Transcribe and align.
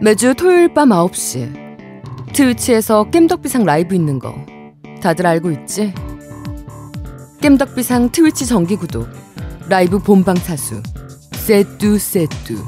매주 0.00 0.32
토요일 0.34 0.72
밤 0.72 0.90
9시. 0.90 2.32
트위치에서 2.32 3.10
겜덕비상 3.10 3.64
라이브 3.64 3.96
있는 3.96 4.20
거. 4.20 4.32
다들 5.02 5.26
알고 5.26 5.50
있지? 5.50 5.92
겜덕비상 7.40 8.10
트위치 8.12 8.46
정기 8.46 8.76
구독. 8.76 9.08
라이브 9.68 9.98
본방 9.98 10.36
사수. 10.36 10.80
세뚜 11.32 11.98
세뚜. 11.98 12.64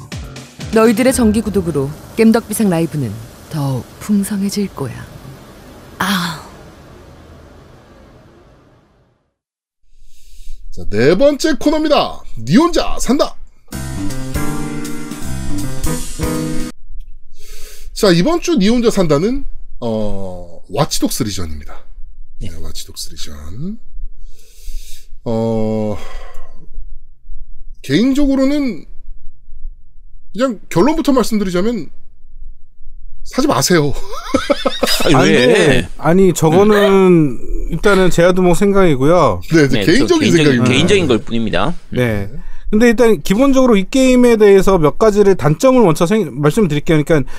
너희들의 0.75 1.13
정기 1.13 1.41
구독으로 1.41 1.89
겜덕비상 2.17 2.69
라이브는 2.69 3.13
더욱 3.51 3.85
풍성해질 4.01 4.75
거야. 4.75 4.95
아. 5.99 6.49
자, 10.71 10.83
네 10.91 11.15
번째 11.17 11.55
코너입니다. 11.61 12.23
니 12.39 12.57
혼자 12.57 12.97
산다. 12.99 13.37
자, 18.01 18.11
이번 18.13 18.41
주 18.41 18.57
니 18.57 18.69
혼자 18.69 18.91
산다는 18.91 19.45
어, 19.81 20.61
와치독스 20.71 21.25
리전입니다. 21.25 21.85
네, 22.41 22.49
와치독스 22.63 23.11
리전. 23.11 23.79
어, 25.25 25.97
개인적으로는 27.83 28.85
그냥 30.33 30.61
결론부터 30.71 31.13
말씀드리자면 31.13 31.91
사지 33.25 33.47
마세요. 33.49 33.93
아니, 35.15 35.31
왜? 35.31 35.89
아니 35.99 36.33
저거는 36.33 37.39
일단은 37.71 38.11
제아두목 38.11 38.57
생각이고요. 38.57 39.41
네, 39.53 39.69
네, 39.69 39.85
개인적인 39.85 40.07
저 40.09 40.19
개인적인, 40.19 40.37
생각입니다. 40.37 40.73
개인적인 40.73 41.07
걸 41.07 41.19
뿐입니다. 41.19 41.75
네. 41.91 42.31
근데 42.71 42.89
일단 42.89 43.21
기본적으로 43.23 43.77
이 43.77 43.85
게임에 43.91 44.37
대해서 44.37 44.79
몇 44.79 44.99
가지를 44.99 45.35
단점을 45.35 45.83
먼저 45.83 46.07
생- 46.07 46.41
말씀드릴게요. 46.41 47.03
그러니까 47.03 47.31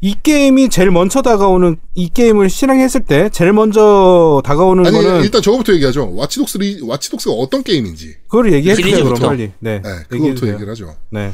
이 0.00 0.14
게임이 0.22 0.68
제일 0.68 0.90
먼저 0.90 1.22
다가오는 1.22 1.76
이 1.94 2.08
게임을 2.08 2.50
실행했을 2.50 3.04
때 3.04 3.30
제일 3.32 3.52
먼저 3.52 4.40
다가오는 4.44 4.86
아니, 4.86 4.96
거는 4.96 5.22
일단 5.22 5.42
저거부터 5.42 5.72
얘기하죠. 5.74 6.14
와치독스 6.14 6.58
리, 6.58 6.80
와치독스가 6.82 7.34
어떤 7.34 7.64
게임인지. 7.64 8.16
그걸 8.28 8.52
얘기해 8.52 8.76
주세요. 8.76 9.04
그럼. 9.04 9.18
빨리. 9.18 9.52
네. 9.58 9.82
네, 9.82 9.90
그거부터 10.08 10.34
주세요. 10.34 10.54
얘기를 10.54 10.70
하죠. 10.70 10.94
네. 11.10 11.32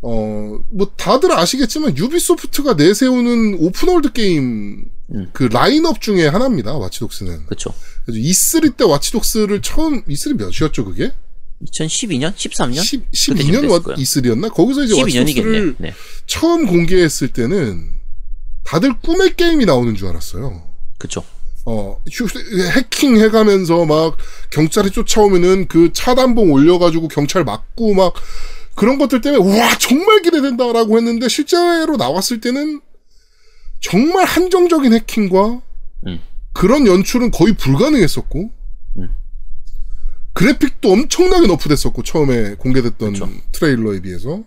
어, 0.00 0.60
뭐, 0.70 0.92
다들 0.96 1.32
아시겠지만, 1.32 1.96
유비소프트가 1.96 2.74
내세우는 2.74 3.56
open 3.58 3.82
world 3.82 4.12
게임, 4.12 4.84
음. 5.12 5.30
그 5.32 5.44
라인업 5.44 6.00
중에 6.00 6.28
하나입니다, 6.28 6.76
와치독스는. 6.76 7.46
그렇죠. 7.46 7.72
그래서 8.04 8.20
E3 8.20 8.76
때 8.76 8.84
와치독스를 8.84 9.60
처음, 9.60 10.04
E3 10.04 10.36
몇이었죠, 10.36 10.84
그게? 10.84 11.12
2012년, 11.66 12.34
13년? 12.34 12.82
10, 12.82 13.10
그때쯤 13.10 13.34
12년 13.34 13.52
됐을 13.52 13.68
와, 13.68 13.78
거예요. 13.80 13.96
E3였나? 13.96 14.52
거기서 14.52 14.84
이제 14.84 14.94
12년이겠네. 14.94 15.24
와치독스를 15.24 15.74
네. 15.78 15.94
처음 16.26 16.66
공개했을 16.66 17.28
때는, 17.28 17.90
다들 18.64 19.00
꿈의 19.00 19.34
게임이 19.34 19.64
나오는 19.64 19.94
줄 19.96 20.08
알았어요. 20.08 20.62
그렇죠. 20.98 21.24
어, 21.64 22.00
휴, 22.10 22.26
해킹 22.76 23.18
해가면서 23.18 23.84
막 23.84 24.16
경찰이 24.50 24.90
쫓아오면은 24.90 25.68
그 25.68 25.92
차단봉 25.92 26.52
올려가지고 26.52 27.08
경찰 27.08 27.44
맞고 27.44 27.94
막 27.94 28.14
그런 28.74 28.96
것들 28.98 29.20
때문에 29.20 29.58
와 29.58 29.76
정말 29.76 30.22
기대된다라고 30.22 30.96
했는데 30.96 31.28
실제로 31.28 31.96
나왔을 31.96 32.40
때는 32.40 32.80
정말 33.80 34.24
한정적인 34.24 34.94
해킹과 34.94 35.60
음. 36.06 36.20
그런 36.52 36.86
연출은 36.86 37.32
거의 37.32 37.54
불가능했었고 37.54 38.50
음. 38.98 39.08
그래픽도 40.38 40.92
엄청나게 40.92 41.48
너프됐었고 41.48 42.04
처음에 42.04 42.54
공개됐던 42.58 43.12
그쵸. 43.12 43.28
트레일러에 43.50 44.00
비해서 44.00 44.44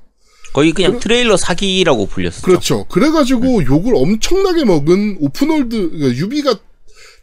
거의 0.53 0.72
그냥 0.72 0.92
그럼- 0.92 1.02
트레일러 1.02 1.36
사기라고 1.36 2.06
불렸었죠. 2.08 2.42
그렇죠. 2.45 2.86
그래가지고 2.86 3.66
욕을 3.66 3.94
엄청나게 3.95 4.64
먹은 4.64 5.17
open 5.19 5.51
world 5.51 5.89
그러니까 5.92 6.17
유비가 6.17 6.56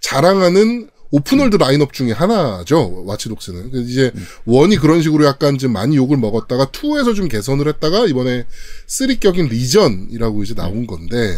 자랑하는 0.00 0.90
open 1.10 1.31
world 1.31 1.56
라인업 1.56 1.94
중에 1.94 2.12
하나죠. 2.12 3.04
와치독스는. 3.06 3.70
이제 3.86 4.12
one이 4.44 4.76
그런 4.76 5.00
식으로 5.00 5.24
약간 5.24 5.56
좀 5.56 5.72
많이 5.72 5.96
욕을 5.96 6.18
먹었다가 6.18 6.70
two에서 6.70 7.14
좀 7.14 7.28
개선을 7.28 7.66
했다가 7.68 8.04
이번에 8.06 8.44
three격인 8.86 9.46
리전이라고 9.48 10.42
이제 10.42 10.54
나온 10.54 10.86
건데. 10.86 11.34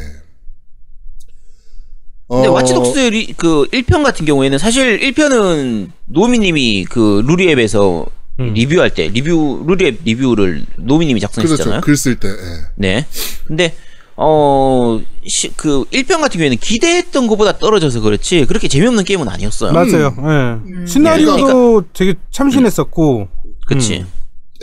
근데 2.31 2.47
어, 2.49 2.53
와치독스 2.53 2.99
리, 2.99 3.35
그 3.37 3.67
1편 3.73 4.05
같은 4.05 4.25
경우에는 4.25 4.57
사실 4.59 5.01
1편은 5.01 5.91
노미님이 6.07 6.85
그 6.89 7.23
루리웹에서 7.27 8.07
음. 8.39 8.55
리뷰할 8.55 8.91
때 8.95 9.09
리뷰 9.09 9.65
루리앱 9.67 9.99
리뷰를 10.05 10.65
노미님이 10.77 11.21
작성했잖아요. 11.21 11.81
그렇죠. 11.81 11.85
글 11.85 11.97
쓸 11.97 12.15
때. 12.21 12.29
예. 12.29 12.35
네. 12.77 13.07
근데 13.47 13.75
어, 14.17 15.01
시, 15.27 15.51
그 15.57 15.85
1편 15.91 16.21
같은 16.21 16.39
경우에는 16.39 16.57
기대했던 16.59 17.27
것보다 17.27 17.59
떨어져서 17.59 18.01
그렇지 18.01 18.45
그렇게 18.47 18.69
재미없는 18.69 19.03
게임은 19.05 19.29
아니었어요. 19.29 19.73
맞아요. 19.73 20.15
예. 20.83 20.87
시나리오도 20.87 21.85
되게 21.93 22.15
참신했었고. 22.31 23.29
그치. 23.67 24.05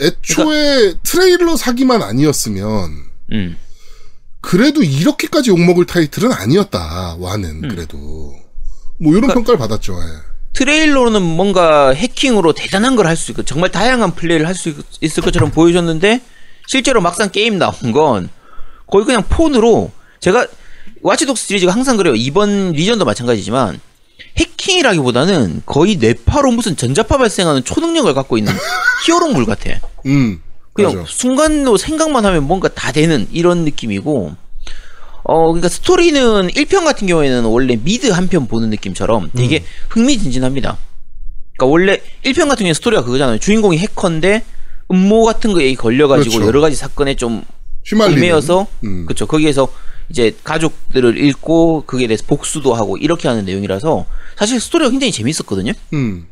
애초에 0.00 0.94
트레일러 1.02 1.56
사기만 1.56 2.02
아니었으면 2.02 2.90
음. 3.32 3.56
그래도 4.40 4.82
이렇게까지 4.82 5.50
욕먹을 5.50 5.84
타이틀은 5.86 6.32
아니었다. 6.32 7.16
와는 7.18 7.64
음. 7.64 7.68
그래도. 7.68 7.96
뭐 9.00 9.12
이런 9.12 9.22
그러니까- 9.22 9.34
평가를 9.34 9.58
받았죠. 9.58 9.94
예. 9.94 10.28
트레일러는 10.54 11.22
뭔가 11.22 11.90
해킹으로 11.90 12.52
대단한 12.52 12.96
걸 12.96 13.06
할 13.06 13.16
수 13.16 13.30
있고 13.30 13.42
정말 13.44 13.70
다양한 13.70 14.14
플레이를 14.14 14.46
할 14.48 14.54
수 14.54 14.74
있을 15.00 15.22
것처럼 15.22 15.50
보여줬는데 15.52 16.20
실제로 16.66 17.00
막상 17.00 17.30
게임 17.30 17.58
나온 17.58 17.92
건 17.92 18.28
거의 18.86 19.04
그냥 19.04 19.22
폰으로 19.28 19.92
제가 20.20 20.46
와치독스 21.02 21.46
시리즈가 21.46 21.72
항상 21.72 21.96
그래요. 21.96 22.14
이번 22.16 22.72
리전도 22.72 23.04
마찬가지지만 23.04 23.78
해킹이라기보다는 24.36 25.62
거의 25.64 25.96
뇌파로 25.96 26.50
무슨 26.52 26.76
전자파 26.76 27.18
발생하는 27.18 27.62
초능력을 27.64 28.12
갖고 28.14 28.36
있는 28.38 28.52
히어로물 29.06 29.46
같아. 29.46 29.70
음. 30.06 30.40
그냥 30.84 30.96
맞아. 31.00 31.04
순간로 31.12 31.76
생각만 31.76 32.24
하면 32.24 32.44
뭔가 32.44 32.68
다 32.68 32.92
되는 32.92 33.26
이런 33.32 33.64
느낌이고 33.64 34.32
어 35.24 35.46
그러니까 35.48 35.68
스토리는 35.68 36.48
1편 36.48 36.84
같은 36.84 37.06
경우에는 37.06 37.44
원래 37.44 37.76
미드 37.76 38.06
한 38.10 38.28
편 38.28 38.46
보는 38.46 38.70
느낌처럼 38.70 39.30
되게 39.36 39.64
흥미진진합니다. 39.90 40.78
그러니까 41.56 41.66
원래 41.72 42.00
1편 42.24 42.48
같은 42.48 42.58
경우에 42.64 42.74
스토리가 42.74 43.02
그거잖아요. 43.04 43.38
주인공이 43.38 43.78
해커인데 43.78 44.44
음모 44.90 45.24
같은 45.24 45.52
거에 45.52 45.74
걸려가지고 45.74 46.32
그렇죠. 46.34 46.46
여러 46.48 46.60
가지 46.60 46.76
사건에 46.76 47.14
좀 47.14 47.42
휘말리는. 47.84 48.18
얽매여서 48.22 48.66
음. 48.84 49.04
그렇죠. 49.06 49.26
거기에서 49.26 49.68
이제 50.08 50.34
가족들을 50.44 51.18
잃고 51.18 51.84
그에 51.86 52.06
대해서 52.06 52.24
복수도 52.26 52.72
하고 52.74 52.96
이렇게 52.96 53.28
하는 53.28 53.44
내용이라서 53.44 54.06
사실 54.38 54.58
스토리가 54.60 54.90
굉장히 54.90 55.12
재밌었거든요. 55.12 55.72
음. 55.92 56.26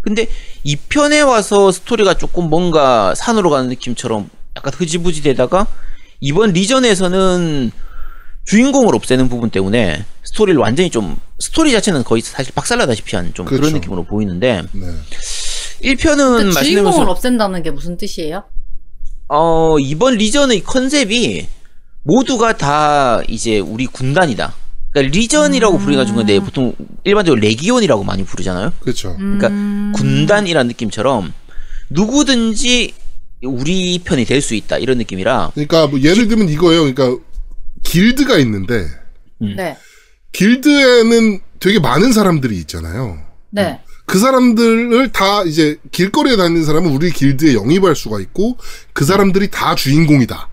근데 0.00 0.26
2편에 0.64 1.26
와서 1.26 1.70
스토리가 1.70 2.14
조금 2.14 2.48
뭔가 2.48 3.14
산으로 3.14 3.50
가는 3.50 3.68
느낌처럼 3.68 4.30
약간 4.56 4.72
흐지부지 4.74 5.22
되다가 5.22 5.66
이번 6.20 6.52
리전에서는 6.52 7.70
주인공을 8.44 8.94
없애는 8.94 9.28
부분 9.28 9.50
때문에 9.50 10.04
스토리를 10.24 10.58
완전히 10.58 10.90
좀 10.90 11.18
스토리 11.38 11.72
자체는 11.72 12.04
거의 12.04 12.22
사실 12.22 12.52
박살나다시피 12.54 13.14
한좀 13.14 13.46
그렇죠. 13.46 13.60
그런 13.60 13.74
느낌으로 13.74 14.04
보이는데 14.04 14.62
네. 14.72 14.86
1편은 15.82 16.52
근데 16.52 16.62
주인공을 16.62 17.08
없앤다는 17.08 17.62
게 17.62 17.70
무슨 17.70 17.96
뜻이에요? 17.96 18.44
어 19.28 19.78
이번 19.78 20.16
리전의 20.16 20.62
컨셉이 20.62 21.46
모두가 22.02 22.56
다 22.56 23.20
이제 23.28 23.58
우리 23.60 23.86
군단이다. 23.86 24.52
그러니까 24.92 25.16
리전이라고 25.16 25.78
부르기가 25.78 26.04
좀 26.04 26.16
건데 26.16 26.40
보통 26.40 26.74
일반적으로 27.04 27.40
레기온이라고 27.40 28.04
많이 28.04 28.24
부르잖아요. 28.24 28.72
그렇죠. 28.80 29.16
그러니까 29.16 29.48
음. 29.48 29.92
군단이란 29.94 30.66
느낌처럼 30.68 31.32
누구든지 31.90 32.94
우리 33.42 33.98
편이 34.00 34.24
될 34.26 34.42
수 34.42 34.54
있다 34.54 34.78
이런 34.78 34.98
느낌이라 34.98 35.52
그러니까 35.54 35.86
뭐 35.86 36.00
예를 36.00 36.28
들면 36.28 36.48
이거예요. 36.48 36.92
그러니까 36.92 37.22
길드가 37.82 38.36
있는데 38.38 38.86
네. 39.38 39.76
길드에는 40.32 41.40
되게 41.60 41.78
많은 41.78 42.12
사람들이 42.12 42.56
있잖아요. 42.58 43.18
네. 43.50 43.80
그 44.06 44.18
사람들을 44.18 45.12
다 45.12 45.42
이제 45.44 45.76
길거리에 45.92 46.36
다니는 46.36 46.64
사람은 46.64 46.90
우리 46.90 47.10
길드에 47.10 47.54
영입할 47.54 47.94
수가 47.94 48.20
있고 48.20 48.58
그 48.92 49.04
사람들이 49.04 49.50
다 49.50 49.74
주인공이다. 49.74 50.48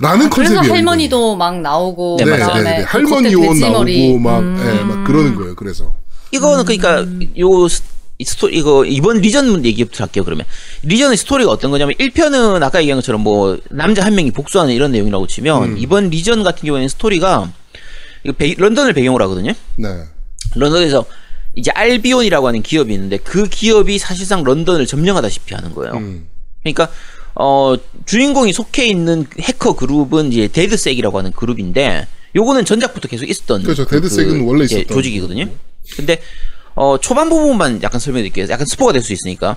라는 0.00 0.26
아, 0.26 0.30
그래서 0.30 0.54
컨셉이에요. 0.54 0.74
할머니도 0.74 1.36
막 1.36 1.60
나오고 1.60 2.16
네, 2.20 2.24
네, 2.24 2.36
네, 2.36 2.38
맞아요. 2.38 2.62
네. 2.62 2.76
그 2.78 2.84
할머니 2.88 3.32
요원 3.32 3.48
돼지머리. 3.58 4.06
나오고 4.06 4.18
막, 4.20 4.38
음. 4.38 4.56
예, 4.78 4.84
막 4.84 5.04
그러는 5.04 5.34
거예요. 5.34 5.54
그래서 5.56 5.94
이거는 6.30 6.64
그러니까 6.64 7.04
요 7.38 7.68
스- 7.68 7.82
이 8.20 8.24
스토리 8.24 8.56
이거 8.58 8.84
이번 8.84 9.18
리전 9.20 9.64
얘기부터 9.64 10.02
할게요 10.02 10.24
그러면 10.24 10.44
리전의 10.82 11.16
스토리가 11.16 11.52
어떤 11.52 11.70
거냐면 11.70 11.94
1편은 11.94 12.60
아까 12.64 12.80
얘기한 12.80 12.98
것처럼 12.98 13.20
뭐 13.22 13.56
남자 13.70 14.04
한 14.04 14.14
명이 14.16 14.32
복수하는 14.32 14.74
이런 14.74 14.90
내용이라고 14.90 15.28
치면 15.28 15.62
음. 15.62 15.78
이번 15.78 16.10
리전 16.10 16.42
같은 16.42 16.66
경우에는 16.66 16.88
스토리가 16.88 17.48
이거 18.24 18.34
배- 18.36 18.54
런던을 18.58 18.92
배경으로 18.92 19.22
하거든요 19.24 19.52
네. 19.76 19.88
런던에서 20.56 21.04
이제 21.54 21.70
알비온이라고 21.72 22.48
하는 22.48 22.60
기업이 22.62 22.92
있는데 22.92 23.18
그 23.18 23.46
기업이 23.48 23.98
사실상 23.98 24.42
런던을 24.42 24.86
점령하다시피 24.86 25.54
하는 25.54 25.72
거예요 25.72 25.94
음. 25.94 26.26
그러니까 26.64 26.88
어 27.40 27.74
주인공이 28.04 28.52
속해 28.52 28.86
있는 28.86 29.24
해커 29.40 29.74
그룹은 29.74 30.32
이제 30.32 30.48
데드색이라고 30.48 31.18
하는 31.18 31.30
그룹인데 31.32 32.06
요거는 32.34 32.64
전작부터 32.64 33.08
계속 33.08 33.28
있었던 33.30 33.62
그렇죠. 33.62 33.86
데드색은 33.86 34.42
원래 34.44 34.64
이제 34.64 34.78
있었던 34.80 34.96
조직이거든요. 34.96 35.48
근데 35.96 36.20
어 36.74 36.98
초반 36.98 37.28
부분만 37.28 37.82
약간 37.82 38.00
설명드릴게요. 38.00 38.46
약간 38.50 38.66
스포가 38.66 38.92
될 38.92 39.02
수 39.02 39.12
있으니까. 39.12 39.56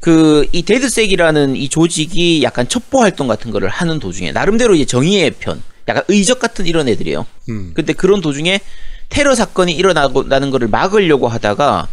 그 0.00 0.46
이 0.52 0.62
데드색이라는 0.62 1.56
이 1.56 1.68
조직이 1.68 2.42
약간 2.42 2.68
첩보 2.68 3.00
활동 3.00 3.26
같은 3.28 3.50
거를 3.50 3.68
하는 3.68 3.98
도중에 3.98 4.32
나름대로 4.32 4.74
이제 4.74 4.84
정의의 4.86 5.32
편, 5.32 5.62
약간 5.88 6.04
의적 6.08 6.38
같은 6.38 6.66
이런 6.66 6.88
애들이에요. 6.88 7.26
음. 7.50 7.72
근데 7.74 7.92
그런 7.92 8.20
도중에 8.22 8.60
테러 9.10 9.34
사건이 9.34 9.72
일어나고 9.72 10.22
나는 10.24 10.50
거를 10.50 10.68
막으려고 10.68 11.28
하다가 11.28 11.88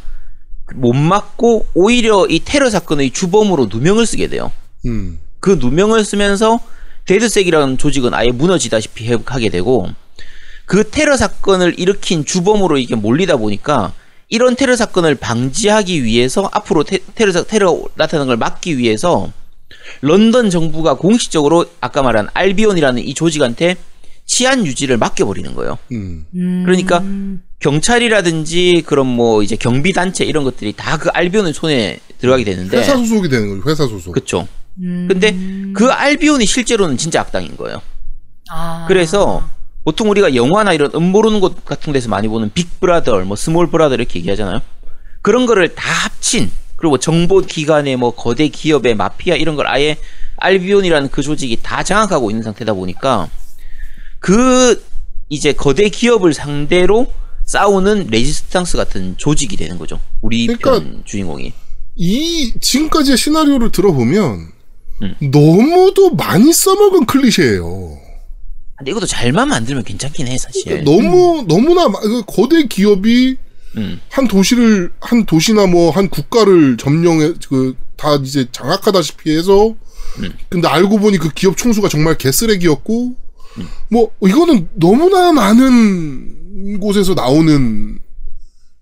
못 0.75 0.93
막고 0.93 1.67
오히려 1.73 2.25
이 2.27 2.39
테러 2.43 2.69
사건의 2.69 3.11
주범으로 3.11 3.65
누명을 3.71 4.05
쓰게 4.05 4.27
돼요. 4.27 4.51
음. 4.87 5.19
그 5.39 5.57
누명을 5.59 6.03
쓰면서 6.03 6.59
데드색이라는 7.05 7.77
조직은 7.77 8.13
아예 8.13 8.27
무너지다시피 8.33 9.07
해- 9.11 9.17
하게 9.25 9.49
되고 9.49 9.87
그 10.65 10.89
테러 10.89 11.15
사건을 11.15 11.79
일으킨 11.79 12.25
주범으로 12.25 12.77
이게 12.77 12.95
몰리다 12.95 13.37
보니까 13.37 13.93
이런 14.29 14.55
테러 14.57 14.75
사건을 14.75 15.15
방지하기 15.15 16.03
위해서 16.03 16.49
앞으로 16.51 16.83
테, 16.83 16.99
테러 17.15 17.31
사- 17.31 17.43
테러 17.43 17.81
나타나는 17.95 18.27
걸 18.27 18.37
막기 18.37 18.77
위해서 18.77 19.31
런던 20.01 20.49
정부가 20.49 20.95
공식적으로 20.95 21.65
아까 21.79 22.01
말한 22.03 22.27
알비온이라는 22.33 23.01
이 23.03 23.13
조직한테 23.13 23.75
치안 24.25 24.65
유지를 24.65 24.97
맡겨버리는 24.97 25.53
거예요. 25.53 25.77
음. 25.93 26.25
그러니까 26.65 27.01
경찰이라든지 27.59 28.83
그런 28.85 29.07
뭐 29.07 29.43
이제 29.43 29.55
경비 29.55 29.93
단체 29.93 30.25
이런 30.25 30.43
것들이 30.43 30.73
다 30.73 30.97
그 30.97 31.09
알비온의 31.09 31.53
손에 31.53 31.99
들어가게 32.19 32.43
되는데 32.43 32.77
회사 32.79 32.97
소속이 32.97 33.29
되는 33.29 33.49
거죠. 33.59 33.69
회사 33.69 33.87
소속. 33.87 34.11
그 34.11 34.25
쵸. 34.77 35.07
근데 35.07 35.35
그 35.73 35.89
알비온이 35.89 36.45
실제로는 36.45 36.97
진짜 36.97 37.21
악당인 37.21 37.57
거예요. 37.57 37.81
아. 38.49 38.85
그래서 38.87 39.47
보통 39.83 40.09
우리가 40.09 40.35
영화나 40.35 40.73
이런 40.73 40.91
음모론 40.93 41.63
같은 41.65 41.93
데서 41.93 42.09
많이 42.09 42.27
보는 42.27 42.51
big 42.53 42.71
brother, 42.71 43.19
뭐 43.21 43.35
small 43.35 43.69
brother 43.69 43.95
이렇게 43.95 44.19
얘기하잖아요. 44.19 44.61
그런 45.21 45.45
거를 45.45 45.75
다 45.75 45.89
합친 45.91 46.51
그리고 46.75 46.97
정보 46.97 47.41
기관의 47.41 47.97
뭐 47.97 48.11
거대 48.11 48.47
기업의 48.47 48.95
마피아 48.95 49.35
이런 49.35 49.55
걸 49.55 49.67
아예 49.67 49.97
알비온이라는 50.37 51.09
그 51.09 51.21
조직이 51.21 51.57
다 51.61 51.83
장악하고 51.83 52.29
있는 52.29 52.43
상태다 52.43 52.73
보니까 52.73 53.29
그 54.19 54.83
이제 55.29 55.53
거대 55.53 55.89
기업을 55.89 56.33
상대로 56.33 57.11
싸우는 57.45 58.07
레지스탕스 58.11 58.77
같은 58.77 59.15
조직이 59.17 59.57
되는 59.57 59.77
거죠. 59.77 59.99
우리 60.21 60.47
그러니까 60.47 60.71
편 60.71 61.01
주인공이. 61.05 61.53
이 61.95 62.53
지금까지의 62.59 63.17
시나리오를 63.17 63.71
들어보면 63.71 64.51
음. 65.01 65.15
너무도 65.19 66.15
많이 66.15 66.51
써먹은 66.53 67.05
클리셰예요. 67.05 67.97
근데 68.77 68.91
이것도 68.91 69.05
잘만 69.07 69.47
만들면 69.49 69.83
괜찮긴 69.83 70.27
해 70.27 70.37
사실. 70.37 70.83
너무 70.83 71.43
너무나 71.47 71.87
마- 71.89 71.99
그 71.99 72.23
거대 72.27 72.63
기업이 72.67 73.37
음. 73.77 73.99
한 74.09 74.27
도시를 74.27 74.91
한 74.99 75.25
도시나 75.25 75.65
뭐 75.67 75.91
한 75.91 76.09
국가를 76.09 76.77
점령해 76.77 77.33
그 77.49 77.75
다 77.97 78.13
이제 78.23 78.45
장악하다시피 78.51 79.35
해서 79.35 79.69
음. 80.19 80.31
근데 80.49 80.67
알고 80.67 80.99
보니 80.99 81.17
그 81.17 81.29
기업 81.33 81.57
총수가 81.57 81.89
정말 81.89 82.15
개쓰레기였고 82.15 83.15
음. 83.57 83.67
뭐 83.89 84.11
이거는 84.23 84.69
너무나 84.75 85.31
많은 85.31 86.79
곳에서 86.79 87.15
나오는 87.15 87.97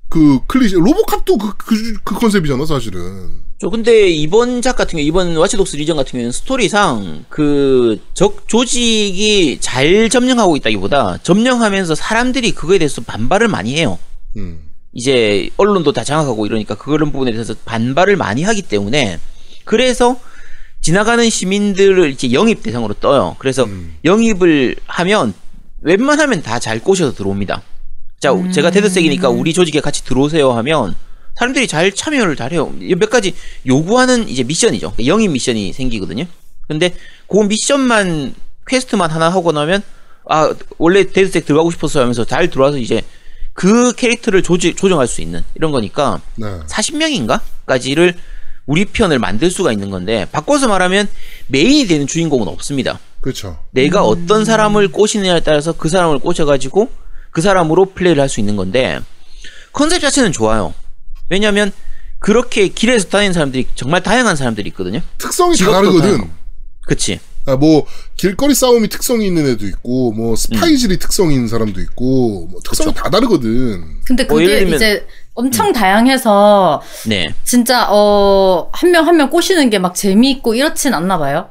그 0.09 0.39
클리셰 0.47 0.79
로보캅도 0.85 1.37
그, 1.37 1.55
그, 1.55 1.93
그 2.03 2.15
컨셉이잖아 2.15 2.65
사실은 2.65 3.39
저 3.57 3.69
근데 3.69 4.09
이번 4.09 4.61
작 4.61 4.75
같은 4.75 4.97
경우 4.97 5.01
이번 5.03 5.35
와치독스 5.37 5.77
리전 5.77 5.95
같은 5.95 6.11
경우에는 6.11 6.31
스토리상 6.31 7.25
그 7.29 7.97
적 8.13 8.47
조직이 8.47 9.57
잘 9.61 10.09
점령하고 10.09 10.55
있다기보다 10.57 11.19
점령하면서 11.23 11.95
사람들이 11.95 12.51
그거에 12.51 12.77
대해서 12.77 13.01
반발을 13.01 13.47
많이 13.47 13.75
해요. 13.77 13.97
음. 14.37 14.59
이제 14.93 15.49
언론도 15.57 15.91
다 15.93 16.03
장악하고 16.03 16.45
이러니까 16.45 16.75
그런 16.75 17.11
부분에 17.11 17.31
대해서 17.31 17.53
반발을 17.65 18.15
많이 18.17 18.43
하기 18.43 18.61
때문에 18.61 19.19
그래서 19.65 20.19
지나가는 20.81 21.29
시민들을 21.29 22.11
이제 22.11 22.31
영입 22.31 22.61
대상으로 22.63 22.93
떠요. 22.95 23.35
그래서 23.39 23.63
음. 23.65 23.95
영입을 24.05 24.75
하면 24.87 25.33
웬만하면 25.81 26.41
다 26.43 26.59
잘 26.59 26.79
꼬셔서 26.79 27.13
들어옵니다. 27.13 27.61
자, 28.19 28.31
제가 28.51 28.71
테드색이니까 28.71 29.29
우리 29.29 29.53
조직에 29.53 29.81
같이 29.81 30.03
들어오세요 30.05 30.51
하면 30.53 30.95
사람들이 31.37 31.67
잘 31.67 31.91
참여를 31.91 32.35
잘해요. 32.35 32.73
몇 32.97 33.09
가지 33.09 33.35
요구하는 33.67 34.27
이제 34.29 34.43
미션이죠. 34.43 34.93
영입 35.05 35.31
미션이 35.31 35.73
생기거든요. 35.73 36.25
근데 36.67 36.93
그 37.27 37.37
미션만 37.37 38.33
퀘스트만 38.67 39.11
하나 39.11 39.29
하고 39.29 39.51
나면 39.51 39.83
아 40.27 40.53
원래 40.77 41.05
데드색 41.05 41.45
들어가고 41.45 41.71
싶었어요 41.71 42.01
하면서 42.03 42.25
잘 42.25 42.49
들어와서 42.49 42.77
이제 42.77 43.03
그 43.53 43.93
캐릭터를 43.93 44.41
조지, 44.43 44.73
조정할 44.75 45.07
수 45.07 45.21
있는 45.21 45.43
이런 45.55 45.71
거니까 45.71 46.19
네. 46.35 46.47
40명인가까지를 46.67 48.15
우리 48.65 48.85
편을 48.85 49.19
만들 49.19 49.51
수가 49.51 49.71
있는 49.71 49.91
건데 49.91 50.25
바꿔서 50.31 50.67
말하면 50.67 51.07
메인이 51.47 51.85
되는 51.87 52.07
주인공은 52.07 52.47
없습니다. 52.47 52.99
그렇죠. 53.21 53.59
내가 53.71 54.03
어떤 54.03 54.45
사람을 54.45 54.87
꼬시느냐에 54.89 55.41
따라서 55.41 55.73
그 55.73 55.89
사람을 55.89 56.19
꼬셔가지고 56.19 56.89
그 57.31 57.41
사람으로 57.41 57.85
플레이를 57.93 58.21
할 58.21 58.29
수 58.29 58.39
있는 58.39 58.55
건데 58.55 58.99
컨셉 59.73 60.01
자체는 60.01 60.31
좋아요. 60.31 60.73
왜냐하면 61.29 61.71
그렇게 62.19 62.67
길에서 62.69 63.07
다니는 63.09 63.33
사람들이 63.33 63.67
정말 63.75 64.01
다양한 64.01 64.35
사람들이 64.35 64.69
있거든요. 64.69 65.01
특성이 65.17 65.55
다 65.57 65.71
다르거든. 65.71 66.29
그치? 66.87 67.19
아, 67.47 67.55
뭐 67.55 67.85
길거리 68.15 68.55
싸움이 68.55 68.87
특성이 68.87 69.27
있는 69.27 69.45
애도 69.47 69.67
있고 69.67 70.11
뭐 70.13 70.35
스파이질이 70.35 70.97
특성이 70.97 71.35
있는 71.35 71.47
사람도 71.47 71.79
있고 71.81 72.47
뭐 72.49 72.59
특성이 72.63 72.93
다 72.93 73.09
다르거든. 73.09 73.99
근데 74.05 74.23
뭐 74.23 74.37
그게 74.39 74.51
예를 74.51 74.67
들면- 74.67 74.75
이제 74.75 75.07
엄청 75.35 75.71
다양해서 75.73 76.81
네. 77.07 77.27
진짜 77.43 77.87
어 77.91 78.69
한 78.73 78.89
명 78.91 79.05
한 79.07 79.17
명 79.17 79.29
꼬시는 79.29 79.69
게 79.69 79.77
막 79.77 79.93
재미있고 79.93 80.55
이렇진 80.55 80.93
않나 80.95 81.19
봐요. 81.19 81.49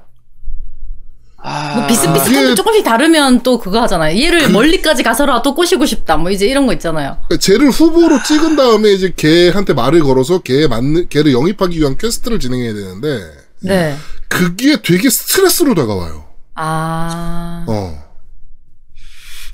아, 1.47 1.75
뭐 1.77 1.87
비슷비슷한데 1.87 2.41
그게- 2.43 2.55
조금씩 2.55 2.85
다르면 2.85 3.43
또 3.43 3.59
그거 3.59 3.83
하잖아요. 3.83 4.19
얘를 4.19 4.49
멀리까지 4.49 5.03
가서라도 5.03 5.55
꼬시고 5.55 5.85
싶다. 5.85 6.17
뭐 6.17 6.31
이제 6.31 6.47
이런 6.47 6.67
거 6.67 6.73
있잖아요. 6.73 7.19
그러니까 7.29 7.37
쟤를 7.39 7.69
후보로 7.69 8.23
찍은 8.23 8.57
다음에 8.57 8.91
이제 8.93 9.13
걔한테 9.15 9.75
말을 9.75 10.03
걸어서 10.03 10.39
걔 10.39 10.67
맞는 10.67 11.09
걔를 11.11 11.33
영입하기 11.33 11.79
위한 11.79 11.99
퀘스트를 11.99 12.41
진행해야 12.41 12.73
되는데 12.73 13.21
네. 13.61 13.95
그게 14.29 14.81
되게 14.83 15.11
스트레스로 15.11 15.75
다가와요. 15.75 16.25
아 16.55 17.65
어. 17.69 18.05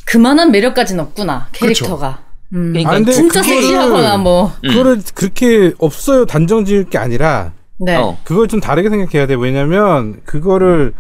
그만한 0.04 0.50
매력까지는 0.52 1.02
없구나 1.04 1.49
캐릭터가. 1.52 2.23
음. 2.52 2.70
그러니까 2.73 2.90
아, 2.90 2.94
근데 2.94 3.12
진짜 3.12 3.42
섹시하거나 3.42 4.16
뭐. 4.18 4.52
그거를 4.62 5.00
그렇게 5.14 5.73
없어요 5.78 6.25
단정 6.26 6.64
지을 6.64 6.85
게 6.88 6.99
아니라 6.99 7.52
네. 7.78 7.97
어. 7.97 8.18
그걸 8.25 8.49
좀 8.49 8.61
다르게 8.61 8.90
생각해야 8.90 9.26
돼. 9.26 9.35
왜냐면 9.35 10.20
그거를 10.25 10.92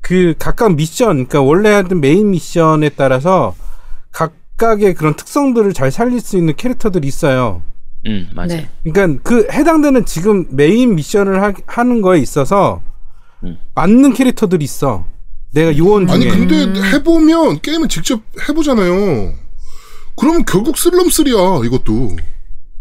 그 0.00 0.34
각각 0.38 0.74
미션, 0.74 1.26
그러니까 1.26 1.40
원래 1.42 1.70
하던 1.70 2.00
메인 2.00 2.30
미션에 2.30 2.90
따라서 2.96 3.54
각각의 4.12 4.94
그런 4.94 5.14
특성들을 5.14 5.72
잘 5.72 5.90
살릴 5.90 6.20
수 6.20 6.36
있는 6.36 6.54
캐릭터들이 6.56 7.06
있어요. 7.06 7.62
음, 8.06 8.28
맞아요. 8.32 8.48
네. 8.48 8.68
그러니까 8.84 9.22
그 9.22 9.48
해당되는 9.50 10.04
지금 10.04 10.46
메인 10.50 10.94
미션을 10.94 11.42
하, 11.66 11.82
는 11.82 12.00
거에 12.00 12.18
있어서 12.20 12.80
음. 13.44 13.58
맞는 13.74 14.14
캐릭터들이 14.14 14.64
있어. 14.64 15.04
내가 15.52 15.76
요원 15.76 16.06
중에 16.06 16.14
아니 16.14 16.28
근데 16.28 16.80
해보면 16.90 17.60
게임을 17.60 17.88
직접 17.88 18.20
해보잖아요. 18.48 19.32
그러면 20.16 20.44
결국 20.44 20.76
슬럼쓰리야 20.76 21.60
이것도. 21.64 22.16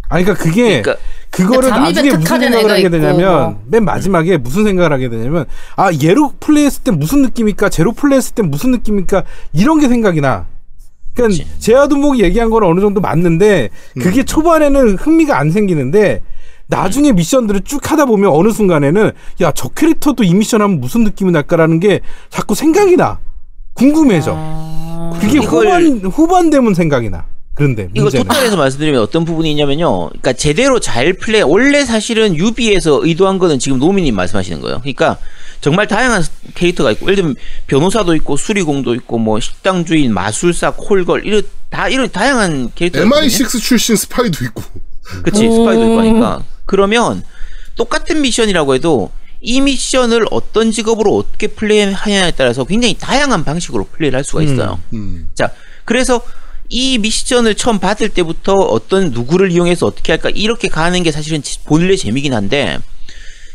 아니 0.09 0.23
그러니까 0.23 0.33
그게 0.43 0.81
그러니까 0.81 0.95
그거를 1.31 1.69
그러니까 1.69 1.79
나중에 1.85 2.09
무슨 2.15 2.39
생각을 2.39 2.71
하게 2.71 2.89
되냐면 2.89 3.41
뭐. 3.43 3.61
맨 3.67 3.85
마지막에 3.85 4.37
무슨 4.37 4.63
생각을 4.63 4.91
하게 4.91 5.09
되냐면 5.09 5.45
아 5.75 5.91
얘로 6.03 6.33
플레이했을 6.39 6.83
때 6.83 6.91
무슨 6.91 7.21
느낌일까 7.21 7.69
제로 7.69 7.91
플레이했을 7.91 8.33
때 8.35 8.41
무슨 8.43 8.71
느낌일까 8.71 9.23
이런 9.53 9.79
게 9.79 9.87
생각이 9.87 10.21
나. 10.21 10.45
그러니까. 11.13 11.43
제아두목이 11.59 12.21
얘기한 12.23 12.49
거는 12.49 12.67
어느 12.67 12.79
정도 12.79 13.01
맞는데 13.01 13.69
그게 13.99 14.23
초반에는 14.23 14.95
흥미가 14.97 15.37
안 15.37 15.51
생기는데 15.51 16.21
나중에 16.67 17.11
미션들을 17.11 17.61
쭉 17.61 17.89
하다 17.91 18.05
보면 18.05 18.29
어느 18.31 18.51
순간에는 18.51 19.11
야 19.41 19.51
저 19.51 19.69
캐릭터도 19.69 20.23
이 20.23 20.33
미션 20.33 20.61
하면 20.61 20.79
무슨 20.79 21.03
느낌이 21.03 21.31
날까라는 21.31 21.79
게 21.79 22.01
자꾸 22.29 22.55
생각이 22.55 22.95
나 22.97 23.19
궁금해져. 23.73 24.33
아. 24.37 25.17
그게 25.19 25.39
이걸- 25.39 25.65
후반 25.67 26.01
후반 26.11 26.49
되면 26.49 26.73
생각이 26.73 27.09
나. 27.09 27.25
그런데 27.57 27.89
이거 27.95 28.09
토탈에서 28.09 28.55
말씀드리면 28.55 29.01
어떤 29.01 29.25
부분이 29.25 29.49
있냐면요. 29.49 30.09
그러니까 30.09 30.33
제대로 30.33 30.79
잘 30.79 31.13
플레이 31.13 31.41
원래 31.41 31.83
사실은 31.85 32.35
유비에서 32.35 33.01
의도한 33.03 33.39
거는 33.39 33.57
지금 33.57 33.79
노미님 33.79 34.15
말씀하시는 34.15 34.61
거예요. 34.61 34.79
그러니까 34.81 35.17
정말 35.59 35.87
다양한 35.87 36.23
캐릭터가 36.53 36.91
있고 36.91 37.07
예를 37.07 37.15
들면 37.15 37.35
변호사도 37.65 38.13
있고 38.15 38.37
수리공도 38.37 38.93
있고 38.93 39.17
뭐 39.17 39.39
식당 39.39 39.85
주인, 39.85 40.13
마술사, 40.13 40.73
콜걸 40.77 41.25
이런 41.25 41.41
다 41.71 41.89
이런 41.89 42.09
다양한 42.11 42.71
캐릭터가 42.75 43.03
있거든요. 43.03 43.27
MI6 43.27 43.61
출신 43.61 43.95
스파이도 43.95 44.45
있고. 44.45 44.61
그치 45.23 45.49
스파이도 45.49 45.83
있고 45.83 45.99
하니까 45.99 46.43
그러면 46.65 47.23
똑같은 47.75 48.21
미션이라고 48.21 48.75
해도 48.75 49.11
이 49.41 49.61
미션을 49.61 50.25
어떤 50.29 50.71
직업으로 50.71 51.15
어떻게 51.15 51.47
플레이하냐에 51.47 52.31
따라서 52.31 52.63
굉장히 52.65 52.95
다양한 52.95 53.43
방식으로 53.43 53.85
플레이를 53.85 54.17
할 54.17 54.23
수가 54.23 54.43
있어요. 54.43 54.79
음. 54.93 55.29
자, 55.33 55.51
그래서 55.85 56.21
이 56.69 56.97
미션을 56.97 57.55
처음 57.55 57.79
받을 57.79 58.09
때부터 58.09 58.53
어떤 58.53 59.11
누구를 59.11 59.51
이용해서 59.51 59.85
어떻게 59.85 60.11
할까 60.11 60.29
이렇게 60.33 60.67
가는 60.67 61.01
게 61.03 61.11
사실은 61.11 61.41
지- 61.41 61.59
본래 61.63 61.95
재미긴 61.95 62.33
한데 62.33 62.77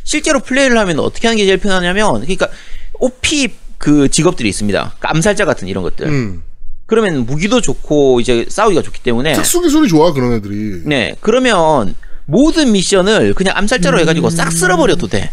실제로 0.04 0.40
플레이를 0.40 0.78
하면 0.78 0.98
어떻게 1.00 1.28
하는 1.28 1.36
게 1.38 1.44
제일 1.44 1.58
편하냐면 1.58 2.20
그러니까 2.20 2.48
OP 2.94 3.48
그 3.78 4.08
직업들이 4.08 4.48
있습니다. 4.48 4.96
암살자 5.00 5.44
같은 5.44 5.68
이런 5.68 5.82
것들. 5.82 6.06
음. 6.06 6.42
그러면 6.86 7.26
무기도 7.26 7.60
좋고 7.60 8.20
이제 8.20 8.44
싸우기가 8.48 8.82
좋기 8.82 9.00
때문에 9.02 9.32
특수 9.34 9.60
기술이 9.60 9.88
좋아 9.88 10.12
그런 10.12 10.32
애들이. 10.34 10.82
네 10.86 11.14
그러면 11.20 11.94
모든 12.26 12.72
미션을 12.72 13.34
그냥 13.34 13.56
암살자로 13.56 13.98
해가지고 14.00 14.30
싹 14.30 14.52
쓸어버려도 14.52 15.06
돼. 15.08 15.30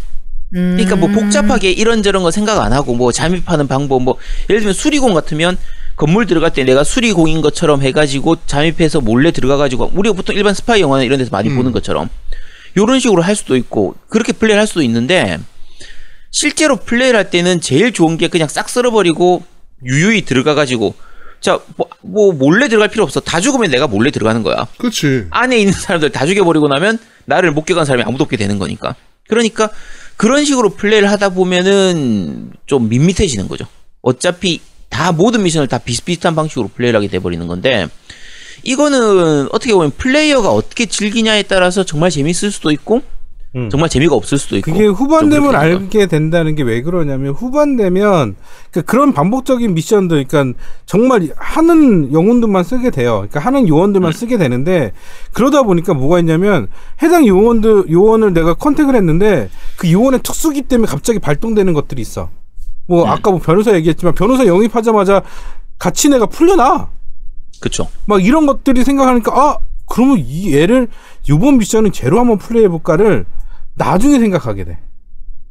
그러니까 0.52 0.96
뭐 0.96 1.10
복잡하게 1.10 1.72
이런저런 1.72 2.24
거 2.24 2.32
생각 2.32 2.60
안 2.62 2.74
하고 2.74 2.96
뭐 2.96 3.12
잠입하는 3.12 3.68
방법 3.68 4.02
뭐 4.02 4.18
예를 4.50 4.62
들면 4.62 4.74
수리공 4.74 5.14
같으면 5.14 5.58
건물 6.00 6.26
들어갈 6.26 6.54
때 6.54 6.64
내가 6.64 6.86
수리공인 6.86 7.42
것처럼 7.42 7.82
해가지고 7.82 8.38
잠입해서 8.46 9.02
몰래 9.02 9.32
들어가가지고 9.32 9.92
우리가 9.94 10.16
보통 10.16 10.34
일반 10.34 10.54
스파이 10.54 10.80
영화나 10.80 11.04
이런 11.04 11.20
데서 11.20 11.30
많이 11.30 11.50
음. 11.50 11.58
보는 11.58 11.74
것처럼 11.74 12.10
요런 12.78 13.02
식으로 13.02 13.22
할 13.22 13.36
수도 13.36 13.58
있고 13.58 13.96
그렇게 14.08 14.32
플레이를 14.32 14.62
할 14.62 14.66
수도 14.66 14.82
있는데 14.82 15.38
실제로 16.32 16.78
플레이를 16.78 17.18
할 17.18 17.30
때는 17.30 17.60
제일 17.60 17.92
좋은 17.92 18.18
게 18.18 18.30
그냥 18.30 18.48
싹 18.48 18.70
쓸어버리고 18.70 19.44
유유히 19.84 20.22
들어가가지고 20.22 20.96
자뭐 21.42 22.32
몰래 22.34 22.70
들어갈 22.70 22.88
필요 22.88 23.04
없어 23.04 23.20
다 23.20 23.42
죽으면 23.42 23.70
내가 23.70 23.88
몰래 23.88 24.10
들어가는 24.10 24.42
거야 24.42 24.68
그렇지. 24.78 25.26
안에 25.32 25.58
있는 25.60 25.74
사람들 25.74 26.12
다 26.12 26.26
죽여버리고 26.26 26.70
나면 26.70 26.98
나를 27.26 27.52
목격한 27.52 27.84
사람이 27.84 28.04
아무도 28.04 28.24
없게 28.24 28.38
되는 28.38 28.58
거니까. 28.58 28.96
그러니까 29.28 29.70
그런 30.16 30.46
식으로 30.46 30.70
플레이를 30.70 31.12
하다 31.12 31.30
보면은 31.30 32.54
좀 32.68 32.88
밋밋해지는 32.88 33.50
거죠. 33.50 33.66
어차피 34.02 34.62
다 34.90 35.12
모든 35.12 35.44
미션을 35.44 35.68
다 35.68 35.78
비슷비슷한 35.78 36.36
방식으로 36.36 36.70
플레이를 36.76 36.98
하게 36.98 37.08
돼버리는 37.08 37.46
건데 37.48 37.88
이거는 38.64 39.48
어떻게 39.52 39.74
보면 39.74 39.92
플레이어가 39.98 40.50
어떻게 40.52 40.86
즐기냐에 40.86 41.44
따라서 41.44 41.84
정말 41.84 42.10
재밌을 42.10 42.52
수도 42.52 42.72
있고 42.72 43.02
음. 43.56 43.68
정말 43.72 43.90
재미가 43.90 44.14
없을 44.14 44.38
수도 44.38 44.58
있고 44.58 44.72
그게 44.72 44.86
후반 44.86 45.22
좀 45.22 45.30
되면 45.32 45.56
알게 45.56 46.06
된다는 46.06 46.54
게 46.56 46.62
왜 46.62 46.82
그러냐면 46.84 47.34
후반 47.34 47.78
되면 47.78 48.36
그 48.70 48.84
그런 48.84 49.12
반복적인 49.12 49.74
미션들 49.74 50.26
그러니까 50.26 50.60
정말 50.86 51.30
하는 51.36 52.14
영혼들만 52.14 52.64
쓰게 52.64 52.92
돼요. 52.92 53.26
그러니까 53.28 53.40
하는 53.40 53.68
요원들만 53.68 54.12
쓰게 54.12 54.38
되는데 54.38 54.92
그러다 55.34 55.64
보니까 55.64 55.96
뭐가 55.96 56.20
있냐면 56.20 56.68
해당 57.02 57.26
요원들 57.26 57.86
요원을 57.90 58.34
내가 58.34 58.54
컨택을 58.54 58.96
했는데 58.96 59.50
그 59.78 59.92
요원의 59.92 60.20
특수기 60.22 60.64
때문에 60.64 60.88
갑자기 60.88 61.18
발동되는 61.18 61.74
것들이 61.74 62.02
있어. 62.04 62.30
뭐 62.90 63.08
아까 63.08 63.30
뭐 63.30 63.40
변호사 63.40 63.72
얘기했지만 63.76 64.16
변호사 64.16 64.48
영입하자마자 64.48 65.22
같이 65.78 66.10
내가 66.10 66.26
풀려나. 66.26 66.90
그쵸. 67.62 67.88
막 68.08 68.26
이런 68.26 68.48
것들이 68.48 68.84
생각하니까 68.84 69.32
아 69.32 69.58
그러면 69.86 70.18
이 70.18 70.58
애를 70.58 70.88
요번 71.30 71.60
미션은 71.60 71.92
제로 71.92 72.20
한번 72.20 72.40
플레이해 72.40 72.68
볼까를 72.68 73.26
나중에 73.76 74.20
생각하게 74.20 74.64
돼. 74.64 74.80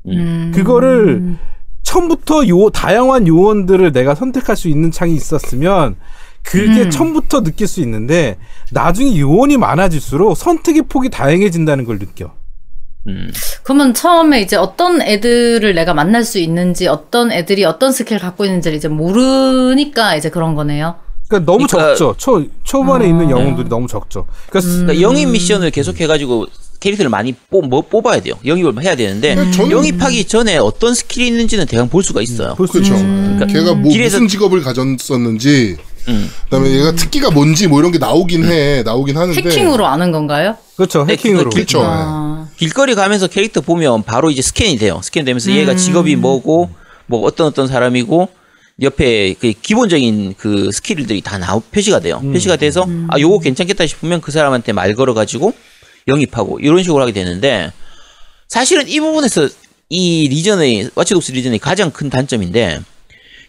음. 0.09 0.51
그거를 0.53 1.37
처음부터 1.85 2.49
요 2.49 2.71
다양한 2.71 3.29
요원들을 3.29 3.93
내가 3.93 4.17
선택할 4.17 4.57
수 4.57 4.69
있는 4.69 4.91
창이 4.91 5.15
있었으면 5.15 5.95
그게 6.43 6.83
음. 6.83 6.91
처음부터 6.91 7.45
느낄 7.45 7.69
수 7.69 7.81
있는데 7.83 8.37
나중에 8.73 9.17
요원이 9.19 9.59
많아질수록 9.59 10.37
선택의 10.37 10.83
폭이 10.89 11.09
다양해진다는 11.09 11.85
걸 11.85 12.01
느껴. 12.01 12.33
음. 13.07 13.33
그러면 13.63 13.95
처음에 13.95 14.41
이제 14.43 14.57
어떤 14.57 15.01
애들을 15.01 15.75
내가 15.75 15.95
만날 15.95 16.25
수 16.25 16.39
있는지 16.39 16.87
어떤 16.89 17.33
애들이 17.33 17.65
어떤 17.65 17.93
스킬을 17.93 18.21
갖고 18.21 18.45
있는지를 18.45 18.77
이제 18.77 18.89
모르니까 18.89 20.17
이제 20.17 20.29
그런 20.31 20.55
거네요. 20.55 20.97
그러니까 21.29 21.51
너무 21.53 21.67
그러니까- 21.67 21.95
적죠. 21.97 22.15
초 22.19 22.45
초반에 22.65 23.05
아. 23.05 23.09
있는 23.09 23.31
영웅들이 23.31 23.69
너무 23.69 23.87
적죠. 23.87 24.27
그러니까 24.51 24.71
음. 24.73 24.87
그러니까 24.87 25.01
영입 25.03 25.29
미션을 25.31 25.71
계속 25.71 26.01
해가지고 26.01 26.47
캐릭터를 26.81 27.11
많이 27.11 27.33
뽑, 27.51 27.67
뭐 27.69 27.81
뽑아야 27.83 28.21
돼요. 28.21 28.35
영입을 28.47 28.83
해야 28.83 28.95
되는데 28.95 29.35
음. 29.35 29.51
저는- 29.51 29.71
영입하기 29.71 30.25
전에 30.27 30.57
어떤 30.59 30.95
스킬이 30.95 31.27
있는지는 31.29 31.67
대강 31.67 31.89
볼 31.89 32.03
수가 32.03 32.23
있어요. 32.23 32.55
볼수 32.55 32.75
그렇죠. 32.75 32.95
음. 32.95 33.41
걔가 33.49 33.75
뭐 33.75 33.91
길에서- 33.93 34.05
무슨 34.21 34.29
직업을 34.29 34.63
가졌었는지, 34.63 35.77
음. 36.09 36.31
그다음에 36.45 36.71
얘가 36.71 36.93
특기가 36.93 37.31
뭔지 37.31 37.67
뭐 37.69 37.81
이런 37.81 37.93
게 37.93 37.99
나오긴 37.99 38.45
해, 38.45 38.83
나오긴 38.83 39.17
하는데. 39.17 39.41
해킹으로 39.41 39.87
아는 39.87 40.11
건가요? 40.11 40.57
그렇죠. 40.77 41.05
네, 41.05 41.13
해킹으로. 41.13 41.45
그거 41.45 41.55
그렇죠. 41.55 41.83
아. 41.85 42.49
길거리 42.57 42.95
가면서 42.95 43.27
캐릭터 43.27 43.61
보면 43.61 44.03
바로 44.05 44.31
이제 44.31 44.43
스캔이 44.43 44.79
돼요. 44.79 45.01
스캔되면서 45.03 45.53
얘가 45.53 45.77
직업이 45.77 46.17
뭐고 46.17 46.71
뭐 47.07 47.21
어떤 47.23 47.47
어떤 47.47 47.67
사람이고 47.69 48.29
옆에 48.81 49.35
그 49.35 49.53
기본적인 49.53 50.35
그 50.39 50.71
스킬들이 50.73 51.21
다 51.21 51.39
나오 51.39 51.61
표시가 51.61 52.01
돼요. 52.01 52.21
표시가 52.21 52.57
돼서 52.57 52.87
아 53.09 53.19
요거 53.19 53.41
괜찮겠다 53.41 53.87
싶으면 53.87 54.21
그 54.21 54.31
사람한테 54.31 54.73
말 54.73 54.95
걸어 54.95 55.15
가지고 55.15 55.53
영입하고 56.07 56.61
이런 56.61 56.83
식으로 56.83 57.03
하게 57.03 57.13
되는데 57.13 57.73
사실은 58.49 58.89
이 58.89 59.01
부분에서 59.01 59.49
이 59.91 60.29
리전의 60.29 60.91
와치독스 60.95 61.33
리전의 61.33 61.59
가장 61.59 61.91
큰 61.91 62.09
단점인데 62.09 62.81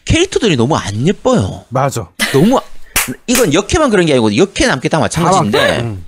캐릭터들이 0.05 0.55
너무 0.55 0.75
안 0.75 1.07
예뻐요. 1.07 1.65
맞아. 1.69 2.09
너무 2.33 2.59
이건 3.27 3.53
역캐만 3.53 3.89
그런 3.89 4.05
게 4.05 4.13
아니고 4.13 4.35
역캐 4.35 4.67
남캐 4.67 4.89
다 4.89 4.99
마찬가지인데 4.99 5.79
음. 5.81 6.05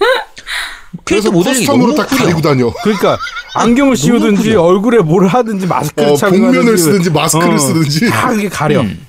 그래서 1.03 1.29
커스텀으로 1.31 1.65
너무 1.67 1.95
딱. 1.95 2.05
가리고 2.07 2.41
다녀. 2.41 2.71
그러니까 2.83 3.17
안경을 3.55 3.95
씌우든지. 3.95 4.55
얼굴에 4.55 4.99
뭘 4.99 5.27
하든지 5.27 5.65
마스크를 5.67 6.09
어, 6.11 6.15
착용하든지 6.15 6.57
복면을 6.57 6.77
쓰든지 6.77 7.09
마스크를 7.11 7.59
쓰든지. 7.59 8.09
다 8.09 8.29
그게 8.29 8.49
가려. 8.49 8.81
음. 8.81 9.05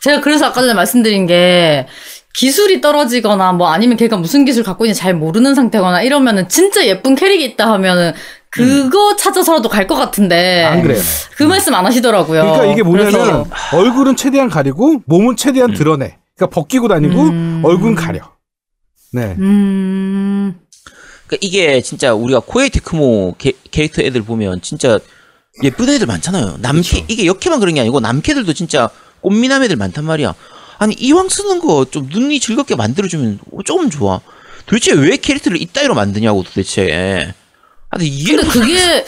제가 0.00 0.20
그래서 0.20 0.46
아까 0.46 0.60
전에 0.60 0.74
말씀드린 0.74 1.26
게 1.26 1.86
기술이 2.34 2.80
떨어지거나 2.80 3.52
뭐 3.52 3.68
아니면 3.68 3.96
걔가 3.96 4.16
무슨 4.16 4.44
기술 4.44 4.62
갖고 4.64 4.84
있는지 4.86 5.00
잘 5.00 5.14
모르는 5.14 5.54
상태거나 5.54 6.02
이러면은 6.02 6.48
진짜 6.48 6.84
예쁜 6.86 7.14
캐릭이 7.14 7.44
있다 7.44 7.70
하면은 7.72 8.12
그거 8.50 9.16
찾아서라도 9.16 9.68
갈 9.68 9.86
것 9.86 9.96
같은데 9.96 10.62
안 10.64 10.82
그래요. 10.82 11.00
그 11.36 11.42
말씀 11.44 11.74
안 11.74 11.84
하시더라고요. 11.86 12.42
그러니까 12.42 12.64
이게 12.66 12.82
뭐냐면 12.82 13.12
그래서 13.12 13.46
얼굴은 13.72 14.16
최대한 14.16 14.48
가리고 14.48 15.00
몸은 15.06 15.36
최대한 15.36 15.74
드러내. 15.74 16.16
그러니까 16.36 16.54
벗기고 16.54 16.88
다니고 16.88 17.22
음. 17.22 17.62
얼굴은 17.64 17.94
가려. 17.94 18.32
네. 19.12 19.36
음. 19.38 20.58
그러니까 21.26 21.38
이게 21.46 21.80
진짜 21.80 22.12
우리가 22.14 22.40
코에이 22.40 22.70
테크모 22.70 23.36
게- 23.38 23.52
캐릭터 23.70 24.02
애들 24.02 24.22
보면 24.22 24.60
진짜 24.60 24.98
예쁜 25.62 25.88
애들 25.88 26.06
많잖아요. 26.06 26.56
남캐 26.60 27.04
이게 27.08 27.26
역캐만 27.26 27.60
그런 27.60 27.74
게 27.74 27.80
아니고 27.80 28.00
남캐들도 28.00 28.52
진짜 28.54 28.90
꽃미남 29.20 29.62
애들 29.62 29.76
많단 29.76 30.04
말이야. 30.04 30.34
아니 30.78 30.94
이왕 30.98 31.28
쓰는 31.28 31.60
거 31.60 31.84
좀 31.90 32.08
눈이 32.10 32.40
즐겁게 32.40 32.74
만들어주면 32.74 33.38
조금 33.64 33.88
좋아. 33.90 34.20
도대체 34.66 34.92
왜 34.92 35.16
캐릭터를 35.16 35.60
이따위로 35.60 35.94
만드냐고 35.94 36.42
도대체. 36.42 37.32
아 37.94 37.96
근데 37.96 38.06
이게 38.06 38.36
근데 38.36 38.48
그게 38.50 39.04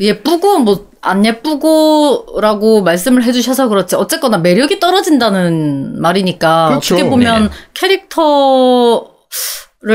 예쁘고 0.00 0.58
뭐 0.60 0.88
안 1.00 1.24
예쁘고라고 1.24 2.82
말씀을 2.82 3.22
해주셔서 3.22 3.68
그렇지 3.68 3.94
어쨌거나 3.94 4.36
매력이 4.38 4.80
떨어진다는 4.80 6.00
말이니까 6.02 6.68
그렇죠. 6.70 6.96
어떻게 6.96 7.08
보면 7.08 7.50
캐릭터를 7.74 9.06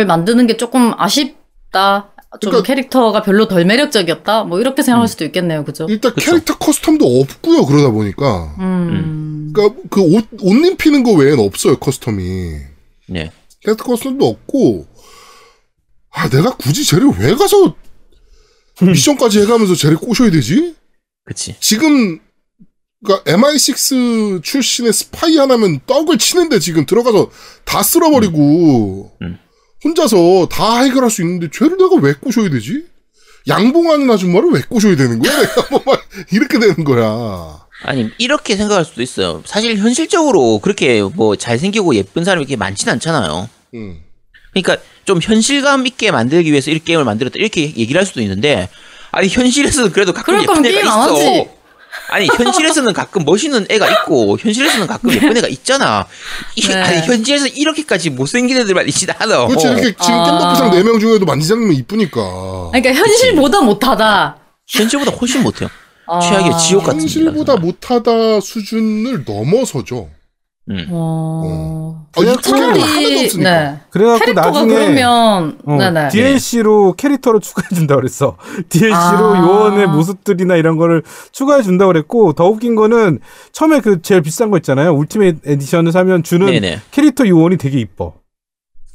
만드는 0.08 0.48
게 0.48 0.56
조금 0.58 0.94
아쉽다. 0.98 2.10
좀 2.40 2.50
그러니까- 2.52 2.64
캐릭터가 2.66 3.22
별로 3.22 3.48
덜 3.50 3.66
매력적이었다. 3.66 4.46
뭐 4.46 4.60
이렇게 4.62 4.82
생각할 4.82 5.08
수도 5.10 5.26
있겠네요, 5.26 5.66
그죠? 5.66 5.86
일단 5.90 6.14
그쵸. 6.16 6.32
캐릭터 6.32 6.58
커스텀도 6.58 7.22
없고요. 7.22 7.66
그러다 7.66 7.90
보니까. 7.92 8.56
음. 8.60 9.52
그러니까 9.54 9.82
그 9.90 10.02
옷 10.02 10.26
옷 10.42 10.66
입히는 10.66 11.04
거 11.04 11.12
외에는 11.12 11.46
없어요. 11.46 11.76
커스텀이. 11.76 12.60
네. 13.10 13.30
캐릭터 13.64 13.84
커스텀도 13.84 14.24
없고. 14.24 14.88
아 16.16 16.30
내가 16.30 16.56
굳이 16.56 16.86
쟤를 16.86 17.10
왜 17.20 17.36
가서 17.36 17.76
미션까지 18.82 19.42
해가면서 19.42 19.76
쟤를 19.76 19.98
꼬셔야 19.98 20.32
되지? 20.32 20.76
그치. 21.26 21.56
지금 21.60 22.20
그러니까 23.04 23.32
MI6 23.32 24.44
출신의 24.44 24.94
스파이 24.94 25.38
하나면 25.38 25.82
떡을 25.86 26.18
치는데 26.18 26.60
지금 26.60 26.86
들어가서 26.86 27.30
다 27.66 27.84
쓸어버리고 27.84 29.12
음. 29.22 29.38
혼자서 29.84 30.48
다 30.50 30.82
해결할 30.82 31.10
수 31.10 31.22
있는데 31.22 31.50
쟤를 31.52 31.78
내가 31.78 31.96
왜 32.02 32.14
꼬셔야 32.14 32.50
되지? 32.50 32.86
양봉하는 33.48 34.10
아줌마를 34.10 34.50
왜 34.52 34.62
꼬셔야 34.62 34.96
되는 34.96 35.20
거야? 35.20 35.38
내가 35.38 35.68
뭐막 35.70 36.02
이렇게 36.32 36.60
되는 36.60 36.84
거야. 36.86 37.60
아니 37.84 38.10
이렇게 38.18 38.56
생각할 38.56 38.86
수도 38.86 39.02
있어요. 39.02 39.44
사실 39.46 39.78
현실적으로 39.78 40.60
그렇게 40.60 41.02
뭐 41.02 41.36
잘생기고 41.36 41.96
예쁜 41.96 42.24
사람이 42.24 42.44
이렇게 42.44 42.56
많진 42.56 42.88
않잖아요. 42.88 43.50
음. 43.74 44.00
그러니까 44.54 44.78
좀 45.06 45.20
현실감 45.22 45.86
있게 45.88 46.12
만들기 46.12 46.52
위해서 46.52 46.72
이 46.72 46.80
게임을 46.80 47.04
만들었다 47.04 47.36
이렇게 47.38 47.62
얘기를 47.62 48.00
할 48.00 48.06
수도 48.06 48.22
있는데 48.22 48.70
아니 49.12 49.28
현실에서는 49.28 49.92
그래도 49.92 50.14
가끔 50.14 50.42
예쁜 50.42 50.66
애가 50.66 50.80
있어. 50.80 51.14
하지. 51.14 51.48
아니 52.10 52.28
현실에서는 52.28 52.94
가끔 52.94 53.24
멋있는 53.26 53.66
애가 53.70 53.90
있고 53.90 54.38
현실에서는 54.40 54.88
가끔 54.88 55.12
예쁜 55.14 55.36
애가 55.38 55.48
있잖아. 55.48 56.06
이, 56.56 56.62
네. 56.62 56.76
아니 56.76 57.02
현실에서 57.06 57.48
이렇게까지 57.48 58.10
못생긴 58.12 58.58
애들만 58.58 58.88
있지 58.88 59.08
않아. 59.18 59.48
그렇지 59.48 59.68
이렇게 59.68 59.84
지금 59.84 60.16
아. 60.16 60.56
겜덕비상 60.56 60.72
4명 60.72 61.00
중에도 61.00 61.26
만지장님은 61.26 61.76
이쁘니까. 61.76 62.70
그러니까 62.72 62.94
현실보다 62.94 63.62
못하다. 63.62 64.38
현실보다 64.68 65.12
훨씬 65.12 65.44
못해요. 65.44 65.70
아. 66.08 66.20
최악의 66.20 66.58
지옥 66.60 66.84
같은 66.84 67.02
현실보다. 67.02 67.56
못하다 67.58 68.42
수준을 68.42 69.24
넘어서죠. 69.26 70.10
음. 70.70 70.88
어. 70.92 72.06
아, 72.16 72.22
이 72.22 72.24
캐릭터가 72.24 72.58
하나도 72.58 72.80
차라리 72.80 73.26
없으니까. 73.26 73.50
네. 73.72 73.80
그래갖고 73.90 74.32
나중에 74.34 74.74
그러면 74.74 75.60
어, 75.66 75.78
네네. 75.78 76.08
DLC로 76.10 76.94
캐릭터를 76.94 77.42
추가해 77.42 77.68
준다 77.76 77.96
그랬어. 77.96 78.38
DLC로 78.70 78.96
아. 78.96 79.40
요원의 79.40 79.88
모습들이나 79.88 80.56
이런 80.56 80.78
거를 80.78 81.04
추가해 81.34 81.62
준다 81.64 81.86
그랬고 81.88 82.32
더 82.34 82.46
웃긴 82.48 82.76
거는 82.76 83.20
처음에 83.52 83.82
그 83.82 84.02
제일 84.02 84.22
비싼 84.22 84.52
거 84.52 84.58
있잖아요. 84.58 84.94
울티메이트 84.94 85.40
에디션을 85.50 85.92
사면 85.92 86.24
주는 86.24 86.46
네네. 86.48 86.80
캐릭터 86.92 87.28
요원이 87.28 87.58
되게 87.58 87.80
이뻐. 87.80 88.14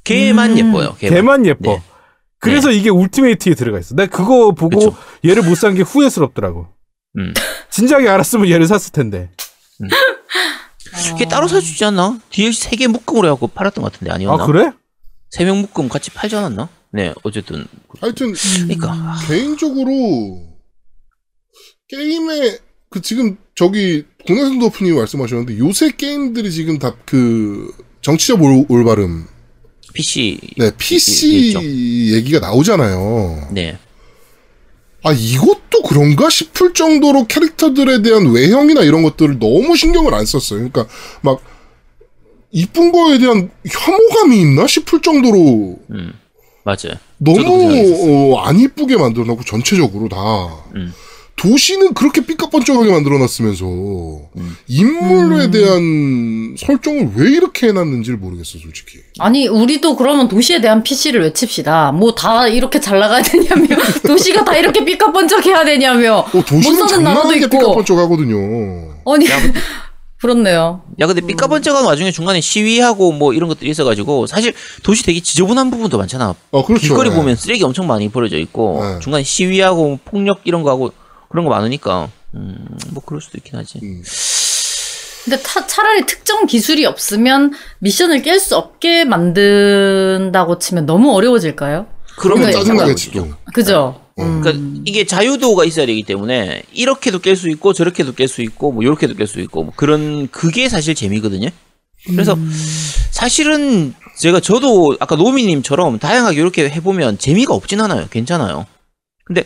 걔만 0.05 0.53
음. 0.53 0.59
예뻐요. 0.59 0.95
걔만. 0.99 1.15
걔만 1.17 1.47
예뻐. 1.47 1.73
네. 1.73 1.83
그래서 2.41 2.71
이게 2.71 2.89
울티메이트에 2.89 3.55
들어가 3.55 3.79
있어. 3.79 3.95
내가 3.97 4.17
그거 4.17 4.53
보고 4.53 4.79
그쵸. 4.79 4.95
얘를 5.27 5.43
못 5.43 5.57
산 5.57 5.75
게 5.75 5.83
후회스럽더라고. 5.83 6.69
음. 7.19 7.35
진작에 7.69 8.09
알았으면 8.09 8.49
얘를 8.49 8.67
샀을 8.67 8.93
텐데. 8.93 9.29
걔 11.19 11.25
따로 11.27 11.47
있지 11.47 11.85
않나? 11.85 12.19
DLC 12.31 12.71
3개 12.71 12.89
묶음으로 12.89 13.29
해갖고 13.29 13.49
팔았던 13.49 13.83
것 13.83 13.93
같은데 13.93 14.13
아니었나? 14.13 14.43
아 14.43 14.47
그래? 14.47 14.71
3명 15.35 15.61
묶음 15.61 15.89
같이 15.89 16.11
팔지 16.11 16.37
않았나? 16.37 16.69
네, 16.91 17.13
어쨌든. 17.23 17.67
하여튼 18.01 18.33
그러니까. 18.35 19.17
개인적으로 19.27 20.47
게임에 21.89 22.59
그 22.91 23.01
지금 23.03 23.37
저기 23.55 24.05
국내선 24.27 24.59
도프님 24.59 24.95
말씀하셨는데 24.97 25.59
요새 25.59 25.91
게임들이 25.91 26.51
지금 26.51 26.79
다 26.79 26.97
그 27.05 27.73
정치적 28.01 28.41
올, 28.43 28.65
올바름, 28.69 29.27
PC. 29.93 30.39
네 30.57 30.71
PC 30.77 31.49
있죠. 31.49 31.61
얘기가 31.63 32.39
나오잖아요. 32.41 33.49
네. 33.53 33.79
아 35.05 35.13
이것도 35.13 35.83
그런가 35.87 36.29
싶을 36.29 36.75
정도로 36.75 37.27
캐릭터들에 37.27 38.03
대한 38.03 38.31
외형이나 38.31 38.83
이런 38.83 39.03
것들을 39.03 39.39
너무 39.39 39.77
신경을 39.77 40.15
안 40.15 40.27
썼어요. 40.27 40.59
그러니까 40.59 40.87
막 41.21 41.41
이쁜 42.51 42.93
거에 42.93 43.19
대한 43.19 43.51
혐오감이 43.67 44.41
있나 44.41 44.67
싶을 44.67 45.01
정도로 45.03 45.79
음. 45.91 46.13
맞아요. 46.65 46.99
그 47.25 47.31
너무. 47.31 48.35
어, 48.35 48.41
안 48.41 48.59
이쁘게 48.59 48.97
만들어놓고 48.97 49.45
전체적으로 49.45 50.09
다 50.09 50.17
음. 50.75 50.93
도시는 51.39 51.95
그렇게 51.95 52.21
삐까뻔쩍하게 52.27 52.91
만들어놨으면서 52.91 53.65
음. 53.65 54.57
인물에 54.67 55.51
대한 55.51 56.57
설정을 56.59 57.13
왜 57.15 57.31
이렇게 57.31 57.69
해놨는지를 57.69 58.19
모르겠어 58.19 58.59
솔직히. 58.59 58.99
아니 59.19 59.47
우리도 59.49 59.97
그러면 59.97 60.29
도시에 60.29 60.61
대한 60.61 60.83
PC를 60.83 61.23
외칩시다. 61.23 61.93
뭐 61.93 62.13
다 62.19 62.49
이렇게 62.49 62.81
잘 62.81 62.99
나가야 62.99 63.23
되냐며 63.23 63.69
도시가 64.05 64.45
다 64.45 64.57
이렇게 64.57 64.85
삐까뻔쩍해야 64.85 65.65
되냐며 65.65 66.19
어, 66.19 66.45
도시는 66.45 66.79
못 66.81 66.89
사는 66.89 67.05
나라도 67.05 67.23
장난하게 67.29 67.45
있고 67.45 67.59
삐까뻔쩍하거든요. 67.59 68.37
아니 69.07 69.27
그렇네요. 70.21 70.83
야, 70.99 71.07
근데 71.07 71.21
삐까번쩍한 71.21 71.85
와중에 71.85 72.11
중간에 72.11 72.41
시위하고 72.41 73.13
뭐 73.13 73.33
이런 73.35 73.49
것들이 73.49 73.71
있어가지고 73.71 74.27
사실 74.27 74.53
도시 74.83 75.05
되게 75.05 75.21
지저분한 75.21 75.71
부분도 75.71 75.97
많잖아. 75.97 76.35
어 76.51 76.65
그렇죠. 76.65 76.83
길거리 76.89 77.11
네. 77.11 77.15
보면 77.17 77.37
쓰레기 77.37 77.63
엄청 77.63 77.87
많이 77.87 78.09
버려져 78.09 78.37
있고 78.39 78.81
네. 78.83 78.99
중간에 79.01 79.23
시위하고 79.23 80.01
폭력 80.05 80.41
이런 80.43 80.65
거 80.65 80.71
하고 80.71 80.91
그런 81.29 81.45
거 81.45 81.51
많으니까 81.51 82.09
음, 82.35 82.67
뭐 82.91 83.03
그럴 83.05 83.21
수도 83.21 83.39
있긴 83.39 83.57
하지. 83.59 83.79
음. 83.83 84.03
근데 85.25 85.43
타- 85.43 85.67
차라리 85.67 86.07
특정 86.07 86.47
기술이 86.47 86.87
없으면 86.87 87.53
미션을 87.81 88.23
깰 88.23 88.39
수 88.41 88.57
없게 88.57 89.05
만든다고 89.05 90.59
치면 90.59 90.87
너무 90.87 91.13
어려워질까요? 91.15 91.87
그러면 92.19 92.51
짜증나겠지 92.51 93.13
또. 93.13 93.29
그죠? 93.53 94.01
어. 94.17 94.23
음. 94.23 94.41
그러니까 94.41 94.83
이게 94.85 95.05
자유도가 95.07 95.65
있어야 95.65 95.87
되기 95.87 96.03
때문에 96.03 96.63
이렇게도 96.73 97.21
깰 97.21 97.37
수 97.37 97.49
있고 97.51 97.73
저렇게도 97.73 98.15
깰 98.15 98.27
수 98.27 98.43
있고 98.43 98.73
뭐 98.73 98.83
이렇게도 98.83 99.15
깰 99.15 99.27
수 99.27 99.41
있고 99.41 99.65
뭐 99.65 99.73
그런 99.77 100.29
그게 100.29 100.69
사실 100.69 100.95
재미거든요. 100.95 101.51
그래서 102.07 102.37
사실은 103.11 103.93
제가 104.19 104.41
저도 104.41 104.97
아까 105.01 105.17
노미님처럼 105.17 105.99
다양하게 105.99 106.41
이렇게 106.41 106.69
해보면 106.71 107.19
재미가 107.19 107.55
없진 107.55 107.81
않아요. 107.81 108.07
괜찮아요. 108.11 108.67
근데 109.25 109.45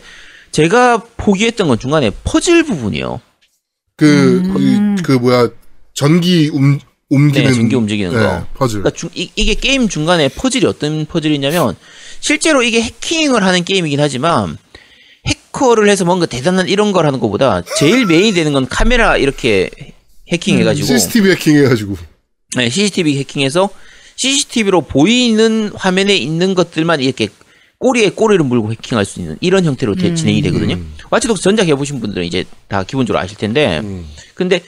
제가 0.53 1.03
포기했던 1.17 1.67
건 1.67 1.77
중간에 1.79 2.11
퍼즐 2.23 2.63
부분이요. 2.63 3.19
그, 3.97 4.41
음. 4.45 4.95
그, 4.97 5.01
그 5.03 5.11
뭐야 5.13 5.49
전기 5.93 6.49
움, 6.53 6.79
옮기는 7.09 7.49
네, 7.49 7.53
전기 7.55 7.75
움직이는 7.75 8.11
네, 8.13 8.17
거. 8.19 8.45
퍼즐. 8.53 8.79
그러니까 8.81 8.97
중- 8.97 9.09
이, 9.15 9.29
이게 9.35 9.55
게임 9.55 9.89
중간에 9.89 10.29
퍼즐이 10.29 10.65
어떤 10.65 11.05
퍼즐이냐면 11.05 11.75
실제로 12.19 12.63
이게 12.63 12.81
해킹을 12.81 13.43
하는 13.43 13.63
게임이긴 13.63 13.99
하지만 13.99 14.57
해커를 15.25 15.89
해서 15.89 16.05
뭔가 16.05 16.25
대단한 16.27 16.69
이런 16.69 16.91
걸 16.91 17.05
하는 17.07 17.19
것보다 17.19 17.63
제일 17.77 18.05
메인이 18.05 18.33
되는 18.33 18.53
건 18.53 18.67
카메라 18.67 19.17
이렇게 19.17 19.69
해킹해가지고 20.31 20.85
CCTV 20.87 21.31
해킹해가지고. 21.31 21.97
네, 22.57 22.69
CCTV 22.69 23.17
해킹해서 23.19 23.69
CCTV로 24.15 24.81
보이는 24.81 25.71
화면에 25.75 26.15
있는 26.15 26.53
것들만 26.53 26.99
이렇게 27.01 27.29
꼬리에 27.83 28.11
꼬리를 28.11 28.45
물고 28.45 28.71
해킹할 28.71 29.03
수 29.03 29.19
있는 29.19 29.35
이런 29.41 29.65
형태로 29.65 29.95
대- 29.95 30.15
진행이 30.15 30.41
되거든요. 30.43 30.77
와치독스 31.09 31.43
전작 31.43 31.67
해보신 31.67 31.99
분들은 31.99 32.23
이제 32.25 32.45
다 32.69 32.83
기본적으로 32.83 33.21
아실 33.21 33.37
텐데, 33.37 33.81
음. 33.83 34.05
근데 34.35 34.61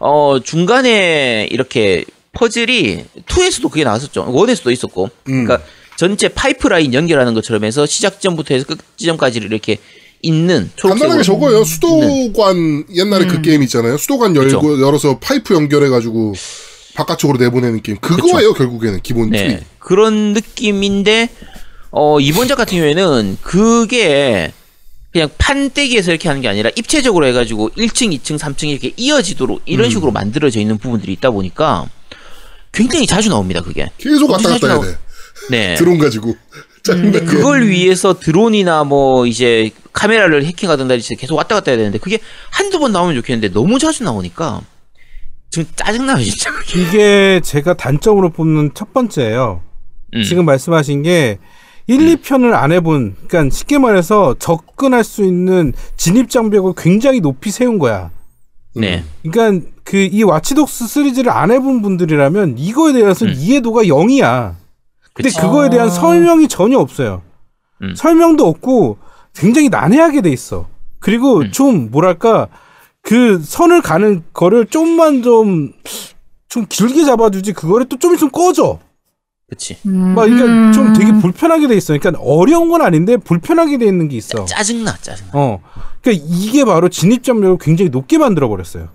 어 0.00 0.40
중간에 0.42 1.46
이렇게 1.52 2.04
퍼즐이 2.32 3.04
2에서도 3.24 3.70
그게 3.70 3.84
나왔었죠. 3.84 4.26
1에서도 4.26 4.72
있었고, 4.72 5.04
음. 5.28 5.44
그러니까 5.44 5.60
전체 5.96 6.26
파이프라인 6.28 6.92
연결하는 6.92 7.34
것처럼 7.34 7.62
해서 7.62 7.86
시작점부터 7.86 8.54
해서 8.54 8.66
끝 8.66 8.78
지점까지를 8.96 9.46
이렇게 9.46 9.76
있는 10.22 10.68
간단하게 10.76 11.22
저거예요. 11.22 11.62
수도관 11.62 12.84
옛날에 12.96 13.26
그 13.26 13.42
게임 13.42 13.62
있잖아요. 13.62 13.96
수도관 13.96 14.34
열고 14.34 14.60
그쵸. 14.60 14.82
열어서 14.84 15.20
파이프 15.20 15.54
연결해 15.54 15.88
가지고 15.88 16.34
바깥쪽으로 16.96 17.38
내보내는 17.38 17.80
게임. 17.82 17.96
그거예요 17.98 18.54
결국에는 18.54 18.98
기본 19.04 19.30
네. 19.30 19.60
그런 19.78 20.32
느낌인데, 20.32 21.28
어, 21.90 22.20
이번 22.20 22.48
작 22.48 22.56
같은 22.56 22.76
경우에는 22.78 23.38
그게 23.42 24.52
그냥 25.12 25.30
판때기에서 25.38 26.10
이렇게 26.10 26.28
하는 26.28 26.42
게 26.42 26.48
아니라 26.48 26.70
입체적으로 26.76 27.26
해가지고 27.26 27.70
1층, 27.70 28.14
2층, 28.18 28.38
3층 28.38 28.68
이렇게 28.68 28.92
이어지도록 28.96 29.62
이런 29.64 29.88
식으로 29.88 30.12
만들어져 30.12 30.60
있는 30.60 30.76
부분들이 30.76 31.12
있다 31.14 31.30
보니까 31.30 31.88
굉장히 32.72 33.06
자주 33.06 33.30
나옵니다, 33.30 33.62
그게. 33.62 33.90
계속 33.96 34.30
왔다 34.30 34.50
갔다 34.50 34.66
해야 34.66 34.80
돼. 34.80 34.98
네. 35.50 35.74
드론 35.76 35.98
가지고. 35.98 36.36
짜증나게. 36.82 37.24
그걸 37.24 37.66
위해서 37.66 38.18
드론이나 38.18 38.84
뭐 38.84 39.26
이제 39.26 39.70
카메라를 39.92 40.44
해킹하든지 40.44 41.16
계속 41.16 41.36
왔다 41.36 41.54
갔다 41.54 41.70
해야 41.70 41.78
되는데 41.78 41.98
그게 41.98 42.18
한두 42.50 42.78
번 42.78 42.92
나오면 42.92 43.14
좋겠는데 43.16 43.54
너무 43.54 43.78
자주 43.78 44.04
나오니까 44.04 44.60
지금 45.50 45.66
짜증나요, 45.74 46.22
진짜. 46.22 46.52
그게. 46.52 46.82
이게 46.82 47.40
제가 47.42 47.74
단점으로 47.74 48.30
뽑는 48.30 48.72
첫 48.74 48.92
번째예요. 48.92 49.62
음. 50.14 50.22
지금 50.22 50.44
말씀하신 50.44 51.02
게 51.02 51.38
1, 51.86 52.16
2편을 52.16 52.52
안 52.52 52.72
해본, 52.72 53.16
그러니까 53.28 53.54
쉽게 53.54 53.78
말해서 53.78 54.34
접근할 54.38 55.04
수 55.04 55.24
있는 55.24 55.72
진입 55.96 56.30
장벽을 56.30 56.72
굉장히 56.76 57.20
높이 57.20 57.50
세운 57.50 57.78
거야. 57.78 58.10
네. 58.74 59.04
그러니까 59.22 59.66
그 59.84 59.96
이 59.96 60.22
와치독스 60.22 60.88
시리즈를 60.88 61.30
안 61.30 61.50
해본 61.50 61.80
분들이라면 61.82 62.58
이거에 62.58 62.92
대해서는 62.92 63.32
음. 63.32 63.38
이해도가 63.38 63.84
0이야. 63.84 64.54
근데 65.14 65.28
그치. 65.28 65.40
그거에 65.40 65.70
대한 65.70 65.86
아. 65.86 65.90
설명이 65.90 66.48
전혀 66.48 66.78
없어요. 66.78 67.22
음. 67.82 67.94
설명도 67.94 68.46
없고 68.46 68.98
굉장히 69.34 69.68
난해하게 69.68 70.22
돼 70.22 70.30
있어. 70.30 70.66
그리고 70.98 71.38
음. 71.38 71.52
좀 71.52 71.90
뭐랄까 71.90 72.48
그 73.02 73.40
선을 73.42 73.80
가는 73.80 74.24
거를 74.32 74.66
좀만 74.66 75.22
좀 75.22 75.72
좀 76.48 76.64
길게 76.68 77.04
잡아주지 77.04 77.52
그거를 77.52 77.86
또 77.86 77.96
좀 77.98 78.14
있으면 78.14 78.30
꺼져. 78.30 78.78
그치. 79.48 79.76
막 79.84 80.26
이게 80.26 80.38
좀 80.72 80.92
되게 80.92 81.12
불편하게 81.20 81.68
돼 81.68 81.76
있어. 81.76 81.96
그러니까 81.96 82.20
어려운 82.22 82.68
건 82.68 82.82
아닌데 82.82 83.16
불편하게 83.16 83.78
돼 83.78 83.86
있는 83.86 84.08
게 84.08 84.16
있어. 84.16 84.44
짜 84.44 84.62
증나, 84.62 84.96
짜증나. 85.00 85.30
어. 85.34 85.60
그러니까 86.02 86.24
이게 86.28 86.64
바로 86.64 86.88
진입 86.88 87.22
장벽을 87.22 87.58
굉장히 87.60 87.90
높게 87.90 88.18
만들어 88.18 88.48
버렸어요. 88.48 88.88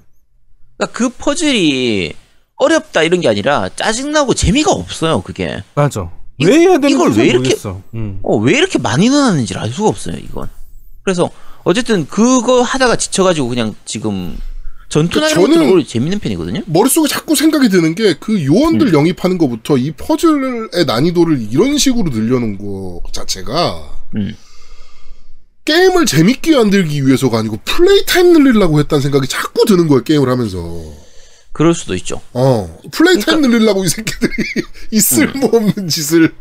그러니까 0.77 0.97
그 0.97 1.09
퍼즐이 1.09 2.11
어렵다 2.57 3.03
이런 3.03 3.21
게 3.21 3.29
아니라 3.29 3.69
짜증나고 3.75 4.33
재미가 4.33 4.71
없어요, 4.71 5.21
그게. 5.21 5.63
맞아. 5.73 6.09
이- 6.37 6.45
왜 6.45 6.59
해야 6.59 6.71
되는지 6.79 6.95
이걸 6.95 7.13
잘 7.13 7.20
왜 7.20 7.27
이렇게-. 7.29 7.55
음. 7.93 8.19
어, 8.21 8.35
왜 8.37 8.57
이렇게 8.57 8.77
많이 8.77 9.09
넣어놨는지를 9.09 9.61
알 9.61 9.69
수가 9.69 9.87
없어요, 9.87 10.17
이건. 10.17 10.49
그래서 11.03 11.29
어쨌든 11.63 12.05
그거 12.07 12.61
하다가 12.61 12.97
지쳐가지고 12.97 13.47
그냥 13.47 13.73
지금 13.85 14.37
전투나 14.91 15.34
그 15.34 15.41
이런 15.41 15.69
오히려 15.71 15.84
재밌는 15.88 16.19
편이거든요. 16.19 16.63
머릿속에 16.65 17.08
자꾸 17.08 17.36
생각이 17.36 17.69
드는 17.69 17.95
게 17.95 18.13
그 18.19 18.45
요원들 18.45 18.88
음. 18.88 18.93
영입하는 18.93 19.38
것부터 19.38 19.77
이 19.77 19.91
퍼즐의 19.91 20.86
난이도를 20.86 21.47
이런 21.49 21.77
식으로 21.77 22.10
늘려놓은 22.10 22.58
거 22.58 23.01
자체가 23.13 23.89
음. 24.17 24.36
게임을 25.63 26.06
재밌게 26.06 26.56
만들기 26.58 27.06
위해서가 27.08 27.39
아니고 27.39 27.60
플레이 27.63 28.06
타임 28.06 28.34
늘리려고 28.34 28.80
했다는 28.80 29.01
생각이 29.01 29.27
자꾸 29.27 29.65
드는 29.65 29.88
거예요 29.88 30.04
게임을 30.04 30.27
하면서 30.27 30.60
그럴 31.54 31.73
수도 31.73 31.95
있죠. 31.95 32.21
어 32.34 32.80
플레이 32.91 33.15
타임 33.19 33.41
그러니까 33.41 33.47
늘리려고 33.47 33.86
이 33.86 33.88
새끼들이 33.88 34.32
이 34.91 34.99
쓸모없는 34.99 35.88
짓을 35.88 36.34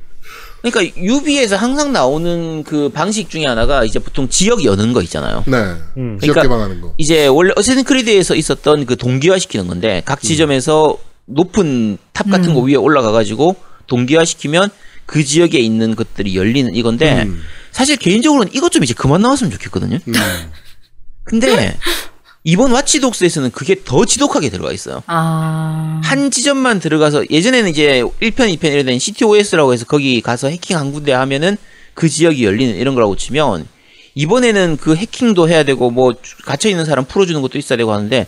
그러니까 0.63 0.97
유비에서 0.97 1.57
항상 1.57 1.93
나오는 1.93 2.63
그 2.65 2.89
방식 2.91 3.31
중에 3.31 3.47
하나가 3.47 3.85
이제 3.85 3.99
보통 3.99 4.29
지역 4.29 4.65
여는 4.65 4.93
거 4.93 5.03
있잖아요. 5.03 5.45
네. 5.47 5.57
음. 5.97 6.19
지역 6.21 6.35
그러니까 6.35 6.43
개방하는 6.43 6.81
거. 6.81 6.95
이제 6.99 7.27
원래 7.27 7.53
어쌔신 7.57 7.85
크리드에서 7.85 8.35
있었던 8.35 8.87
그 8.87 8.97
동기화 8.97 9.39
시키는 9.39 9.67
건데 9.67 10.03
각 10.05 10.21
지점에서 10.21 10.99
높은 11.27 11.99
탑 12.13 12.29
같은 12.31 12.55
거 12.55 12.61
위에 12.61 12.75
올라가 12.75 13.13
가지고 13.13 13.57
동기화 13.87 14.25
시키면 14.25 14.71
그 15.07 15.25
지역에 15.25 15.59
있는 15.59 15.97
것들이 15.97 16.37
열리는 16.37 16.75
이건데 16.75 17.23
음. 17.23 17.43
사실 17.73 17.97
개인적으로는 17.97 18.53
이것 18.53 18.71
좀 18.71 18.85
이제 18.85 18.95
그만 18.95 19.23
나왔으면 19.23 19.51
좋겠거든요. 19.53 19.99
음. 20.07 20.13
근데 21.25 21.77
이번 22.43 22.73
와치독스에서는 22.73 23.51
그게 23.51 23.83
더 23.85 24.05
지독하게 24.07 24.49
들어가 24.49 24.73
있어요. 24.73 25.03
아. 25.07 26.01
한 26.03 26.31
지점만 26.31 26.81
들어가서 26.81 27.25
예전에는 27.31 27.69
이제 27.71 28.03
1편, 28.21 28.57
2편 28.57 28.65
이런 28.73 28.87
데는 28.87 28.99
CTOS라고 28.99 29.73
해서 29.75 29.85
거기 29.85 30.21
가서 30.23 30.49
해킹 30.49 30.77
한 30.79 30.93
군데 30.93 31.13
하면은 31.13 31.57
그 31.95 32.09
지역이 32.09 32.45
열리는 32.45 32.75
이런 32.77 32.95
거라고 32.95 33.15
치면 33.17 33.67
이번에는 34.15 34.79
그 34.81 34.97
해킹도 34.97 35.49
해야 35.49 35.65
되고 35.65 35.91
뭐 35.91 36.15
갇혀 36.47 36.69
있는 36.71 36.85
사람 36.87 37.05
풀어주는 37.05 37.41
것도 37.43 37.59
있어야 37.59 37.77
되고 37.77 37.93
하는데 37.93 38.27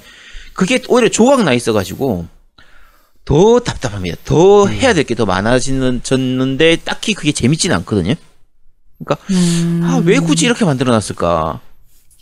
그게 0.53 0.81
오히려 0.89 1.09
조각 1.09 1.43
나 1.45 1.55
있어가지고 1.55 2.27
더 3.25 3.61
답답합니다. 3.61 4.17
더 4.25 4.67
해야 4.67 4.93
될 4.93 5.05
게 5.05 5.15
더 5.15 5.25
많아지는 5.25 6.03
졌는데 6.03 6.77
딱히 6.85 7.15
그게 7.15 7.33
재밌지는 7.33 7.75
않거든요. 7.77 8.15
그러니까 9.03 9.27
아왜 9.95 10.19
굳이 10.19 10.45
이렇게 10.45 10.65
만들어놨을까? 10.67 11.61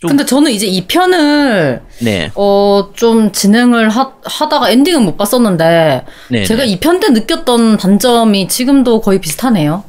좀- 0.01 0.09
근데 0.09 0.25
저는 0.25 0.51
이제 0.51 0.67
이 0.67 0.87
편을 0.87 1.83
네, 2.01 2.31
어좀 2.35 3.33
진행을 3.33 3.91
하, 3.91 4.13
하다가 4.25 4.71
엔딩은 4.71 5.03
못 5.05 5.17
봤었는데 5.19 6.07
네, 6.31 6.45
제가 6.45 6.63
네. 6.63 6.69
이편 6.71 7.01
때 7.01 7.11
느꼈던 7.11 7.77
단점이 7.77 8.49
지금도 8.49 9.03
거의 9.03 9.21
비슷하네요. 9.21 9.85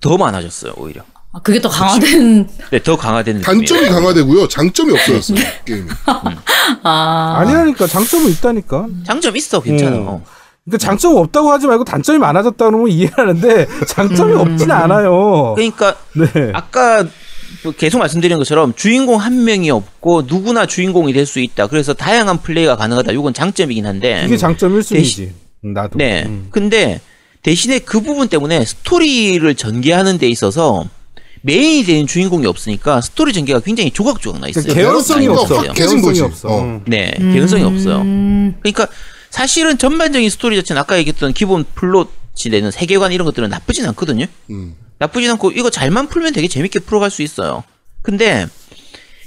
더 0.00 0.16
많아졌어요 0.16 0.72
오히려. 0.78 1.02
아, 1.34 1.38
그게 1.42 1.60
더 1.60 1.68
강화된 1.68 2.48
네, 2.72 2.82
더 2.82 2.96
강화된 2.96 3.40
느낌. 3.40 3.44
단점이 3.44 3.88
강화되고요. 3.90 4.48
장점이 4.48 4.92
없어졌어요. 4.96 5.38
게임이. 5.66 5.88
아 6.82 7.34
아니라니까 7.40 7.86
장점은 7.86 8.30
있다니까. 8.30 8.86
장점 9.06 9.36
있어 9.36 9.60
괜찮아. 9.60 9.96
음. 9.96 10.08
어. 10.08 10.22
그러니까 10.64 10.78
장점 10.78 11.16
없다고 11.16 11.50
하지 11.50 11.66
말고 11.66 11.84
단점이 11.84 12.18
많아졌다 12.20 12.64
그러면 12.64 12.88
이해하는데 12.88 13.66
장점이 13.86 14.32
없진 14.34 14.70
않아요. 14.70 15.54
그러니까 15.56 15.96
네. 16.14 16.52
아까 16.54 17.02
뭐 17.02 17.10
계속 17.78 17.98
말씀드린 17.98 18.38
것처럼 18.38 18.74
주인공 18.74 19.16
한 19.20 19.44
명이 19.44 19.70
없고 19.70 20.22
누구나 20.26 20.66
주인공이 20.66 21.12
될 21.12 21.26
수 21.26 21.38
있다. 21.40 21.68
그래서 21.68 21.94
다양한 21.94 22.42
플레이가 22.42 22.76
가능하다. 22.76 23.12
이건 23.12 23.32
장점이긴 23.32 23.86
한데. 23.86 24.24
이게 24.26 24.36
장점 24.36 24.78
1순위지. 24.78 25.30
나도. 25.62 25.96
네. 25.98 26.24
음. 26.26 26.48
근데 26.50 27.00
대신에 27.42 27.78
그 27.78 28.00
부분 28.00 28.28
때문에 28.28 28.64
스토리를 28.64 29.54
전개하는 29.54 30.18
데 30.18 30.28
있어서 30.28 30.84
메인이 31.42 31.84
되는 31.84 32.06
주인공이 32.06 32.46
없으니까 32.46 33.00
스토리 33.00 33.32
전개가 33.32 33.60
굉장히 33.60 33.90
조각조각 33.90 34.40
나 34.40 34.48
있어요. 34.48 34.62
그러니까 34.64 34.90
개연성이 34.90 35.26
개연성이 35.26 35.58
없어. 35.58 35.72
개연성이. 35.72 36.20
없어. 36.20 36.48
어. 36.48 36.60
음. 36.62 36.82
네, 36.86 37.12
개연성이 37.18 37.62
없어요. 37.64 38.00
음, 38.02 38.54
그러니까 38.60 38.86
사실은 39.30 39.78
전반적인 39.78 40.28
스토리 40.30 40.56
자체는 40.56 40.80
아까 40.80 40.98
얘기했던 40.98 41.32
기본 41.32 41.64
플롯이 41.74 42.50
되는 42.50 42.70
세계관 42.70 43.12
이런 43.12 43.24
것들은 43.24 43.48
나쁘진 43.48 43.86
않거든요. 43.86 44.26
음. 44.50 44.74
나쁘진 45.02 45.32
않고 45.32 45.50
이거 45.50 45.68
잘만 45.68 46.06
풀면 46.06 46.32
되게 46.32 46.46
재밌게 46.46 46.78
풀어갈 46.80 47.10
수 47.10 47.22
있어요. 47.22 47.64
근데 48.02 48.46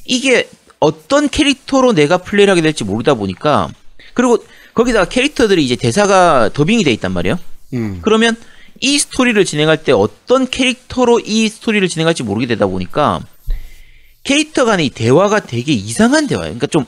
이게 0.05 0.49
어떤 0.79 1.27
캐릭터로 1.27 1.91
내가 1.91 2.19
플레이를 2.19 2.49
하게 2.49 2.61
될지 2.61 2.85
모르다 2.85 3.15
보니까 3.15 3.69
그리고 4.13 4.37
거기다가 4.73 5.09
캐릭터들이 5.09 5.65
이제 5.65 5.75
대사가 5.75 6.49
더빙이 6.53 6.85
돼 6.85 6.93
있단 6.93 7.11
말이에요. 7.11 7.37
음. 7.73 7.99
그러면 8.01 8.37
이 8.79 8.97
스토리를 8.97 9.43
진행할 9.43 9.83
때 9.83 9.91
어떤 9.91 10.47
캐릭터로 10.49 11.19
이 11.19 11.49
스토리를 11.49 11.85
진행할지 11.89 12.23
모르게 12.23 12.47
되다 12.47 12.67
보니까 12.67 13.19
캐릭터 14.23 14.63
간의 14.63 14.89
대화가 14.89 15.41
되게 15.41 15.73
이상한 15.73 16.27
대화예요. 16.27 16.57
그러니까 16.57 16.67
좀, 16.67 16.85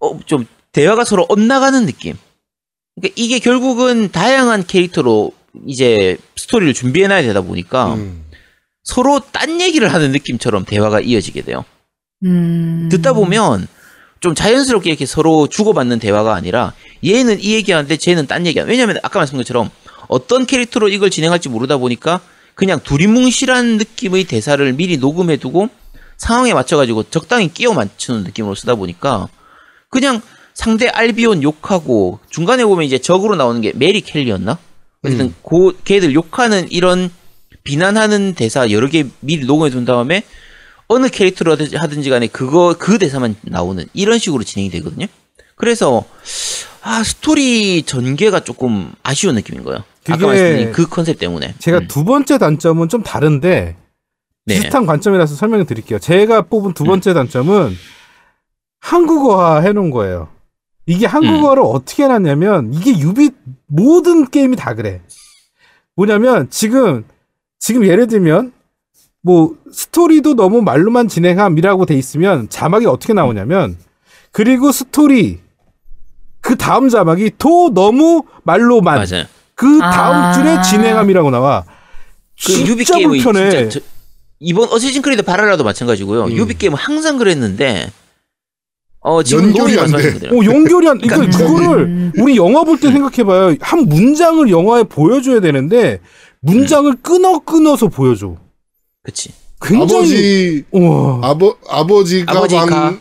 어, 0.00 0.18
좀 0.26 0.44
대화가 0.72 1.04
서로 1.04 1.24
엇나가는 1.28 1.86
느낌. 1.86 2.16
그러니까 2.96 3.14
이게 3.16 3.38
결국은 3.38 4.10
다양한 4.10 4.66
캐릭터로 4.66 5.32
이제 5.66 6.18
스토리를 6.46 6.74
준비해놔야 6.74 7.22
되다 7.22 7.40
보니까 7.40 7.94
음. 7.94 8.24
서로 8.84 9.20
딴 9.32 9.60
얘기를 9.60 9.92
하는 9.92 10.12
느낌처럼 10.12 10.64
대화가 10.64 11.00
이어지게 11.00 11.42
돼요. 11.42 11.64
음. 12.24 12.88
듣다 12.90 13.12
보면 13.12 13.66
좀 14.20 14.34
자연스럽게 14.34 14.88
이렇게 14.88 15.06
서로 15.06 15.48
주고받는 15.48 15.98
대화가 15.98 16.34
아니라 16.34 16.72
얘는 17.04 17.40
이 17.40 17.54
얘기하는데 17.54 17.96
쟤는 17.96 18.26
딴 18.28 18.46
얘기야. 18.46 18.62
왜냐하면 18.64 18.98
아까 19.02 19.18
말씀드린 19.18 19.42
것처럼 19.42 19.70
어떤 20.06 20.46
캐릭터로 20.46 20.88
이걸 20.88 21.10
진행할지 21.10 21.48
모르다 21.48 21.78
보니까 21.78 22.20
그냥 22.54 22.80
두리뭉실한 22.80 23.76
느낌의 23.76 24.24
대사를 24.24 24.72
미리 24.72 24.98
녹음해두고 24.98 25.68
상황에 26.16 26.54
맞춰가지고 26.54 27.04
적당히 27.10 27.52
끼워 27.52 27.74
맞추는 27.74 28.22
느낌으로 28.22 28.54
쓰다 28.54 28.76
보니까 28.76 29.28
그냥 29.90 30.22
상대 30.54 30.88
알비온 30.88 31.42
욕하고 31.42 32.20
중간에 32.30 32.64
보면 32.64 32.86
이제 32.86 32.98
적으로 32.98 33.34
나오는 33.34 33.60
게 33.60 33.72
메리 33.74 34.00
켈리였나? 34.00 34.58
어쨌든 35.04 35.34
고 35.42 35.72
걔들 35.84 36.14
욕하는 36.14 36.70
이런 36.70 37.10
비난하는 37.64 38.34
대사 38.34 38.70
여러 38.70 38.88
개 38.88 39.04
미리 39.20 39.44
녹음해 39.46 39.70
둔 39.70 39.84
다음에 39.84 40.22
어느 40.88 41.08
캐릭터로 41.08 41.56
하든지- 41.56 41.76
하든지 41.76 42.10
간에 42.10 42.26
그거 42.28 42.76
그 42.78 42.98
대사만 42.98 43.34
나오는 43.42 43.84
이런 43.92 44.18
식으로 44.18 44.44
진행이 44.44 44.70
되거든요. 44.70 45.06
그래서 45.56 46.04
아 46.82 47.02
스토리 47.02 47.82
전개가 47.82 48.40
조금 48.40 48.92
아쉬운 49.02 49.34
느낌인 49.34 49.64
거예요. 49.64 49.82
아까 50.08 50.26
말씀드린 50.28 50.72
그 50.72 50.86
컨셉 50.88 51.18
때문에. 51.18 51.54
제가 51.58 51.78
음. 51.78 51.88
두 51.88 52.04
번째 52.04 52.38
단점은 52.38 52.88
좀 52.88 53.02
다른데 53.02 53.76
네. 54.44 54.54
비슷한 54.54 54.86
관점이라서 54.86 55.34
설명을 55.34 55.66
드릴게요. 55.66 55.98
제가 55.98 56.42
뽑은 56.42 56.74
두 56.74 56.84
번째 56.84 57.12
단점은 57.14 57.74
한국어화 58.80 59.60
해놓은 59.62 59.90
거예요. 59.90 60.28
이게 60.86 61.06
한국어를 61.06 61.62
어떻게 61.64 62.04
해놨냐면 62.04 62.72
이게 62.72 62.96
유비 62.98 63.30
모든 63.66 64.28
게임이 64.30 64.56
다 64.56 64.74
그래. 64.74 65.02
뭐냐면 65.96 66.48
지금 66.50 67.04
지금 67.58 67.84
예를 67.84 68.06
들면 68.06 68.52
뭐 69.22 69.56
스토리도 69.72 70.34
너무 70.34 70.62
말로만 70.62 71.08
진행함이라고 71.08 71.86
돼 71.86 71.94
있으면 71.96 72.48
자막이 72.48 72.86
어떻게 72.86 73.12
나오냐면 73.12 73.76
그리고 74.30 74.70
스토리 74.70 75.40
그 76.40 76.56
다음 76.56 76.88
자막이 76.88 77.32
또 77.38 77.72
너무 77.74 78.22
말로만 78.44 78.94
맞아요. 79.08 79.24
그 79.56 79.78
다음 79.80 80.14
아. 80.16 80.32
줄에 80.32 80.62
진행함이라고 80.62 81.30
나와. 81.30 81.64
그 82.46 82.52
유비 82.60 82.84
진짜 82.84 82.98
게임이 82.98 83.22
불편해. 83.22 83.50
진짜 83.50 83.80
저- 83.80 83.86
이번 84.38 84.68
어쌔신 84.68 85.00
크리드 85.02 85.22
발할라도 85.22 85.64
마찬가지고요. 85.64 86.30
유비 86.30 86.54
게임은 86.58 86.76
항상 86.78 87.16
그랬는데 87.16 87.90
어 89.06 89.22
지금 89.22 89.44
연결이 89.56 89.78
안 89.78 89.90
돼. 89.92 90.28
어, 90.28 90.44
연결이 90.44 90.88
안, 90.88 90.98
그러니까 90.98 91.16
그러니까 91.16 91.38
그거를 91.38 92.12
우리 92.18 92.36
영화 92.36 92.64
볼 92.64 92.76
때 92.80 92.90
생각해봐요. 92.90 93.54
한 93.60 93.88
문장을 93.88 94.50
영화에 94.50 94.82
보여줘야 94.82 95.40
되는데 95.40 96.00
문장을 96.40 96.92
끊어 97.02 97.38
끊어서 97.38 97.86
보여줘. 97.88 98.34
그치. 99.04 99.30
굉장히 99.62 99.94
아버지 99.94 100.64
우와. 100.72 101.20
아버 101.22 101.56
아버지 101.68 102.24
아버지 102.26 102.56
가방에 102.56 102.98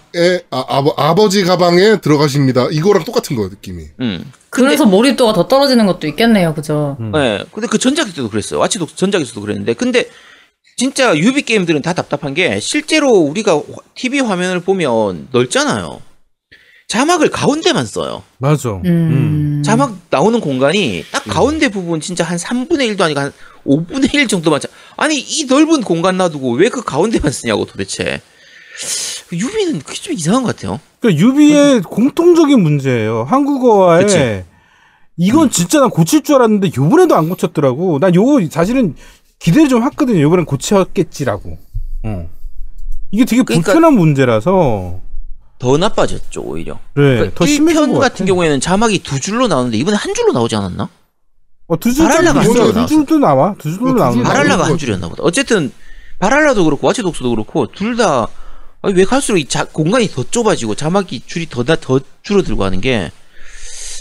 아, 0.51 0.63
아버, 0.69 0.93
아버지 0.95 1.43
가방에 1.43 1.99
들어가십니다. 1.99 2.67
이거랑 2.71 3.03
똑같은 3.03 3.35
거예요 3.35 3.49
느낌이. 3.49 3.83
음. 3.99 4.31
근데 4.51 4.67
그래서 4.67 4.85
몰입도가 4.85 5.33
더 5.33 5.47
떨어지는 5.49 5.85
것도 5.85 6.07
있겠네요, 6.07 6.53
그죠? 6.53 6.95
네, 7.11 7.43
근데 7.51 7.67
그 7.67 7.77
전작일 7.77 8.13
때도 8.13 8.29
그랬어요. 8.29 8.59
와치독 8.61 8.85
전작에서도 8.85 9.41
그랬는데, 9.41 9.73
근데 9.73 10.07
진짜 10.77 11.15
유비 11.17 11.43
게임들은 11.43 11.81
다 11.81 11.93
답답한 11.93 12.33
게 12.33 12.59
실제로 12.59 13.09
우리가 13.09 13.61
TV 13.95 14.19
화면을 14.19 14.59
보면 14.59 15.29
넓잖아요. 15.31 16.01
자막을 16.87 17.29
가운데만 17.29 17.85
써요. 17.85 18.23
맞아. 18.37 18.69
음. 18.85 19.63
자막 19.65 19.97
나오는 20.09 20.39
공간이 20.39 21.03
딱 21.11 21.23
가운데 21.23 21.69
부분 21.69 21.99
진짜 22.01 22.23
한 22.23 22.37
3분의 22.37 22.95
1도 22.95 23.01
아니고 23.01 23.19
한 23.19 23.31
5분의 23.65 24.13
1 24.13 24.27
정도만. 24.27 24.59
자- 24.59 24.67
아니, 24.97 25.17
이 25.19 25.45
넓은 25.45 25.81
공간 25.81 26.17
놔두고 26.17 26.51
왜 26.53 26.69
그 26.69 26.83
가운데만 26.83 27.31
쓰냐고 27.31 27.65
도대체. 27.65 28.21
유비는 29.33 29.79
그게 29.79 29.95
좀 29.99 30.13
이상한 30.13 30.43
것 30.43 30.55
같아요. 30.55 30.79
그러니까 30.99 31.25
유비의 31.25 31.81
공통적인 31.81 32.61
문제예요. 32.61 33.23
한국어에 33.27 34.03
그치. 34.03 34.43
이건 35.17 35.49
진짜 35.49 35.79
난 35.79 35.89
고칠 35.89 36.21
줄 36.21 36.35
알았는데 36.35 36.71
요번에도 36.77 37.15
안 37.15 37.29
고쳤더라고. 37.29 37.97
난 37.99 38.13
요거 38.13 38.41
사실은 38.51 38.95
기대를 39.39 39.69
좀 39.69 39.83
했거든요. 39.83 40.21
요번엔 40.21 40.45
고쳤겠지라고. 40.45 41.57
어. 42.03 42.29
이게 43.11 43.25
되게 43.25 43.43
그러니까- 43.43 43.71
불편한 43.71 43.93
문제라서 43.93 44.99
더 45.59 45.77
나빠졌죠, 45.77 46.41
오히려. 46.41 46.79
그래 46.93 47.15
그러니까 47.15 47.35
더 47.39 47.45
심해진 47.45 47.83
1편 47.83 47.93
것 47.93 47.99
같은 47.99 48.13
같아. 48.17 48.25
경우에는 48.25 48.59
자막이 48.59 48.99
두 48.99 49.19
줄로 49.19 49.47
나오는데 49.47 49.77
이번에 49.77 49.95
한 49.97 50.13
줄로 50.13 50.31
나오지 50.33 50.55
않았나? 50.55 50.89
어, 51.67 51.79
두 51.79 51.93
줄도 51.93 52.09
바랄라가. 52.09 52.39
한 52.41 52.51
줄로 52.51 52.73
두 52.73 52.87
줄도 52.87 53.17
나와. 53.19 53.55
두두 53.57 53.93
나오는. 53.93 54.23
바랄라가 54.23 54.63
한것 54.65 54.79
줄이었나 54.79 55.07
보다. 55.09 55.23
어쨌든 55.23 55.71
바랄라도 56.19 56.65
그렇고 56.65 56.87
와치독스도 56.87 57.29
그렇고 57.31 57.67
둘 57.71 57.95
다 57.97 58.27
왜 58.93 59.03
갈수록 59.03 59.39
이 59.39 59.45
자, 59.45 59.65
공간이 59.65 60.07
더 60.09 60.23
좁아지고 60.23 60.75
자막이 60.75 61.23
줄이 61.25 61.47
더, 61.49 61.63
나- 61.63 61.75
더 61.75 61.99
줄어들고 62.21 62.63
하는 62.63 62.81
게 62.81 63.11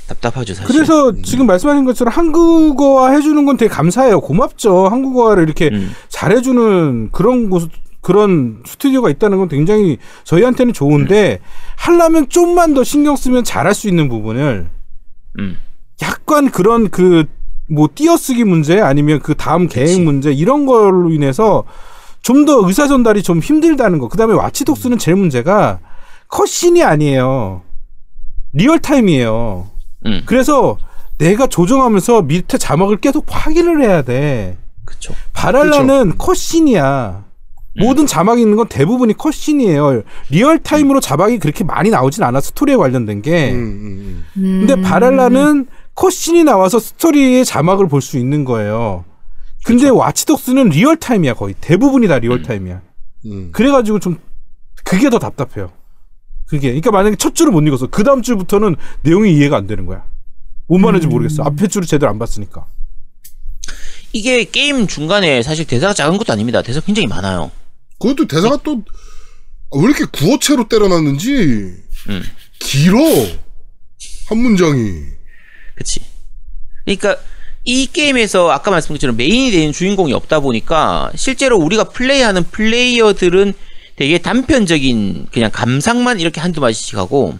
답답하죠 0.08 0.54
사실. 0.54 0.66
그래서 0.66 1.12
지금 1.22 1.46
말씀하신 1.46 1.84
것처럼 1.84 2.12
한국어화 2.12 3.10
해주는 3.12 3.44
건 3.44 3.56
되게 3.56 3.68
감사해요. 3.68 4.20
고맙죠. 4.20 4.88
한국어화를 4.88 5.42
이렇게 5.44 5.70
음. 5.72 5.92
잘해주는 6.08 7.10
그런 7.12 7.50
곳, 7.50 7.70
그런 8.00 8.62
스튜디오가 8.66 9.08
있다는 9.10 9.38
건 9.38 9.48
굉장히 9.48 9.98
저희한테는 10.24 10.72
좋은데, 10.72 11.40
하려면 11.76 12.28
좀만 12.28 12.74
더 12.74 12.84
신경 12.84 13.16
쓰면 13.16 13.44
잘할 13.44 13.74
수 13.74 13.88
있는 13.88 14.08
부분을, 14.08 14.68
음. 15.38 15.58
약간 16.02 16.50
그런 16.50 16.90
그, 16.90 17.24
뭐, 17.70 17.88
띄어쓰기 17.94 18.44
문제 18.44 18.80
아니면 18.80 19.20
그 19.20 19.34
다음 19.34 19.68
계획 19.68 19.86
그치. 19.86 20.00
문제 20.00 20.32
이런 20.32 20.66
걸로 20.66 21.10
인해서 21.10 21.64
좀 22.20 22.44
더 22.46 22.66
의사 22.66 22.86
전달이 22.88 23.22
좀 23.22 23.38
힘들다는 23.40 23.98
거. 23.98 24.08
그 24.08 24.16
다음에 24.16 24.34
와치독스는 24.34 24.98
제일 24.98 25.16
문제가 25.16 25.80
cutscene이 26.28 26.82
아니에요. 26.82 27.62
real 28.54 28.91
time이에요. 28.91 29.73
음. 30.06 30.22
그래서 30.26 30.76
내가 31.18 31.46
조정하면서 31.46 32.22
밑에 32.22 32.58
자막을 32.58 32.96
계속 32.98 33.24
확인을 33.28 33.82
해야 33.82 34.02
돼. 34.02 34.58
그쵸. 34.84 35.14
발할라는 35.32 36.18
cutscene이야. 36.18 37.24
모든 37.76 38.06
자막이 38.06 38.40
있는 38.40 38.56
건 38.56 38.68
대부분이 38.68 39.14
cutscene이에요. 39.14 40.02
real 40.30 40.58
time으로 40.60 41.00
자막이 41.00 41.38
그렇게 41.38 41.64
많이 41.64 41.90
나오진 41.90 42.22
않아 42.22 42.40
스토리에 42.40 42.76
관련된 42.76 43.20
게. 43.22 43.52
음, 43.52 43.58
음, 43.58 44.24
음. 44.36 44.66
근데 44.66 44.80
발할라는 44.80 45.66
cutscene이 45.94 46.44
나와서 46.44 46.78
스토리의 46.78 47.44
자막을 47.44 47.88
볼 47.88 48.00
수 48.00 48.16
있는 48.18 48.44
거예요. 48.44 49.04
근데 49.64 49.88
와치독스는 49.88 50.68
real 50.68 50.96
time이야 50.96 51.34
거의 51.34 51.54
대부분이 51.60 52.06
다 52.06 52.18
real 52.18 52.42
time이야. 52.42 52.80
음. 53.26 53.48
그래가지고 53.52 53.98
좀 53.98 54.18
그게 54.84 55.08
더 55.10 55.18
답답해요. 55.18 55.70
그게 56.56 56.68
그러니까 56.68 56.90
만약에 56.90 57.16
첫 57.16 57.34
줄을 57.34 57.52
못 57.52 57.60
읽어서 57.66 57.86
그 57.86 58.04
다음 58.04 58.22
줄부터는 58.22 58.76
내용이 59.02 59.34
이해가 59.36 59.56
안 59.56 59.66
되는 59.66 59.86
거야. 59.86 60.04
뭔 60.66 60.82
말인지 60.82 61.06
모르겠어. 61.06 61.42
앞에 61.42 61.68
줄을 61.68 61.86
제대로 61.86 62.10
안 62.10 62.18
봤으니까. 62.18 62.66
이게 64.12 64.44
게임 64.44 64.86
중간에 64.86 65.42
사실 65.42 65.66
대사가 65.66 65.92
작은 65.92 66.18
것도 66.18 66.32
아닙니다. 66.32 66.62
대사 66.62 66.80
굉장히 66.80 67.06
많아요. 67.08 67.50
그것도 67.98 68.26
대사가 68.26 68.56
또 68.58 68.82
왜 69.74 69.84
이렇게 69.84 70.04
구어체로 70.04 70.68
때려놨는지 70.68 71.32
음. 72.08 72.22
길어 72.60 72.98
한 74.28 74.38
문장이. 74.38 75.02
그치. 75.74 76.00
그러니까 76.84 77.16
이 77.64 77.86
게임에서 77.86 78.50
아까 78.50 78.70
말씀드린 78.70 78.96
것처럼 78.98 79.16
메인이 79.16 79.50
되는 79.50 79.72
주인공이 79.72 80.12
없다 80.12 80.40
보니까 80.40 81.10
실제로 81.16 81.58
우리가 81.58 81.84
플레이하는 81.84 82.44
플레이어들은 82.44 83.54
되게 83.96 84.18
단편적인 84.18 85.28
그냥 85.32 85.50
감상만 85.52 86.20
이렇게 86.20 86.40
한두 86.40 86.60
마디씩 86.60 86.96
하고 86.98 87.38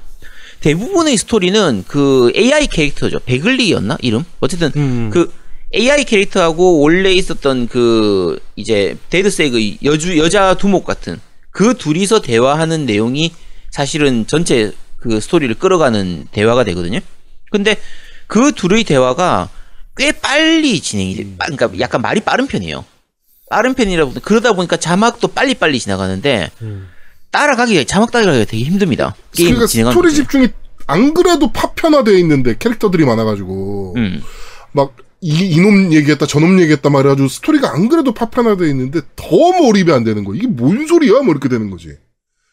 대부분의 0.60 1.16
스토리는 1.16 1.84
그 1.86 2.32
AI 2.36 2.68
캐릭터죠. 2.68 3.18
베글리였나? 3.20 3.98
이름? 4.00 4.24
어쨌든 4.40 4.70
음. 4.76 5.10
그 5.12 5.32
AI 5.74 6.04
캐릭터하고 6.04 6.80
원래 6.80 7.12
있었던 7.12 7.66
그 7.68 8.38
이제 8.56 8.96
데드세그 9.10 9.76
여주 9.84 10.16
여자 10.18 10.54
두목 10.54 10.84
같은 10.84 11.20
그 11.50 11.74
둘이서 11.76 12.20
대화하는 12.22 12.86
내용이 12.86 13.32
사실은 13.70 14.26
전체 14.26 14.72
그 14.98 15.20
스토리를 15.20 15.54
끌어가는 15.56 16.28
대화가 16.30 16.64
되거든요. 16.64 17.00
근데 17.50 17.76
그 18.26 18.52
둘의 18.52 18.84
대화가 18.84 19.50
꽤 19.96 20.12
빨리 20.12 20.80
진행이 20.80 21.16
돼. 21.16 21.26
빠- 21.36 21.46
그러니까 21.46 21.78
약간 21.80 22.00
말이 22.00 22.20
빠른 22.20 22.46
편이에요. 22.46 22.84
빠른 23.54 23.74
편이라 23.74 24.06
보니 24.06 24.20
그러다 24.20 24.52
보니까 24.54 24.76
자막도 24.76 25.28
빨리빨리 25.28 25.78
지나가는데 25.78 26.50
따라가기 27.30 27.84
자막 27.84 28.10
따라가기가 28.10 28.46
되게 28.46 28.64
힘듭니다. 28.64 29.14
게임 29.30 29.50
그러니까 29.50 29.68
진행하는 29.68 29.94
스토리. 29.94 30.12
집중이 30.12 30.48
안 30.88 31.14
그래도 31.14 31.52
파편화되어 31.52 32.14
있는데 32.14 32.56
캐릭터들이 32.58 33.04
많아가지고 33.04 33.94
음. 33.96 34.20
막 34.72 34.96
이, 35.20 35.50
이놈 35.50 35.92
얘기했다 35.92 36.26
저놈 36.26 36.60
얘기했다 36.62 36.90
말해가지고 36.90 37.28
스토리가 37.28 37.72
안 37.72 37.88
그래도 37.88 38.12
파편화되어 38.12 38.66
있는데 38.70 39.02
더 39.14 39.36
몰입이 39.62 39.92
안 39.92 40.02
되는 40.02 40.24
거 40.24 40.34
이게 40.34 40.48
뭔 40.48 40.88
소리야 40.88 41.20
뭐 41.22 41.30
이렇게 41.30 41.48
되는 41.48 41.70
거지 41.70 41.90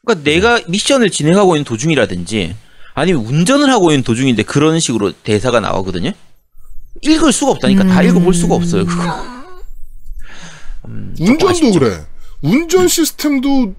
그러니까 0.05 0.23
내가 0.29 0.61
미션을 0.67 1.09
진행하고 1.09 1.55
있는 1.55 1.63
도중이라든지 1.65 2.55
아니면 2.93 3.25
운전을 3.25 3.71
하고 3.71 3.89
있는 3.89 4.03
도중인데 4.03 4.43
그런 4.43 4.79
식으로 4.79 5.13
대사가 5.23 5.59
나오거든요. 5.61 6.11
읽을 7.01 7.31
수가 7.31 7.53
없다니까 7.53 7.85
다 7.85 8.03
읽어볼 8.03 8.35
수가 8.35 8.53
없어요. 8.53 8.85
그거. 8.85 9.40
음, 10.85 11.15
운전도. 11.19 11.71
그래 11.79 12.05
운전 12.41 12.87
시스템도 12.87 13.75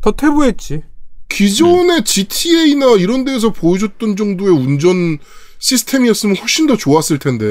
더 0.00 0.12
퇴보했지. 0.12 0.82
기존의 1.28 2.04
GTA나 2.04 2.92
이런 2.98 3.24
데에서 3.24 3.52
보여줬던 3.52 4.16
정도의 4.16 4.50
운전 4.50 5.18
시스템이었으면 5.58 6.36
훨씬 6.36 6.66
더 6.66 6.76
좋았을 6.76 7.18
텐데 7.18 7.44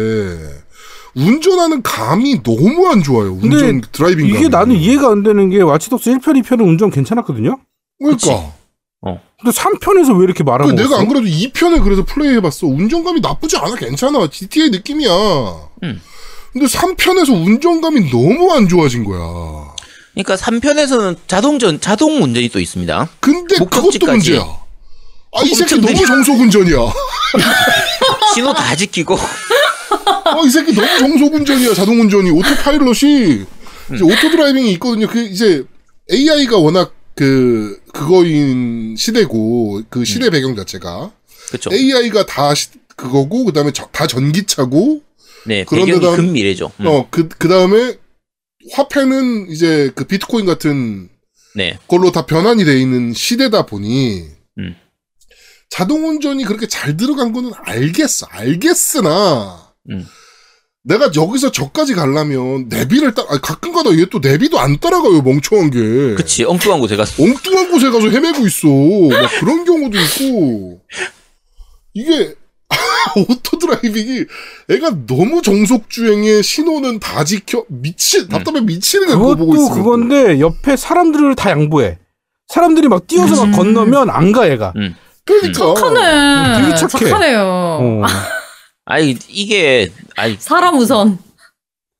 운전하는 1.15 1.81
감이 1.81 2.43
너무 2.43 2.87
안 2.87 3.03
좋아요. 3.03 3.33
운전 3.33 3.81
driving 3.91 4.27
감이. 4.27 4.39
이게 4.39 4.47
나는 4.49 4.75
이해가 4.75 5.09
안 5.11 5.23
되는 5.23 5.49
게 5.49 5.61
와치독스 5.61 6.11
1편, 6.11 6.41
2편은 6.43 6.61
운전 6.61 6.91
괜찮았거든요. 6.91 7.59
그러니까 7.99 8.53
근데 9.43 9.57
3편에서 9.57 10.17
왜 10.17 10.23
이렇게 10.23 10.43
그 10.43 10.49
말하고 10.49 10.71
내가 10.71 10.99
안 10.99 11.07
그래도 11.09 11.27
2편을 11.27 11.83
그래서 11.83 12.05
플레이 12.05 12.33
해봤어. 12.35 12.65
운전감이 12.67 13.19
나쁘지 13.19 13.57
않아. 13.57 13.75
괜찮아. 13.75 14.29
GTA 14.29 14.69
느낌이야. 14.69 15.11
음. 15.83 16.01
근데 16.53 16.67
3편에서 16.67 17.29
운전감이 17.33 18.11
너무 18.11 18.51
안 18.53 18.67
좋아진 18.67 19.03
거야. 19.03 19.73
그러니까 20.13 20.35
3편에서는 20.35 21.17
자동전 21.27 21.81
자동 21.81 22.21
운전이 22.23 22.49
또 22.49 22.59
있습니다. 22.59 23.09
근데 23.19 23.55
그것도 23.57 23.81
목적지까지. 23.81 24.31
문제야. 24.31 24.41
아, 25.35 25.41
이 25.43 25.55
새끼 25.55 25.75
너무 25.75 25.87
느려. 25.93 26.05
정속 26.05 26.39
운전이야. 26.39 26.77
신호 28.35 28.53
다 28.53 28.75
지키고 28.75 29.15
아, 29.15 30.35
이 30.45 30.49
새끼 30.49 30.73
너무 30.75 30.87
정속 30.99 31.33
운전이야. 31.33 31.73
자동 31.73 31.99
운전이. 32.01 32.29
autopilot이 32.29 33.45
이제 33.95 34.03
auto 34.03 34.29
driving이 34.29 34.71
있거든요. 34.73 35.07
그 35.07 35.19
이제 35.21 35.63
AI가 36.11 36.57
워낙 36.57 36.93
그 37.15 37.79
그거인 37.91 38.95
시대고 38.97 39.81
그 39.89 40.05
시대 40.05 40.29
배경 40.29 40.55
자체가 40.55 41.11
그렇죠. 41.47 41.71
AI가 41.73 42.27
다 42.27 42.53
시- 42.53 42.69
그거고 42.95 43.45
그다음에 43.45 43.71
저- 43.73 43.87
다 43.91 44.05
전기차고 44.05 45.01
네, 45.45 45.63
그런 45.65 45.85
배경이 45.85 46.01
데다- 46.05 46.15
근미래죠. 46.15 46.71
음, 46.79 46.87
어, 46.87 47.07
그, 47.09 47.27
그 47.27 47.47
다음에 47.47 47.97
화폐는 48.71 49.49
이제 49.51 49.91
그 49.95 50.05
비트코인 50.05 50.45
같은 50.45 51.09
네, 51.55 51.77
걸로 51.87 52.11
다 52.11 52.25
변환이 52.25 52.63
돼 52.65 52.79
있는 52.79 53.13
시대다 53.13 53.65
보니 53.65 54.23
음. 54.59 54.75
자동 55.69 56.07
운전이 56.07 56.45
그렇게 56.45 56.67
잘 56.67 56.95
들어간 56.97 57.33
거는 57.33 57.51
알겠어. 57.65 58.27
알겠으나 58.29 59.73
음. 59.89 60.05
내가 60.85 61.09
여기서 61.15 61.51
저까지 61.51 61.93
가려면 61.93 62.67
내비를 62.67 63.13
따, 63.13 63.25
아니, 63.29 63.39
가끔가다 63.41 63.97
얘 63.97 64.05
또 64.11 64.19
내비도 64.19 64.59
안 64.59 64.79
따라가요. 64.79 65.21
멍청한 65.21 65.71
게. 65.71 65.79
그치 66.15 66.43
엉뚱한 66.43 66.79
곳에 66.81 66.95
가서 66.97 67.23
엉뚱한 67.23 67.71
곳에 67.71 67.89
가서 67.89 68.09
헤매고 68.09 68.45
있어. 68.47 68.67
막 69.21 69.31
그런 69.39 69.63
경우도 69.65 69.97
있고. 69.97 70.81
이게 71.93 72.35
auto 73.29 73.57
driving이 73.57 74.25
애가 74.69 75.05
너무 75.07 75.41
정속 75.41 75.89
주행에 75.89 76.41
신호는 76.41 76.99
다 76.99 77.23
지켜 77.23 77.65
미치 77.69 78.27
답답해 78.27 78.61
미치는 78.61 79.07
그거 79.07 79.35
보고 79.35 79.51
그것도 79.51 79.63
있으면. 79.63 79.83
그건데 79.83 80.39
옆에 80.39 80.75
사람들을 80.75 81.35
다 81.35 81.51
양보해. 81.51 81.97
사람들이 82.47 82.87
막 82.87 83.07
뛰어서 83.07 83.45
막 83.45 83.55
건너면 83.55 84.09
안가 84.09 84.49
얘가. 84.49 84.73
음. 84.75 84.95
그러니까 85.25 85.73
착하네. 85.73 86.61
되게 86.61 86.75
착해. 86.75 87.05
착하네요. 87.05 87.41
어. 87.41 88.01
아니 88.85 89.17
이게 89.29 89.91
아니 90.15 90.35
사람 90.39 90.77
우선. 90.77 91.17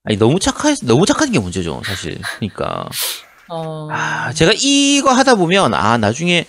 아니 0.04 0.18
너무 0.18 0.40
착하 0.40 0.76
너무 0.84 1.06
착한 1.06 1.32
게 1.32 1.40
문제죠 1.40 1.82
사실. 1.86 2.20
그러니까 2.40 2.90
어. 3.56 3.88
아 3.92 4.34
제가 4.34 4.52
이거 4.58 5.12
하다 5.12 5.36
보면 5.36 5.74
아 5.76 5.98
나중에 5.98 6.46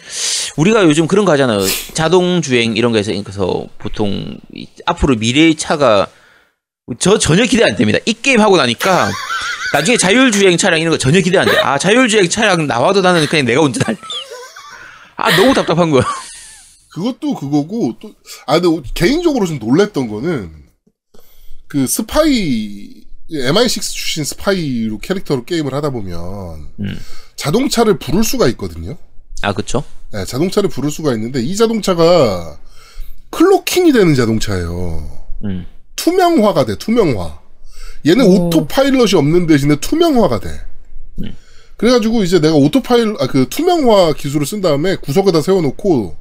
우리가 0.57 0.85
요즘 0.85 1.07
그런 1.07 1.25
거 1.27 1.33
하잖아요. 1.33 1.61
자동 1.93 2.41
주행 2.41 2.77
이런 2.77 2.93
거에서 2.93 3.13
그래서 3.23 3.67
보통 3.79 4.39
이- 4.55 4.67
앞으로 4.87 5.17
미래의 5.17 5.57
차가 5.57 6.07
저 6.99 7.19
전혀 7.19 7.45
기대 7.45 7.65
안 7.65 7.77
됩니다. 7.77 7.99
이 8.07 8.15
게임 8.15 8.41
하고 8.41 8.57
나니까 8.57 9.11
나중에 9.75 9.97
자율주행 9.97 10.57
차량 10.57 10.81
이런 10.81 10.93
거 10.93 10.99
전혀 10.99 11.21
기대 11.21 11.37
안 11.39 11.47
돼. 11.47 11.59
아 11.59 11.77
자율주행 11.79 12.29
차량 12.29 12.67
나와도 12.67 13.01
나는 13.03 13.27
그냥 13.27 13.45
내가 13.45 13.61
운전할래. 13.61 13.99
아 15.17 15.37
너무 15.37 15.53
답답한 15.55 15.91
거야. 15.91 16.03
그것도 16.93 17.35
그거고 17.35 17.95
또 18.01 18.11
아 18.47 18.61
근데 18.61 18.89
개인적으로 18.95 19.47
좀 19.47 19.59
놀랬던 19.59 20.09
거는 20.09 20.53
그 21.69 21.87
스파이 21.87 23.04
MI6 23.31 23.81
출신 23.81 24.25
스파이로 24.25 24.99
캐릭터로 24.99 25.45
게임을 25.45 25.73
하다 25.75 25.91
보면 25.91 26.69
음. 26.81 26.99
자동차를 27.37 27.99
부를 27.99 28.23
수가 28.23 28.49
있거든요. 28.49 28.97
아 29.43 29.53
그쵸? 29.53 29.83
네, 30.13 30.25
자동차를 30.25 30.69
부를 30.69 30.91
수가 30.91 31.13
있는데 31.15 31.43
이 31.43 31.57
자동차가 31.57 32.59
cloaking이 33.31 33.93
되는 33.93 34.15
자동차예요. 34.15 35.25
음. 35.45 35.67
투명화가 35.97 36.67
돼, 36.67 36.77
투명화. 36.77 37.41
얘는 38.07 38.27
오. 38.27 38.47
autopilot이 38.47 39.15
없는 39.15 39.47
대신에 39.47 39.77
투명화가 39.77 40.41
돼. 40.41 40.49
음. 41.23 41.35
그래가지고 41.77 42.23
이제 42.23 42.41
내가 42.41 42.55
autopil, 42.55 43.17
아, 43.19 43.27
그 43.27 43.49
투명화 43.49 44.13
기술을 44.15 44.47
쓴 44.47 44.61
다음에 44.61 44.97
구석에다 44.97 45.43
세워놓고 45.43 46.17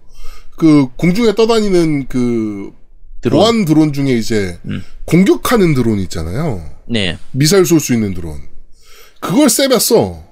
그 0.57 0.87
공중에 0.95 1.35
떠다니는 1.35 2.07
그 2.07 2.71
드론. 3.21 3.39
보안 3.39 3.65
드론 3.65 3.93
중에 3.93 4.13
이제 4.13 4.59
음. 4.65 4.83
공격하는 5.05 5.73
드론 5.75 5.99
있잖아요. 5.99 6.72
네. 6.87 7.17
미사일 7.31 7.65
쏠 7.65 7.79
수 7.79 7.93
있는 7.93 8.13
드론. 8.13 8.41
그걸 9.19 9.49
세봤어. 9.49 10.23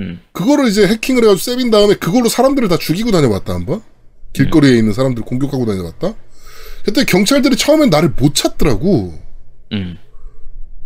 음. 0.00 0.20
그거를 0.32 0.68
이제 0.68 0.86
해킹을 0.86 1.22
해가지고 1.24 1.42
세빈 1.52 1.70
다음에 1.70 1.94
그걸로 1.94 2.28
사람들을 2.28 2.68
다 2.68 2.76
죽이고 2.76 3.10
다녀봤다 3.10 3.54
한번. 3.54 3.82
길거리에 4.32 4.72
음. 4.72 4.76
있는 4.78 4.92
사람들 4.92 5.22
공격하고 5.24 5.64
다녀봤다. 5.66 6.14
그때 6.84 7.04
경찰들이 7.04 7.56
처음엔 7.56 7.90
나를 7.90 8.10
못 8.16 8.34
찾더라고. 8.34 9.18
음. 9.72 9.98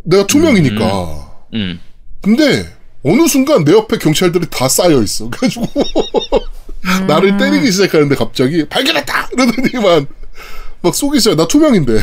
내가 0.04 0.26
투명이니까. 0.26 1.44
음. 1.54 1.80
근데 2.22 2.66
어느 3.02 3.26
순간 3.28 3.64
내 3.64 3.72
옆에 3.72 3.98
경찰들이 3.98 4.46
다 4.50 4.68
쌓여 4.68 5.02
있어. 5.02 5.28
그래가지고 5.30 5.66
나를 7.06 7.37
때리기 7.37 7.70
시작하는데 7.70 8.14
갑자기 8.14 8.66
발견했다 8.68 9.28
이러더니만 9.33 10.06
막 10.83 10.94
쏘기 10.94 11.18
시작. 11.18 11.35
나 11.37 11.46
투명인데 11.46 12.00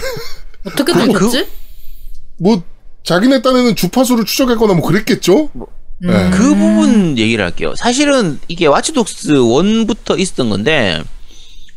어떻게 0.66 0.94
그- 0.94 1.00
들켰지? 1.06 1.48
뭐 2.38 2.62
자기네 3.08 3.42
딴에는 3.42 3.78
주파수를 3.78 4.26
추적했거나 4.26 4.74
뭐 4.74 4.86
그랬겠죠. 4.86 5.50
네. 6.00 6.30
그 6.32 6.54
부분 6.56 7.18
얘기를 7.18 7.44
할게요. 7.44 7.74
사실은 7.78 8.38
이게 8.50 8.68
와치독스 8.68 9.30
1부터 9.30 10.20
있었던 10.20 10.50
건데 10.50 11.02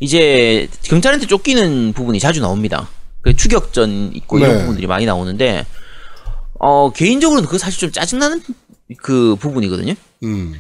이제 0.01 0.69
경찰한테 0.83 1.29
쫓기는 1.29 1.93
부분이 1.93 2.19
자주 2.19 2.41
나옵니다. 2.41 2.89
그 3.23 3.37
추격전 3.37 4.11
있고 4.17 4.39
이런 4.39 4.55
네. 4.55 4.59
부분들이 4.59 4.89
많이 4.89 5.07
나오는데 5.07 5.65
어 6.59 6.91
개인적으로는 6.93 7.47
그거 7.47 7.59
사실 7.59 7.79
좀 7.79 7.93
짜증나는 7.93 8.43
그 8.99 9.37
부분이거든요. 9.37 9.95
음, 10.25 10.55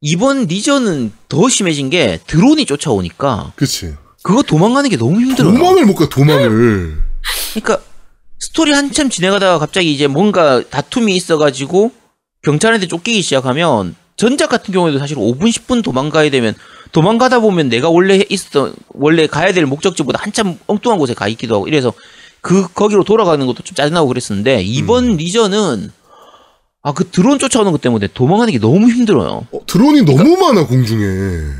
이번 0.00 0.44
리전은 0.44 1.10
더 1.28 1.48
심해진 1.48 1.90
게 1.90 2.20
드론이 2.28 2.66
쫓아오니까 2.66 3.54
그치. 3.56 3.96
그거 4.22 4.42
도망가는 4.42 4.88
게 4.88 4.96
너무 4.96 5.20
힘들어요. 5.20 5.52
도망을 5.52 5.84
못 5.84 5.96
가, 5.96 6.08
도망을. 6.08 7.02
그러니까 7.54 7.82
스토리 8.52 8.72
한참 8.72 9.08
진행하다가 9.08 9.58
갑자기 9.58 9.94
이제 9.94 10.06
뭔가 10.06 10.62
다툼이 10.68 11.16
있어가지고 11.16 11.90
경찰한테 12.42 12.86
쫓기기 12.86 13.22
시작하면 13.22 13.94
전작 14.16 14.50
같은 14.50 14.74
경우에도 14.74 14.98
사실 14.98 15.16
5분 15.16 15.48
10분 15.48 15.82
도망가야 15.82 16.28
되면 16.28 16.54
도망가다 16.92 17.40
보면 17.40 17.70
내가 17.70 17.88
원래 17.88 18.22
있었던 18.28 18.74
원래 18.90 19.26
가야 19.26 19.54
될 19.54 19.64
목적지보다 19.64 20.18
한참 20.22 20.58
엉뚱한 20.66 20.98
곳에 20.98 21.14
가 21.14 21.28
있기도 21.28 21.54
하고 21.54 21.66
이래서 21.66 21.94
그 22.42 22.70
거기로 22.70 23.04
돌아가는 23.04 23.44
것도 23.46 23.62
좀 23.62 23.74
짜증나고 23.74 24.06
그랬었는데 24.08 24.62
이번 24.64 25.16
리전은 25.16 25.90
아 26.82 26.92
그 26.92 27.08
드론 27.08 27.38
쫓아오는 27.38 27.72
것 27.72 27.80
때문에 27.80 28.08
도망가는 28.08 28.52
게 28.52 28.58
너무 28.58 28.90
힘들어요. 28.90 29.46
어, 29.50 29.60
드론이 29.66 30.02
너무 30.02 30.36
많아, 30.36 30.66
공중에. 30.66 31.04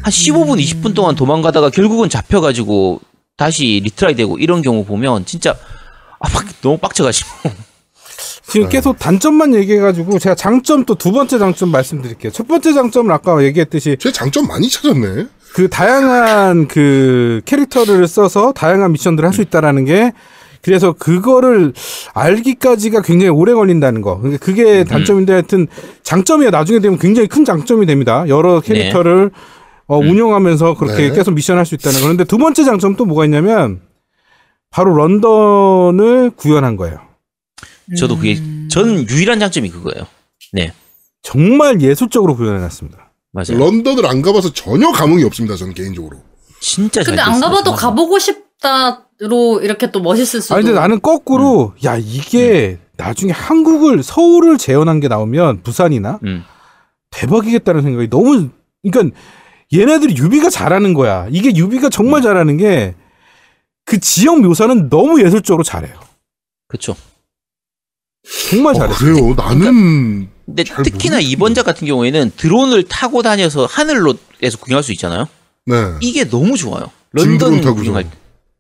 한 0.03 0.05
15분 0.05 0.61
20분 0.61 0.95
동안 0.95 1.15
도망가다가 1.15 1.71
결국은 1.71 2.11
잡혀가지고 2.11 3.01
다시 3.39 3.81
retry 3.83 4.15
되고 4.15 4.37
이런 4.39 4.61
경우 4.61 4.85
보면 4.85 5.25
진짜 5.25 5.57
아 6.23 6.28
막 6.28 6.45
너무 6.63 6.79
빡쳐가지고 6.79 7.29
지금 8.47 8.69
계속 8.69 8.99
단점만 8.99 9.55
얘기해가지고 9.55 10.19
제가 10.19 10.35
장점 10.35 10.85
또 10.85 10.95
두 10.95 11.11
번째 11.13 11.39
장점 11.39 11.71
말씀드릴게요. 11.71 12.31
첫 12.33 12.47
번째 12.47 12.73
장점은 12.75 13.11
아까 13.11 13.43
얘기했듯이 13.43 13.97
제 13.99 14.13
장점 14.13 14.47
많이 14.47 14.69
찾았네. 14.69 15.27
그 15.55 15.69
다양한 15.69 16.69
그 16.69 17.41
캐릭터를 17.45 18.07
써서 18.07 18.53
다양한 18.53 18.93
미션들을 18.93 19.27
할 19.27 19.35
수 19.35 19.43
있다라는 19.43 19.85
게 19.85 20.13
그래서 20.63 20.93
그거를 20.93 21.73
알기까지가 22.15 23.03
굉장히 23.03 23.31
오래 23.31 23.53
걸린다는 23.53 24.01
거. 24.01 24.19
그러니까 24.19 24.45
그게 24.45 24.85
단점인데 24.85 25.33
하여튼 25.33 25.67
장점이 26.05 26.49
나중에 26.51 26.79
되면 26.79 26.99
굉장히 26.99 27.29
큰 27.29 27.45
장점이 27.45 27.87
됩니다. 27.87 28.25
여러 28.29 28.61
캐릭터를 28.61 29.31
어, 29.89 29.99
운영하면서 29.99 30.75
그렇게 30.77 31.09
네. 31.09 31.15
계속 31.15 31.33
미션 31.33 31.59
할 31.59 31.65
수 31.67 31.75
있다는 31.75 31.99
거. 31.99 32.05
그런데 32.05 32.25
두 32.25 32.39
번째 32.39 32.65
장점 32.65 32.97
또 32.97 33.05
뭐가 33.07 33.25
있냐면 33.25 33.81
바로 34.73 34.95
런던을 34.95 36.31
구현한 36.31 36.77
거예요. 36.77 36.99
저도 37.99 38.17
그게 38.17 38.37
전 38.69 39.07
유일한 39.09 39.39
장점이 39.39 39.69
그거예요. 39.71 40.07
네 40.53 40.73
정말 41.23 41.81
예술적으로 41.81 42.35
구현해놨습니다. 42.37 43.13
맞아요. 43.33 43.59
런던을 43.59 44.07
안 44.07 44.21
가봐서 44.23 44.53
전혀 44.53 44.91
감흥이 44.91 45.25
없습니다, 45.25 45.57
저는 45.57 45.75
개인적으로. 45.75 46.19
진짜 46.61 47.03
잘 47.03 47.15
근데 47.17 47.23
안 47.23 47.41
가봐도. 47.41 47.75
가보고 47.75 48.19
싶다로 48.19 49.61
이렇게 49.63 49.91
또 49.91 50.01
멋있을 50.01 50.41
수도. 50.41 50.55
아니 50.55 50.65
근데 50.65 50.79
나는 50.79 51.01
거꾸로 51.01 51.75
야 51.85 51.97
이게 51.97 52.79
나중에 52.97 53.33
한국을 53.33 54.03
서울을 54.03 54.59
재현한 54.59 55.01
게 55.01 55.09
나오면 55.09 55.63
부산이나 55.63 56.19
음. 56.25 56.45
대박이겠다는 57.11 57.83
생각이 57.83 58.09
너무 58.11 58.49
그러니까 58.83 59.17
얘네들이 59.75 60.17
유비가 60.17 60.49
잘하는 60.51 60.95
거야. 60.95 61.27
이게 61.31 61.55
유비가 61.55 61.89
정말 61.89 62.23
잘하는 62.23 62.57
게 62.59 62.95
그 63.93 64.01
지역 64.01 64.41
묘사는 64.41 64.89
너무 64.89 65.23
예술적으로 65.23 65.63
잘해요. 65.63 65.93
그쵸. 66.67 66.97
정말 68.49 68.75
어, 68.75 68.79
잘했어. 68.79 68.99
그래요. 68.99 69.35
나는 69.35 70.31
근데 70.47 70.65
잘 70.65 70.83
특히나 70.83 71.17
모르겠네. 71.17 71.31
이번 71.31 71.53
작 71.53 71.67
같은 71.67 71.87
경우에는 71.87 72.33
드론을 72.35 72.85
타고 72.85 73.21
다녀서 73.21 73.67
하늘로에서 73.67 74.57
구경할 74.59 74.83
수 74.83 74.93
있잖아요. 74.93 75.29
네. 75.67 75.77
이게 76.01 76.27
너무 76.27 76.57
좋아요. 76.57 76.91
런던. 77.11 77.61
구경할 77.61 78.05
때. 78.05 78.11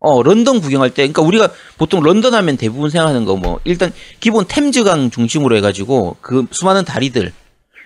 어, 0.01 0.23
런던 0.23 0.61
구경할 0.61 0.90
때, 0.90 0.97
그러니까 0.97 1.23
우리가 1.23 1.49
보통 1.79 2.03
런던 2.03 2.35
하면 2.35 2.59
대부분 2.59 2.90
생각하는 2.90 3.25
거 3.25 3.37
뭐, 3.37 3.59
일단 3.64 3.90
기본 4.21 4.45
템즈강 4.47 5.09
중심으로 5.11 5.57
해가지고 5.57 6.16
그 6.21 6.45
수많은 6.51 6.85
다리들, 6.85 7.33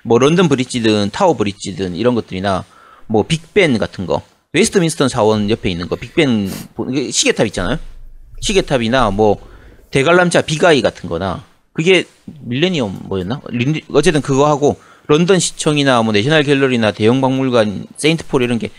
뭐 0.02 0.18
런던 0.18 0.48
브릿지든 0.48 1.10
타워 1.12 1.34
브릿지든 1.34 1.94
이런 1.94 2.16
것들이나 2.16 2.64
뭐 3.06 3.22
빅벤 3.22 3.78
같은 3.78 4.06
거, 4.06 4.22
웨스트민스터 4.60 5.10
사원 5.10 5.50
옆에 5.50 5.70
있는 5.70 5.86
거, 5.86 5.98
이게 6.90 7.10
시계탑 7.10 7.46
있잖아요. 7.48 7.78
시계탑이나 8.40 9.10
뭐 9.10 9.36
대관람차 9.90 10.42
비가이 10.42 10.80
같은 10.80 11.08
거나 11.10 11.44
그게 11.74 12.04
밀레니엄 12.40 13.00
뭐였나? 13.04 13.42
린- 13.50 13.80
어쨌든 13.92 14.22
그거 14.22 14.46
하고 14.48 14.78
런던 15.08 15.38
시청이나 15.38 16.02
뭐 16.02 16.12
내셔널 16.12 16.42
갤러리나 16.42 16.90
대형 16.92 17.20
박물관, 17.20 17.86
세인트폴 17.98 18.42
이런 18.42 18.58
게 18.58 18.70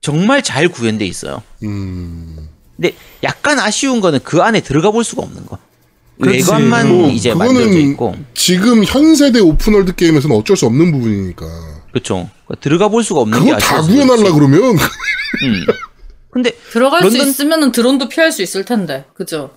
정말 0.00 0.42
잘 0.42 0.68
구현돼 0.68 1.04
있어요. 1.04 1.42
음. 1.64 2.48
근데 2.76 2.94
약간 3.24 3.58
아쉬운 3.58 4.00
거는 4.00 4.20
그 4.22 4.40
안에 4.40 4.60
들어가 4.60 4.90
볼 4.92 5.02
수가 5.04 5.22
없는 5.22 5.46
거. 5.46 5.58
외관만 6.18 6.88
뭐, 6.88 7.08
이제 7.10 7.34
만들어져 7.34 7.78
있고, 7.78 8.14
지금 8.34 8.84
현 8.84 9.14
세대 9.16 9.40
open 9.40 9.64
world 9.64 9.94
게임에서는 9.96 10.36
어쩔 10.36 10.56
수 10.56 10.66
없는 10.66 10.92
부분이니까. 10.92 11.81
그렇죠. 11.92 12.28
들어가 12.60 12.88
볼 12.88 13.04
수가 13.04 13.20
없는 13.20 13.38
게 13.44 13.50
그거 13.50 13.58
다 13.58 13.76
아쉬워서 13.76 13.92
그렇지. 13.92 14.06
구현하려 14.06 14.34
그러면 14.34 14.62
음. 14.74 15.66
근데 16.30 16.50
들어갈 16.72 17.02
수 17.02 17.08
런던- 17.18 17.28
있으면은 17.28 17.72
드론도 17.72 18.08
피할 18.08 18.32
수 18.32 18.42
있을 18.42 18.64
텐데. 18.64 19.04
그죠? 19.14 19.50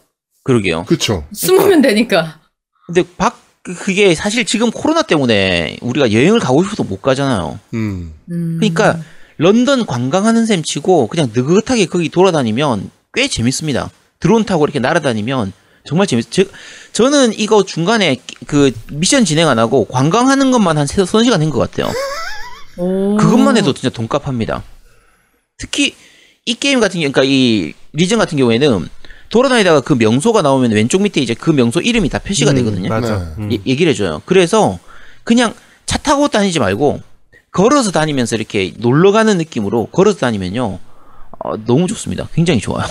그러게요. 0.43 0.83
그쵸. 0.85 1.25
숨으면 1.33 1.81
되니까. 1.81 2.39
근데 2.85 3.03
박 3.17 3.39
그게 3.63 4.13
사실 4.13 4.45
지금 4.45 4.69
코로나 4.69 5.01
때문에 5.01 5.77
우리가 5.81 6.11
여행을 6.11 6.39
가고 6.39 6.63
싶어도 6.63 6.83
못 6.83 7.01
가잖아요. 7.01 7.57
음. 7.73 8.13
음. 8.31 8.57
그러니까 8.59 8.99
런던 9.37 9.85
관광하는 9.87 10.45
셈 10.45 10.61
치고 10.61 11.07
그냥 11.07 11.31
느긋하게 11.33 11.87
거기 11.87 12.09
돌아다니면 12.09 12.91
꽤 13.13 13.27
재밌습니다. 13.27 13.89
드론 14.19 14.45
타고 14.45 14.65
이렇게 14.65 14.79
날아다니면 14.79 15.51
정말 15.87 16.05
재밌. 16.07 16.29
저, 16.29 16.43
저는 16.93 17.33
이거 17.39 17.63
중간에 17.63 18.17
그 18.47 18.71
미션 18.91 19.25
진행 19.25 19.47
안 19.49 19.57
하고 19.59 19.85
관광하는 19.85 20.51
것만 20.51 20.77
한 20.77 20.85
서너 20.87 21.23
시간 21.23 21.39
된것 21.39 21.71
같아요. 21.71 21.91
오. 22.77 23.17
그것만 23.17 23.57
해도 23.57 23.73
진짜 23.73 23.89
돈값합니다. 23.89 24.63
특히 25.57 25.95
이 26.45 26.53
게임 26.55 26.79
같은 26.79 26.99
경우, 26.99 27.11
그러니까 27.11 27.23
이 27.31 27.73
리전 27.93 28.19
같은 28.19 28.37
경우에는 28.37 28.87
돌아다니다가 29.29 29.81
그 29.81 29.93
명소가 29.93 30.41
나오면 30.41 30.71
왼쪽 30.71 31.01
밑에 31.01 31.21
이제 31.21 31.33
그 31.33 31.49
명소 31.51 31.79
이름이 31.81 32.09
다 32.09 32.19
표시가 32.19 32.53
되거든요. 32.53 32.89
맞아. 32.89 33.17
네. 33.37 33.43
음. 33.43 33.51
예- 33.51 33.59
얘기를 33.65 33.91
해줘요. 33.91 34.21
그래서 34.25 34.77
그냥 35.23 35.53
차 35.85 35.97
타고 35.97 36.27
다니지 36.27 36.59
말고 36.59 37.01
걸어서 37.51 37.91
다니면서 37.91 38.35
이렇게 38.35 38.73
놀러 38.77 39.11
가는 39.11 39.37
느낌으로 39.37 39.87
걸어서 39.87 40.19
다니면요. 40.19 40.79
어, 41.39 41.57
너무 41.65 41.87
좋습니다. 41.87 42.27
굉장히 42.33 42.59
좋아요. 42.59 42.85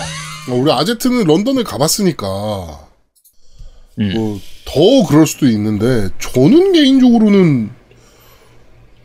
어, 0.49 0.53
우리 0.53 0.71
아제트는 0.71 1.23
런던을 1.25 1.63
가봤으니까 1.63 2.27
음. 3.99 4.13
뭐 4.13 4.67
더 4.67 5.07
그럴 5.07 5.25
수도 5.25 5.47
있는데 5.47 6.09
저는 6.19 6.73
개인적으로는 6.73 7.69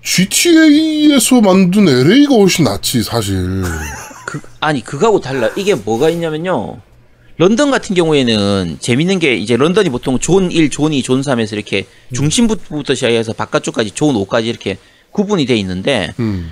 GTA에서 0.03 1.41
만든 1.41 1.89
LA가 1.89 2.35
훨씬 2.35 2.65
낫지 2.65 3.03
사실. 3.03 3.63
그, 4.27 4.41
아니 4.61 4.83
그거하고 4.83 5.21
달라. 5.21 5.51
이게 5.57 5.75
뭐가 5.75 6.09
있냐면요. 6.11 6.81
런던 7.37 7.71
같은 7.71 7.95
경우에는 7.95 8.77
재밌는 8.81 9.19
게 9.19 9.35
이제 9.35 9.57
런던이 9.57 9.89
보통 9.89 10.19
존 10.19 10.53
1, 10.53 10.69
존 10.69 10.93
2, 10.93 11.03
존 11.03 11.23
3에서 11.23 11.55
이렇게 11.55 11.87
중심부터 12.13 12.95
시작해서 12.95 13.33
바깥쪽까지 13.33 13.93
존 13.93 14.15
5까지 14.15 14.45
이렇게 14.45 14.77
구분이 15.11 15.47
돼 15.47 15.57
있는데 15.57 16.13
음. 16.19 16.51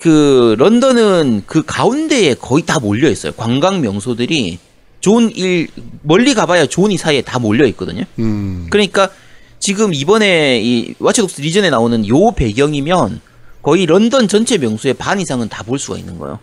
그 0.00 0.56
런던은 0.58 1.44
그 1.46 1.62
가운데에 1.64 2.34
거의 2.34 2.66
다 2.66 2.80
몰려 2.80 3.08
있어요. 3.08 3.32
관광 3.32 3.80
명소들이 3.80 4.58
존 5.00 5.30
1, 5.30 5.68
멀리 6.02 6.34
가봐야 6.34 6.66
존 6.66 6.90
2 6.90 6.96
사이에 6.96 7.22
다 7.22 7.38
몰려 7.38 7.64
있거든요. 7.66 8.02
음. 8.18 8.66
그러니까 8.70 9.10
지금 9.58 9.94
이번에 9.94 10.60
이 10.62 10.94
와치독스 10.98 11.40
리전에 11.40 11.70
나오는 11.70 12.06
요 12.08 12.30
배경이면 12.32 13.20
거의 13.62 13.86
런던 13.86 14.28
전체 14.28 14.58
명소의 14.58 14.94
반 14.94 15.20
이상은 15.20 15.48
다 15.48 15.62
볼 15.64 15.78
수가 15.78 15.98
있는 15.98 16.18
거예요. 16.18 16.38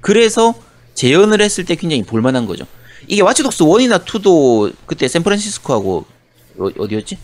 그래서 0.00 0.54
재현을 0.94 1.40
했을 1.42 1.64
때 1.64 1.74
굉장히 1.74 2.02
볼만한 2.02 2.46
거죠. 2.46 2.64
이게 3.06 3.22
와치독스 3.22 3.64
1이나 3.64 4.04
2도 4.04 4.72
그때 4.86 5.08
샌프란시스코하고 5.08 6.04
어, 6.58 6.68
어디였지? 6.78 7.18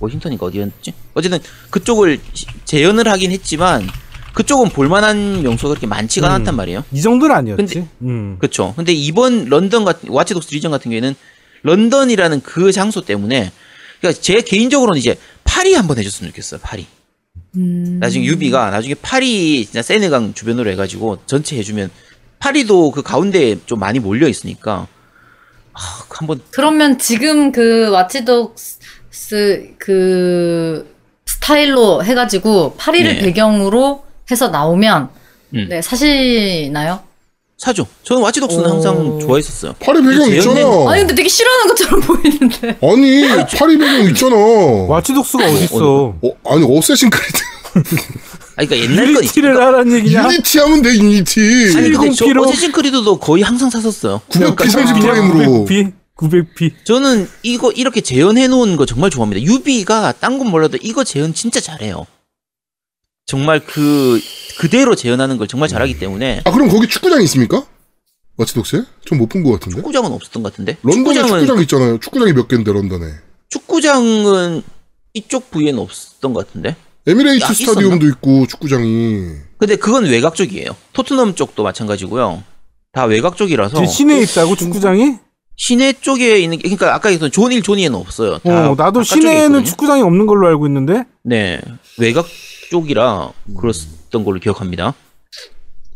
워싱턴인가 0.00 0.46
어디였지? 0.46 0.94
어쨌든 1.14 1.38
그쪽을 1.70 2.18
시- 2.32 2.46
재현을 2.64 3.06
하긴 3.08 3.30
했지만 3.32 3.86
그쪽은 4.34 4.70
볼만한 4.70 5.42
명소가 5.42 5.70
그렇게 5.74 5.86
많지가 5.86 6.28
음. 6.28 6.32
않았단 6.32 6.56
말이에요. 6.56 6.84
이 6.92 7.02
정도는 7.02 7.34
아니었지. 7.36 7.74
근데- 7.74 7.88
음. 8.02 8.36
그렇죠. 8.38 8.72
근데 8.76 8.92
이번 8.92 9.46
런던 9.46 9.84
같은 9.84 10.08
와치독스 10.08 10.54
리전 10.54 10.70
같은 10.70 10.90
경우에는 10.90 11.14
런던이라는 11.62 12.40
그 12.40 12.72
장소 12.72 13.02
때문에 13.02 13.52
그러니까 14.00 14.20
제 14.20 14.40
개인적으로는 14.40 14.98
이제 14.98 15.16
파리 15.44 15.74
한번 15.74 15.98
해줬으면 15.98 16.30
좋겠어요. 16.30 16.60
파리. 16.62 16.86
나중에 17.52 18.24
유비가 18.24 18.70
나중에 18.70 18.94
파리 18.94 19.64
진짜 19.64 19.82
세네강 19.82 20.34
주변으로 20.34 20.70
해가지고 20.70 21.18
전체 21.26 21.56
해주면 21.56 21.90
파리도 22.38 22.92
그 22.92 23.02
가운데 23.02 23.56
좀 23.66 23.80
많이 23.80 23.98
몰려 23.98 24.28
있으니까 24.28 24.86
아, 25.72 25.80
한번 26.10 26.40
그러면 26.50 26.98
지금 26.98 27.50
그 27.52 27.90
와치독스 27.90 29.74
그 29.78 30.94
스타일로 31.26 32.04
해가지고 32.04 32.74
파리를 32.76 33.14
네. 33.14 33.20
배경으로 33.20 34.04
해서 34.30 34.48
나오면 34.48 35.08
음. 35.54 35.66
네 35.68 35.82
사시나요? 35.82 37.02
사죠. 37.60 37.86
저는 38.04 38.22
와치독스는 38.22 38.64
오. 38.64 38.68
항상 38.70 39.20
좋아했었어요. 39.20 39.74
파리 39.80 40.00
배경 40.02 40.32
있잖아. 40.34 40.60
아니 40.90 41.00
근데 41.00 41.14
되게 41.14 41.28
싫어하는 41.28 41.68
것처럼 41.68 42.00
보이는데. 42.08 42.78
아니 42.82 43.46
파리 43.54 43.76
배경 43.76 44.00
있잖아. 44.08 44.34
와치독스가 44.88 45.44
어딨어. 45.44 46.14
어, 46.22 46.30
아니 46.46 46.64
어쌔신 46.78 47.10
크리드 47.10 47.38
아, 48.56 48.64
그러니까 48.64 48.76
옛날 48.78 49.12
건 49.12 49.16
유니티를 49.22 49.50
있으니까. 49.50 49.66
하라는 49.66 49.92
얘기냐? 49.98 50.24
유니티 50.24 50.58
하면 50.58 50.80
돼 50.82 50.88
유니티. 50.94 51.40
아니 51.76 51.90
근데 51.90 52.10
저 52.12 52.24
720p 52.24 52.32
로? 52.32 52.42
어쌔신 52.44 52.72
크리드도 52.72 53.18
거의 53.18 53.42
항상 53.42 53.68
샀었어요. 53.68 54.22
900p 54.30 54.56
30프레임으로. 54.56 55.66
900p? 55.68 55.92
900p. 56.16 56.72
저는 56.84 57.28
이거 57.42 57.70
이렇게 57.72 58.00
재현해 58.00 58.48
놓은 58.48 58.76
거 58.76 58.86
정말 58.86 59.10
좋아합니다. 59.10 59.42
유비가 59.42 60.12
딴 60.18 60.38
건 60.38 60.48
몰라도 60.48 60.78
이거 60.80 61.04
재현 61.04 61.34
진짜 61.34 61.60
잘해요. 61.60 62.06
정말 63.30 63.60
그 63.64 64.20
그대로 64.58 64.96
재현하는 64.96 65.38
걸 65.38 65.46
정말 65.46 65.68
잘하기 65.68 66.00
때문에 66.00 66.42
아 66.44 66.50
그럼 66.50 66.68
거기 66.68 66.88
축구장 66.88 67.22
있습니까? 67.22 67.64
와치독스에? 68.36 68.82
전 69.06 69.19
못 69.19 69.28
본 69.28 69.44
것 69.44 69.52
같은데. 69.52 69.76
축구장은 69.76 70.10
없었던 70.12 70.42
것 70.42 70.50
같은데. 70.52 70.76
런던에 70.82 70.96
축구장은 71.14 71.28
축구장 71.40 71.62
있잖아요. 71.62 71.98
축구장이 72.00 72.32
몇 72.32 72.48
개인데 72.48 72.72
런던에. 72.72 73.06
축구장은 73.50 74.62
이쪽 75.14 75.50
부위에는 75.52 75.78
없었던 75.78 76.32
것 76.32 76.46
같은데. 76.46 76.74
에미레이츠 77.06 77.44
야, 77.44 77.52
스타디움도 77.52 78.06
있고 78.08 78.46
축구장이. 78.48 79.26
근데 79.58 79.76
그건 79.76 80.04
외곽 80.06 80.34
쪽이에요. 80.34 80.74
토트넘 80.92 81.34
쪽도 81.36 81.62
마찬가지고요. 81.62 82.42
다 82.92 83.04
외곽 83.04 83.36
쪽이라서 83.36 83.86
시내에 83.86 84.22
있다고 84.22 84.56
축구장이? 84.56 85.18
시내 85.56 85.92
쪽에 85.92 86.38
있는 86.40 86.56
게 86.56 86.62
그러니까 86.62 86.94
아까 86.94 87.10
얘기했던 87.10 87.30
zone 87.30 87.51
일 87.51 87.62
zone 87.62 87.76
이에는 87.76 87.96
없어요. 87.96 88.38
다 88.38 88.70
어, 88.70 88.74
나도 88.74 89.02
시내에는. 89.04 89.64
축구장이 89.64 90.02
없는 90.02 90.26
걸로 90.26 90.48
알고 90.48 90.66
있는데. 90.66 91.04
네 91.22 91.60
외곽 91.98 92.26
쪽이라 92.70 93.32
그랬던 93.58 94.24
걸로 94.24 94.38
기억합니다. 94.40 94.94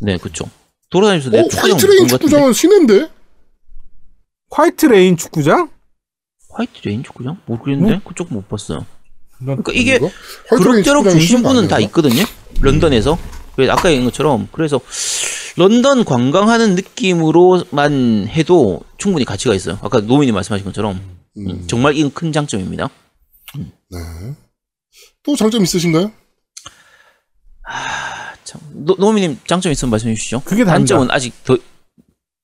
네 0.01 0.19
그렇죠. 0.19 0.45
돌아다니면서 0.91 1.31
내 1.31 1.39
어 1.41 1.49
축구장 1.49 1.71
화이트레인. 1.71 2.09
축구장은 2.09 2.53
시내인데? 2.53 3.11
화이트 4.51 4.87
레인 4.87 5.17
축구장? 5.17 5.71
화이트 6.51 6.87
레인 6.87 7.03
축구장? 7.03 7.39
모르겠는데 7.47 8.01
그쪽 8.05 8.33
못 8.33 8.49
봤어요. 8.49 8.85
난- 9.39 9.63
그러니까 9.63 9.73
이게? 9.73 9.93
화이트레인 9.99 10.63
그럭저럭 10.63 11.11
중심부는 11.11 11.55
시내가 11.63 11.77
다? 11.77 11.81
있거든요. 11.87 12.23
런던에서. 12.61 13.19
그래서 13.57 13.73
아까 13.73 13.89
얘기한 13.89 14.05
것처럼 14.07 14.49
그래서 14.53 14.81
런던 15.57 16.05
관광하는 16.05 16.75
느낌으로만 16.75 18.27
해도 18.29 18.81
충분히 18.99 19.25
가치가 19.25 19.55
있어요. 19.55 19.79
아까 19.81 20.01
노민이 20.01 20.33
말씀하신 20.33 20.65
것처럼 20.67 21.01
음, 21.37 21.67
정말 21.69 21.97
이건 21.97 22.13
큰 22.13 22.33
장점입니다. 22.33 22.91
네. 23.57 23.99
또 25.23 25.37
장점 25.37 25.63
있으신가요? 25.63 26.11
참, 28.45 28.61
노, 28.73 28.95
노미님 28.99 29.39
장점 29.47 29.73
있으면 29.73 29.91
말씀해 29.91 30.15
주시죠. 30.15 30.41
그게 30.41 30.65
다입니다. 30.65 30.73
단점은 30.73 31.11
아직 31.11 31.33
더 31.45 31.57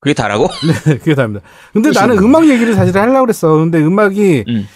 그게 0.00 0.14
다라고? 0.14 0.48
네, 0.86 0.96
그게 0.98 1.14
답니다. 1.14 1.44
근데. 1.72 1.90
나는 1.90 2.18
음악 2.18 2.48
얘기를 2.48 2.74
사실 2.74 2.96
하려고 2.96 3.20
그랬어. 3.26 3.48
근데 3.56 3.78
음악이 3.80 4.44
음, 4.48 4.66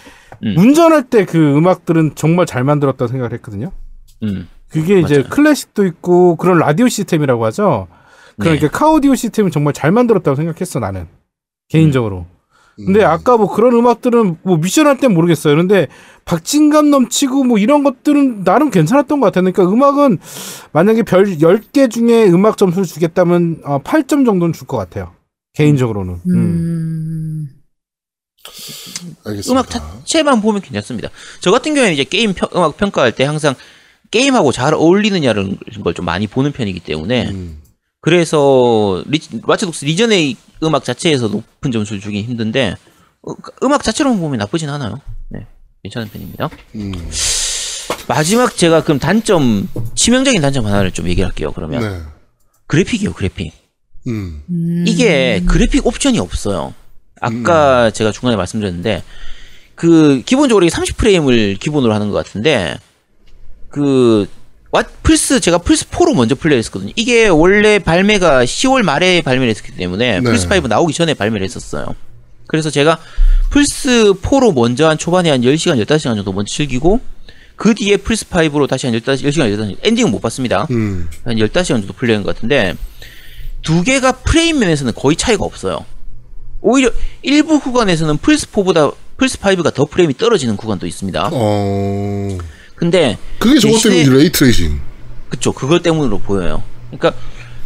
음. 0.43 0.55
운전할 0.57 1.03
때 1.09 1.25
그 1.25 1.57
음악들은 1.57 2.11
정말 2.15 2.45
잘 2.45 2.63
만들었다고 2.63 3.07
생각을 3.07 3.33
했거든요. 3.33 3.71
음. 4.23 4.47
그게 4.69 4.99
이제 4.99 5.15
맞아요. 5.19 5.29
클래식도 5.29 5.85
있고 5.87 6.35
그런 6.35 6.59
라디오 6.59 6.87
시스템이라고 6.87 7.43
하죠. 7.45 7.87
그러니까 8.39 8.67
네. 8.67 8.71
카오디오 8.71 9.15
시스템은 9.15 9.49
정말 9.51 9.73
잘 9.73 9.91
만들었다고 9.91 10.35
생각했어 10.35 10.79
나는 10.79 11.07
개인적으로. 11.69 12.25
근데 12.75 12.99
음. 13.01 13.05
아까 13.05 13.37
뭐 13.37 13.53
그런 13.53 13.73
음악들은 13.73 14.37
뭐 14.43 14.57
미션 14.57 14.85
할 14.87 14.97
땐 14.97 15.13
모르겠어요. 15.13 15.55
근데 15.55 15.87
박진감 16.25 16.89
넘치고 16.89 17.43
뭐 17.45 17.57
이런 17.57 17.83
것들은 17.83 18.43
나름 18.43 18.69
괜찮았던 18.69 19.19
것 19.21 19.27
같아요. 19.27 19.51
그러니까 19.51 19.63
음악은 19.71 20.17
만약에 20.73 21.03
별 21.03 21.25
10개 21.37 21.89
중에 21.89 22.25
음악 22.29 22.57
점수를 22.57 22.85
주겠다면 22.85 23.61
어, 23.63 23.79
8점 23.81 24.25
정도는 24.25 24.51
줄 24.53 24.67
것 24.67 24.77
같아요. 24.77 25.13
개인적으로는. 25.53 26.13
음. 26.27 26.35
음. 26.35 27.47
알겠습니다. 29.25 29.51
음악 29.51 29.69
자체만 29.69 30.41
보면 30.41 30.61
괜찮습니다. 30.61 31.09
저 31.39 31.51
같은 31.51 31.73
경우에는 31.73 31.93
이제 31.93 32.03
게임 32.03 32.33
평- 32.33 32.49
음악 32.55 32.77
평가할 32.77 33.11
때 33.13 33.23
항상 33.23 33.55
게임하고 34.11 34.51
잘 34.51 34.73
어울리느냐는 34.73 35.57
걸 35.83 35.93
좀 35.93 36.05
많이 36.05 36.27
보는 36.27 36.51
편이기 36.51 36.81
때문에 36.81 37.29
음. 37.29 37.61
그래서 38.05 39.03
리, 39.07 39.19
와치독스 39.47 39.85
리전의 39.85 40.35
음악 40.61 40.83
자체에서 40.83 41.27
높은 41.27 41.71
점수를 41.71 41.99
주긴 41.99 42.23
힘든데 42.23 42.75
어, 43.23 43.33
음악 43.63 43.81
자체로만 43.81 44.19
보면 44.19 44.37
나쁘진 44.37 44.69
않아요. 44.69 45.01
네, 45.29 45.47
괜찮은 45.81 46.09
편입니다. 46.09 46.51
음. 46.75 46.93
마지막 48.07 48.55
제가 48.55 48.83
그럼 48.83 48.99
단점 48.99 49.67
치명적인 49.95 50.39
단점 50.39 50.67
하나를 50.67 50.91
좀 50.91 51.07
얘기할게요. 51.07 51.51
그러면 51.51 51.81
네. 51.81 52.01
그래픽이요, 52.67 53.13
그래픽. 53.13 53.51
음. 54.05 54.85
이게 54.87 55.41
그래픽 55.47 55.87
옵션이 55.87 56.19
없어요. 56.19 56.75
아까 57.21 57.89
제가 57.89 58.11
중간에 58.11 58.35
말씀드렸는데 58.35 59.01
그 59.73 60.21
기본적으로 60.27 60.63
이게 60.63 60.75
30프레임을 60.75 61.59
기본으로 61.59 61.91
하는 61.91 62.11
것 62.11 62.23
같은데 62.23 62.77
그 63.69 64.27
왓- 64.83 64.87
플스 65.03 65.39
제가 65.39 65.59
플스 65.59 65.85
4로 65.89 66.13
먼저 66.15 66.35
플레이했었거든요. 66.35 66.91
이게 66.95 67.27
원래 67.27 67.79
발매가 67.79 68.43
10월 68.45 68.83
말에 68.83 69.21
발매를 69.21 69.53
했기 69.55 69.71
때문에 69.71 70.19
네. 70.19 70.21
플스 70.21 70.47
5 70.51 70.67
나오기 70.67 70.93
전에 70.93 71.13
발매를 71.13 71.45
했었어요. 71.45 71.85
그래서 72.47 72.69
제가 72.69 72.99
플스 73.49 74.13
4로 74.21 74.53
먼저 74.53 74.87
한 74.87 74.97
초반에 74.97 75.29
한 75.29 75.41
10시간, 75.41 75.81
15시간 75.85 76.15
정도 76.15 76.31
먼저 76.33 76.53
즐기고 76.53 76.99
그 77.55 77.73
뒤에 77.73 77.97
플스 77.97 78.25
5로 78.25 78.67
다시 78.67 78.85
한 78.87 78.93
15, 78.93 79.13
10시간, 79.13 79.49
15시간 79.55 79.77
엔딩은 79.81 80.11
못 80.11 80.19
봤습니다. 80.21 80.67
음. 80.71 81.07
한 81.23 81.35
15시간 81.37 81.67
정도 81.67 81.93
플레이한 81.93 82.23
것 82.23 82.35
같은데 82.35 82.73
두 83.61 83.81
개가 83.83 84.11
프레임 84.11 84.59
면에서는 84.59 84.93
거의 84.93 85.15
차이가 85.15 85.45
없어요. 85.45 85.85
오히려 86.61 86.91
일부 87.21 87.59
구간에서는 87.59 88.17
플스 88.17 88.47
4보다 88.51 88.93
플스 89.17 89.37
5가 89.39 89.73
더 89.73 89.85
프레임이 89.85 90.17
떨어지는 90.17 90.57
구간도 90.57 90.85
있습니다. 90.87 91.29
어. 91.31 92.37
근데 92.75 93.17
그게 93.39 93.59
저것 93.59 93.77
대신에- 93.77 94.03
때문에 94.03 94.17
ray 94.23 94.31
tracing. 94.31 94.79
그쵸 95.29 95.51
그것 95.53 95.81
때문으로 95.81 96.19
보여요. 96.19 96.63
그러니까 96.91 97.13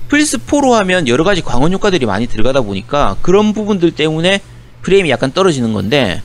플스 0.07 0.37
4로 0.37 0.71
하면 0.71 1.07
여러 1.07 1.23
가지 1.23 1.41
광원 1.41 1.71
효과들이 1.73 2.05
많이 2.05 2.27
들어가다 2.27 2.61
보니까 2.61 3.17
그런 3.21 3.53
부분들 3.53 3.91
때문에 3.91 4.41
프레임이 4.81 5.09
약간 5.09 5.31
떨어지는 5.31 5.73
건데 5.73 6.21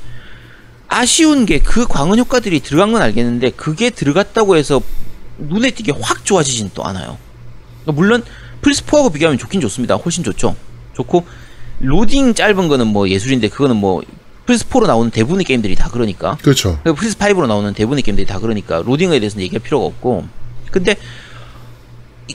아쉬운 0.88 1.44
게 1.44 1.58
그 1.58 1.86
광원 1.86 2.18
효과들이 2.18 2.60
들어간 2.60 2.92
건 2.92 3.02
알겠는데 3.02 3.50
그게 3.50 3.90
들어갔다고 3.90 4.56
해서 4.56 4.80
눈에 5.38 5.70
띄게 5.70 5.92
확 6.00 6.24
좋아지진 6.24 6.70
또 6.74 6.84
않아요. 6.84 7.18
그러니까 7.82 8.00
물론 8.00 8.22
플스 8.62 8.84
4하고 8.84 9.12
비교하면 9.12 9.38
좋긴 9.38 9.60
좋습니다. 9.60 9.96
훨씬 9.96 10.22
좋죠. 10.24 10.54
좋고 10.94 11.26
로딩 11.80 12.34
짧은 12.34 12.68
거는 12.68 12.86
뭐 12.86 13.08
예술인데 13.08 13.48
그거는 13.48 13.76
뭐 13.76 14.02
플스4로 14.46 14.86
나오는 14.86 15.10
대부분의 15.10 15.44
게임들이 15.44 15.74
다 15.74 15.88
그러니까 15.90 16.36
그렇죠. 16.42 16.78
그리고 16.82 16.98
플스5로 16.98 17.46
나오는 17.46 17.72
대부분의 17.72 18.02
게임들이 18.02 18.26
다 18.26 18.38
그러니까 18.38 18.82
로딩에 18.84 19.18
대해서는 19.18 19.44
얘기할 19.44 19.62
필요가 19.62 19.86
없고 19.86 20.24
근데 20.70 20.96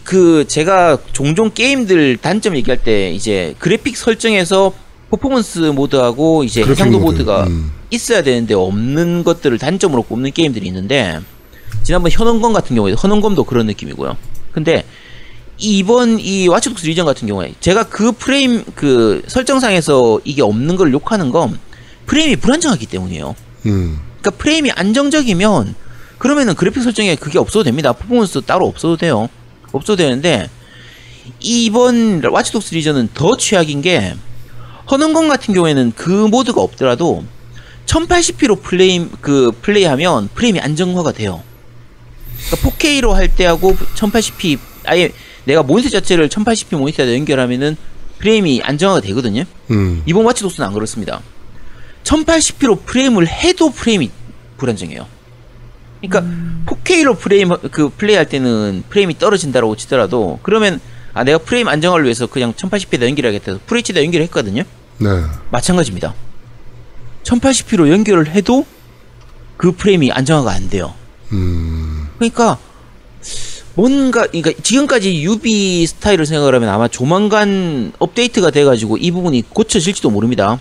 그 0.04 0.46
제가 0.48 0.98
종종 1.12 1.52
게임들 1.52 2.18
단점 2.18 2.56
얘기할 2.56 2.84
때 2.84 3.12
이제 3.12 3.56
그래픽 3.60 3.98
설정에서 3.98 4.74
퍼포먼스 5.10 5.60
모드하고 5.60 6.44
이제 6.44 6.64
해상도 6.64 7.00
모드. 7.00 7.22
모드 7.22 7.26
가 7.26 7.46
음. 7.46 7.72
있어야 7.90 8.22
되는데 8.22 8.54
없는 8.54 9.24
것들을 9.24 9.58
단점으로 9.58 10.04
꼽는 10.04 10.32
게임들이 10.32 10.68
있는데 10.68 11.20
지난번 11.84 12.12
헌원검 12.12 12.54
같은 12.54 12.76
경우에 12.76 12.94
헌원검도 12.98 13.46
그런 13.46 13.66
느낌이고요. 13.66 14.16
근데 14.52 14.84
이번 15.58 16.20
이 16.20 16.48
와치독스 16.48 16.86
리전 16.86 17.06
같은 17.06 17.28
경우에 17.28 17.54
제가 17.60 17.86
그 17.90 18.12
프레임 18.12 18.64
그 18.76 19.24
설정상에서 19.28 20.22
이게 20.24 20.42
없는 20.42 20.76
걸 20.76 20.94
욕하는 20.94 21.32
건 21.32 21.60
프레임이 22.10 22.38
불안정하기 22.38 22.88
때문이에요. 22.88 23.36
음. 23.68 24.00
그러니까 24.20 24.32
프레임이 24.42 24.72
안정적이면 24.72 25.76
그러면은 26.18 26.56
그래픽 26.56 26.82
설정에 26.82 27.16
그게 27.16 27.38
없어도 27.38 27.64
됩니다. 27.64 27.94
퍼포먼스 27.94 28.42
따로 28.42 28.66
없어도 28.68 28.98
돼요. 28.98 29.30
없어도 29.72 29.98
되는데 29.98 30.50
이번 31.40 32.24
와치독스 32.24 32.74
리전은 32.74 33.10
더 33.14 33.38
최악인 33.38 33.84
게 33.84 34.16
헌원검 34.90 35.28
같은 35.28 35.54
경우에는 35.54 35.94
그 35.96 36.10
모드가 36.10 36.62
없더라도 36.62 37.24
1080p로 37.86 38.64
플레이 38.64 39.08
그 39.22 39.52
플레이하면 39.62 40.30
프레임이 40.34 40.60
안정화가 40.60 41.12
돼요. 41.12 41.44
그러니까 42.48 42.70
4K로 42.70 43.12
할 43.12 43.34
때하고 43.36 43.76
1080p 43.76 44.58
아예 44.86 45.12
내가 45.44 45.62
모니터 45.62 45.90
자체를 45.90 46.28
1080p 46.28 46.76
모니터에다 46.76 47.14
연결하면은 47.14 47.78
프레임이 48.18 48.62
안정화가 48.64 49.02
되거든요. 49.02 49.44
음. 49.70 50.02
이번 50.08 50.26
와치독스는 50.26 50.68
안 50.68 50.74
그렇습니다. 50.74 51.22
1080p로 52.10 52.84
프레임을 52.86 53.28
해도 53.28 53.70
프레임이 53.70 54.10
불안정해요. 54.58 55.06
그러니까 56.02 56.26
4K로 56.66 57.18
프레임 57.18 57.50
그 57.72 57.90
플레이할 57.90 58.28
때는 58.28 58.84
프레임이 58.90 59.18
떨어진다라고 59.20 59.76
치더라도 59.76 60.40
그러면 60.42 60.80
아 61.14 61.24
내가 61.24 61.38
프레임 61.38 61.68
안정화를 61.68 62.06
위해서 62.06 62.26
그냥 62.26 62.54
1080p에다 62.54 63.04
연결하겠다 63.04 63.52
해서 63.52 63.60
FHD에다 63.66 64.04
연결했거든요. 64.06 64.64
네. 64.98 65.08
마찬가지입니다. 65.52 66.16
1080p로 67.24 67.90
연결을 67.92 68.30
해도 68.30 68.66
그 69.58 69.72
프레임이 69.74 70.12
안정화가 70.12 70.52
안 70.52 70.70
돼요. 70.70 70.94
음. 71.32 72.08
그러니까 72.18 72.58
뭔가 73.76 74.26
그러니까 74.28 74.52
지금까지 74.64 75.22
유비 75.22 75.86
스타일을 75.86 76.26
생각을 76.26 76.56
하면 76.56 76.70
아마 76.70 76.88
조만간 76.88 77.92
업데이트가 78.00 78.52
돼 78.52 78.64
가지고 78.64 78.98
이 78.98 79.12
부분이 79.12 79.44
고쳐질지도 79.50 80.10
모릅니다. 80.10 80.60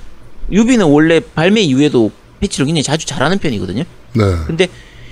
유비는 0.51 0.87
원래 0.87 1.21
발매 1.21 1.61
이후에도 1.63 2.11
패치를 2.41 2.67
굉장히 2.67 2.83
자주 2.83 3.07
잘하는 3.07 3.39
편이거든요. 3.39 3.85
네. 4.15 4.23
근데 4.47 4.69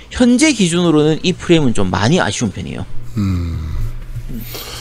현재 0.09 0.51
기준으로는 0.51 1.19
이 1.23 1.33
프레임은 1.33 1.73
좀 1.73 1.89
많이 1.91 2.19
아쉬운 2.19 2.51
편이에요. 2.51 2.85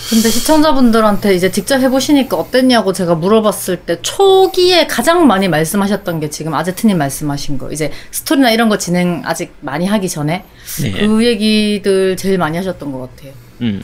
근데 0.08 0.30
시청자분들한테 0.30 1.34
이제 1.34 1.50
직접 1.50 1.80
해보시니까 1.80 2.36
어땠냐고 2.36 2.92
제가 2.92 3.16
물어봤을 3.16 3.78
때 3.84 4.00
초기에 4.02 4.86
가장 4.86 5.26
많이 5.26 5.48
말씀하셨던 5.48 6.20
게 6.20 6.30
지금 6.30 6.54
아제트님 6.54 6.96
말씀하신 6.96 7.58
거 7.58 7.72
이제 7.72 7.90
스토리나 8.12 8.52
이런 8.52 8.68
거 8.68 8.78
진행 8.78 9.22
아직 9.24 9.52
많이 9.60 9.86
하기 9.86 10.08
전에 10.08 10.44
네. 10.82 10.92
그 10.92 11.24
얘기들 11.24 12.16
제일 12.16 12.38
많이 12.38 12.56
하셨던 12.56 12.92
것 12.92 13.00
같아요. 13.00 13.32
음. 13.62 13.82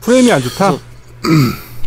프레임이 0.00 0.32
안 0.32 0.40
좋다. 0.40 0.78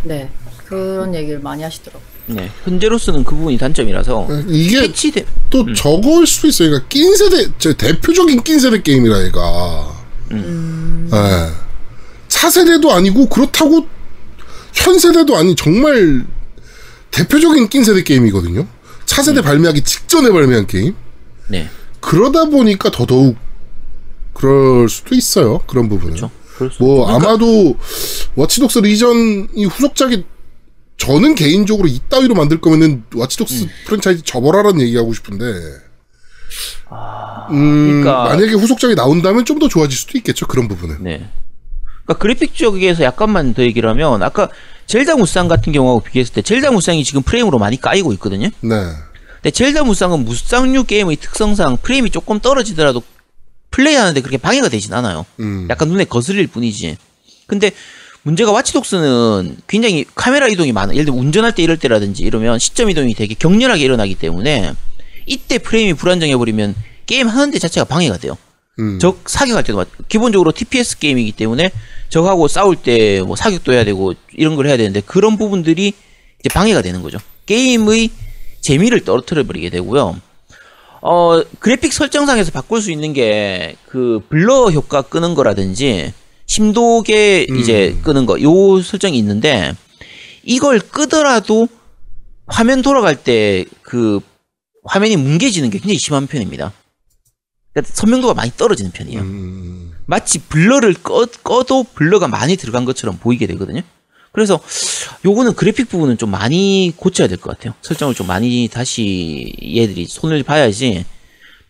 네 0.04 0.28
그런 0.66 1.14
얘기를 1.14 1.40
많이 1.40 1.62
하시더라고요. 1.62 2.11
네. 2.26 2.50
현재로서는 2.64 3.24
그 3.24 3.34
부분이 3.34 3.58
단점이라서 3.58 4.28
이게 4.48 4.80
패치돼. 4.82 5.26
또 5.50 5.72
저거일 5.74 6.26
수도 6.26 6.48
있어요. 6.48 6.68
그러니까 6.70 6.88
낀 6.88 7.16
세대, 7.16 7.48
저 7.58 7.72
대표적인 7.72 8.42
낀 8.42 8.58
세대 8.60 8.80
게임이라 8.80 9.24
얘가. 9.24 10.02
예. 10.32 10.38
차세대도 12.28 12.92
아니고 12.92 13.26
그렇다고 13.28 13.86
현 14.72 14.98
세대도 14.98 15.36
아닌 15.36 15.54
정말 15.56 16.24
대표적인 17.10 17.68
낀 17.68 17.84
세대 17.84 18.02
게임이거든요. 18.02 18.66
차세대 19.04 19.42
발매하기 19.42 19.82
직전에 19.82 20.30
발매한 20.30 20.66
게임. 20.66 20.94
네. 21.48 21.68
그러다 22.00 22.46
보니까 22.46 22.90
더더욱 22.90 23.36
그럴 24.32 24.88
수도 24.88 25.14
있어요. 25.14 25.58
그런 25.66 25.88
부분은. 25.88 26.16
그렇죠. 26.56 26.82
뭐 26.82 27.04
그러니까- 27.06 27.28
아마도 27.30 27.76
워치독스 28.36 28.78
리전이 28.78 29.64
후속작이 29.70 30.24
저는 31.02 31.34
개인적으로 31.34 31.88
이따위로 31.88 32.34
만들 32.36 32.60
거면은 32.60 33.02
와치독스 33.12 33.66
프랜차이즈 33.86 34.22
접어라라는 34.22 34.80
얘기하고 34.82 35.12
싶은데 35.12 35.44
음, 37.50 38.02
그러니까- 38.02 38.24
만약에 38.24 38.52
후속작이 38.52 38.94
나온다면 38.94 39.44
좀 39.44 39.58
더 39.58 39.68
좋아질 39.68 39.96
수도 39.98 40.16
있겠죠 40.18 40.46
그런 40.46 40.68
부분은 40.68 40.98
네. 41.02 41.28
그러니까 42.04 42.14
그래픽 42.20 42.54
쪽에서 42.54 43.02
약간만 43.04 43.54
더 43.54 43.62
얘기를 43.62 43.88
하면 43.90 44.22
아까 44.22 44.48
젤다 44.86 45.16
무쌍 45.16 45.48
같은 45.48 45.72
경우하고 45.72 46.00
비교했을 46.02 46.34
때 46.34 46.42
젤다 46.42 46.70
무쌍이 46.70 47.02
지금 47.04 47.22
프레임으로 47.22 47.58
많이 47.58 47.80
까이고 47.80 48.12
있거든요. 48.14 48.48
네 48.60 48.74
근데 49.34 49.50
젤다 49.50 49.82
무쌍은 49.84 50.24
무쌍류 50.24 50.84
게임의 50.84 51.16
특성상 51.16 51.78
프레임이 51.82 52.10
조금 52.10 52.38
떨어지더라도 52.40 53.02
플레이하는데 53.70 54.20
그렇게 54.20 54.36
방해가 54.38 54.68
되진 54.68 54.92
않아요. 54.94 55.26
음. 55.40 55.66
약간 55.70 55.88
눈에 55.88 56.04
거슬릴 56.04 56.46
뿐이지. 56.46 56.96
근데 57.46 57.70
문제가 58.24 58.52
와치독스는 58.52 59.56
굉장히 59.66 60.04
카메라 60.14 60.46
이동이 60.46 60.72
많아. 60.72 60.92
예를 60.94 61.06
들어 61.06 61.16
운전할 61.16 61.54
때 61.54 61.62
이럴 61.62 61.76
때라든지 61.76 62.22
이러면 62.22 62.58
시점 62.58 62.88
이동이 62.90 63.14
되게 63.14 63.34
격렬하게 63.34 63.82
일어나기 63.84 64.14
때문에 64.14 64.72
이때 65.26 65.58
프레임이 65.58 65.94
불안정해 65.94 66.36
버리면 66.36 66.74
게임 67.06 67.26
하는데 67.28 67.58
자체가 67.58 67.84
방해가 67.84 68.18
돼요. 68.18 68.36
음. 68.78 68.98
적 69.00 69.28
사격할 69.28 69.64
때도 69.64 69.78
맞- 69.78 69.88
기본적으로 70.08 70.52
TPS 70.52 70.98
게임이기 70.98 71.32
때문에 71.32 71.70
적하고 72.08 72.46
싸울 72.48 72.76
때 72.76 73.20
뭐 73.22 73.34
사격도 73.36 73.72
해야 73.72 73.84
되고 73.84 74.14
이런 74.34 74.54
걸 74.56 74.66
해야 74.68 74.76
되는데 74.76 75.00
그런 75.00 75.36
부분들이 75.36 75.92
이제 76.40 76.48
방해가 76.52 76.80
되는 76.82 77.02
거죠. 77.02 77.18
게임의 77.46 78.10
재미를 78.60 79.00
떨어뜨려 79.04 79.42
버리게 79.44 79.68
되고요. 79.70 80.20
어 81.00 81.42
그래픽 81.58 81.92
설정상에서 81.92 82.52
바꿀 82.52 82.80
수 82.80 82.92
있는 82.92 83.12
게 83.12 83.74
그 83.88 84.20
블러 84.30 84.70
효과 84.70 85.02
끄는 85.02 85.34
거라든지 85.34 86.14
심도계 86.52 87.46
이제 87.58 87.96
끄는 88.02 88.26
거 88.26 88.38
요 88.40 88.82
설정이 88.82 89.16
있는데 89.18 89.72
이걸 90.44 90.80
끄더라도 90.80 91.66
화면 92.46 92.82
돌아갈 92.82 93.16
때 93.16 93.64
그 93.82 94.20
화면이 94.84 95.16
뭉개지는 95.16 95.70
게 95.70 95.78
굉장히 95.78 95.98
심한 95.98 96.26
편입니다. 96.26 96.72
그러니까 97.72 97.94
선명도가 97.94 98.34
많이 98.34 98.50
떨어지는 98.56 98.90
편이에요. 98.90 99.20
음. 99.20 99.92
마치 100.06 100.38
블러를 100.40 100.94
꺼, 100.94 101.24
꺼도 101.44 101.84
블러가 101.84 102.26
많이 102.28 102.56
들어간 102.56 102.84
것처럼 102.84 103.16
보이게 103.18 103.46
되거든요. 103.46 103.80
그래서 104.32 104.60
요거는 105.24 105.54
그래픽 105.54 105.88
부분은 105.88 106.18
좀 106.18 106.30
많이 106.30 106.92
고쳐야 106.96 107.28
될 107.28 107.38
것 107.38 107.56
같아요. 107.56 107.74
설정을 107.82 108.14
좀 108.14 108.26
많이 108.26 108.68
다시 108.70 109.52
얘들이 109.76 110.06
손을 110.06 110.42
봐야지 110.42 111.04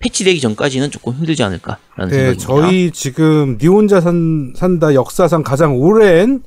패치되기 0.02 0.40
전까지는 0.40 0.90
조금 0.90 1.14
힘들지 1.14 1.42
않을까라는 1.42 2.08
네, 2.08 2.34
생각입니다. 2.34 2.46
저희 2.46 2.90
지금 2.90 3.56
니 3.58 3.68
혼자 3.68 4.00
산, 4.00 4.52
산다 4.56 4.94
역사상 4.94 5.42
가장 5.42 5.76
오랜 5.76 6.42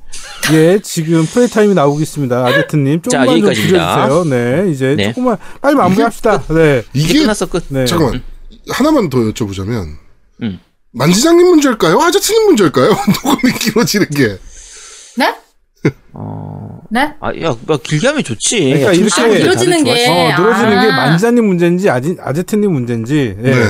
예 0.52 0.78
지금 0.82 1.24
프레이 1.24 1.48
타임이 1.48 1.74
나오고 1.74 2.00
있습니다. 2.00 2.46
아제트님 2.46 3.02
자, 3.02 3.10
조금만 3.10 3.26
좀 3.26 3.34
여기까지입니다. 3.48 4.08
줄여주세요. 4.08 4.24
네, 4.64 4.70
이제 4.70 4.94
네. 4.96 5.08
조금만 5.08 5.38
빨리 5.60 5.74
마무리합시다. 5.74 6.42
네, 6.48 6.82
이게 6.92 7.20
끝났어 7.20 7.46
끝. 7.46 7.64
네. 7.68 7.86
잠깐만 7.86 8.22
하나만 8.70 9.08
더 9.10 9.18
여쭤보자면 9.18 9.96
음. 10.42 10.60
만지장님 10.92 11.46
문제일까요? 11.46 12.00
아저씨님 12.00 12.46
문제일까요? 12.46 12.90
녹음이 13.24 13.52
길어지는 13.58 14.08
게 14.10 14.38
네? 15.16 15.34
어, 16.12 16.80
네? 16.90 17.14
아, 17.20 17.28
야, 17.42 17.56
뭐 17.66 17.76
길게 17.76 18.06
하면 18.08 18.24
좋지. 18.24 18.60
그러니까 18.60 18.88
야, 18.88 18.92
이렇게 18.92 19.28
게 19.28 19.38
길어지는 19.38 19.84
다들 19.84 19.94
게-. 19.94 20.08
어, 20.08 20.40
늘어지는 20.40 20.70
게 20.80 20.92
아. 20.92 20.96
만지자님 20.96 21.44
문제인지 21.46 21.90
아지, 21.90 22.16
아제트님 22.20 22.72
문제인지. 22.72 23.36
예. 23.38 23.50
네. 23.50 23.60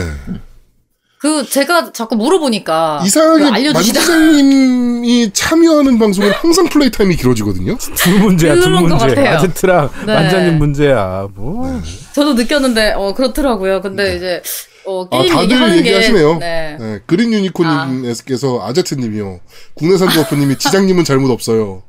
그 1.18 1.44
제가 1.48 1.92
자꾸 1.92 2.14
물어보니까 2.16 3.00
이상하게. 3.04 3.72
만지장님이 3.72 5.30
참여하는 5.32 5.98
방송은 5.98 6.30
항상 6.30 6.68
플레이 6.68 6.90
타임이 6.90 7.16
길어지거든요. 7.16 7.76
둘 7.96 8.18
문제야, 8.20 8.54
것 8.54 8.96
문제. 8.98 9.26
아제트랑 9.26 9.90
네. 10.06 10.14
만지자님 10.14 10.58
문제야. 10.58 11.26
뭐. 11.34 11.80
저도 12.12 12.34
느꼈는데 12.34 12.92
어 12.96 13.14
그렇더라고요. 13.14 13.80
근데 13.80 14.16
이제 14.16 14.42
어 14.84 15.08
아, 15.10 15.22
게임 15.22 15.34
다들 15.34 15.78
얘기하시네요. 15.78 16.38
게 16.38 16.44
네. 16.44 16.76
네, 16.78 17.00
그린 17.06 17.32
유니콘님께서 17.32 18.60
아 18.62 18.72
제트님이요. 18.72 19.40
국내산 19.74 20.08
두어프님이 20.08 20.58
지장님은 20.58 21.04
잘못 21.04 21.30
없어요. 21.30 21.82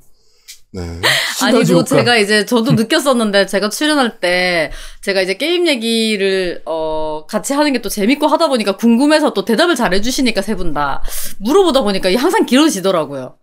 네. 0.74 0.82
아니고 1.42 1.74
효과. 1.80 1.84
제가 1.86 2.18
이제 2.18 2.46
저도 2.46 2.74
느꼈었는데 2.74 3.46
제가 3.46 3.70
출연할 3.70 4.20
때 4.20 4.72
제가 5.02 5.22
이제 5.22 5.36
게임 5.36 5.66
얘기를 5.68 6.62
어 6.66 7.26
같이 7.28 7.54
하는 7.54 7.72
게 7.74 7.82
또 7.82 7.90
재밌고 7.90 8.28
하다 8.28 8.48
보니까 8.50 8.76
궁금해서 8.76 9.34
또 9.34 9.46
대답을 9.46 9.76
잘 9.76 9.94
해주시니까 9.94 10.42
세 10.42 10.56
분 10.56 10.74
다 10.74 11.02
물어보다 11.40 11.82
보니까 11.82 12.10
항상 12.18 12.46
길어지더라고요. 12.46 13.36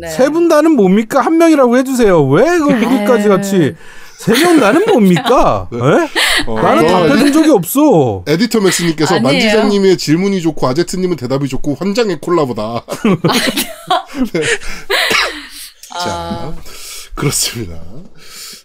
네. 0.00 0.08
세분 0.08 0.48
다는 0.48 0.72
뭡니까? 0.72 1.20
한 1.20 1.38
명이라고 1.38 1.76
해주세요. 1.78 2.24
왜 2.28 2.44
그렇게까지 2.58 3.22
에이. 3.24 3.28
같이. 3.28 3.74
세 4.18 4.32
명 4.34 4.58
나는 4.60 4.84
뭡니까? 4.86 5.68
예? 5.72 5.78
어, 6.46 6.60
나는 6.60 6.84
어, 6.92 7.08
답해준 7.08 7.32
적이 7.32 7.50
없어. 7.50 8.24
에디터 8.26 8.60
맥스님께서. 8.60 9.20
만지장님의 9.20 9.96
질문이 9.96 10.40
좋고 10.42 10.66
아제트님은 10.68 11.16
대답이 11.16 11.48
좋고 11.48 11.76
환장의 11.78 12.18
콜라보다. 12.20 12.82
아, 16.06 16.56
그렇습니다. 17.14 17.82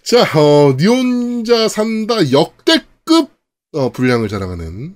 자, 0.04 0.40
어, 0.40 0.76
니 0.78 0.86
혼자 0.86 1.68
산다 1.68 2.32
역대급 2.32 3.32
어, 3.74 3.92
분량을 3.92 4.30
자랑하는 4.30 4.96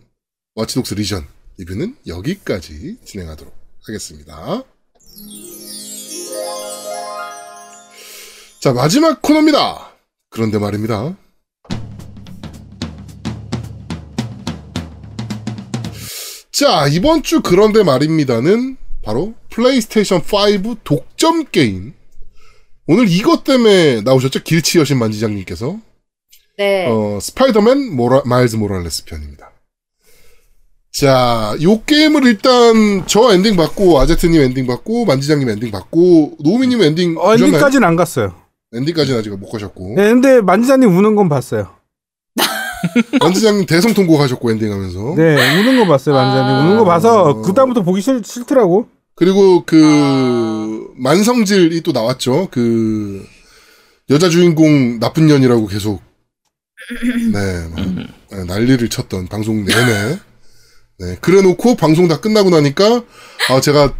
와치독스 0.55 0.95
리전 0.95 1.25
리뷰는 1.57 1.97
여기까지 2.05 2.97
진행하도록 3.05 3.53
하겠습니다. 3.88 4.63
자, 8.59 8.73
마지막 8.73 9.21
코너입니다. 9.21 9.93
그런데 10.29 10.59
말입니다. 10.59 11.15
자, 16.51 16.88
이번 16.88 17.21
주 17.21 17.41
그런데 17.41 17.83
말입니다는 17.83 18.77
바로 19.03 19.35
플레이스테이션 19.51 20.21
5 20.21 20.75
독점 20.83 21.45
게임 21.51 21.93
오늘 22.88 23.09
이것 23.09 23.43
때문에 23.43 24.01
나오셨죠? 24.01 24.43
길치 24.43 24.79
여신 24.79 24.97
만지장님께서. 24.97 25.77
네. 26.57 26.88
어, 26.89 27.19
스파이더맨 27.21 27.95
모라, 27.95 28.21
마일즈 28.25 28.55
모랄레스 28.55 29.05
편입니다. 29.05 29.51
자, 30.91 31.55
요 31.61 31.83
게임을 31.83 32.25
일단 32.25 33.03
저 33.05 33.31
엔딩 33.31 33.55
봤고 33.55 33.99
아제트님 33.99 34.41
엔딩 34.41 34.65
봤고 34.65 35.05
만지장님 35.05 35.47
엔딩 35.47 35.69
봤고 35.69 36.38
노우미님 36.43 36.81
엔딩 36.81 37.17
어? 37.19 37.33
엔딩까지는 37.33 37.88
안 37.88 37.95
갔어요. 37.95 38.33
엔딩까지는 38.73 39.19
아직 39.19 39.29
못 39.38 39.49
가셨고 39.49 39.93
네, 39.95 40.09
근데 40.09 40.41
만지자님 40.41 40.97
우는 40.97 41.15
건 41.15 41.29
봤어요. 41.29 41.69
만지장님 43.21 43.67
대성 43.67 43.93
통곡하셨고 43.93 44.49
엔딩하면서 44.49 45.15
네, 45.17 45.59
우는 45.59 45.77
거 45.77 45.85
봤어요, 45.85 46.15
만지자님. 46.15 46.51
아. 46.51 46.65
우는 46.65 46.77
거 46.79 46.85
봐서 46.85 47.41
그 47.43 47.53
다음부터 47.53 47.83
보기 47.83 48.01
싫, 48.01 48.23
싫더라고. 48.25 48.88
그리고 49.18 49.63
그 49.65 50.93
만성질이 50.95 51.82
또 51.82 51.91
나왔죠. 51.91 52.49
그 52.51 53.28
여자 54.11 54.30
주인공 54.30 54.99
나쁜 54.99 55.26
년이라고 55.26 55.65
계속 55.65 56.01
네, 57.34 57.68
막, 57.68 57.86
네, 58.32 58.43
난리를 58.45 58.88
쳤던 58.89 59.28
방송 59.28 59.65
내내. 59.65 60.20
네, 60.99 61.18
그래놓고 61.20 61.76
방송 61.76 62.07
다 62.07 62.22
끝나고 62.22 62.51
나니까 62.51 63.03
아 63.49 63.59
제가 63.59 63.95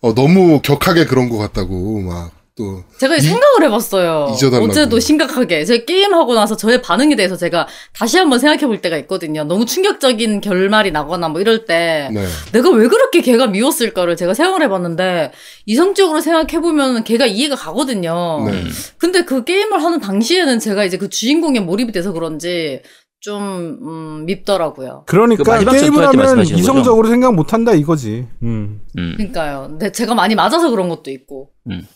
어, 0.00 0.14
너무 0.14 0.62
격하게 0.62 1.06
그런 1.06 1.28
것 1.28 1.38
같다고 1.38 2.00
막 2.00 2.30
또 2.56 2.82
제가 2.98 3.18
생각을 3.18 3.64
해봤어요. 3.64 4.32
잊어달라고. 4.32 4.70
어제도 4.70 4.98
심각하게. 4.98 5.66
제 5.66 5.84
게임 5.84 6.14
하고 6.14 6.34
나서 6.34 6.56
저의 6.56 6.80
반응에 6.80 7.14
대해서 7.14 7.36
제가 7.36 7.68
다시 7.92 8.16
한번 8.16 8.38
생각해 8.38 8.66
볼 8.66 8.80
때가 8.80 8.96
있거든요. 8.98 9.44
너무 9.44 9.66
충격적인 9.66 10.40
결말이 10.40 10.90
나거나 10.90 11.28
뭐 11.28 11.42
이럴 11.42 11.66
때. 11.66 12.08
네. 12.12 12.24
내가 12.52 12.70
왜 12.70 12.88
그렇게 12.88 13.20
걔가 13.20 13.48
미웠을까를 13.48 14.16
제가 14.16 14.32
생각을 14.32 14.62
해봤는데, 14.62 15.32
이성적으로 15.66 16.22
생각해 16.22 16.62
보면 16.62 17.04
걔가 17.04 17.26
이해가 17.26 17.56
가거든요. 17.56 18.46
네. 18.46 18.64
근데 18.96 19.26
그 19.26 19.44
게임을 19.44 19.84
하는 19.84 20.00
당시에는 20.00 20.58
제가 20.58 20.84
이제 20.84 20.96
그 20.96 21.10
주인공에 21.10 21.60
몰입이 21.60 21.92
돼서 21.92 22.12
그런지, 22.12 22.80
좀, 23.20 23.78
음, 23.82 24.24
밉더라고요. 24.24 25.04
그 25.06 25.12
그러니까 25.16 25.44
마지막 25.44 25.72
게임을 25.72 26.06
하면 26.06 26.42
이성적으로 26.42 27.08
생각 27.08 27.34
못 27.34 27.52
한다 27.52 27.72
이거지. 27.72 28.26
음. 28.42 28.80
음. 28.96 29.14
그러니까요. 29.18 29.66
근데 29.68 29.92
제가 29.92 30.14
많이 30.14 30.34
맞아서 30.34 30.70
그런 30.70 30.88
것도 30.88 31.10
있고. 31.10 31.50
음. 31.70 31.86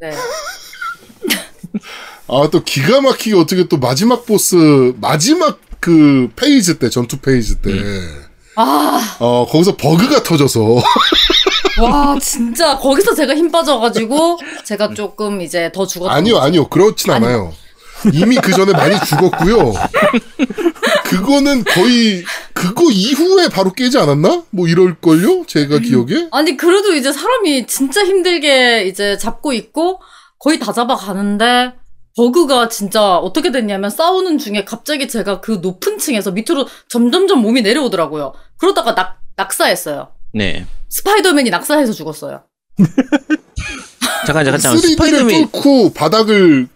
네. 0.00 0.10
아 2.28 2.48
또 2.50 2.62
기가 2.62 3.00
막히게 3.00 3.36
어떻게 3.36 3.64
또 3.68 3.76
마지막 3.78 4.24
보스 4.24 4.92
마지막 5.00 5.58
그 5.80 6.28
페이지 6.36 6.78
때 6.78 6.88
전투 6.88 7.18
페이지 7.18 7.56
때 7.60 7.70
아, 8.56 9.16
어, 9.18 9.46
거기서 9.46 9.76
버그가 9.76 10.22
터져서 10.22 10.82
와, 11.80 12.18
진짜, 12.20 12.76
거기서 12.76 13.14
제가 13.14 13.34
힘 13.34 13.50
빠져가지고, 13.50 14.38
제가 14.64 14.92
조금 14.92 15.40
이제 15.40 15.70
더 15.72 15.86
죽었던 15.86 16.14
아니요, 16.14 16.34
거죠. 16.34 16.44
아니요. 16.44 16.68
그렇진 16.68 17.10
않아요. 17.10 17.54
이미 18.12 18.36
그 18.36 18.52
전에 18.52 18.72
많이 18.72 18.94
죽었고요. 19.06 19.72
그거는 21.04 21.64
거의 21.64 22.24
그거 22.54 22.90
이후에 22.90 23.48
바로 23.48 23.72
깨지 23.72 23.98
않았나? 23.98 24.44
뭐 24.50 24.68
이럴걸요? 24.68 25.44
제가 25.46 25.78
기억에? 25.78 26.28
아니, 26.30 26.56
그래도 26.56 26.94
이제 26.94 27.12
사람이 27.12 27.66
진짜 27.66 28.04
힘들게 28.04 28.84
이제 28.86 29.16
잡고 29.18 29.52
있고, 29.52 30.00
거의 30.38 30.58
다 30.58 30.72
잡아가는데, 30.72 31.72
버그가 32.16 32.68
진짜 32.68 33.16
어떻게 33.16 33.50
됐냐면 33.52 33.88
싸우는 33.90 34.38
중에 34.38 34.64
갑자기 34.64 35.08
제가 35.08 35.40
그 35.40 35.60
높은 35.62 35.98
층에서 35.98 36.32
밑으로 36.32 36.66
점점점 36.88 37.40
몸이 37.40 37.62
내려오더라고요. 37.62 38.32
그러다가 38.58 38.94
낙, 38.94 39.20
낙사했어요. 39.36 40.08
네. 40.34 40.66
스파이더맨이 40.88 41.50
낙사해서 41.50 41.92
죽었어요. 41.92 42.42
잠깐 44.26 44.44
잠깐 44.44 44.58
잠깐. 44.60 44.80
3D를 44.80 44.88
스파이더맨. 44.90 45.50
뚫고 45.50 45.92
바닥을 45.94 46.68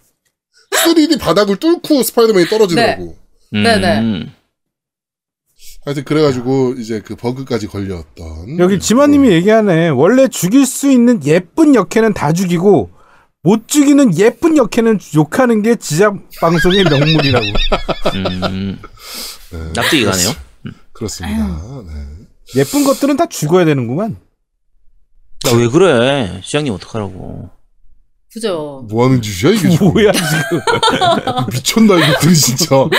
3D 0.75 1.21
바닥을 1.21 1.57
뚫고 1.57 2.03
스파이더맨이 2.03 2.49
떨어지더라고. 2.49 3.17
네네. 3.53 3.99
음. 4.01 4.33
하여튼 5.85 6.05
그래가지고 6.05 6.75
이제 6.79 7.01
그 7.01 7.15
버그까지 7.15 7.67
걸렸던. 7.67 8.59
여기 8.59 8.79
지마님이 8.81 9.31
얘기하네. 9.33 9.91
원래 9.91 10.29
죽일 10.29 10.65
수 10.67 10.91
있는 10.91 11.25
예쁜 11.27 11.75
역해는 11.75 12.15
다 12.15 12.33
죽이고 12.33 12.91
못 13.43 13.69
죽이는 13.69 14.17
예쁜 14.17 14.57
역해는 14.57 14.99
욕하는 15.15 15.61
게 15.63 15.77
지작 15.77 16.17
방송의 16.41 16.85
명물이라고. 16.85 17.47
음. 18.15 18.79
네, 19.53 19.59
납득이 19.75 20.05
가네요. 20.05 20.31
그렇습니다. 20.93 21.61
네. 21.87 22.27
예쁜 22.57 22.85
것들은 22.85 23.19
다 23.19 23.27
죽어야 23.27 23.67
되는구만. 23.67 24.17
야, 25.47 25.51
왜 25.55 25.69
그래? 25.69 26.41
시장님 26.43 26.73
어떡하라고. 26.73 27.51
그죠? 28.35 28.85
뭐 28.91 29.07
하는 29.07 29.23
짓이야 29.23 29.53
이게 29.53 29.71
지금? 29.71 29.93
뭐야 29.93 30.11
지금? 30.13 30.61
미쳤나 31.53 31.97
이거들이 32.09 32.35
진짜. 32.35 32.67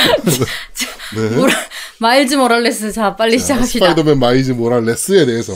네. 1.16 1.30
모라- 1.36 1.54
마일즈 2.00 2.36
모랄레스, 2.36 2.92
자, 2.94 3.16
빨리 3.16 3.38
시작합시다. 3.38 3.86
스파이더맨 3.88 4.18
마일즈 4.20 4.52
모랄레스에 4.52 5.26
대해서 5.26 5.54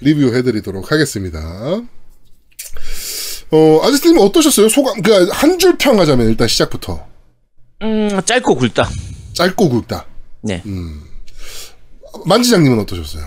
리뷰해드리도록 0.00 0.90
하겠습니다. 0.90 1.38
어, 3.52 3.80
아제트님 3.84 4.18
어떠셨어요? 4.18 4.68
소감, 4.68 5.00
그, 5.02 5.28
한 5.30 5.58
줄 5.58 5.78
평하자면 5.78 6.28
일단 6.28 6.48
시작부터. 6.48 7.06
음, 7.82 8.08
짧고 8.24 8.56
굵다. 8.56 8.88
짧고 9.34 9.68
굵다. 9.68 10.04
네. 10.42 10.62
만지장님은 12.24 12.80
어떠셨어요? 12.80 13.24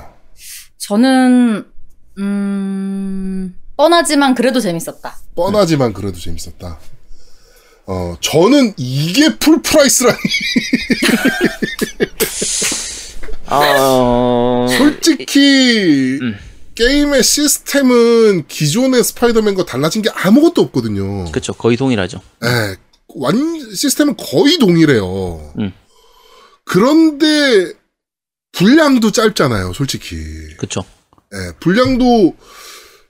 저는, 0.78 1.66
음, 2.18 2.79
뻔하지만 3.90 4.36
그래도 4.36 4.60
재밌었다. 4.60 5.18
뻔하지만 5.36 5.94
그래도 5.94 6.20
재밌었다. 6.20 6.78
어, 7.86 8.18
저는 8.20 8.74
이게 8.76 9.38
full 9.38 9.62
price라니. 9.62 10.18
어, 13.50 14.68
솔직히, 14.78 16.20
음. 16.22 16.36
게임의 16.76 17.24
시스템은 17.24 18.48
기존의 18.50 19.02
스파이더맨과 19.06 19.66
달라진 19.66 20.02
게 20.02 20.10
아무것도 20.10 20.62
없거든요. 20.64 21.32
그쵸. 21.32 21.54
거의 21.54 21.78
동일하죠. 21.78 22.20
예, 22.44 22.76
완 23.16 23.38
시스템은 23.74 24.18
거의 24.18 24.58
동일해요. 24.58 25.54
음. 25.58 25.72
그런데 26.66 27.72
분량도 28.52 29.14
짧잖아요, 29.14 29.72
솔직히. 29.72 30.18
그쵸. 30.58 30.84
예, 31.34 31.54
분량도 31.62 32.36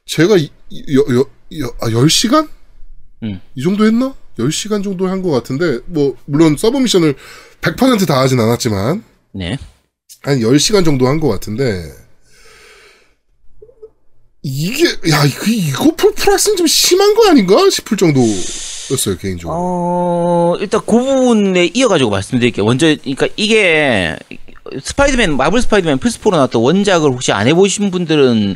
제가 0.05 0.37
이- 0.37 0.51
여, 0.71 1.15
여, 1.15 1.25
여, 1.59 1.73
아, 1.79 1.87
10시간? 1.89 2.47
음. 3.23 3.41
이 3.55 3.61
정도 3.63 3.85
했나? 3.85 4.13
10시간 4.37 4.83
정도 4.83 5.07
한 5.07 5.21
것 5.21 5.31
같은데, 5.31 5.79
뭐, 5.87 6.15
물론 6.25 6.55
서브 6.57 6.77
미션을 6.77 7.15
100%다 7.61 8.19
하진 8.19 8.39
않았지만, 8.39 9.03
네. 9.33 9.57
한 10.21 10.39
10시간 10.39 10.85
정도 10.85 11.07
한 11.07 11.19
것 11.19 11.27
같은데, 11.27 11.83
이게, 14.41 14.85
야, 15.11 15.25
이거, 15.25 15.45
이거 15.47 15.91
full 15.95 16.13
price는 16.13 16.55
좀 16.55 16.65
심한 16.67 17.13
거 17.13 17.29
아닌가? 17.29 17.69
싶을 17.69 17.97
정도였어요, 17.97 19.17
개인적으로. 19.17 19.53
어, 19.59 20.55
일단 20.61 20.79
그 20.85 20.91
부분에 20.97 21.65
이어가지고 21.73 22.09
말씀드릴게요. 22.09 22.63
먼저, 22.65 22.87
그러니까 23.01 23.27
이게 23.35 24.15
스파이더맨, 24.81 25.35
마블 25.35 25.61
스파이더맨 25.61 25.97
플스4로 25.99 26.31
나왔던 26.31 26.61
원작을 26.61 27.09
혹시 27.11 27.33
안 27.33 27.47
해보신 27.47 27.91
분들은 27.91 28.55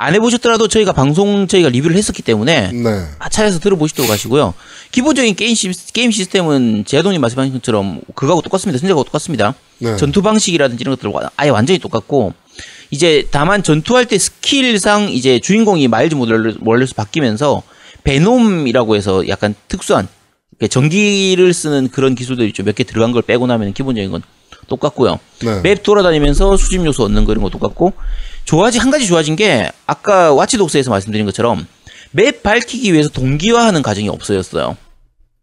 안 0.00 0.14
해보셨더라도 0.14 0.68
저희가 0.68 0.92
방송 0.92 1.46
저희가 1.46 1.68
리뷰를 1.68 1.96
했었기 1.96 2.22
때문에 2.22 2.72
네. 2.72 3.04
찾아서 3.30 3.58
들어보시도록 3.58 4.10
하시고요. 4.10 4.54
기본적인 4.92 5.34
게임, 5.36 5.54
시, 5.54 5.70
게임 5.92 6.10
시스템은 6.10 6.84
제아동님 6.86 7.20
말씀하신 7.20 7.52
것처럼 7.54 8.00
그거하고 8.14 8.42
똑같습니다. 8.42 8.78
전작하고 8.78 9.04
똑같습니다. 9.04 9.54
네. 9.78 9.96
전투 9.96 10.22
방식이라든지 10.22 10.82
이런 10.82 10.96
것들 10.96 11.12
아예 11.36 11.50
완전히 11.50 11.78
똑같고 11.78 12.32
이제 12.90 13.26
다만 13.30 13.62
전투할 13.62 14.06
때 14.06 14.18
스킬상 14.18 15.10
이제 15.10 15.38
주인공이 15.38 15.86
마일즈 15.88 16.14
모랄레스로 16.14 16.94
바뀌면서 16.94 17.62
베놈이라고 18.04 18.96
해서 18.96 19.28
약간 19.28 19.54
특수한 19.68 20.08
전기를 20.68 21.54
쓰는 21.54 21.88
그런 21.88 22.14
기술들이 22.14 22.52
좀 22.52 22.66
몇 22.66 22.74
개 22.76 22.84
들어간 22.84 23.12
걸 23.12 23.22
빼고 23.22 23.46
나면 23.46 23.72
기본적인 23.74 24.10
건 24.10 24.22
똑같고요. 24.68 25.18
네. 25.42 25.60
맵 25.62 25.82
돌아다니면서 25.82 26.56
수집 26.56 26.84
요소 26.84 27.04
얻는 27.04 27.24
거 27.24 27.32
이런 27.32 27.42
거 27.42 27.50
똑같고 27.50 27.92
좋아지 28.50 28.78
한 28.80 28.90
가지 28.90 29.06
좋아진 29.06 29.36
게 29.36 29.70
아까 29.86 30.32
와치독스에서 30.32 30.90
말씀드린 30.90 31.24
것처럼 31.24 31.68
맵 32.10 32.42
밝히기 32.42 32.92
위해서 32.92 33.08
동기화하는 33.08 33.80
과정이 33.82 34.08
없어졌어요. 34.08 34.76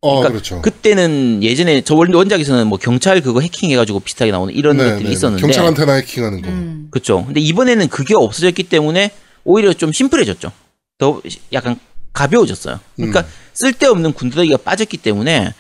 어, 0.02 0.10
그러니까 0.10 0.30
그렇죠. 0.32 0.62
그때는 0.62 1.42
예전에 1.42 1.80
저 1.84 1.96
원- 1.96 2.14
원작에서는 2.14 2.68
뭐 2.68 2.78
경찰 2.78 3.22
그거 3.22 3.40
해킹해가지고 3.40 4.02
비슷하게 4.02 4.32
나오는 4.32 4.54
이런 4.54 4.76
네, 4.76 4.84
것들이 4.90 5.06
네. 5.06 5.12
있었는데 5.14 5.42
경찰한테나 5.42 5.94
해킹하는 5.94 6.42
거. 6.42 6.50
음. 6.50 6.88
그렇죠. 6.92 7.24
근데 7.24 7.40
이번에는 7.40 7.88
그게 7.88 8.14
없어졌기 8.14 8.64
때문에 8.64 9.12
오히려 9.46 9.72
좀 9.72 9.94
심플해졌죠. 9.94 10.52
더 10.98 11.22
약간 11.54 11.80
가벼워졌어요. 12.12 12.82
그러니까 12.98 13.22
음. 13.22 13.26
쓸데없는 13.54 14.12
군더더기가 14.12 14.58
빠졌기 14.58 14.98
때문에 14.98 15.54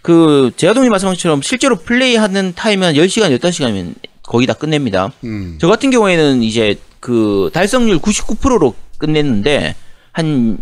그 0.00 0.52
제아동이 0.56 0.88
말씀하신 0.88 1.18
것처럼 1.18 1.42
실제로 1.42 1.76
플레이하는 1.76 2.54
타임은 2.54 2.88
한 2.88 2.94
10시간, 2.94 3.38
15시간이면 3.38 3.94
거의 4.28 4.46
다 4.46 4.52
끝냅니다. 4.52 5.10
음. 5.24 5.56
저 5.60 5.66
같은 5.68 5.90
경우에는 5.90 6.42
이제 6.42 6.76
그 7.00 7.50
달성률 7.54 7.98
99%로 7.98 8.74
끝냈는데 8.98 9.74
한 10.12 10.58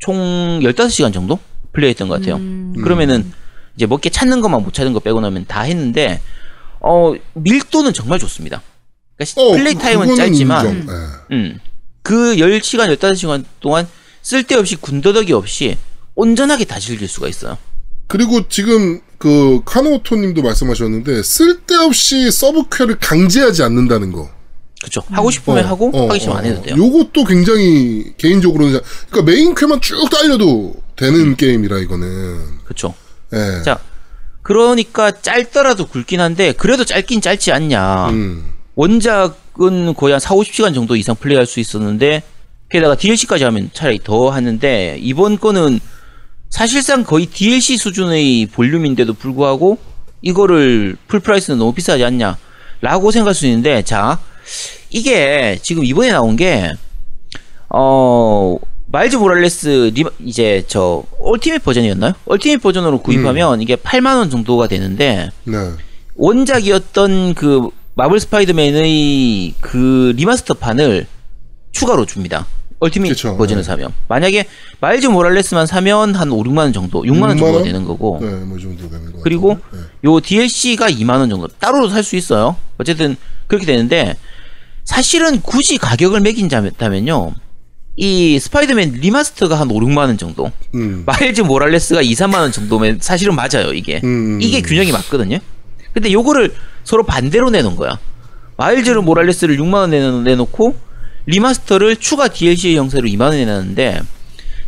총 0.00 0.60
15시간 0.62 1.14
정도 1.14 1.38
플레이했던 1.72 2.08
것 2.08 2.20
같아요. 2.20 2.36
그러면은 2.82 3.32
이제 3.74 3.86
먹게 3.86 4.10
찾는 4.10 4.42
것만 4.42 4.62
못 4.62 4.74
찾은 4.74 4.92
거 4.92 5.00
빼고 5.00 5.20
나면 5.20 5.46
다 5.48 5.62
했는데 5.62 6.20
어 6.80 7.14
밀도는 7.32 7.94
정말 7.94 8.18
좋습니다. 8.18 8.60
그러니까 9.16 9.40
어, 9.40 9.52
플레이 9.56 9.72
그- 9.74 9.80
타임은 9.80 10.00
그거는 10.08 10.16
짧지만 10.16 10.66
인정. 10.76 10.94
예. 10.94 11.34
음. 11.36 11.58
그 12.02 12.36
10시간, 12.36 12.94
15시간 12.94 13.44
동안 13.60 13.88
쓸데없이 14.20 14.76
군더더기 14.76 15.32
없이 15.32 15.78
온전하게 16.16 16.66
다 16.66 16.78
즐길 16.78 17.08
수가 17.08 17.28
있어요. 17.28 17.56
그리고 18.06 18.48
지금 18.48 19.00
그 19.18 19.60
카노토님도 19.64 20.42
말씀하셨는데 20.42 21.22
쓸데없이 21.22 22.30
서브 22.30 22.64
퀘를 22.70 22.98
강제하지 22.98 23.62
않는다는 23.62 24.12
거. 24.12 24.28
그쵸. 24.82 25.02
하고 25.10 25.30
싶으면 25.30 25.64
어, 25.64 25.68
하고, 25.68 25.90
어, 25.94 26.08
하기 26.10 26.20
싫으면 26.20 26.36
어, 26.36 26.38
안 26.40 26.44
해도 26.44 26.60
어. 26.60 26.62
돼요. 26.62 26.76
요것도 26.76 27.24
굉장히 27.24 28.12
개인적으로는 28.18 28.74
자- 28.74 28.80
그러니까 29.08 29.32
메인 29.32 29.54
퀘만 29.54 29.80
쭉 29.80 30.08
달려도 30.10 30.74
되는 30.96 31.36
게임이라 31.36 31.78
이거는. 31.78 32.58
그쵸. 32.66 32.92
예. 33.32 33.62
자, 33.64 33.78
그러니까 34.42 35.10
짧더라도 35.10 35.86
굵긴 35.86 36.20
한데, 36.20 36.52
그래도 36.52 36.84
짧긴 36.84 37.22
짧지 37.22 37.50
않냐. 37.52 38.10
음. 38.10 38.44
원작은 38.74 39.94
거의 39.94 40.12
한 40.12 40.20
4, 40.20 40.34
50시간 40.34 40.74
정도 40.74 40.96
이상 40.96 41.16
플레이할 41.16 41.46
수 41.46 41.60
있었는데, 41.60 42.22
게다가 42.68 42.94
DLC까지 42.94 43.44
하면 43.44 43.70
차라리 43.72 44.00
더 44.04 44.28
하는데, 44.28 44.98
이번 45.00 45.38
거는 45.38 45.80
사실상 46.54 47.02
거의 47.02 47.26
DLC 47.26 47.76
수준의 47.76 48.46
볼륨인데도 48.46 49.14
불구하고, 49.14 49.76
이거를 50.22 50.96
full 51.08 51.23
price는 51.23 51.58
너무 51.58 51.74
비싸지 51.74 52.04
않냐. 52.04 52.38
라고 52.80 53.10
생각할 53.10 53.34
수 53.34 53.46
있는데, 53.46 53.82
자, 53.82 54.20
이게 54.88 55.58
지금 55.62 55.84
이번에 55.84 56.12
나온 56.12 56.36
게, 56.36 56.70
어, 57.70 58.54
마일즈 58.86 59.16
모랄레스 59.16 59.90
리, 59.94 60.04
이제 60.24 60.62
저 60.68 61.02
ultimate 61.20 61.64
버전이었나요? 61.64 62.12
ultimate 62.24 62.62
버전으로 62.62 63.00
구입하면 63.00 63.60
이게 63.60 63.74
8만 63.74 64.18
원 64.18 64.30
정도가 64.30 64.68
되는데 64.68 65.30
네. 65.42 65.56
원작이었던 66.14 67.34
그 67.34 67.70
마블 67.96 68.20
스파이더맨의 68.20 69.54
그 69.60 70.12
remaster판을 70.14 71.08
추가로 71.72 72.06
줍니다. 72.06 72.46
ultimate 72.84 73.10
그쵸, 73.12 73.36
버전을 73.36 73.62
네. 73.62 73.66
사면 73.66 73.92
만약에 74.08 74.46
마일즈 74.80 75.06
모랄레스만 75.06 75.66
사면 75.66 76.14
한 76.14 76.30
5, 76.30 76.42
6만 76.44 76.58
원 76.58 76.72
정도, 76.72 77.02
6만 77.02 77.22
원 77.22 77.30
6만 77.36 77.38
정도가 77.38 77.52
원? 77.52 77.62
되는 77.64 77.84
거고 77.84 78.18
네, 78.20 78.28
뭐이 78.28 78.60
정도 78.60 78.88
되는 78.90 79.12
거. 79.12 79.20
그리고. 79.22 79.58
네. 79.72 79.78
요 80.04 80.20
DLC가 80.20 80.88
2만 80.90 81.18
원 81.18 81.30
정도 81.30 81.48
따로도 81.48 81.88
살 81.88 82.02
수 82.04 82.16
있어요. 82.16 82.56
어쨌든 82.78 83.16
그렇게 83.46 83.64
되는데 83.66 84.16
사실은 84.84 85.40
굳이 85.40 85.78
가격을 85.78 86.20
매긴다면요. 86.20 87.32
이 87.96 88.38
스파이더맨 88.40 88.94
remaster가 89.00 89.58
한 89.58 89.70
5, 89.70 89.80
6만 89.80 89.98
원 89.98 90.18
정도. 90.18 90.50
음. 90.74 91.04
마일즈 91.06 91.40
모랄레스가 91.42 92.02
2, 92.02 92.12
3만 92.12 92.34
원 92.40 92.52
정도면 92.52 92.98
사실은 93.00 93.34
맞아요, 93.34 93.72
이게. 93.72 94.00
음. 94.04 94.38
이게 94.42 94.60
균형이 94.60 94.90
맞거든요. 94.92 95.38
근데 95.92 96.12
요거를 96.12 96.52
서로 96.82 97.04
반대로 97.04 97.50
내놓은 97.50 97.76
거야. 97.76 97.98
마일즈 98.56 98.90
모랄레스를 98.90 99.56
6만 99.58 99.74
원 99.74 99.90
내놓- 99.90 100.22
내놓고 100.24 100.74
remaster를 101.26 101.96
추가 101.96 102.28
DLC 102.28 102.76
형태로 102.76 103.08
2만 103.08 103.22
원 103.22 103.32
내놨는데 103.32 104.00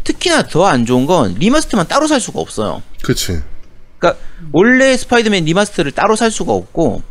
특히나 0.05 0.45
더 0.45 0.67
안 0.67 0.87
좋은 0.87 1.07
건 1.07 1.35
remaster만 1.39 1.89
따로 1.89 2.07
살 2.07 2.21
수가 2.21 2.41
없어요. 2.41 2.83
그치. 3.03 3.41
그러니까 3.99 4.23
원래 4.53 4.97
스파이더맨 4.97 5.45
remaster를 5.45 5.93
따로 5.93 6.17
살 6.17 6.31
수가 6.31 6.53
없고 6.53 7.03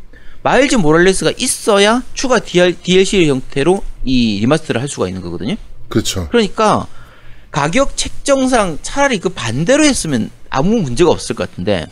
마일즈 0.43 0.75
모랄레스가 0.75 1.33
있어야 1.37 2.03
추가 2.13 2.39
DLC 2.39 3.27
형태로 3.27 3.83
이 4.03 4.39
remaster를 4.41 4.81
할 4.81 4.87
수가 4.87 5.07
있는 5.07 5.21
거거든요. 5.21 5.55
그쵸. 5.89 6.27
그러니까 6.29 6.87
가격 7.51 7.97
책정상 7.97 8.77
차라리 8.81 9.17
그 9.19 9.29
반대로 9.29 9.83
했으면 9.83 10.29
아무 10.49 10.79
문제가 10.81 11.09
없을 11.09 11.35
것 11.35 11.49
같은데. 11.49 11.85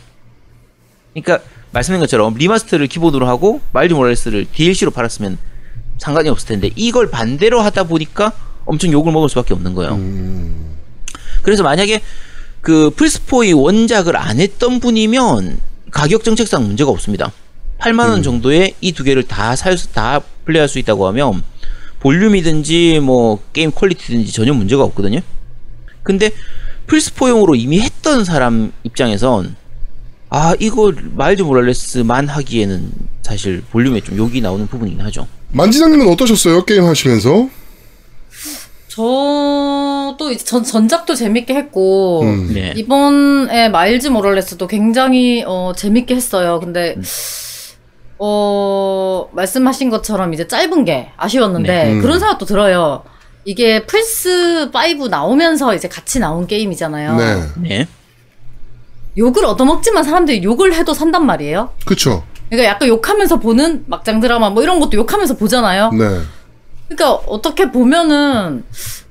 그러니까 1.12 1.40
말씀드린 1.72 2.00
것처럼 2.00 2.34
remaster를 2.34 2.86
기본으로 2.86 3.26
하고 3.26 3.60
마일즈 3.72 3.94
모랄레스를 3.94 4.46
DLC로 4.52 4.90
팔았으면 4.92 5.38
상관이 5.98 6.28
없을 6.28 6.48
텐데 6.48 6.70
이걸 6.76 7.10
반대로 7.10 7.60
하다 7.60 7.84
보니까 7.84 8.32
엄청 8.64 8.90
욕을 8.92 9.12
먹을 9.12 9.28
수밖에 9.28 9.54
없는 9.54 9.74
거예요. 9.74 9.94
음. 9.94 10.76
그래서 11.42 11.62
만약에 11.62 12.00
그 12.60 12.90
플스포의 12.90 13.52
원작을 13.52 14.16
안 14.16 14.40
했던 14.40 14.80
분이면 14.80 15.58
가격 15.90 16.24
정책상 16.24 16.64
문제가 16.66 16.90
없습니다. 16.90 17.30
8만 17.78 18.08
원 18.08 18.22
정도에 18.22 18.72
이 18.80 18.92
두 18.92 19.04
개를 19.04 19.24
다살 19.24 19.76
수, 19.76 19.88
다 19.92 20.20
플레이할 20.44 20.68
수 20.68 20.78
있다고 20.78 21.06
하면 21.08 21.42
볼륨이든지 22.00 23.00
뭐 23.00 23.42
게임 23.52 23.70
quality든지 23.70 24.32
전혀 24.32 24.52
문제가 24.54 24.82
없거든요. 24.84 25.20
근데 26.02 26.30
플스4용으로 26.86 27.58
이미 27.58 27.80
했던 27.80 28.24
사람 28.24 28.72
입장에선 28.82 29.56
아 30.28 30.54
이거 30.60 30.92
마일즈 31.12 31.42
모랄레스만 31.42 32.28
하기에는 32.28 32.90
사실 33.22 33.62
볼륨에 33.70 34.00
좀 34.00 34.16
욕이 34.18 34.40
나오는 34.40 34.66
부분이긴 34.66 35.00
하죠. 35.02 35.26
만지장님은 35.54 36.08
어떠셨어요? 36.08 36.64
게임 36.64 36.84
하시면서? 36.84 37.48
저도 38.88 40.30
이제 40.30 40.44
전 40.44 40.62
전작도 40.62 41.14
재밌게 41.14 41.54
했고 41.54 42.22
음. 42.22 42.52
네. 42.52 42.72
이번에 42.76 43.68
마일즈 43.68 44.08
모럴레스도 44.08 44.66
굉장히 44.66 45.42
어, 45.46 45.72
재밌게 45.76 46.14
했어요. 46.14 46.60
근데 46.60 46.96
어 48.18 49.28
말씀하신 49.32 49.90
것처럼 49.90 50.32
이제 50.32 50.46
짧은 50.46 50.84
게 50.84 51.10
아쉬웠는데 51.16 51.84
네. 51.84 51.92
음. 51.92 52.02
그런 52.02 52.20
생각도 52.20 52.46
들어요. 52.46 53.02
이게 53.44 53.84
플스 53.86 54.70
5 54.72 55.08
나오면서 55.08 55.74
이제 55.74 55.88
같이 55.88 56.20
나온 56.20 56.46
게임이잖아요. 56.46 57.16
네. 57.16 57.42
네. 57.60 57.88
욕을 59.18 59.44
얻어먹지만 59.44 60.04
사람들이 60.04 60.42
욕을 60.42 60.74
해도 60.74 60.94
산단 60.94 61.26
말이에요. 61.26 61.70
그쵸. 61.84 62.24
그러니까 62.48 62.70
약간 62.70 62.88
욕하면서 62.88 63.40
보는 63.40 63.84
막장 63.86 64.20
드라마 64.20 64.50
뭐 64.50 64.62
이런 64.62 64.80
것도 64.80 64.96
욕하면서 64.96 65.36
보잖아요. 65.36 65.90
네. 65.92 66.20
그러니까 66.88 67.12
어떻게 67.26 67.70
보면은 67.70 68.64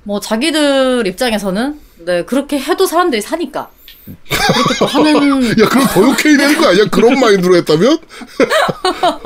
뭐 0.03 0.19
자기들 0.19 1.07
입장에서는 1.07 1.79
네 2.05 2.23
그렇게 2.25 2.59
해도 2.59 2.85
사람들이 2.85 3.21
사니까 3.21 3.69
그렇게 4.05 4.75
또 4.79 4.85
하는 4.85 5.43
야, 5.59 5.67
그럼 5.69 5.87
더 5.87 6.01
욕해야 6.01 6.37
되는 6.37 6.57
거 6.57 6.67
아니야? 6.67 6.85
그런 6.91 7.19
마인드로 7.19 7.55
했다면? 7.57 7.99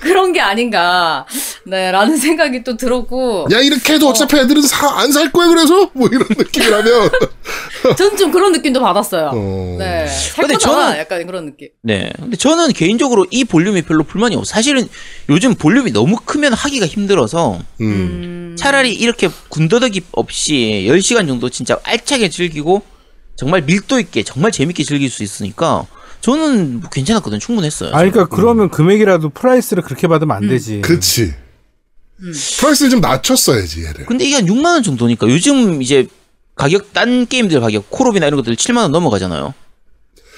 그런 0.00 0.32
게 0.32 0.40
아닌가 0.40 1.26
네라는 1.64 2.16
생각이 2.16 2.64
또 2.64 2.76
들었고 2.76 3.48
야, 3.52 3.58
이렇게 3.60 3.94
해도 3.94 4.08
어 4.08 4.12
차피 4.12 4.36
애들은 4.38 4.62
안 4.96 5.10
살 5.12 5.32
거야, 5.32 5.48
그래서? 5.48 5.90
뭐 5.92 6.08
이런 6.12 6.26
느낌이라면. 6.30 7.10
전 7.96 8.16
좀 8.16 8.30
그런 8.30 8.52
느낌도 8.52 8.80
받았어요. 8.80 9.30
어. 9.32 9.76
네, 9.78 10.06
살 10.06 10.42
근데 10.44 10.54
거잖아 10.54 10.92
저는- 10.92 10.98
약간 10.98 11.26
그런 11.26 11.46
느낌. 11.46 11.68
네. 11.82 12.10
근데 12.18 12.36
저는 12.36 12.72
개인적으로 12.72 13.26
이 13.30 13.44
볼륨이 13.44 13.82
별로 13.82 14.02
불만이 14.04 14.36
없어요. 14.36 14.52
사실은 14.54 14.88
요즘 15.30 15.54
볼륨이 15.54 15.92
너무 15.92 16.16
크면 16.24 16.52
하기가 16.52 16.86
힘들어서 16.86 17.58
음. 17.80 18.54
차라리 18.58 18.92
이렇게 18.92 19.28
군더더기 19.48 20.02
없이 20.12 20.84
10시간 20.88 21.26
정도 21.26 21.48
진짜 21.48 21.78
알차게 21.84 22.28
즐기고 22.28 22.82
정말 23.40 23.62
밀도 23.62 23.98
있게 23.98 24.22
정말 24.22 24.52
재밌게 24.52 24.84
즐길 24.84 25.08
수 25.08 25.22
있으니까 25.22 25.86
저는 26.20 26.80
뭐 26.80 26.90
괜찮았거든요. 26.90 27.38
충분했어요. 27.40 27.94
아니, 27.94 28.10
그러니까 28.10 28.36
그러면 28.36 28.68
금액이라도 28.68 29.30
price를 29.30 29.82
그렇게 29.82 30.06
받으면 30.08 30.36
안 30.36 30.46
되지. 30.46 30.82
그치. 30.82 31.32
price를 32.58 32.90
좀 32.90 33.00
낮췄어야지, 33.00 33.84
얘를. 33.84 34.04
근데 34.04 34.26
이게 34.26 34.34
한 34.34 34.44
6만 34.44 34.66
원 34.66 34.82
정도니까 34.82 35.26
요즘 35.30 35.80
이제 35.80 36.06
가격 36.54 36.92
딴 36.92 37.26
게임들 37.26 37.58
가격 37.62 37.88
콜옵이나 37.88 38.26
이런 38.26 38.36
것들 38.36 38.54
7만 38.56 38.76
원 38.82 38.92
넘어가잖아요. 38.92 39.54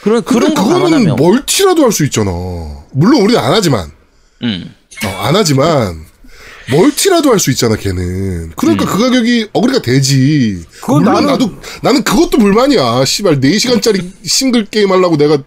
그런 0.05 0.23
그런 0.23 0.55
거 0.55 0.63
그거는 0.63 0.79
뭐 0.81 0.91
감안하면 0.91 1.17
멀티라도 1.17 1.83
할 1.83 1.91
수 1.91 2.05
있잖아. 2.05 2.31
물론 2.93 3.23
우리는 3.23 3.41
안 3.43 3.53
하지만. 3.53 3.91
음. 4.45 4.73
어, 5.05 5.09
안 5.09 5.35
하지만. 5.35 6.05
멀티라도 6.71 7.31
할 7.31 7.39
수 7.39 7.51
있잖아, 7.51 7.77
걔는. 7.77 8.53
그러니까 8.57 8.85
그 8.87 8.99
가격이 8.99 9.49
agree가 9.53 9.83
되지. 9.83 10.63
그건 10.81 11.03
물론 11.05 11.25
나는- 11.25 11.27
나도, 11.27 11.51
나는 11.83 12.05
그것도 12.05 12.39
불만이야. 12.39 13.05
씨발, 13.05 13.41
4 13.41 13.59
시간짜리 13.59 14.01
싱글 14.25 14.65
게임 14.67 14.93
하려고 14.93 15.17
내가 15.17 15.39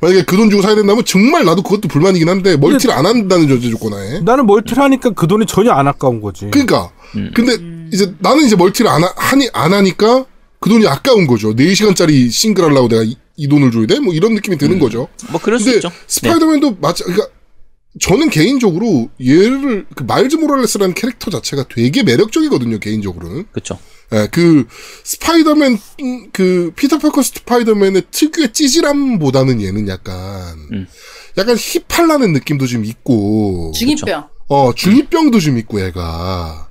만약에 0.00 0.22
그 0.24 0.36
돈 0.36 0.48
주고 0.50 0.62
사야 0.62 0.74
된다면 0.76 1.02
정말 1.04 1.44
나도 1.44 1.62
그것도 1.62 1.88
불만이긴 1.88 2.28
한데, 2.28 2.56
멀티를 2.56 2.94
안 2.94 3.06
한다는 3.06 3.48
전제 3.48 3.70
조건하에. 3.70 4.20
나는 4.20 4.46
멀티를 4.46 4.82
하니까 4.82 5.10
그 5.10 5.26
돈이 5.26 5.46
전혀 5.46 5.72
안 5.72 5.88
아까운 5.88 6.20
거지. 6.20 6.46
그러니까. 6.50 6.90
음. 7.16 7.30
근데 7.34 7.56
이제 7.92 8.12
나는 8.18 8.44
이제 8.44 8.54
멀티를 8.54 8.90
안, 8.90 9.02
하, 9.02 9.10
하니, 9.16 9.48
안 9.52 9.72
하니까 9.72 10.24
그 10.60 10.68
돈이 10.68 10.86
아까운 10.86 11.26
거죠. 11.26 11.54
4 11.56 11.74
시간짜리 11.74 12.30
싱글 12.30 12.64
하려고 12.64 12.88
내가 12.88 13.02
이, 13.02 13.16
이 13.36 13.48
돈을 13.48 13.70
줘야 13.72 13.86
돼? 13.86 13.98
뭐 14.00 14.12
이런 14.12 14.34
느낌이 14.34 14.58
드는 14.58 14.78
거죠. 14.78 15.08
뭐 15.30 15.40
그럴 15.40 15.58
수 15.58 15.64
근데 15.66 15.78
있죠. 15.78 15.88
네. 15.88 15.94
스파이더맨도 16.06 16.76
마찬 16.80 17.06
그러니까 17.06 17.28
저는 18.00 18.30
개인적으로 18.30 19.10
얘를 19.24 19.86
그 19.94 20.02
마일즈 20.04 20.36
모랄레스라는 20.36 20.94
캐릭터 20.94 21.30
자체가 21.30 21.66
되게 21.68 22.02
매력적이거든요. 22.02 22.78
개인적으로는. 22.78 23.46
그렇죠. 23.52 23.78
예, 24.12 24.28
그 24.30 24.66
스파이더맨 25.04 25.78
음, 26.00 26.30
그 26.32 26.72
피터 26.76 26.98
파커 26.98 27.22
스파이더맨의 27.22 28.04
특유의 28.10 28.52
찌질함보다는 28.52 29.60
얘는 29.60 29.88
약간 29.88 30.56
음. 30.72 30.86
약간 31.36 31.56
힙할라는 31.56 32.32
느낌도 32.32 32.66
좀 32.66 32.84
있고 32.84 33.72
중2병. 33.76 34.28
어 34.48 34.72
중2병도 34.74 35.40
좀 35.40 35.58
있고 35.58 35.84
얘가 35.84 36.68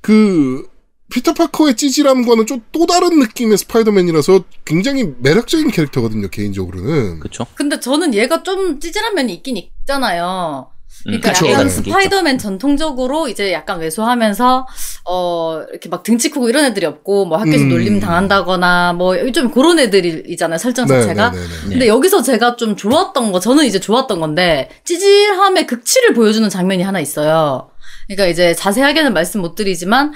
그 0.00 0.68
피터 1.12 1.34
파커의 1.34 1.76
찌질함과는 1.76 2.46
좀 2.46 2.64
또 2.74 2.86
다른 2.86 3.20
느낌의 3.20 3.56
스파이더맨이라서 3.56 4.44
굉장히 4.64 5.14
매력적인 5.20 5.70
캐릭터거든요, 5.70 6.28
개인적으로는. 6.28 7.20
그쵸. 7.20 7.46
근데 7.54 7.78
저는 7.78 8.12
얘가 8.14 8.42
좀 8.42 8.80
찌질한 8.80 9.14
면이 9.14 9.32
있긴 9.34 9.56
있 9.56 9.70
잖아요. 9.86 10.70
그러니까 11.02 11.32
그쵸. 11.32 11.50
약간 11.50 11.66
네. 11.66 11.70
스파이더맨 11.70 12.38
전통적으로 12.38 13.28
이제 13.28 13.52
약간 13.52 13.78
왜소하면서 13.78 14.66
어 15.06 15.62
이렇게 15.70 15.88
막 15.90 16.02
등치 16.02 16.30
크고 16.30 16.48
이런 16.48 16.64
애들이 16.64 16.86
없고 16.86 17.26
뭐 17.26 17.36
학교에서 17.36 17.64
음. 17.64 17.68
놀림 17.68 18.00
당한다거나 18.00 18.94
뭐 18.94 19.14
좀 19.32 19.50
그런 19.50 19.78
애들이잖아요 19.78 20.56
설정 20.56 20.86
네, 20.86 21.00
자체가. 21.00 21.30
네, 21.32 21.38
네, 21.38 21.46
네. 21.46 21.68
근데 21.70 21.88
여기서 21.88 22.22
제가 22.22 22.56
좀 22.56 22.76
좋았던 22.76 23.32
거 23.32 23.40
저는 23.40 23.66
이제 23.66 23.80
좋았던 23.80 24.20
건데 24.20 24.70
찌질함의 24.84 25.66
극치를 25.66 26.14
보여주는 26.14 26.48
장면이 26.48 26.82
하나 26.82 27.00
있어요. 27.00 27.70
그러니까 28.06 28.26
이제 28.26 28.54
자세하게는 28.54 29.12
말씀 29.12 29.42
못 29.42 29.54
드리지만 29.56 30.12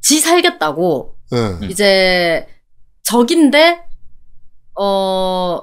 지 0.00 0.18
살겠다고 0.20 1.14
네. 1.30 1.68
이제 1.68 2.46
적인데 3.04 3.82
어 4.80 5.60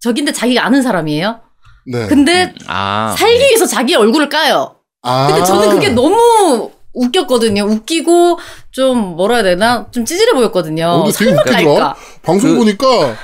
적인데 0.00 0.32
자기가 0.32 0.64
아는 0.64 0.80
사람이에요. 0.82 1.40
네. 1.86 2.06
근데 2.06 2.52
아. 2.66 3.14
살기 3.18 3.38
위해서 3.44 3.66
자기 3.66 3.94
얼굴을 3.94 4.28
까요. 4.28 4.76
아. 5.02 5.28
근데 5.28 5.44
저는 5.44 5.70
그게 5.70 5.88
너무 5.90 6.70
웃겼거든요. 6.92 7.62
웃기고 7.64 8.38
좀 8.70 9.16
뭐라 9.16 9.36
해야 9.36 9.42
되나 9.44 9.86
좀 9.92 10.04
찌질해 10.04 10.32
보였거든요. 10.32 10.86
어, 10.86 11.10
설마 11.10 11.42
웃기더라. 11.42 11.64
깔까? 11.64 11.96
방송 12.22 12.50
그- 12.52 12.56
보니까 12.56 13.16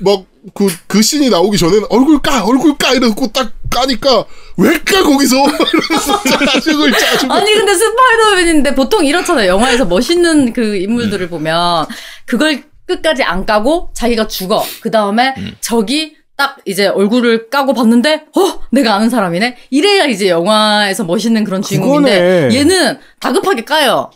막 0.00 0.22
그 0.54 0.68
그 0.86 1.02
씬이 1.02 1.28
나오기 1.28 1.58
전에는 1.58 1.84
얼굴 1.90 2.22
까 2.22 2.42
얼굴 2.44 2.78
까 2.78 2.92
이러고 2.94 3.26
딱 3.32 3.52
까니까 3.68 4.24
왜 4.56 4.78
까 4.82 5.02
거기서 5.02 5.36
이러면서 5.44 6.22
짜증을 6.22 6.92
짜증을 6.92 7.32
아니 7.36 7.52
근데 7.52 7.74
스파이더맨인데 7.74 8.74
보통 8.74 9.04
이렇잖아요. 9.04 9.48
영화에서 9.48 9.84
멋있는 9.84 10.54
그 10.54 10.76
인물들을 10.76 11.28
보면 11.28 11.86
그걸 12.24 12.62
끝까지 12.86 13.24
안 13.24 13.44
까고 13.44 13.90
자기가 13.94 14.26
죽어. 14.28 14.64
그 14.80 14.90
다음에 14.90 15.34
적이 15.60 16.14
딱 16.38 16.56
이제 16.64 16.86
얼굴을 16.86 17.50
까고 17.50 17.74
봤는데 17.74 18.22
어 18.36 18.60
내가 18.70 18.94
아는 18.94 19.10
사람이네. 19.10 19.56
이래야 19.70 20.06
이제 20.06 20.28
영화에서 20.28 21.02
멋있는 21.02 21.42
그런 21.42 21.60
주인공인데 21.62 22.10
그거네. 22.20 22.54
얘는 22.56 22.98
다급하게 23.20 23.64
까요. 23.64 24.08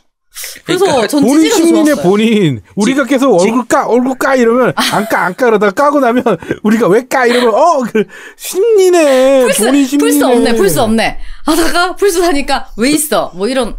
그래서 0.65 0.85
그러니까 0.87 1.09
전 1.09 1.21
본인 1.23 1.41
찌질해서 1.43 1.65
신인의 1.67 1.85
좋았어요. 1.97 2.09
본인 2.11 2.63
우리가 2.77 3.05
계속 3.05 3.35
얼굴 3.39 3.67
까 3.67 3.87
얼굴 3.89 4.17
까 4.17 4.37
이러면 4.37 4.73
안 4.77 5.05
까 5.09 5.27
안까 5.27 5.47
그러다 5.47 5.71
가 5.73 5.85
까고 5.85 5.99
나면 6.01 6.23
우리가 6.63 6.87
왜 6.89 7.03
까 7.09 7.27
이러면 7.27 7.53
어그 7.53 8.05
신이네 8.37 9.43
플스, 9.43 9.65
본인 9.67 9.85
신이네 9.87 10.05
플스 10.11 10.25
없네, 10.25 10.55
플스 10.55 10.79
없네. 10.79 11.19
하다가 11.45 11.97
플스 11.97 12.21
사니까 12.21 12.69
왜 12.79 12.91
있어? 12.91 13.33
뭐 13.35 13.49
이런, 13.49 13.77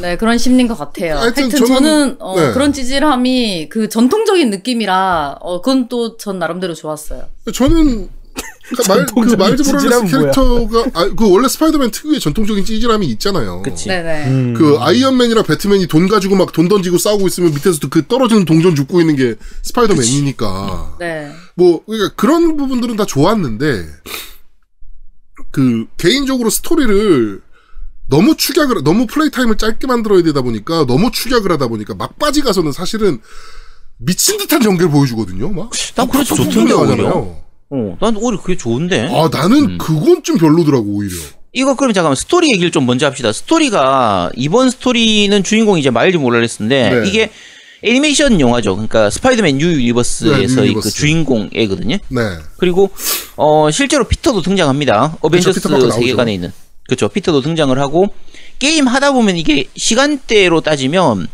네, 0.00 0.16
그런 0.16 0.38
심리인 0.38 0.68
것 0.68 0.76
같아요. 0.78 1.16
하여튼 1.18 1.44
하여튼, 1.44 1.60
저는- 1.60 1.66
저는, 1.68 2.16
어, 2.20 2.38
네. 2.40 2.52
그런 2.52 2.72
찌질함이 2.72 3.68
그 3.70 3.88
전통적인 3.88 4.50
느낌이라, 4.50 5.38
어, 5.40 5.60
그건 5.60 5.88
또 5.88 6.16
전 6.16 6.38
나름대로 6.38 6.74
좋았어요. 6.74 7.24
저는 7.54 8.08
그러니까 8.70 8.94
말, 8.94 9.06
그 9.26 9.34
마일즈 9.34 9.62
모랄레스? 9.68 10.16
캐릭터가 10.16 10.84
아, 10.94 11.08
그 11.16 11.28
원래 11.28 11.48
스파이더맨 11.48 11.90
특유의 11.90 12.20
전통적인 12.20 12.64
찌질함이 12.64 13.04
있잖아요. 13.08 13.62
그치. 13.62 13.88
네네. 13.88 14.26
음. 14.28 14.54
그 14.56 14.76
아이언맨이랑 14.78 15.42
배트맨이 15.44 15.88
돈 15.88 16.06
가지고 16.08 16.36
막 16.36 16.52
돈 16.52 16.68
던지고 16.68 16.96
싸우고 16.98 17.26
있으면 17.26 17.50
밑에서 17.52 17.80
그 17.90 18.06
떨어지는 18.06 18.44
동전 18.44 18.76
줍고 18.76 19.00
있는 19.00 19.16
게 19.16 19.34
스파이더맨이니까. 19.62 20.96
네. 21.00 21.32
뭐 21.56 21.82
그러니까 21.84 22.14
그런 22.14 22.56
부분들은 22.56 22.94
다 22.94 23.04
좋았는데 23.06 23.86
그 25.50 25.86
개인적으로 25.96 26.48
스토리를 26.50 27.42
너무 28.10 28.36
축약을 28.36 28.82
너무 28.82 29.06
플레이 29.06 29.30
타임을 29.30 29.56
짧게 29.56 29.86
만들어야 29.86 30.22
되다 30.22 30.42
보니까 30.42 30.84
너무 30.86 31.10
축약을 31.10 31.50
하다 31.52 31.68
보니까 31.68 31.94
막바지 31.94 32.42
가서는 32.42 32.72
사실은 32.72 33.20
미친 33.98 34.36
듯한 34.38 34.60
전개를 34.60 34.90
보여주거든요. 34.90 35.48
막. 35.50 35.70
난 35.94 36.08
그래서 36.08 36.34
좋던데, 36.34 36.72
나가잖아요. 36.72 37.36
어, 37.70 37.96
난 38.00 38.16
오히려 38.16 38.42
그게 38.42 38.56
좋은데. 38.56 39.08
아 39.14 39.28
나는 39.30 39.78
그건 39.78 40.22
좀 40.24 40.38
별로더라고 40.38 40.84
오히려. 40.86 41.14
이거 41.52 41.74
그럼 41.74 41.92
잠깐만 41.92 42.16
스토리 42.16 42.52
얘기를 42.52 42.70
좀 42.70 42.86
먼저 42.86 43.06
합시다. 43.06 43.32
스토리가 43.32 44.30
이번 44.36 44.70
스토리는 44.70 45.42
주인공이 45.42 45.80
이제 45.80 45.90
마일즈 45.90 46.16
모랄레스인데 46.16 46.90
네. 47.00 47.08
이게 47.08 47.30
애니메이션 47.82 48.40
영화죠. 48.40 48.74
그러니까 48.74 49.10
스파이더맨 49.10 49.58
뉴 49.58 49.66
네, 49.68 49.74
유니버스에서 49.74 50.62
뉴 50.62 50.74
그. 50.74 50.90
주인공 50.90 51.48
애거든요. 51.52 51.96
네. 52.08 52.20
그리고 52.58 52.90
어 53.36 53.70
실제로 53.70 54.04
피터도 54.04 54.42
등장합니다. 54.42 55.16
어벤져스 55.20 55.60
피터 55.60 55.68
파커 55.70 55.80
나오죠. 55.82 56.00
세계관에 56.00 56.34
있는 56.34 56.52
그렇죠. 56.90 57.08
피터도 57.08 57.40
등장을 57.40 57.78
하고 57.78 58.12
게임 58.58 58.88
하다 58.88 59.12
보면 59.12 59.36
이게 59.36 59.66
시간대로 59.76 60.60
따지면 60.60 61.28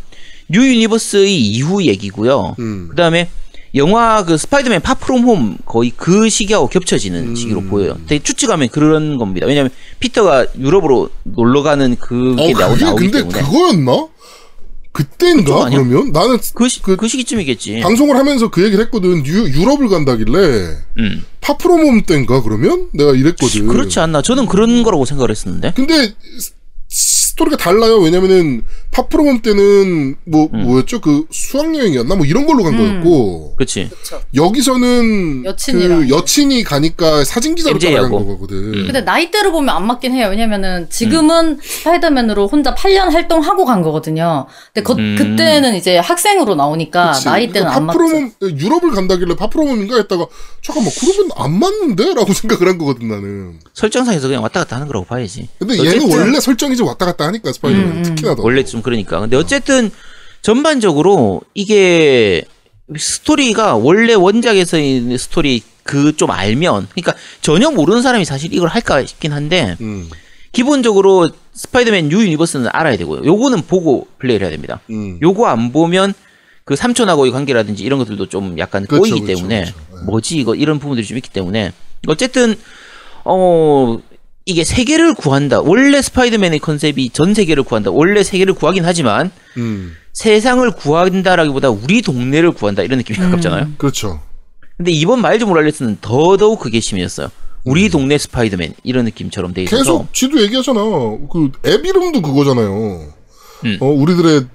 뉴 0.49 0.61
유니버스의 0.61 1.35
이후 1.35 1.83
얘기고요. 1.83 2.57
음. 2.59 2.89
그다음에 2.91 3.31
영화 3.75 4.23
그 4.23 4.37
스파이더맨 4.37 4.83
파 4.83 4.93
프롬 4.93 5.25
홈 5.25 5.57
거의 5.65 5.93
그 5.97 6.29
시기하고 6.29 6.69
겹쳐지는 6.69 7.29
음. 7.29 7.35
시기로 7.35 7.63
보여요. 7.63 7.97
되게 8.07 8.23
추측하면 8.23 8.69
그런 8.69 9.17
겁니다. 9.17 9.47
왜냐하면 9.47 9.71
피터가 9.99 10.47
유럽으로 10.59 11.09
놀러 11.23 11.63
가는 11.63 11.97
그게 11.97 12.55
어 12.55 12.59
나오, 12.59 12.77
나오기 12.77 13.11
근데 13.11 13.19
때문에 13.19 13.41
그거였나? 13.41 14.09
그때인가? 14.97 15.69
그러면 15.69 16.11
나는 16.11 16.39
그, 16.55 16.69
시, 16.71 16.81
그- 16.83 16.97
그 16.97 17.07
시기쯤이겠지. 17.07 17.81
방송을 17.81 18.17
하면서 18.17 18.49
그 18.51 18.65
얘기를 18.65 18.83
했거든. 18.87 19.25
유, 19.27 19.45
유럽을 19.49 19.89
간다길래 19.89 20.39
음. 20.99 21.25
파 21.43 21.54
프롬 21.54 21.86
홈 21.86 22.03
때인가 22.03 22.43
그러면 22.43 22.89
내가 22.95 23.13
이랬거든. 23.13 23.67
그렇지 23.67 24.01
않나? 24.01 24.23
저는 24.23 24.47
그런 24.47 24.83
거라고 24.83 25.05
생각을 25.05 25.31
했었는데. 25.31 25.75
근데 25.77 26.15
스- 26.39 26.53
스토리가 26.89 27.59
달라요. 27.59 27.99
왜냐면은 27.99 28.63
파 29.01 29.08
프롬 29.08 29.31
홈 29.31 29.43
때는 29.43 30.17
뭐 30.25 30.49
음. 30.55 30.63
뭐였죠? 30.63 31.03
그 31.03 31.27
수학 31.31 31.75
여행이었나? 31.77 32.15
뭐 32.15 32.25
이런 32.25 32.47
걸로 32.47 32.63
간 32.65 32.73
음. 32.75 32.79
거였고 33.03 33.55
그렇지. 33.57 33.91
여기서는 34.35 35.45
여친이랑. 35.45 36.01
그 36.01 36.09
여친이 36.09 36.63
가니까 36.65 37.25
사진 37.25 37.55
기자로 37.55 37.79
따라간. 37.79 38.11
거거든. 38.11 38.57
음. 38.57 38.73
근데 38.87 39.03
나이대로 39.03 39.53
보면 39.53 39.75
안 39.75 39.87
맞긴 39.87 40.13
해요. 40.13 40.29
왜냐면은 40.31 40.89
지금은 40.89 41.59
스파이더맨으로 41.63 42.49
혼자 42.49 42.75
8년 42.75 43.11
활동하고 43.13 43.67
간 43.67 43.83
거거든요. 43.83 44.47
근데 44.73 44.83
거- 44.83 44.95
음. 44.95 45.15
그때는 45.19 45.75
이제 45.77 45.99
학생으로 45.99 46.55
나오니까 46.55 47.13
그치. 47.13 47.27
나이대는 47.27 47.53
그러니까 47.69 47.77
안 47.77 47.87
맞죠. 47.87 47.99
파 47.99 48.05
프롬 48.05 48.23
홈 48.23 48.33
유럽을 48.59 48.91
간다길래 48.93 49.37
파 49.37 49.45
프롬 49.45 49.69
홈인가 49.69 49.97
했다가 49.97 50.27
잠깐만 50.63 50.91
그러면 50.99 51.31
안 51.37 51.59
맞는데라고 51.59 52.33
생각을 52.33 52.69
한 52.69 52.79
거거든 52.79 53.09
나는. 53.09 53.59
설정상에서 53.75 54.29
그냥 54.29 54.43
왔다 54.43 54.61
갔다 54.61 54.77
하는 54.77 54.87
거라고 54.87 55.05
봐야지. 55.05 55.49
근데 55.59 55.79
얘는 55.85 56.11
원래 56.11 56.41
설정이 56.41 56.77
좀 56.77 56.87
왔다 56.87 57.05
갔다 57.05 57.27
하니까 57.27 57.53
스파이더맨 57.53 57.87
음, 57.87 57.97
음. 57.99 58.03
특히나 58.03 58.35
더. 58.35 58.43
원래 58.43 58.65
좀 58.65 58.81
그러니까. 58.87 59.21
근데 59.21 59.37
어쨌든 59.37 59.91
전반적으로 60.43 61.43
이게 61.55 62.45
스토리가 62.97 63.75
원래 63.77 64.15
원작에서 64.15 64.79
있는 64.79 65.19
스토리 65.19 65.63
그 65.87 66.13
좀 66.17 66.31
알면 66.31 66.89
그러니까 66.91 67.15
전혀 67.41 67.71
모르는 67.71 68.03
사람이 68.03 68.25
사실 68.25 68.53
이걸 68.53 68.69
할까 68.69 69.05
싶긴 69.07 69.33
한데 69.33 69.77
음, 69.81 70.09
기본적으로 70.53 71.31
스파이더맨 71.53 72.09
뉴 72.09 72.21
유니버스는 72.23 72.69
알아야 72.73 72.97
되고요. 72.97 73.25
요거는 73.25 73.63
보고 73.63 74.07
플레이를 74.19 74.45
해야 74.47 74.51
됩니다. 74.51 74.81
음. 74.91 75.19
요거 75.23 75.47
안 75.47 75.73
보면 75.73 76.13
그 76.65 76.75
삼촌하고의 76.77 77.31
관계라든지 77.33 77.85
이런 77.85 77.99
것들도 78.01 78.29
좀 78.29 78.59
약간 78.59 78.85
그렇죠, 78.85 79.01
꼬이기 79.03 79.21
그렇죠, 79.21 79.37
때문에 79.37 79.61
그렇죠. 79.61 79.77
네. 79.93 80.05
뭐지 80.07 80.37
이거 80.39 80.55
이런 80.55 80.79
부분들이 80.79 81.07
좀 81.07 81.17
있기 81.17 81.31
때문에 81.31 81.73
어쨌든 82.09 82.57
어 83.25 83.99
이게 84.49 84.63
세계를 84.63 85.15
구한다. 85.15 85.61
원래 85.61 86.01
스파이더맨의 86.01 86.61
컨셉이 86.61 87.11
전 87.11 87.35
세계를 87.35 87.65
구한다. 87.65 87.91
원래 87.91 88.23
세계를 88.23 88.55
구하긴 88.55 88.85
하지만 88.85 89.33
음, 89.57 89.97
세상을 90.13 90.71
구한다라기보다 90.71 91.71
우리 91.71 92.01
동네를 92.01 92.53
구한다 92.53 92.83
이런 92.83 92.99
느낌이 92.99 93.19
가깝잖아요. 93.19 93.73
그렇죠. 93.77 94.23
근데 94.77 94.93
이번 94.93 95.21
마일즈 95.21 95.43
모랄레스는 95.45 95.99
더더욱 96.01 96.61
그게 96.61 96.79
심해졌어요. 96.79 97.29
우리 97.65 97.89
동네 97.89 98.17
스파이더맨 98.19 98.75
이런 98.85 99.05
느낌처럼 99.07 99.53
돼 99.53 99.65
있어서 99.65 99.79
음. 99.81 99.83
계속 99.83 100.15
지도 100.15 100.41
얘기하잖아. 100.41 100.81
그 100.81 101.51
앱 101.67 101.85
이름도 101.85 102.23
그거잖아요. 102.23 103.13
음. 103.65 103.79
어 103.81 103.87
우리들의 103.87 104.47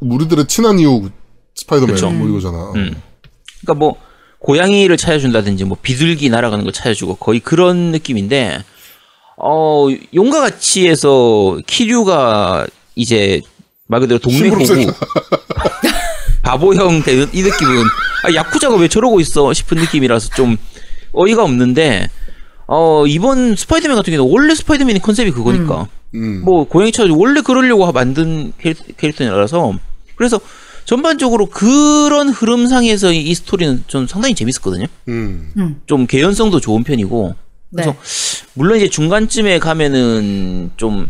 우리들의 0.00 0.46
친한 0.46 0.78
이웃 0.78 1.10
스파이더맨 1.54 1.94
그쵸. 1.94 2.10
뭐 2.10 2.28
이거잖아. 2.28 2.72
음. 2.76 3.00
그러니까 3.62 3.74
뭐 3.78 3.96
고양이를 4.40 4.98
찾아준다든지 4.98 5.64
뭐 5.64 5.78
비둘기 5.80 6.28
날아가는 6.28 6.66
거 6.66 6.70
찾아주고 6.70 7.14
거의 7.14 7.40
그런 7.40 7.92
느낌인데 7.92 8.62
어 9.40 9.86
용과 10.14 10.40
같이에서 10.40 11.58
키류가 11.66 12.66
이제 12.96 13.40
말 13.86 14.00
그대로 14.00 14.18
동네 14.18 14.48
호구 14.48 14.64
바보형 16.42 17.02
되는 17.02 17.26
이 17.32 17.42
느낌은 17.42 17.82
아, 18.24 18.34
야쿠자가 18.34 18.76
왜 18.76 18.88
저러고 18.88 19.20
있어 19.20 19.52
싶은 19.52 19.78
느낌이라서 19.78 20.30
좀 20.34 20.56
어이가 21.12 21.42
없는데 21.44 22.08
어 22.66 23.06
이번 23.06 23.54
스파이더맨 23.56 23.96
같은 23.96 24.12
경우는 24.14 24.32
원래 24.32 24.54
스파이더맨이 24.54 25.00
컨셉이 25.00 25.30
그거니까 25.30 25.88
음. 26.14 26.42
뭐 26.44 26.64
고양이 26.64 26.90
찾아주고 26.92 27.20
원래 27.20 27.40
그러려고 27.40 27.90
만든 27.92 28.52
캐릭- 28.58 28.96
캐릭터 28.96 29.24
라서 29.30 29.72
그래서 30.16 30.40
전반적으로 30.84 31.46
그런 31.46 32.30
흐름상에서 32.30 33.12
이, 33.12 33.20
이 33.20 33.34
스토리는 33.34 33.84
좀 33.88 34.06
상당히 34.06 34.34
재밌었거든요. 34.34 34.86
음. 35.08 35.80
좀 35.86 36.06
개연성도 36.06 36.60
좋은 36.60 36.82
편이고 36.82 37.28
네. 37.28 37.34
그래서 37.72 37.94
물론 38.54 38.76
이제 38.78 38.88
중간쯤에 38.88 39.58
가면은 39.58 40.70
좀 40.76 41.08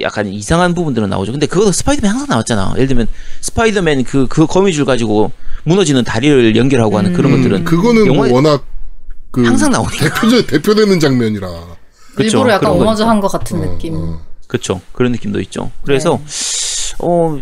약간 0.00 0.26
이상한 0.26 0.74
부분들은 0.74 1.08
나오죠. 1.08 1.32
근데 1.32 1.46
그것도 1.46 1.70
스파이더맨 1.72 2.10
항상 2.10 2.26
나왔잖아. 2.28 2.72
예를 2.76 2.88
들면 2.88 3.06
스파이더맨 3.40 4.04
그 4.04 4.26
그 4.26 4.46
거미줄 4.46 4.84
가지고 4.84 5.30
무너지는 5.64 6.02
다리를 6.04 6.56
연결하고 6.56 6.98
하는 6.98 7.12
그런 7.12 7.32
것들은 7.32 7.64
그거는 7.64 8.06
뭐 8.08 8.16
영화에 8.16 8.32
워낙 8.32 8.64
그 9.30 9.44
항상 9.44 9.70
나오니까. 9.70 10.14
대표 10.20 10.46
대표되는 10.46 10.98
장면이라. 10.98 11.48
그쵸, 12.16 12.38
일부러 12.38 12.54
약간 12.54 12.60
그런 12.70 12.78
거 12.78 12.82
오마주 12.84 13.02
있죠. 13.02 13.10
한것 13.10 13.30
같은 13.32 13.60
느낌. 13.60 13.94
어. 13.96 14.20
그렇죠. 14.48 14.80
그런 14.92 15.12
느낌도 15.12 15.40
있죠. 15.42 15.70
그래서 15.84 16.20
어 16.98 17.38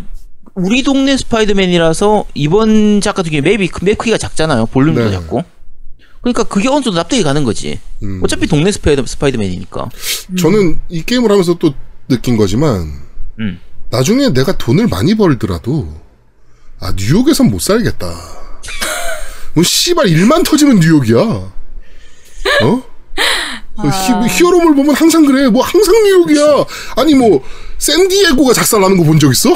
우리 0.55 0.83
동네 0.83 1.15
스파이더맨이라서 1.17 2.25
이번 2.33 2.99
작가 3.01 3.23
중에 3.23 3.41
맵이 3.41 3.67
크- 3.69 3.83
맵 3.85 3.97
크기가 3.97 4.17
작잖아요. 4.17 4.65
볼륨도 4.67 5.05
네. 5.05 5.11
작고. 5.11 5.43
그러니까 6.25 6.43
그게 6.43 6.67
어느 6.69 6.81
정도 6.83 6.97
납득이 6.97 7.21
가는 7.21 7.43
거지. 7.43 7.79
음. 8.01 8.19
어차피 8.23 8.47
동네 8.47 8.71
스파이더 8.71 9.05
스파이더맨이니까. 9.05 9.89
저는 10.39 10.79
이 10.89 11.03
게임을 11.03 11.29
하면서 11.29 11.53
또 11.53 11.75
느낀 12.07 12.35
거지만 12.35 12.91
음. 13.39 13.59
나중에 13.91 14.29
내가 14.29 14.57
돈을 14.57 14.87
많이 14.87 15.13
벌더라도 15.13 15.87
아 16.79 16.91
뉴욕에선 16.97 17.51
못 17.51 17.61
살겠다. 17.61 18.11
뭐 19.53 19.63
씨발 19.63 20.07
일만 20.09 20.41
터지면 20.41 20.79
뉴욕이야. 20.79 21.19
어? 21.21 22.83
그 23.81 23.87
히, 23.87 24.37
히어로물 24.39 24.73
보면 24.75 24.95
항상 24.95 25.25
그래. 25.27 25.47
뭐 25.47 25.63
항상 25.63 25.93
뉴욕이야. 26.03 26.65
아니 26.95 27.13
뭐 27.13 27.43
샌디에고가 27.77 28.53
작살나는 28.53 28.97
거 28.97 29.03
본 29.03 29.19
적 29.19 29.31
있어? 29.31 29.53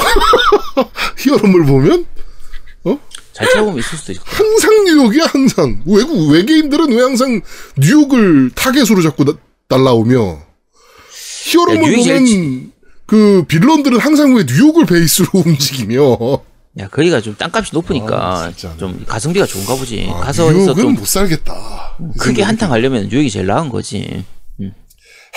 히어로물 1.18 1.66
보면 1.66 2.06
잘 3.40 3.48
찾아보면 3.48 3.78
있을 3.78 3.98
수도 3.98 4.12
있고. 4.12 4.24
항상 4.26 4.84
뉴욕이야 4.84 5.24
항상. 5.26 5.82
외국 5.86 6.30
외계인들은 6.30 6.92
왜 6.92 7.02
항상 7.02 7.40
뉴욕을 7.78 8.50
타겟으로 8.54 9.02
자꾸 9.02 9.24
나- 9.24 9.34
날라오며 9.68 10.42
히어로물 11.46 11.76
야, 11.82 11.86
뉴욕이 11.86 12.04
제일 12.04 12.18
보면 12.20 12.72
그 13.06 13.44
빌런들은 13.48 13.98
항상 13.98 14.34
왜 14.34 14.44
뉴욕을 14.44 14.84
베이스로 14.86 15.28
움직이며 15.46 16.42
야, 16.78 16.88
거기가 16.88 17.20
좀 17.20 17.34
땅값이 17.36 17.70
높으니까 17.74 18.16
아, 18.44 18.52
진짜. 18.52 18.76
좀 18.76 19.04
가성비가 19.06 19.46
좋은가 19.46 19.74
보지. 19.74 20.08
아, 20.12 20.20
가서 20.20 20.52
뉴욕은 20.52 20.74
좀못 20.82 21.06
살겠다. 21.06 21.96
이 22.14 22.18
크게 22.18 22.42
한탕 22.42 22.70
하려면 22.70 23.08
뉴욕이 23.08 23.30
제일 23.30 23.46
나은 23.46 23.68
거지. 23.70 24.24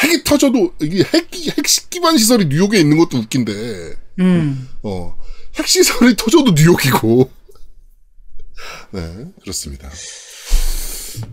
핵이 0.02 0.24
터져도 0.24 0.74
이게 0.82 1.00
핵 1.04 1.30
핵 1.32 1.90
기반 1.90 2.18
시설이 2.18 2.46
뉴욕에 2.46 2.80
있는 2.80 2.98
것도 2.98 3.18
웃긴데 3.20 3.52
음. 4.20 4.68
어. 4.82 5.16
핵 5.56 5.68
시설이 5.68 6.16
터져도 6.16 6.52
뉴욕이고. 6.56 7.30
네, 8.92 9.26
그렇습니다. 9.42 9.90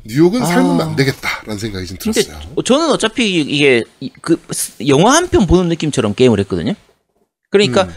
뉴욕은 0.04 0.44
살면 0.44 0.80
안 0.80 0.96
되겠다라는 0.96 1.58
생각이 1.58 1.86
좀 1.86 1.96
들었어요. 1.98 2.38
저는 2.64 2.90
어차피 2.90 3.40
이게 3.40 3.82
이- 4.00 4.10
그 4.20 4.38
스- 4.50 4.72
영화 4.86 5.14
한 5.14 5.28
편 5.28 5.46
보는 5.46 5.68
느낌처럼 5.70 6.14
게임을 6.14 6.38
했거든요. 6.40 6.74
그러니까 7.50 7.88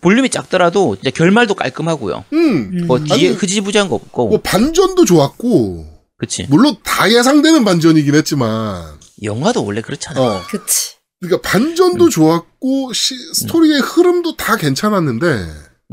볼륨이 0.00 0.30
작더라도 0.30 0.96
이제 1.00 1.10
결말도 1.10 1.54
깔끔하고요. 1.54 2.24
음. 2.32 2.86
뭐 2.86 2.98
뒤에 2.98 3.12
아니, 3.14 3.26
흐지부지한 3.28 3.88
거 3.88 3.94
없고. 3.96 4.28
뭐 4.28 4.40
반전도 4.40 5.04
좋았고 5.04 5.86
그치. 6.18 6.46
물론 6.48 6.76
다 6.82 7.10
예상되는 7.10 7.64
반전이긴 7.64 8.14
했지만 8.16 8.98
영화도 9.22 9.64
원래 9.64 9.80
그렇잖아. 9.80 10.20
어 10.20 10.42
그치. 10.48 10.94
그러니까 11.20 11.48
반전도 11.48 12.08
좋았고 12.10 12.92
시, 12.92 13.14
스토리의 13.34 13.80
흐름도 13.80 14.36
다 14.36 14.56
괜찮았는데 14.56 15.26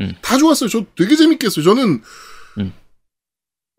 음. 0.02 0.14
다 0.24 0.38
좋았어요. 0.38 0.70
저 0.70 0.84
되게 0.98 1.16
재밌게 1.16 1.46
했어요. 1.48 1.64
저는 1.64 1.84
음. 1.84 2.02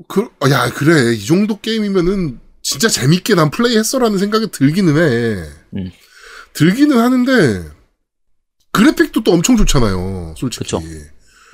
그, 0.09 0.23
어, 0.43 0.51
야 0.51 0.71
그래 0.73 1.15
이 1.15 1.25
정도 1.27 1.61
게임이면은 1.61 2.41
진짜 2.63 2.89
재밌게 2.89 3.35
난 3.35 3.51
플레이 3.51 3.77
했어라는 3.77 4.19
생각이 4.19 4.51
들기는 4.51 4.97
해. 4.97 5.45
음. 5.77 5.91
들기는 6.53 6.99
하는데 6.99 7.71
그래픽도 8.73 9.23
또 9.25 9.33
엄청 9.33 9.57
좋잖아요. 9.57 10.35
솔직히. 10.37 10.65
그쵸. 10.65 10.79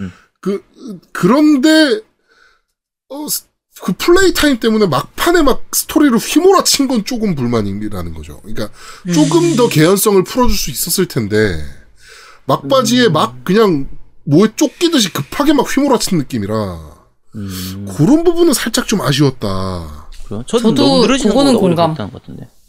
음. 0.01 0.13
그 0.41 0.65
그런데 1.13 2.01
어, 3.09 3.29
스- 3.29 3.45
그 3.83 3.93
플레이 3.93 4.33
타임 4.33 4.59
때문에 4.59 4.87
막판에 4.87 5.43
막 5.43 5.65
스토리를 5.73 6.17
휘몰아친 6.17 6.89
건 6.89 7.05
조금 7.05 7.35
불만이라는 7.35 8.15
거죠. 8.15 8.41
그러니까 8.41 8.71
조금 9.13 9.55
더 9.57 9.69
개연성을 9.69 10.25
풀어줄 10.25 10.57
수 10.57 10.71
있었을 10.71 11.07
텐데 11.07 11.63
막바지에 12.47 13.09
막 13.11 13.45
그냥 13.45 13.89
뭐에 14.25 14.49
쫓기듯이 14.57 15.13
급하게 15.13 15.53
막 15.53 15.65
휘몰아친 15.65 16.17
느낌이라 16.19 16.96
음, 17.37 17.87
그런 17.97 18.24
부분은 18.24 18.53
살짝 18.55 18.87
좀 18.89 19.01
아쉬웠다. 19.03 20.07
그래요? 20.26 20.43
저도, 20.47 20.74
저도 20.74 21.16
그거는 21.28 21.57
공감. 21.57 21.95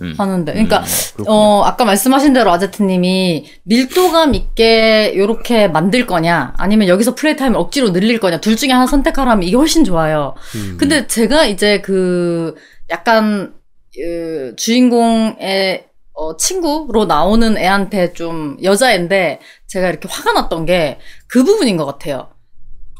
음. 0.01 0.13
하는데. 0.17 0.51
그러니까, 0.51 0.83
그렇군요. 1.15 1.31
어, 1.35 1.63
아까 1.63 1.85
말씀하신 1.85 2.33
대로 2.33 2.51
아제트님이 2.51 3.47
밀도감 3.63 4.35
있게 4.35 5.13
요렇게 5.17 5.69
만들 5.69 6.05
거냐, 6.05 6.53
아니면 6.57 6.87
여기서 6.87 7.15
플레이 7.15 7.35
타임을 7.35 7.57
억지로 7.57 7.91
늘릴 7.93 8.19
거냐, 8.19 8.39
둘 8.39 8.55
중에 8.55 8.71
하나 8.71 8.85
선택하라면 8.85 9.43
이게 9.43 9.55
훨씬 9.55 9.83
좋아요. 9.83 10.35
음. 10.55 10.77
근데 10.79 11.07
제가 11.07 11.45
이제 11.45 11.81
그, 11.81 12.53
약간, 12.91 13.53
그 13.95 14.53
주인공의 14.55 15.85
어, 16.13 16.35
친구로 16.37 17.05
나오는 17.05 17.57
애한테 17.57 18.13
좀 18.13 18.57
여자애인데 18.61 19.39
제가 19.67 19.89
이렇게 19.89 20.07
화가 20.09 20.33
났던 20.33 20.65
게 20.65 20.99
그 21.27 21.43
부분인 21.43 21.77
것 21.77 21.85
같아요. 21.85 22.29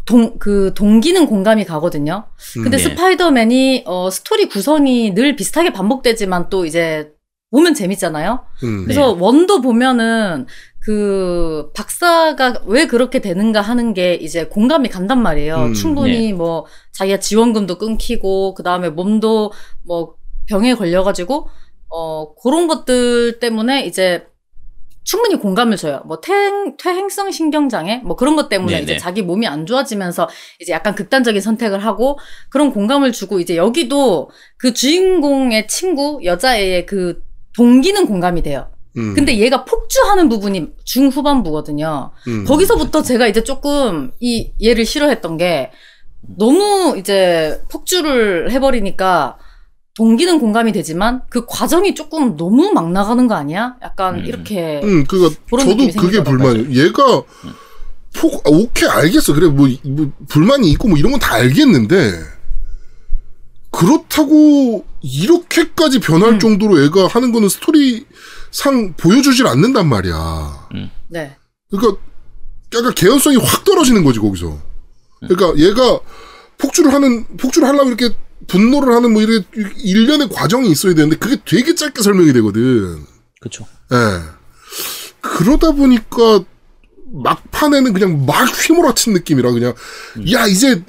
동, 0.08 0.40
그 0.40 0.74
동기는 0.74 1.28
공감이 1.28 1.66
가거든요. 1.66 2.26
근데 2.54 2.78
네. 2.78 2.84
스파이더맨이 2.84 3.84
어, 3.86 4.10
스토리 4.10 4.48
구성이 4.48 5.14
늘 5.14 5.36
비슷하게 5.36 5.74
반복되지만 5.74 6.50
또 6.50 6.66
이제 6.66 7.12
보면 7.52 7.74
재밌잖아요. 7.74 8.40
음. 8.64 8.84
그래서 8.84 9.12
원도 9.12 9.62
보면은 9.62 10.48
그 10.80 11.70
박사가 11.76 12.62
왜 12.66 12.88
그렇게 12.88 13.20
되는가 13.20 13.60
하는 13.60 13.94
게 13.94 14.16
이제 14.16 14.46
공감이 14.46 14.88
간단 14.88 15.22
말이에요. 15.22 15.58
음, 15.58 15.74
충분히 15.74 16.32
뭐 16.32 16.66
자기가 16.94 17.20
지원금도 17.20 17.78
끊기고 17.78 18.54
그 18.54 18.64
다음에 18.64 18.90
몸도 18.90 19.52
뭐 19.86 20.16
병에 20.48 20.74
걸려가지고 20.74 21.50
어 21.90 22.36
그런 22.36 22.68
것들 22.68 23.40
때문에 23.40 23.86
이제 23.86 24.26
충분히 25.08 25.38
공감을 25.38 25.78
줘요. 25.78 26.02
뭐 26.06 26.20
퇴행, 26.20 26.76
퇴행성 26.76 27.32
신경장애 27.32 28.02
뭐 28.04 28.18
그런 28.18 28.36
것 28.36 28.50
때문에 28.50 28.74
네네. 28.74 28.84
이제 28.84 28.98
자기 28.98 29.22
몸이 29.22 29.48
안 29.48 29.66
좋아지면서 29.66 30.28
이제 30.60 30.74
약간 30.74 30.96
극단적인 30.96 31.42
선택을 31.42 31.80
하고 31.80 32.20
그런 32.50 32.74
공감을 32.74 33.14
주고 33.14 33.40
이제 33.40 33.56
여기도 33.56 34.30
그 34.58 34.74
주인공의 34.74 35.70
친구 35.70 36.20
여자애의 36.26 36.86
그 36.86 37.22
동기는 37.56 38.06
공감이 38.06 38.44
돼요. 38.44 38.68
음. 38.98 39.14
근데 39.14 39.38
얘가 39.38 39.64
폭주하는 39.64 40.28
부분이 40.28 40.74
중후반부거든요. 40.84 42.12
음. 42.28 42.44
거기서부터 42.44 43.02
제가 43.02 43.28
이제 43.28 43.46
조금 43.46 44.12
이 44.20 44.52
얘를 44.62 44.84
싫어했던 44.84 45.38
게 45.38 45.72
너무 46.38 46.98
이제 46.98 47.62
폭주를 47.70 48.52
해버리니까 48.52 49.38
동기는 49.98 50.40
공감이 50.40 50.72
되지만 50.72 51.22
그 51.28 51.46
과정이 51.48 51.96
조금 51.96 52.38
너무 52.38 52.72
막 52.72 52.92
나가는 52.92 53.28
거 53.28 53.34
아니야? 53.34 53.76
약간 53.82 54.20
음. 54.20 54.26
이렇게 54.26 54.80
음, 54.84 55.04
그니까 55.06 55.36
그런 55.50 55.68
저도 55.68 56.00
그게. 56.00 56.24
불만이에요. 56.24 56.72
얘가 56.86 57.24
폭 58.16 58.46
아, 58.46 58.50
오케이 58.52 58.88
알겠어. 58.88 59.34
그래 59.34 59.48
뭐, 59.48 59.68
뭐 59.84 60.12
불만이 60.30 60.70
있고 60.72 60.88
뭐 60.88 60.98
이런 61.00 61.12
건 61.12 61.20
다 61.20 61.34
알겠는데 61.34 62.12
그렇다고 63.72 64.86
이렇게까지 65.02 66.00
변할 66.00 66.34
음. 66.34 66.40
정도로 66.40 66.84
얘가 66.84 67.08
하는 67.08 67.32
거는 67.32 67.50
스토리상 67.50 68.94
보여주질 68.98 69.48
않는단 69.48 69.88
말이야. 69.88 70.70
네. 71.10 71.36
그러니까 71.70 72.00
약간 72.76 72.94
개연성이 72.94 73.38
확 73.38 73.64
떨어지는 73.64 74.04
거지 74.04 74.20
거기서. 74.20 74.58
그러니까 75.28 75.58
얘가 75.60 76.00
폭주를 76.60 76.94
하는 76.94 77.26
폭주를 77.38 77.68
하려면 77.68 77.88
이렇게 77.88 78.16
분노를 78.48 78.94
하는 78.94 79.14
뭐 79.14 79.22
이렇게 79.22 79.48
일련의 79.84 80.30
과정이 80.30 80.70
있어야 80.70 80.94
되는데 80.94 81.16
그게 81.18 81.38
되게 81.44 81.74
짧게 81.74 82.02
설명이 82.02 82.34
되거든. 82.34 83.04
그쵸. 83.40 83.66
예. 83.92 83.98
그러다 85.22 85.72
보니까 85.72 86.44
막판에는 87.12 87.94
그냥 87.94 88.26
막 88.26 88.48
휘몰아친 88.50 89.14
느낌이라 89.14 89.52
그냥 89.52 89.74
야 90.32 90.46
이제 90.46 90.84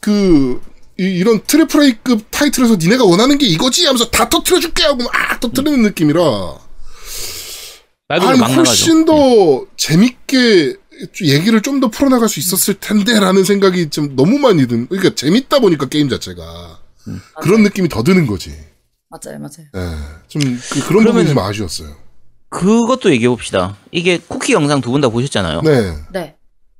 그 0.00 0.60
이, 0.98 1.24
런 1.24 1.42
트리플 1.46 1.82
A급 1.82 2.30
타이틀에서 2.30 2.76
니네가 2.76 3.04
원하는 3.04 3.36
게 3.38 3.46
이거지 3.46 3.84
하면서 3.86 4.08
다 4.10 4.28
터트려 4.28 4.60
줄게 4.60 4.84
하고 4.84 5.02
막 5.02 5.40
터트리는 5.40 5.82
느낌이라 5.82 6.20
말도 8.08 8.28
아니. 8.28 8.40
훨씬 8.40 9.04
더 9.04 9.66
재밌게 9.76 10.76
얘기를 11.22 11.60
좀 11.62 11.80
더 11.80 11.88
풀어나갈 11.88 12.28
수 12.28 12.38
있었을 12.38 12.74
텐데라는 12.74 13.42
생각이 13.44 13.90
좀 13.90 14.14
너무 14.14 14.38
많이 14.38 14.68
든 14.68 14.86
그러니까 14.86 15.14
재밌다 15.14 15.58
보니까 15.58 15.88
게임 15.88 16.08
자체가 16.08 16.78
그런 17.40 17.62
느낌이 17.62 17.88
더 17.88 18.02
드는 18.02 18.26
거지. 18.26 18.50
맞아요, 19.10 19.38
맞아요. 19.38 19.68
예. 19.76 19.96
좀 20.28 20.60
그, 20.86 20.92
런 20.92 21.04
부분이 21.04 21.28
좀 21.28 21.38
아쉬웠어요. 21.38 21.88
그것도 22.50 23.10
얘기해 23.12 23.28
봅시다. 23.28 23.76
이게 23.90 24.18
쿠키 24.18 24.52
영상 24.52 24.80
두 24.80 24.90
분 24.92 25.00
다 25.00 25.08
보셨잖아요. 25.08 25.62
네. 25.62 25.94
네. 26.12 26.34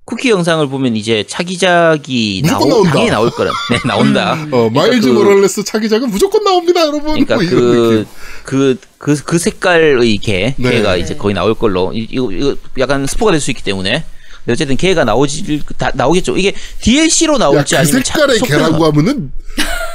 쿠키 0.07 0.29
영상을 0.31 0.67
보면 0.69 0.97
이제 0.97 1.25
차기작이 1.27 2.43
나오, 2.45 2.67
나온다. 2.69 2.91
당연히 2.91 3.11
나올 3.11 3.31
거라. 3.31 3.51
네, 3.71 3.79
나온다. 3.87 4.37
어, 4.53 4.69
마일즈 4.71 5.09
그- 5.09 5.15
모랄레스 5.15 5.65
차기작은 5.65 6.11
무조건 6.11 6.45
나옵니다, 6.45 6.81
여러분. 6.83 7.03
그러니까 7.25 7.37
뭐 7.37 7.43
이런 7.45 7.59
그 7.61 7.91
느낌. 7.91 8.07
그, 8.45 8.79
그, 8.99 9.17
그 9.25 9.39
색깔의 9.39 10.19
개, 10.19 10.55
네. 10.59 10.71
개가 10.73 10.97
이제 10.97 11.17
거의 11.17 11.35
나올 11.35 11.55
걸로, 11.55 11.93
이- 11.95 12.07
이거, 12.11 12.31
이거 12.31 12.55
약간 12.79 13.07
스포가 13.07 13.31
될 13.33 13.41
수 13.41 13.51
있기 13.51 13.63
때문에. 13.63 14.05
어쨌든 14.47 14.77
개가 14.77 15.05
나오지, 15.05 15.63
다, 15.79 15.91
나오겠죠. 15.95 16.37
이게 16.37 16.53
DLC로 16.83 17.37
야, 17.37 17.39
나올지 17.39 17.75
그 17.75 17.81
아니면 17.81 18.03
색깔의 18.05 18.39
차- 18.41 18.47
개라고 18.47 18.85
하면은 18.85 19.33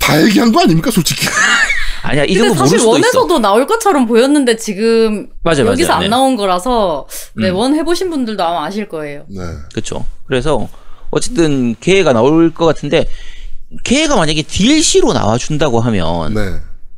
다 0.00 0.20
얘기한 0.24 0.50
거 0.52 0.60
아닙니까, 0.62 0.90
솔직히? 0.90 1.26
아니야, 2.02 2.24
이 2.24 2.34
정도 2.34 2.54
모를 2.54 2.58
사실 2.58 2.78
수도 2.78 2.96
있어. 2.98 3.06
원에서도 3.20 3.38
나올 3.40 3.66
것처럼 3.66 4.06
보였는데 4.06 4.56
지금 4.56 5.28
맞아요, 5.44 5.66
여기서 5.66 5.88
맞아요. 5.88 5.96
안 5.98 6.00
네. 6.04 6.08
나온 6.08 6.36
거라서 6.36 7.06
네, 7.36 7.50
음. 7.50 7.56
원 7.56 7.74
해보신 7.76 8.08
분들도 8.10 8.42
아마 8.42 8.64
아실 8.64 8.88
거예요. 8.88 9.24
네. 9.28 9.40
그렇죠. 9.72 10.04
그래서 10.26 10.68
어쨌든 11.10 11.74
개가 11.80 12.12
나올 12.14 12.52
것 12.54 12.64
같은데 12.64 13.06
걔가 13.84 14.16
만약에 14.16 14.42
DLC로 14.42 15.12
나와준다고 15.12 15.80
하면 15.80 16.34
네. 16.34 16.40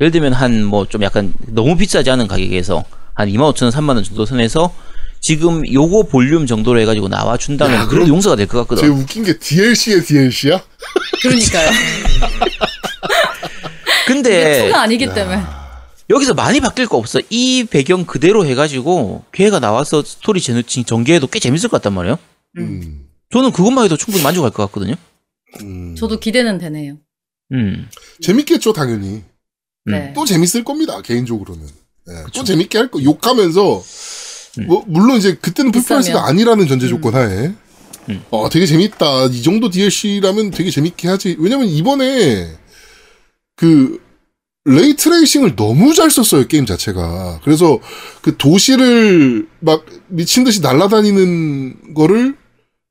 예를 0.00 0.10
들면 0.12 0.32
한 0.32 0.64
뭐 0.64 0.86
좀 0.88 1.02
약간 1.02 1.32
너무 1.48 1.76
비싸지 1.76 2.08
않은 2.10 2.28
가격에서 2.28 2.84
한 3.14 3.28
25,000원, 3.28 3.70
3만 3.72 3.88
원 3.96 4.04
정도 4.04 4.24
선에서 4.24 4.72
지금 5.22 5.62
요거 5.72 6.08
볼륨 6.08 6.46
정도로 6.46 6.80
해가지고 6.80 7.06
나와준다면 7.08 7.76
야, 7.78 7.86
그래도 7.86 8.08
용서가 8.08 8.34
될것 8.34 8.66
제일 8.76 8.90
같거든. 8.90 9.00
웃긴 9.02 9.22
게 9.24 9.38
DLC의 9.38 10.04
DLC야? 10.04 10.62
그러니까요. 11.22 11.70
근데 14.06 14.66
two가 14.66 14.82
아니기 14.82 15.06
때문에. 15.06 15.40
여기서 16.10 16.34
많이 16.34 16.60
바뀔 16.60 16.86
거 16.88 16.98
없어. 16.98 17.20
이 17.30 17.64
배경 17.70 18.04
그대로 18.04 18.44
해가지고 18.44 19.24
걔가 19.32 19.60
나와서 19.60 20.02
스토리 20.02 20.40
전- 20.40 20.62
전개해도 20.66 21.28
꽤 21.28 21.38
재밌을 21.38 21.68
것 21.68 21.80
같단 21.80 21.94
말이에요. 21.94 22.18
음. 22.58 23.06
저는 23.30 23.52
그것만 23.52 23.84
해도 23.84 23.96
충분히 23.96 24.22
만족할 24.24 24.50
것 24.50 24.64
같거든요. 24.66 24.96
음. 25.60 25.94
저도 25.96 26.18
기대는 26.18 26.58
되네요. 26.58 26.96
음. 27.52 27.88
재밌겠죠, 28.20 28.72
당연히. 28.72 29.22
네. 29.84 30.12
또 30.14 30.24
재밌을 30.26 30.64
겁니다, 30.64 31.00
개인적으로는. 31.00 31.66
네, 32.04 32.14
또 32.34 32.42
재밌게 32.42 32.78
할 32.78 32.90
거, 32.90 33.00
욕하면서, 33.02 33.82
음. 34.58 34.66
뭐, 34.66 34.84
물론 34.86 35.16
이제 35.16 35.34
그때는 35.34 35.72
full 35.72 35.90
price가. 35.90 36.26
아니라는 36.26 36.66
전제 36.68 36.88
조건 36.88 37.14
하에, 37.14 37.52
음. 38.08 38.22
어, 38.30 38.48
되게 38.48 38.66
재밌다. 38.66 39.26
이 39.26 39.42
정도 39.42 39.70
DLC라면 39.70 40.50
되게 40.50 40.70
재밌게 40.70 41.08
하지. 41.08 41.36
왜냐면 41.38 41.66
이번에, 41.68 42.48
그, 43.56 44.00
ray 44.64 44.85
tracing을 44.85 45.56
너무 45.56 45.92
잘 45.92 46.10
썼어요, 46.10 46.46
게임 46.46 46.66
자체가. 46.66 47.40
그래서 47.42 47.80
그 48.20 48.36
도시를 48.36 49.48
막 49.58 49.84
미친 50.06 50.44
듯이 50.44 50.60
날아다니는 50.60 51.94
거를 51.94 52.36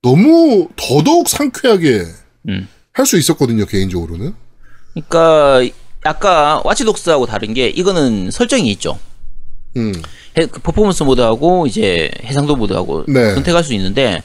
너무 0.02 0.68
더더욱 0.76 1.30
상쾌하게 1.30 2.06
음. 2.50 2.68
할수 2.92 3.18
있었거든요, 3.18 3.66
개인적으로는. 3.66 4.34
그러니까 4.94 5.62
아까 6.04 6.62
와치독스하고 6.66 7.26
다른 7.26 7.54
게 7.54 7.68
이거는 7.70 8.32
설정이 8.32 8.70
있죠. 8.72 9.00
음. 9.78 9.94
해- 10.38 10.46
그 10.46 10.60
퍼포먼스 10.62 11.04
모드하고 11.04 11.68
이제 11.68 12.12
해상도 12.24 12.56
모드하고 12.56 13.06
네. 13.08 13.34
선택할 13.36 13.64
수 13.64 13.74
있는데 13.74 14.22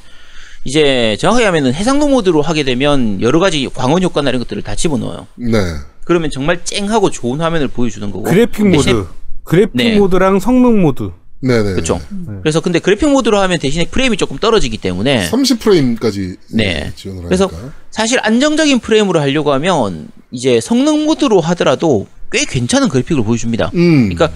이제 0.64 1.16
정확하게 1.20 1.46
하면은 1.46 1.74
해상도 1.74 2.08
모드로 2.08 2.42
하게 2.42 2.64
되면 2.64 3.20
여러 3.22 3.38
가지 3.38 3.68
광원 3.72 4.02
효과나 4.02 4.30
이런 4.30 4.40
것들을 4.42 4.62
다 4.62 4.74
집어넣어요. 4.74 5.26
네. 5.36 5.58
그러면 6.04 6.30
정말 6.30 6.64
쨍하고 6.64 7.10
좋은 7.10 7.40
화면을 7.40 7.68
보여주는 7.68 8.10
거고. 8.10 8.24
그래픽 8.24 8.66
모드, 8.66 8.90
대신에- 8.90 9.06
그래픽 9.44 9.76
네. 9.76 9.98
모드랑 9.98 10.40
성능 10.40 10.82
모드. 10.82 11.10
네네. 11.40 11.72
그렇죠. 11.74 12.00
그래서 12.42 12.60
근데 12.60 12.78
그래픽 12.78 13.08
모드로 13.10 13.38
하면 13.38 13.58
대신에 13.58 13.84
프레임이 13.86 14.16
조금 14.16 14.38
떨어지기 14.38 14.78
때문에 14.78 15.28
30프레임까지 15.30 16.36
네. 16.54 16.90
지원을 16.96 17.24
그래서 17.24 17.46
하니까. 17.46 17.72
사실 17.90 18.18
안정적인 18.22 18.80
프레임으로 18.80 19.20
하려고 19.20 19.52
하면 19.52 20.08
이제 20.30 20.60
성능 20.60 21.04
모드로 21.04 21.40
하더라도 21.40 22.06
꽤 22.36 22.44
괜찮은 22.44 22.88
그래픽을 22.90 23.24
보여줍니다. 23.24 23.70
음. 23.74 24.10
그러니까 24.14 24.30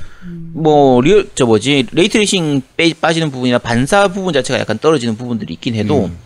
뭐 0.55 1.01
리얼 1.03 1.29
저 1.35 1.45
뭐지 1.45 1.87
ray 1.93 2.14
tracing 2.14 2.63
빼- 2.77 2.95
빠지는 2.95 3.31
부분이나 3.31 3.59
반사 3.59 4.09
부분 4.09 4.33
자체가 4.33 4.59
약간 4.59 4.79
떨어지는 4.79 5.17
부분들이 5.19 5.53
있긴 5.55 5.75
해도 5.75 6.07
음. 6.07 6.17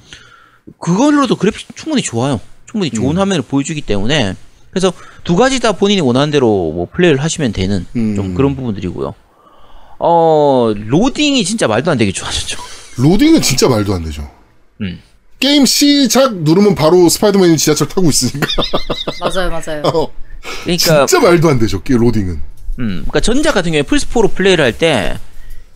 그걸로도 0.78 1.34
그래픽 1.36 1.66
충분히 1.74 2.00
좋아요. 2.02 2.40
충분히 2.70 2.90
음. 2.92 2.94
좋은 2.94 3.16
화면을 3.18 3.42
보여주기 3.42 3.80
때문에 3.80 4.34
그래서 4.70 4.92
두 5.24 5.34
가지 5.34 5.58
다 5.58 5.72
본인이 5.72 6.00
원하는 6.00 6.30
대로 6.30 6.46
뭐 6.72 6.86
플레이를 6.92 7.20
하시면 7.20 7.52
되는 7.52 7.84
음. 7.96 8.14
좀 8.14 8.34
그런 8.34 8.54
부분들이고요. 8.54 9.14
어 9.98 10.72
로딩이 10.76 11.44
진짜 11.44 11.66
말도 11.66 11.90
안 11.90 11.98
되게 11.98 12.12
좋아졌죠. 12.12 12.58
로딩은 12.98 13.42
진짜 13.42 13.68
말도 13.68 13.92
안 13.94 14.04
되죠. 14.04 14.28
음. 14.80 15.00
게임 15.40 15.66
시작 15.66 16.36
누르면 16.36 16.74
바로 16.76 17.08
스파이더맨이 17.08 17.56
지하철 17.56 17.88
타고 17.88 18.08
있으니까 18.08 18.46
맞아요, 19.20 19.50
맞아요. 19.50 19.82
어, 19.92 20.08
그러니까 20.64 21.06
진짜 21.06 21.20
말도 21.20 21.48
안 21.48 21.58
되죠. 21.58 21.82
게 21.82 21.94
로딩은. 21.96 22.34
음, 22.80 22.86
그러니까 23.02 23.20
전작 23.20 23.52
같은 23.54 23.72
경우에 23.72 23.82
플스4로 23.82 24.34
플레이를 24.34 24.64
할 24.64 24.72
때 24.72 25.18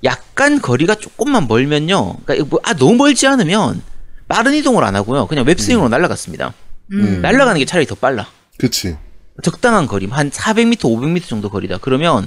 약간 0.05 0.61
거리가 0.61 0.95
조금만 0.97 1.49
멀면요. 1.49 2.17
그러니까 2.25 2.47
뭐, 2.49 2.61
아 2.65 2.75
너무 2.75 2.95
멀지 2.95 3.27
않으면 3.27 3.83
빠른 4.29 4.55
이동을 4.55 4.85
안 4.85 4.95
하고요. 4.95 5.27
그냥 5.27 5.45
웹스윙으로 5.47 5.89
날아갔습니다. 5.89 6.55
음. 6.93 7.21
날아가는 7.23 7.59
게 7.59 7.65
차라리 7.65 7.87
더 7.87 7.95
빨라. 7.95 8.29
그치. 8.59 8.97
적당한 9.43 9.87
거리, 9.87 10.07
한 10.07 10.31
400m, 10.31 10.79
500m 10.79 11.27
정도 11.29 11.49
거리다. 11.49 11.79
그러면 11.79 12.27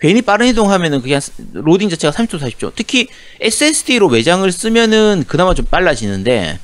괜히 0.00 0.22
빠른 0.22 0.46
이동하면은 0.48 1.00
그게 1.00 1.14
한 1.14 1.22
로딩 1.52 1.88
자체가 1.90 2.12
30초, 2.16 2.40
40초. 2.40 2.72
특히 2.74 3.08
SSD로 3.40 4.08
외장을 4.08 4.50
쓰면은 4.50 5.24
그나마 5.28 5.54
좀 5.54 5.66
빨라지는데 5.66 6.58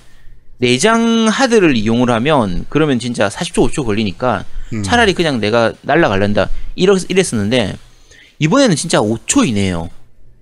내장 0.59 1.29
하드를 1.29 1.77
이용을 1.77 2.11
하면 2.11 2.65
그러면 2.69 2.99
진짜 2.99 3.29
40초, 3.29 3.71
50초 3.71 3.85
걸리니까 3.85 4.45
음. 4.73 4.83
차라리 4.83 5.13
그냥 5.15 5.39
내가 5.41 5.73
날라갈란다 5.83 6.49
이랬었는데 6.77 7.77
이번에는 8.39 8.75
진짜 8.77 8.99
5초 9.01 9.47
이내에요. 9.47 9.91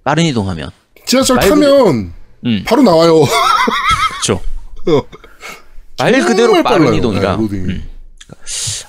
빠른 0.05 0.25
이동하면. 0.25 0.71
지하철 1.07 1.37
말 1.37 1.49
타면 1.49 2.13
음, 2.47 2.65
바로 2.67 2.83
나와요. 2.83 3.25
그렇죠. 4.23 4.41
어, 4.87 5.03
말 5.99 6.13
그대로 6.21 6.53
빠른 6.63 6.85
빨라요. 6.85 6.95
이동이라. 6.95 7.37
네. 7.37 7.43
음. 7.57 7.89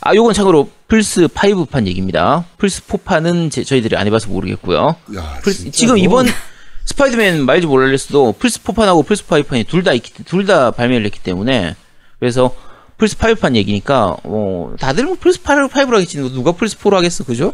아, 0.02 0.14
요건 0.16 0.34
참고로 0.34 0.70
플스 0.88 1.28
5판 1.28 1.88
얘기입니다. 1.88 2.46
플스 2.58 2.82
4판은 2.86 3.52
제, 3.52 3.64
저희들이 3.64 3.96
안 3.96 4.06
해봐서 4.08 4.30
모르겠고요. 4.30 4.96
야, 5.16 5.40
플스- 5.42 5.72
지금 5.72 5.96
뭐. 5.96 6.04
이번 6.04 6.26
스파이더맨 6.86 7.46
마일즈 7.46 7.66
모랄레스도 7.66 8.34
플스 8.38 8.62
4판하고 8.64 9.06
플스 9.06 9.26
5판이 9.26 9.68
둘 9.68 9.84
다 9.84 9.94
있기 9.94 10.24
둘 10.24 10.46
다 10.46 10.72
발매를 10.72 11.06
했기 11.06 11.20
때문에 11.20 11.76
그래서 12.20 12.56
플스 12.98 13.18
5판 13.18 13.56
얘기니까 13.56 14.16
어 14.24 14.74
다들 14.80 15.06
뭐 15.06 15.18
플스 15.20 15.42
8, 15.42 15.68
5로 15.68 15.94
하겠지 15.94 16.18
누가 16.18 16.52
플스 16.54 16.78
4로 16.78 16.94
하겠어 16.94 17.24
그죠? 17.26 17.54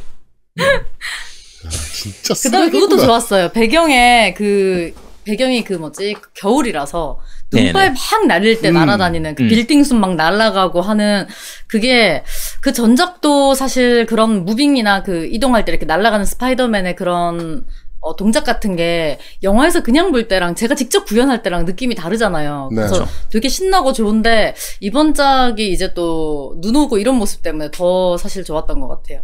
진짜 1.94 2.34
그다음에 2.44 2.70
그것도. 2.70 2.98
좋았어요. 3.00 3.50
배경에 3.50 4.34
그 4.36 4.94
배경이 5.24 5.64
그 5.64 5.74
뭐지 5.74 6.16
그 6.20 6.30
겨울이라서. 6.34 7.20
눈발 7.54 7.94
막 7.94 8.28
날릴 8.28 8.62
때 8.62 8.70
음. 8.70 8.76
날아다니는 8.76 9.36
그 9.36 9.44
음. 9.44 9.50
빌딩 9.50 9.84
숲 9.84 9.98
막 9.98 10.16
날아가고 10.16 10.82
하는 10.82 11.28
그게 11.68 12.24
그 12.62 12.72
전작도 12.72 13.56
사실 13.56 14.06
그런 14.06 14.46
moving이나 14.46 15.04
그 15.04 15.26
이동할 15.26 15.66
때 15.66 15.74
이렇게 15.74 15.86
날아가는 15.86 16.26
스파이더맨의 16.26 16.96
그런 16.96 17.66
어, 18.02 18.16
동작 18.16 18.44
같은 18.44 18.76
게 18.76 19.20
영화에서 19.44 19.84
그냥 19.84 20.12
볼 20.12 20.28
때랑 20.28 20.56
제가 20.56 20.74
직접 20.76 21.06
구현할 21.06 21.44
때랑 21.44 21.66
느낌이 21.66 21.94
다르잖아요. 21.96 22.70
네. 22.72 22.76
그래서 22.78 22.96
그렇죠. 22.96 23.12
되게 23.30 23.48
신나고 23.48 23.94
좋은데 23.94 24.56
이번 24.80 25.14
작이 25.14 25.72
이제 25.72 25.94
또 25.94 26.56
눈 26.62 26.76
오고 26.76 26.98
이런 26.98 27.16
모습 27.16 27.42
때문에 27.44 27.70
더 27.72 28.18
사실 28.18 28.44
좋았던 28.44 28.80
것 28.82 28.88
같아요. 28.88 29.22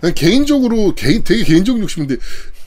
난 0.00 0.14
개인적으로 0.14 0.94
개인 0.94 1.24
되게 1.24 1.42
개인적인 1.44 1.82
욕심인데 1.82 2.16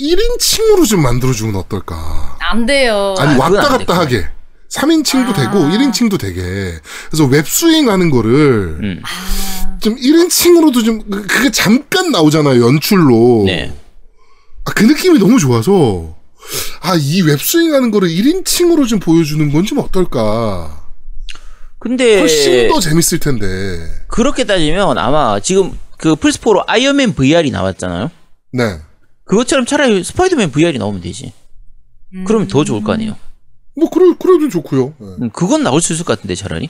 1인칭으로 0.01 0.85
좀 0.87 1.01
만들어주면 1.01 1.55
어떨까? 1.55 2.37
안 2.39 2.65
돼요. 2.65 3.15
아니 3.17 3.35
아, 3.35 3.37
왔다 3.37 3.77
갔다 3.77 3.97
하게. 3.97 4.25
3인칭도 4.69 5.29
아. 5.29 5.33
되고 5.33 5.59
1인칭도 5.65 6.19
되게. 6.19 6.73
그래서 7.09 7.25
웹스윙 7.25 7.89
하는 7.89 8.09
거를 8.09 8.77
음. 8.81 9.01
좀 9.79 9.95
1인칭으로도 9.95 10.83
좀 10.83 11.09
그- 11.09 11.27
그게 11.27 11.51
잠깐 11.51 12.11
나오잖아요. 12.11 12.61
연출로. 12.65 13.43
네. 13.45 13.73
아, 14.65 14.71
그 14.73 14.83
느낌이 14.83 15.19
너무 15.19 15.39
좋아서 15.39 16.15
아, 16.81 16.95
이 16.95 17.21
웹스윙 17.21 17.73
하는 17.73 17.91
거를 17.91 18.09
1인칭으로 18.09 18.87
좀 18.87 18.99
보여주는 18.99 19.51
건 19.51 19.65
좀 19.65 19.79
어떨까? 19.79 20.83
근데 21.79 22.19
훨씬 22.19 22.67
더 22.69 22.79
재밌을 22.79 23.19
텐데. 23.19 23.47
그렇게 24.07 24.43
따지면 24.43 24.97
아마 24.97 25.39
지금 25.39 25.77
그 25.97 26.15
플스 26.15 26.39
4로 26.39 26.63
아이언맨 26.67 27.13
VR이 27.13 27.51
나왔잖아요. 27.51 28.09
네. 28.53 28.79
그것처럼 29.25 29.65
차라리 29.65 30.03
스파이더맨 30.03 30.51
VR이 30.51 30.77
나오면 30.79 31.01
되지. 31.01 31.33
그러면 32.25 32.47
더 32.47 32.63
좋을 32.63 32.83
거 32.83 32.93
아니에요. 32.93 33.15
뭐 33.75 33.89
그래 33.89 34.13
그래도 34.19 34.49
좋고요. 34.49 34.93
네. 34.99 35.07
음, 35.21 35.29
그건 35.31 35.63
나올 35.63 35.81
수 35.81 35.93
있을 35.93 36.05
것 36.05 36.15
같은데 36.15 36.33
차라리. 36.35 36.69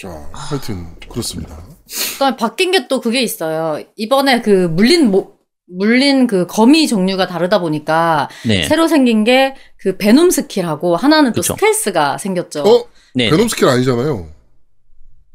자, 0.00 0.28
하여튼 0.32 0.94
그렇습니다. 1.08 1.65
그다음에 2.14 2.36
바뀐 2.36 2.70
게 2.72 2.88
또 2.88 3.00
그게 3.00 3.20
있어요. 3.22 3.82
이번에 3.96 4.40
그 4.42 4.66
물린 4.70 5.10
모, 5.10 5.34
물린 5.68 6.26
그 6.26 6.46
거미 6.46 6.86
종류가 6.88 7.26
다르다 7.26 7.58
보니까 7.60 8.28
네. 8.44 8.64
새로 8.64 8.86
생긴 8.88 9.24
게 9.24 9.54
그 9.78 9.96
베놈 9.96 10.30
skill하고 10.30 10.96
하나는 10.96 11.32
또 11.32 11.42
그쵸. 11.42 11.54
스텔스가 11.54 12.18
생겼죠. 12.18 12.62
어? 12.64 12.84
네. 13.14 13.30
베놈 13.30 13.46
스킬 13.48 13.68
아니잖아요. 13.68 14.26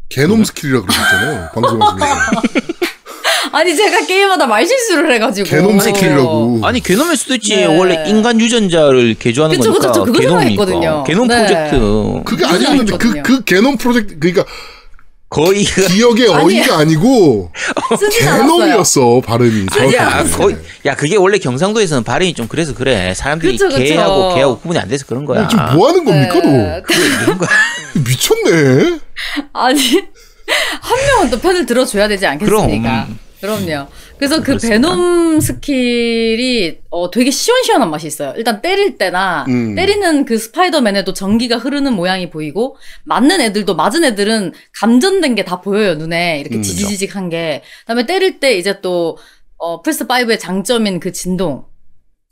개놈 0.10 0.44
skill이라 0.43 0.81
그러셨잖아요. 0.82 1.49
방송하시면서. 1.56 2.41
아니 3.53 3.76
제가 3.76 4.06
게임하다 4.06 4.45
말실수를 4.48 5.14
해가지고. 5.14 5.49
개놈 5.49 5.80
시키려고. 5.80 6.60
아니 6.64 6.82
개놈일 6.82 7.15
수도 7.15 7.36
있지. 7.36 7.56
네. 7.56 7.65
원래 7.65 8.03
인간 8.10 8.40
유전자를 8.41 9.14
개조하는 9.15 9.57
그쵸, 9.57 9.72
거니까 9.72 9.88
그쵸, 9.91 10.06
저 10.06 10.11
그거. 10.11 10.22
생각했거든요. 10.22 11.03
개놈 11.06 11.28
네. 11.28 11.36
프로젝트. 11.48 12.23
그게 12.26 12.45
아니었는데 12.45 12.98
그. 12.98 13.22
그 13.22 13.44
개놈 13.45 13.78
프로젝트, 13.78 14.19
그러니까 14.19 14.45
거의 15.31 15.63
기억의 15.63 16.27
어이가 16.27 16.79
아니고 16.79 17.49
않았어요. 17.89 18.09
개놈이었어, 18.09 19.21
발음이. 19.21 19.65
야 19.95 20.23
정확하게. 20.25 20.29
거의 20.31 20.57
야 20.85 20.93
그게 20.93 21.15
원래 21.15 21.37
경상도에서는 21.37 22.03
발음이 22.03 22.33
좀 22.33 22.49
그래서 22.49 22.73
그래. 22.73 23.13
사람들이 23.13 23.53
그쵸, 23.53 23.69
그쵸. 23.69 23.79
개하고 23.81 24.35
게하고 24.35 24.59
구분이 24.59 24.77
안 24.77 24.89
돼서 24.89 25.05
그런 25.07 25.23
거야. 25.23 25.47
지금 25.47 25.65
뭐 25.73 25.87
하는 25.87 26.03
겁니까, 26.03 26.33
네. 26.35 26.41
거야. 26.41 26.81
너? 26.81 27.47
미쳤네. 28.05 28.99
아니 29.53 29.79
한 30.81 31.05
명은 31.07 31.29
또 31.31 31.39
편을 31.39 31.65
들어줘야 31.65 32.09
되지 32.09 32.25
않겠습니까? 32.27 33.05
그럼. 33.07 33.19
그럼요. 33.41 33.88
그래서 34.18 34.38
그 34.38 34.43
그렇습니다. 34.43 34.88
베놈 34.89 35.39
스킬이 35.41 36.77
어, 36.91 37.09
되게 37.11 37.31
시원시원한 37.31 37.89
맛이 37.89 38.07
있어요. 38.07 38.34
일단 38.38 38.61
때릴 38.61 38.97
때나 38.97 39.45
음. 39.49 39.76
때리는 39.76 40.26
그 40.26 40.38
스파이더맨에도 40.38 41.13
전기가 41.13 41.57
흐르는 41.57 41.93
모양이 41.93 42.30
보이고 42.30 42.77
맞는 43.05 43.41
애들도 43.41 43.76
맞은 43.76 44.03
애들은 44.03 44.53
감전된 44.80 45.35
게 45.35 45.41
다 45.43 45.59
보여요 45.59 45.95
눈에 45.95 46.39
이렇게 46.39 46.57
음, 46.57 46.61
지지직한 46.61 47.30
게. 47.30 47.63
그다음에 47.81 48.05
때릴 48.05 48.39
때 48.39 48.55
이제 48.57 48.80
또 48.81 49.18
어, 49.57 49.81
플스 49.81 50.05
5의 50.07 50.39
장점인 50.39 50.99
그 50.99 51.11
진동. 51.11 51.65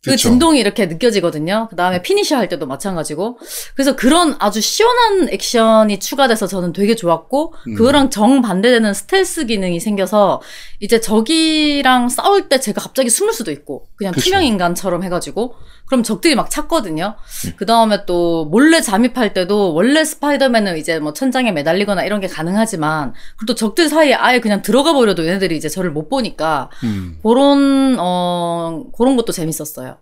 그 0.01 0.11
그쵸. 0.11 0.29
진동이 0.29 0.59
이렇게 0.59 0.85
느껴지거든요. 0.85 1.67
그 1.69 1.75
다음에 1.75 2.01
피니셔 2.01 2.37
할 2.37 2.47
때도 2.47 2.65
마찬가지고. 2.65 3.37
그래서 3.75 3.97
그런 3.97 4.35
아주 4.39 4.61
시원한 4.61 5.27
액션이 5.29 5.99
추가돼서 5.99 6.47
저는 6.47 6.71
되게 6.71 6.95
좋았고, 6.95 7.53
음. 7.67 7.75
그거랑 7.75 8.09
정반대되는 8.09 8.93
스텔스 8.93 9.47
기능이 9.47 9.81
생겨서, 9.81 10.41
이제 10.79 11.01
적이랑 11.01 12.07
싸울 12.07 12.47
때 12.47 12.61
제가 12.61 12.81
갑자기 12.81 13.09
숨을 13.09 13.33
수도 13.33 13.51
있고, 13.51 13.87
그냥. 13.97 14.13
투명 14.13 14.45
인간처럼 14.45 15.03
해가지고, 15.03 15.55
그럼 15.89 16.03
적들이 16.03 16.35
막 16.35 16.49
찾거든요. 16.49 17.15
음. 17.47 17.53
그 17.57 17.65
다음에 17.65 18.05
또 18.05 18.45
몰래 18.45 18.79
잠입할 18.79 19.33
때도, 19.33 19.73
원래 19.73 20.05
스파이더맨은 20.05 20.77
이제 20.77 20.99
뭐 20.99 21.13
천장에 21.13 21.51
매달리거나 21.51 22.05
이런 22.05 22.21
게 22.21 22.27
가능하지만, 22.27 23.13
그리고 23.37 23.47
또 23.47 23.55
적들 23.55 23.89
사이에 23.89 24.13
아예 24.13 24.39
그냥 24.39 24.61
들어가 24.61 24.93
버려도 24.93 25.25
얘네들이 25.25 25.57
이제 25.57 25.67
저를 25.67 25.91
못 25.91 26.07
보니까, 26.07 26.69
음. 26.83 27.17
그런, 27.23 27.97
어, 27.99 28.83
그런 28.97 29.15
것도 29.17 29.33
재밌었어요. 29.33 29.97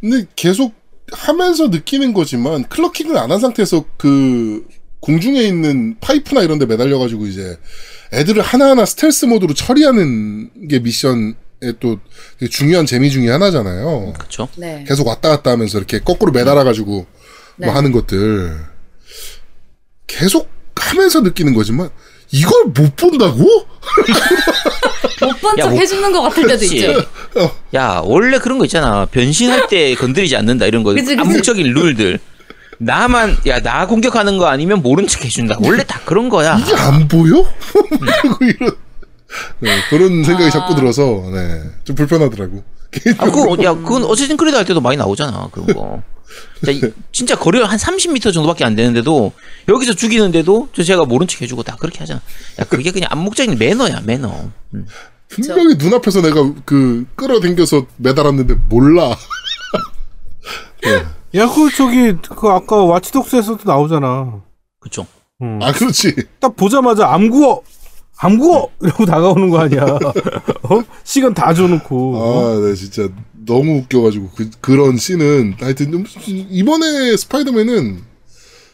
근데 0.00 0.26
계속 0.36 0.72
하면서 1.12 1.66
느끼는 1.68 2.12
거지만 2.12 2.64
클러킹을 2.68 3.16
안 3.18 3.32
한 3.32 3.40
상태에서 3.40 3.84
그 3.96 4.64
공중에 5.00 5.40
있는 5.40 5.96
파이프나 6.00 6.42
이런 6.42 6.58
데 6.58 6.66
매달려 6.66 6.98
가지고 6.98 7.26
이제 7.26 7.58
애들을 8.12 8.42
하나하나 8.42 8.84
스텔스 8.84 9.24
모드로 9.26 9.54
처리하는 9.54 10.68
게 10.68 10.78
미션의 10.78 11.34
또 11.78 11.98
되게 12.38 12.48
중요한 12.50 12.86
재미 12.86 13.10
중에 13.10 13.28
하나잖아요. 13.30 14.14
그렇죠. 14.18 14.48
네. 14.56 14.84
계속 14.88 15.06
왔다 15.06 15.28
갔다 15.28 15.50
하면서 15.50 15.76
이렇게 15.78 15.98
거꾸로 16.00 16.32
매달아 16.32 16.64
가지고 16.64 17.06
네. 17.56 17.66
뭐 17.66 17.74
하는 17.74 17.92
것들 17.92 18.56
계속 20.06 20.48
하면서 20.76 21.20
느끼는 21.20 21.52
거지만 21.54 21.90
이걸 22.30 22.64
못 22.66 22.96
본다고? 22.96 23.44
못본 25.20 25.58
야, 25.58 25.64
척 25.64 25.70
뭐- 25.70 25.78
해주는 25.78 26.12
것 26.12 26.22
같을 26.22 26.46
때도. 26.46 26.64
있죠. 26.64 27.04
야 27.74 28.00
원래 28.04 28.38
그런 28.38 28.58
거 28.58 28.64
있잖아. 28.64 29.04
변신할 29.06 29.68
때 29.68 29.94
건드리지 29.94 30.36
않는다 30.36 30.64
이런 30.66 30.82
거. 30.82 30.94
그치, 30.94 31.14
그치. 31.14 31.20
암묵적인 31.20 31.72
룰들. 31.74 32.18
나만 32.78 33.36
야 33.46 33.60
나 33.60 33.86
공격하는 33.86 34.38
거 34.38 34.46
아니면 34.46 34.80
모른 34.80 35.06
척 35.06 35.22
해준다. 35.24 35.56
원래 35.60 35.84
다 35.84 36.00
그런 36.06 36.30
거야. 36.30 36.56
이게 36.58 36.74
안 36.74 37.06
보여? 37.06 37.46
그리고 38.00 38.36
이런 38.46 38.76
네, 39.60 39.70
그런 39.90 40.24
생각이 40.24 40.50
자꾸 40.50 40.74
들어서 40.74 41.02
네, 41.32 41.62
좀 41.84 41.94
불편하더라고. 41.96 42.62
아, 43.18 43.24
그거, 43.30 43.62
야, 43.62 43.74
그건 43.74 44.02
어쌔신 44.04 44.36
크리드 44.36 44.56
할 44.56 44.64
때도 44.64 44.80
많이 44.80 44.96
나오잖아, 44.96 45.48
그런 45.52 45.66
거. 45.68 46.02
진짜, 46.58 46.72
이- 46.88 46.92
진짜 47.12 47.36
거리가 47.36 47.66
한 47.66 47.78
30m 47.78 48.32
정도밖에 48.32 48.64
안 48.64 48.74
되는데도, 48.74 49.32
여기서 49.68 49.94
죽이는데도, 49.94 50.68
저 50.74 50.82
제가 50.82 51.04
모른 51.04 51.28
척 51.28 51.40
해주고 51.42 51.62
다 51.62 51.76
그렇게 51.78 52.00
하잖아. 52.00 52.20
야, 52.58 52.64
그게 52.64 52.90
그냥 52.90 53.08
암묵적인 53.12 53.58
매너야, 53.58 54.00
매너. 54.04 54.50
음. 54.74 54.86
분명히 55.28 55.76
눈앞에서 55.76 56.20
내가 56.22 56.52
그 56.64 57.06
끌어당겨서 57.14 57.86
매달았는데 57.98 58.54
몰라. 58.68 59.14
네. 60.82 61.04
야, 61.40 61.46
그 61.48 61.70
저기 61.76 62.12
그 62.36 62.48
아까 62.48 62.76
와치독스에서도 62.84 63.60
나오잖아. 63.64 64.42
그쵸. 64.80 65.06
음. 65.42 65.60
아 65.62 65.70
그렇지. 65.72 66.14
딱 66.40 66.56
보자마자 66.56 67.12
암구어 67.12 67.62
암구어 68.22 68.68
이러고 68.82 69.06
다가오는 69.06 69.48
거 69.48 69.60
아니야. 69.60 69.82
어? 70.62 70.82
시간 71.04 71.32
다 71.32 71.54
줘놓고. 71.54 72.16
어? 72.16 72.56
아, 72.56 72.60
네, 72.60 72.74
진짜 72.74 73.08
너무 73.46 73.78
웃겨가지고 73.78 74.30
그 74.36 74.50
그런 74.60 74.98
씬은 74.98 75.56
하여튼 75.58 75.90
좀 75.90 76.04
이번에 76.26 77.16
스파이더맨은 77.16 78.02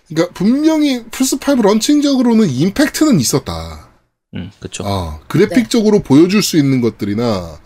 그러니까 0.09 0.35
분명히 0.35 1.05
플스 1.11 1.37
5 1.37 1.63
런칭적으로는 1.63 2.49
임팩트는 2.51 3.21
있었다. 3.21 3.89
음, 4.35 4.51
그쵸. 4.61 4.85
아, 4.85 5.21
그래픽적으로 5.29 6.01
보여줄 6.01 6.43
수 6.43 6.57
있는 6.57 6.81
것들이나 6.81 7.59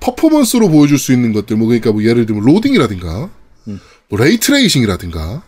퍼포먼스로 0.00 0.68
보여줄 0.68 0.98
수 0.98 1.12
있는 1.12 1.32
것들, 1.32 1.56
뭐 1.56 1.66
그러니까 1.66 1.92
뭐 1.92 2.02
예를 2.02 2.26
들면 2.26 2.44
로딩이라든가, 2.44 3.30
음. 3.68 3.80
뭐 4.08 4.18
ray 4.18 4.37
tracing이라든가, 4.37 5.42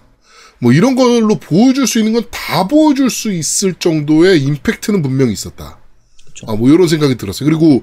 뭐 0.61 0.73
이런 0.73 0.95
걸로 0.97 1.39
보여줄 1.39 1.87
수 1.87 1.99
있는 1.99 2.13
건 2.13 2.25
다 2.31 2.67
보여줄 2.69 3.11
수 3.11 3.33
있을 3.33 3.75
정도의 3.75 4.41
임팩트는 4.43 5.03
분명히 5.03 5.33
있었다. 5.33 5.79
그쵸. 6.27 6.47
아, 6.49 6.55
뭐 6.55 6.71
이런 6.71 6.89
생각이 6.89 7.17
들었어요. 7.17 7.49
그리고 7.49 7.83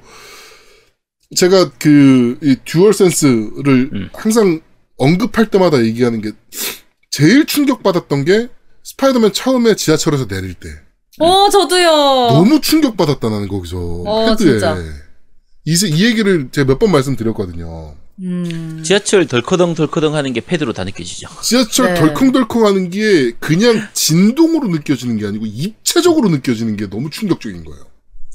제가 1.36 1.72
그 1.80 2.38
이 2.42 2.56
듀얼 2.66 2.94
센스를 2.94 3.90
음. 3.94 4.10
항상 4.14 4.62
언급할 4.98 5.48
때마다 5.50 5.84
얘기하는 5.84 6.22
게 6.22 6.32
제일 7.10 7.46
충격받았던 7.46 8.26
게 8.26 8.50
스파이더맨 8.84 9.34
처음에 9.34 9.76
지하철에서 9.76 10.28
내릴 10.28 10.54
때. 10.56 10.70
어, 11.20 11.50
저도요. 11.50 11.90
너무 12.34 12.60
충격받았다 12.60 13.30
나는 13.30 13.48
거기서 13.48 13.78
어, 14.06 14.30
헤드에 14.30 14.52
진짜. 14.52 14.76
이, 15.66 15.74
이 15.74 16.06
얘기를 16.06 16.50
제가 16.52 16.68
몇 16.68 16.80
번 16.80 16.92
말씀드렸거든요. 16.92 17.96
음. 18.22 18.82
지하철 18.86 19.26
덜커덩덜커덩 19.28 20.14
하는 20.16 20.34
게 20.34 20.42
패드로 20.42 20.74
다 20.74 20.84
느껴지죠. 20.84 21.28
지하철 21.42 21.94
네. 21.94 22.00
덜컹덜컹 22.00 22.66
하는 22.66 22.90
게 22.90 23.32
그냥 23.40 23.88
진동으로 23.94 24.68
느껴지는 24.68 25.18
게 25.18 25.26
아니고 25.26 25.46
입체적으로 25.48 26.30
느껴지는 26.30 26.76
게 26.76 26.90
너무 26.90 27.10
충격적인 27.10 27.64
거예요. 27.66 27.86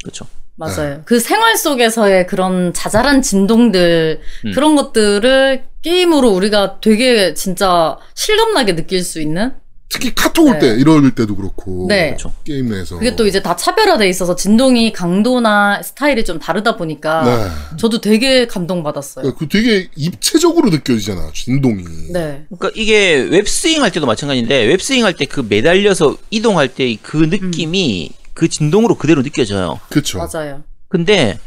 그쵸. 0.05 0.26
맞아요. 0.56 1.02
그 1.05 1.20
생활 1.20 1.56
속에서의 1.56 2.26
그런 2.26 2.72
자잘한 2.72 3.22
진동들, 3.22 4.20
음. 4.46 4.52
그런 4.52 4.74
것들을 4.74 5.64
게임으로 5.82 6.30
우리가 6.30 6.80
되게 6.80 7.34
진짜 7.34 7.96
실감나게 8.16 8.74
느낄 8.74 9.02
수 9.05 9.20
있는? 9.20 9.52
특히 9.90 10.15
카톡 10.15 10.47
올 10.47 10.52
네. 10.55 10.59
때 10.59 10.66
이럴 10.78 11.15
때도 11.15 11.35
그렇고 11.35 11.86
네. 11.89 12.10
그쵸. 12.12 12.32
게임 12.44 12.69
내에서 12.69 12.97
그게 12.98 13.16
또 13.16 13.27
이제 13.27 13.43
다 13.43 13.56
차별화돼 13.56 14.06
있어서 14.10 14.36
진동이 14.36 14.93
강도나 14.93 15.82
스타일이 15.82 16.24
좀 16.27 16.39
다르다 16.39 16.77
보니까 16.77 17.24
네. 17.24 17.77
저도 17.78 18.01
되게 18.02 18.47
감동받았어요. 18.47 19.23
그러니까 19.23 19.39
그 19.39 19.48
되게 19.48 19.89
입체적으로 19.97 20.69
느껴지잖아 20.69 21.31
진동이. 21.32 21.85
네. 22.12 22.44
그러니까 22.51 22.70
이게 22.74 23.15
웹스윙 23.15 23.82
할 23.82 23.90
때도 23.90 24.05
마찬가지인데, 24.06 24.65
웹스윙 24.66 25.05
할 25.05 25.15
때 25.15 25.24
그 25.27 25.44
매달려서 25.48 26.16
이동할 26.31 26.69
때 26.69 26.94
그 27.02 27.16
느낌이 27.16 28.10
그 28.35 28.48
진동으로 28.48 28.94
그대로 28.97 29.23
느껴져요. 29.23 29.81
그렇죠. 29.89 30.19
맞아요. 30.19 30.62
근데 30.89 31.39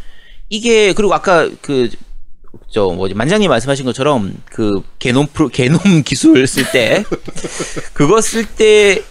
이게 0.49 0.93
그리고 0.93 1.13
아까 1.13 1.49
그 1.61 1.89
저 2.69 2.87
뭐지 2.89 3.13
만장님 3.13 3.49
말씀하신 3.49 3.85
것처럼 3.85 4.33
그 4.45 4.81
개놈 4.99 5.27
프로 5.27 5.47
개놈 5.49 5.79
기술 6.03 6.45
쓸 6.47 6.69
때 6.71 7.03
그거 7.93 8.21
쓸 8.21 8.45
때 8.45 9.01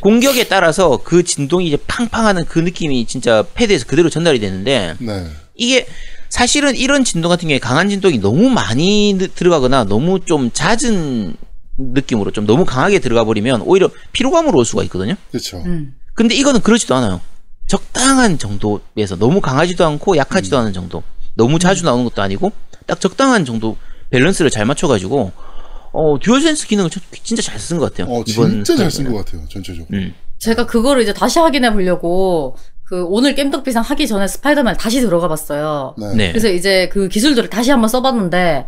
공격에 0.00 0.44
따라서 0.44 0.98
그 1.02 1.24
진동이 1.24 1.66
이제 1.66 1.76
팡팡하는 1.86 2.44
그 2.44 2.60
느낌이 2.60 3.06
진짜 3.06 3.44
패드에서 3.54 3.86
그대로 3.86 4.08
전달이 4.08 4.38
되는데 4.38 4.94
네. 5.00 5.26
이게 5.56 5.86
사실은 6.28 6.76
이런 6.76 7.04
진동 7.04 7.28
같은 7.28 7.48
경우에 7.48 7.58
강한 7.58 7.88
진동이 7.88 8.18
너무 8.18 8.48
많이 8.48 9.14
느- 9.14 9.28
들어가거나 9.28 9.84
너무 9.84 10.20
좀 10.20 10.50
잦은 10.52 11.34
느낌으로 11.76 12.30
좀 12.30 12.46
너무 12.46 12.64
강하게 12.64 13.00
들어가 13.00 13.24
버리면 13.24 13.62
오히려 13.62 13.90
피로감으로 14.12 14.58
올 14.58 14.64
수가 14.64 14.84
있거든요. 14.84 15.14
그렇죠. 15.30 15.58
음. 15.66 15.94
근데 16.14 16.36
이거는 16.36 16.60
그렇지도 16.60 16.94
않아요. 16.94 17.20
적당한 17.66 18.38
정도에서 18.38 19.16
너무 19.18 19.40
강하지도 19.40 19.84
않고 19.84 20.16
약하지도 20.16 20.56
않은 20.58 20.72
정도. 20.72 21.02
너무 21.34 21.58
자주 21.58 21.84
나오는 21.84 22.04
것도 22.04 22.22
아니고 22.22 22.52
딱 22.86 23.00
적당한 23.00 23.44
정도 23.44 23.76
밸런스를 24.10 24.50
잘 24.50 24.64
맞춰가지고 24.66 25.32
어 25.92 26.18
듀얼센스 26.20 26.66
기능을 26.66 26.90
저- 26.90 27.00
진짜 27.22 27.42
잘 27.42 27.56
쓴 27.58 27.78
것 27.78 27.92
같아요. 27.94 28.12
어 28.14 28.24
진짜 28.24 28.74
잘 28.76 28.88
쓴 28.90 29.10
것 29.10 29.24
같아요 29.24 29.42
전체적으로. 29.48 29.86
음. 29.92 30.14
제가 30.38 30.66
그거를 30.66 31.02
이제 31.02 31.12
다시 31.12 31.38
확인해 31.38 31.72
보려고 31.72 32.56
그 32.86 33.04
오늘 33.04 33.34
겜덕비상 33.34 33.82
하기 33.82 34.06
전에 34.06 34.26
스파이더맨 34.26 34.76
다시 34.76 35.00
들어가 35.00 35.28
봤어요. 35.28 35.94
네. 35.98 36.14
네. 36.16 36.28
그래서 36.32 36.48
이제 36.50 36.88
그 36.92 37.08
기술들을 37.08 37.48
다시 37.48 37.70
한번 37.70 37.88
써봤는데 37.88 38.66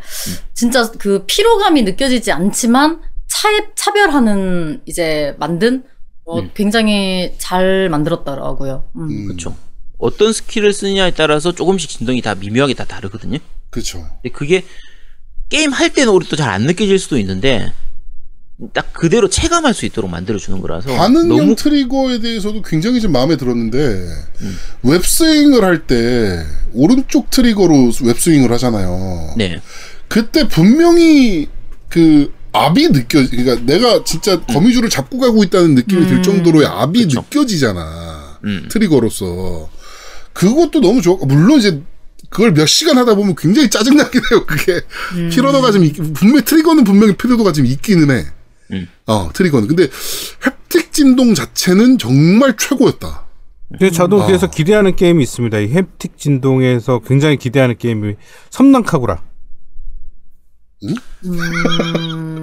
진짜 0.54 0.90
그 0.98 1.24
피로감이 1.26 1.82
느껴지지 1.82 2.32
않지만 2.32 3.02
차에 3.28 3.66
차별하는 3.74 4.80
이제 4.86 5.34
만든 5.38 5.82
어, 6.24 6.38
음. 6.40 6.50
굉장히 6.54 7.34
잘 7.38 7.88
만들었더라고요. 7.90 8.84
음. 8.96 9.00
음. 9.10 9.26
그렇죠. 9.26 9.54
어떤 9.98 10.32
스킬을 10.32 10.72
쓰느냐에 10.72 11.10
따라서 11.12 11.52
조금씩 11.52 11.90
진동이 11.90 12.20
다 12.22 12.34
미묘하게 12.34 12.74
다 12.74 12.84
다르거든요. 12.84 13.38
그렇죠. 13.70 14.06
근데 14.22 14.30
그게 14.34 14.64
게임 15.48 15.70
할 15.72 15.92
때는 15.92 16.12
오히려 16.12 16.28
또잘 16.28 16.48
안 16.48 16.62
느껴질 16.62 16.98
수도 16.98 17.18
있는데 17.18 17.72
딱 18.72 18.92
그대로 18.94 19.28
체감할 19.28 19.74
수 19.74 19.84
있도록 19.84 20.10
만들어 20.10 20.38
주는 20.38 20.60
거라서 20.62 20.88
반응형 20.96 21.28
너무 21.28 21.54
트리거에 21.56 22.20
대해서도 22.20 22.62
굉장히 22.62 23.00
좀 23.02 23.12
마음에 23.12 23.36
들었는데 23.36 24.06
web 24.82 25.04
swing을 25.04 25.62
할 25.62 25.86
때 25.86 26.42
오른쪽 26.72 27.30
트리거로 27.30 27.92
web 28.02 28.15
swing을 28.15 28.50
하잖아요. 28.52 29.34
네. 29.36 29.60
그때 30.08 30.48
분명히 30.48 31.48
그 31.88 32.32
압이 32.52 32.88
느껴 32.92 33.26
그러니까 33.28 33.60
내가 33.66 34.02
진짜 34.04 34.40
거미줄을 34.40 34.88
잡고 34.88 35.18
가고 35.18 35.44
있다는 35.44 35.74
느낌이 35.74 36.06
들 36.06 36.22
정도로의 36.22 36.66
압이 36.66 37.02
그쵸. 37.02 37.20
느껴지잖아. 37.20 38.38
음. 38.44 38.68
트리거로서. 38.70 39.68
그것도 40.32 40.80
너무 40.80 41.02
좋아. 41.02 41.16
물론 41.26 41.58
이제 41.58 41.82
그걸 42.28 42.52
몇 42.52 42.66
시간 42.66 42.98
하다 42.98 43.14
보면 43.14 43.34
굉장히 43.36 43.70
짜증나긴 43.70 44.20
해요. 44.30 44.44
그게 44.46 44.80
피로도가 45.30 45.72
좀 45.72 45.84
있, 45.84 45.94
분명히 46.14 46.44
트리거는 46.44 46.84
분명히 46.84 47.16
피로도가 47.16 47.52
좀 47.52 47.66
있기는 47.66 48.10
해. 48.10 48.24
음. 48.72 48.88
어 49.06 49.30
트리거는 49.32 49.68
근데 49.68 49.88
햅틱 49.88 50.92
진동 50.92 51.34
자체는 51.34 51.98
정말 51.98 52.56
최고였다. 52.56 53.26
그래서 53.78 53.94
저도 53.94 54.22
아. 54.22 54.26
그래서 54.26 54.48
기대하는 54.48 54.94
게임이 54.96 55.22
있습니다. 55.22 55.58
이 55.58 55.72
햅틱 55.72 56.16
진동에서 56.16 57.00
굉장히 57.06 57.36
기대하는 57.36 57.76
게임이 57.78 58.14
섬란카구라. 58.50 59.22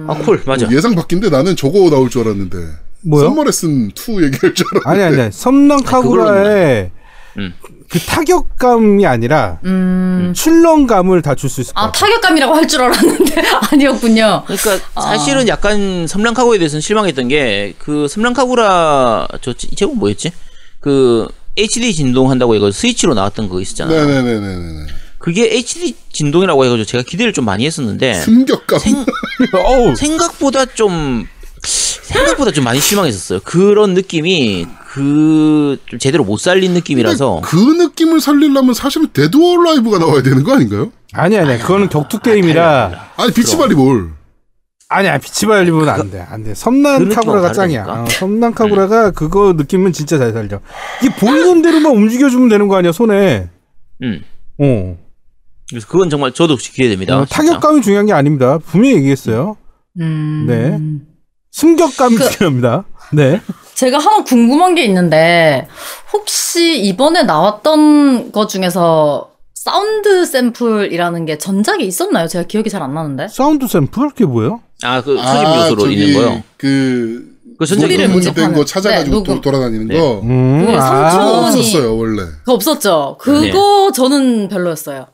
아, 0.06 0.14
쿨. 0.24 0.42
맞아. 0.44 0.68
예상 0.70 0.94
밖인데 0.94 1.30
나는 1.30 1.56
저거 1.56 1.88
나올 1.90 2.10
줄 2.10 2.22
알았는데. 2.22 2.58
뭐요? 3.02 3.28
썸머레슨 3.28 3.90
2 3.90 4.22
얘기할 4.24 4.54
줄 4.54 4.66
알았는데. 4.74 4.88
아니 4.90 5.02
아니 5.02 5.20
아니. 5.22 5.32
섬란카구라의 5.32 6.90
음. 7.38 7.54
그 7.90 7.98
타격감이 8.00 9.06
아니라 9.06 9.58
음. 9.64 10.32
출렁감을 10.34 11.22
다 11.22 11.34
줄 11.34 11.48
수 11.50 11.60
있을 11.60 11.74
것 11.74 11.80
아, 11.80 11.86
같아요. 11.86 12.00
타격감이라고 12.12 12.54
할 12.54 12.66
줄 12.66 12.80
알았는데 12.82 13.42
아니었군요. 13.72 14.42
그러니까 14.46 14.78
아. 14.94 15.00
사실은 15.02 15.46
약간 15.48 16.06
섬란카구라에 16.06 16.58
대해서는 16.58 16.80
실망했던 16.80 17.28
게 17.28 17.74
그 17.78 18.08
섬란카구라 18.08 19.28
저 19.42 19.52
이 19.52 19.76
제목 19.76 19.96
뭐였지? 19.98 20.32
그 20.80 21.28
HD 21.56 21.94
진동한다고 21.94 22.54
해서 22.56 22.70
스위치로 22.72 23.14
나왔던 23.14 23.48
거 23.48 23.60
있었잖아요. 23.60 24.06
네네네네네. 24.06 24.86
그게 25.18 25.44
HD 25.54 25.94
진동이라고 26.12 26.64
해가지고 26.64 26.84
제가 26.84 27.04
기대를 27.06 27.32
좀 27.32 27.44
많이 27.44 27.64
했었는데 27.66 28.14
출렁감. 28.14 28.80
어우. 29.64 29.94
생각보다 29.96 30.66
좀 30.66 31.26
생각보다 31.62 32.50
좀 32.50 32.64
많이 32.64 32.80
실망했었어요. 32.80 33.40
그런 33.44 33.94
느낌이 33.94 34.66
그 34.94 35.76
좀 35.86 35.98
제대로 35.98 36.22
못 36.24 36.38
살린 36.38 36.72
느낌이라서 36.74 37.40
그 37.44 37.56
느낌을 37.56 38.20
살리려면 38.20 38.74
사실은 38.74 39.08
Dead 39.12 39.36
or 39.36 39.64
Alive가 39.64 39.98
나와야 39.98 40.22
되는 40.22 40.44
거 40.44 40.54
아닌가요? 40.54 40.92
아니 41.12 41.36
아니. 41.36 41.58
그거는 41.58 41.88
격투 41.88 42.20
게임이라. 42.20 43.12
아니 43.16 43.32
비치발리볼. 43.32 44.10
아니야 44.88 45.18
비치발리볼이면 45.18 45.88
안 45.88 46.10
돼. 46.10 46.20
안 46.28 46.44
돼. 46.44 46.50
그 46.50 46.54
섬란 46.54 47.08
카구라가 47.08 47.52
짱이야. 47.52 47.84
어, 47.86 48.04
섬란 48.08 48.54
카구라가 48.54 49.10
그거 49.10 49.54
느낌은 49.56 49.92
진짜 49.92 50.18
잘 50.18 50.32
살려. 50.32 50.60
이게 51.02 51.12
보이는 51.16 51.62
대로만 51.62 51.92
움직여주면 51.92 52.48
되는 52.48 52.68
거 52.68 52.76
아니야 52.76 52.92
손에. 52.92 53.48
음. 54.02 54.22
어. 54.58 54.96
그래서 55.68 55.86
그건 55.88 56.10
정말 56.10 56.30
저도 56.32 56.56
기대됩니다. 56.56 57.18
어. 57.18 57.24
타격감이 57.24 57.82
중요한 57.82 58.06
게 58.06 58.12
아닙니다. 58.12 58.58
분명히 58.58 58.96
얘기했어요. 58.96 59.56
음. 60.00 60.44
네. 60.46 60.78
출렁감이 61.50 62.16
그- 62.16 62.30
중요합니다. 62.30 62.84
네. 63.12 63.40
제가 63.74 63.98
하나 63.98 64.22
궁금한 64.24 64.74
게 64.74 64.84
있는데 64.84 65.66
혹시 66.12 66.78
이번에 66.80 67.22
나왔던 67.24 68.32
것 68.32 68.48
중에서 68.48 69.30
사운드 69.54 70.26
샘플이라는 70.26 71.24
게 71.26 71.38
전작에 71.38 71.82
있었나요? 71.84 72.28
제가 72.28 72.46
기억이 72.46 72.68
잘 72.70 72.82
안 72.82 72.94
나는데. 72.94 73.28
사운드 73.28 73.66
샘플 73.66 74.10
그게 74.10 74.24
뭐예요? 74.26 74.60
아, 74.82 75.00
그 75.02 75.16
수집 75.16 75.56
요소로 75.56 75.90
있는 75.90 76.14
거요. 76.14 76.42
그그 76.58 77.66
전작에 77.66 77.80
소리를 77.80 78.08
모집하는. 78.10 78.54
거 78.54 78.64
찾아가지고 78.64 79.04
네, 79.10 79.10
녹음. 79.10 79.34
도- 79.36 79.40
돌아다니는 79.40 79.88
네. 79.88 79.98
거. 79.98 80.20
음. 80.22 80.66
그게 80.66 80.76
아, 80.76 81.10
삼촌이- 81.10 81.58
없었어요 81.58 81.96
원래. 81.96 82.22
그거 82.40 82.52
없었죠. 82.52 83.16
그거 83.20 83.90
저는 83.94 84.48
별로였어요. 84.48 85.06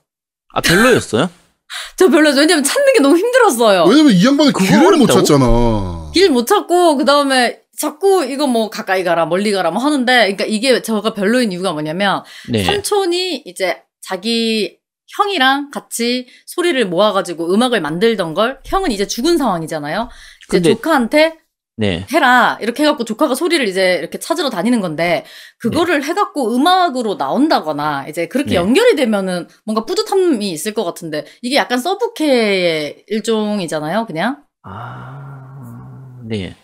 아 0.52 0.60
별로였어요? 0.60 1.30
저 1.96 2.08
별로였어요. 2.08 2.40
왜냐면 2.40 2.64
찾는 2.64 2.92
게 2.94 3.00
너무 3.00 3.16
힘들었어요. 3.16 3.84
왜냐면 3.84 4.12
이 4.12 4.26
양반이 4.26 4.52
길을 4.52 4.96
못? 4.96 5.06
찾잖아. 5.06 6.10
길 6.12 6.30
못 6.30 6.46
찾고 6.46 6.96
그 6.96 7.04
다음에 7.04 7.60
자꾸 7.80 8.26
이거 8.26 8.46
뭐 8.46 8.68
가까이 8.68 9.02
가라 9.04 9.24
멀리 9.24 9.52
가라 9.52 9.70
뭐 9.70 9.82
하는데 9.82 10.12
그러니까 10.12 10.44
이게 10.44 10.82
저가 10.82 11.14
별로인 11.14 11.50
이유가 11.50 11.72
뭐냐면 11.72 12.22
네. 12.50 12.62
삼촌이 12.62 13.44
이제 13.46 13.82
자기 14.02 14.78
형이랑 15.16 15.70
같이 15.70 16.26
소리를 16.44 16.84
모아가지고 16.86 17.52
음악을 17.54 17.80
만들던 17.80 18.34
걸 18.34 18.60
형은 18.66 18.90
이제 18.92 19.06
죽은 19.06 19.38
상황이잖아요. 19.38 20.10
이제 20.48 20.58
근데- 20.58 20.70
조카한테 20.74 21.38
네. 21.76 22.06
해라 22.12 22.58
이렇게 22.60 22.82
해갖고 22.82 23.04
조카가 23.04 23.34
소리를 23.34 23.66
이제 23.66 23.94
이렇게 23.98 24.18
찾으러 24.18 24.50
다니는 24.50 24.82
건데 24.82 25.24
그거를 25.58 26.04
해갖고 26.04 26.54
음악으로 26.54 27.14
나온다거나 27.14 28.06
이제 28.08 28.28
그렇게 28.28 28.50
네. 28.50 28.56
연결이 28.56 28.94
되면은 28.96 29.48
뭔가 29.64 29.86
뿌듯함이 29.86 30.50
있을 30.50 30.74
것 30.74 30.84
같은데 30.84 31.24
이게 31.40 31.56
약간 31.56 31.78
서브케의 31.78 33.04
일종이잖아요, 33.08 34.04
그냥. 34.04 34.42
아, 34.62 36.20
네. 36.26 36.54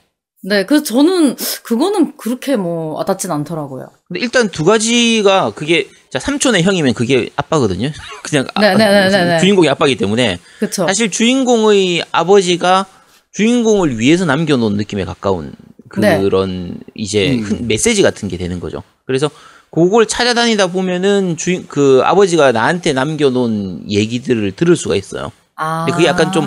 네, 0.48 0.64
그래서 0.64 0.84
저는 0.84 1.34
그거는 1.64 2.16
그렇게 2.16 2.54
뭐 2.56 2.94
와닿진 2.94 3.32
않더라고요. 3.32 3.88
근데 4.06 4.20
일단 4.20 4.48
두 4.48 4.64
가지가 4.64 5.50
그게 5.56 5.88
자 6.08 6.20
삼촌의 6.20 6.62
형이면 6.62 6.94
그게 6.94 7.30
아빠거든요. 7.34 7.90
그냥 8.22 8.46
아- 8.54 8.60
네, 8.60 8.74
네, 8.76 8.88
네, 8.88 9.08
네, 9.10 9.24
네. 9.24 9.40
주인공이 9.40 9.68
아빠이기 9.68 9.96
때문에 9.98 10.38
그쵸. 10.60 10.86
사실 10.86 11.10
주인공의 11.10 12.04
아버지가 12.12 12.86
주인공을 13.32 13.98
위해서 13.98 14.24
남겨놓은 14.24 14.76
느낌에 14.76 15.04
가까운 15.04 15.52
네. 15.98 16.20
그런 16.22 16.78
이제 16.94 17.32
음. 17.34 17.42
흔- 17.42 17.66
메시지 17.66 18.02
같은 18.02 18.28
게 18.28 18.36
되는 18.36 18.60
거죠. 18.60 18.84
그래서 19.04 19.28
그걸 19.70 20.06
찾아다니다 20.06 20.68
보면은 20.68 21.36
주인 21.36 21.66
그 21.66 22.02
아버지가 22.04 22.52
나한테 22.52 22.92
남겨놓은 22.92 23.90
얘기들을 23.90 24.52
들을 24.52 24.76
수가 24.76 24.94
있어요. 24.94 25.32
아. 25.56 25.84
근데 25.86 25.96
그게 25.96 26.06
약간 26.08 26.30
좀 26.30 26.44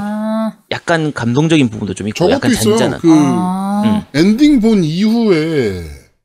약간 0.72 1.12
감동적인 1.14 1.70
부분도 1.70 1.94
좀 1.94 2.08
있고 2.08 2.30
약간 2.30 2.52
있어요. 2.52 2.78
잔잔한. 2.78 3.00
그 3.00 3.10
아. 3.12 4.06
엔딩 4.14 4.60
본 4.60 4.84
이후에 4.84 5.84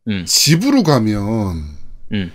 음, 0.08 0.24
집으로 0.26 0.82
가면 0.82 1.62
음. 2.12 2.32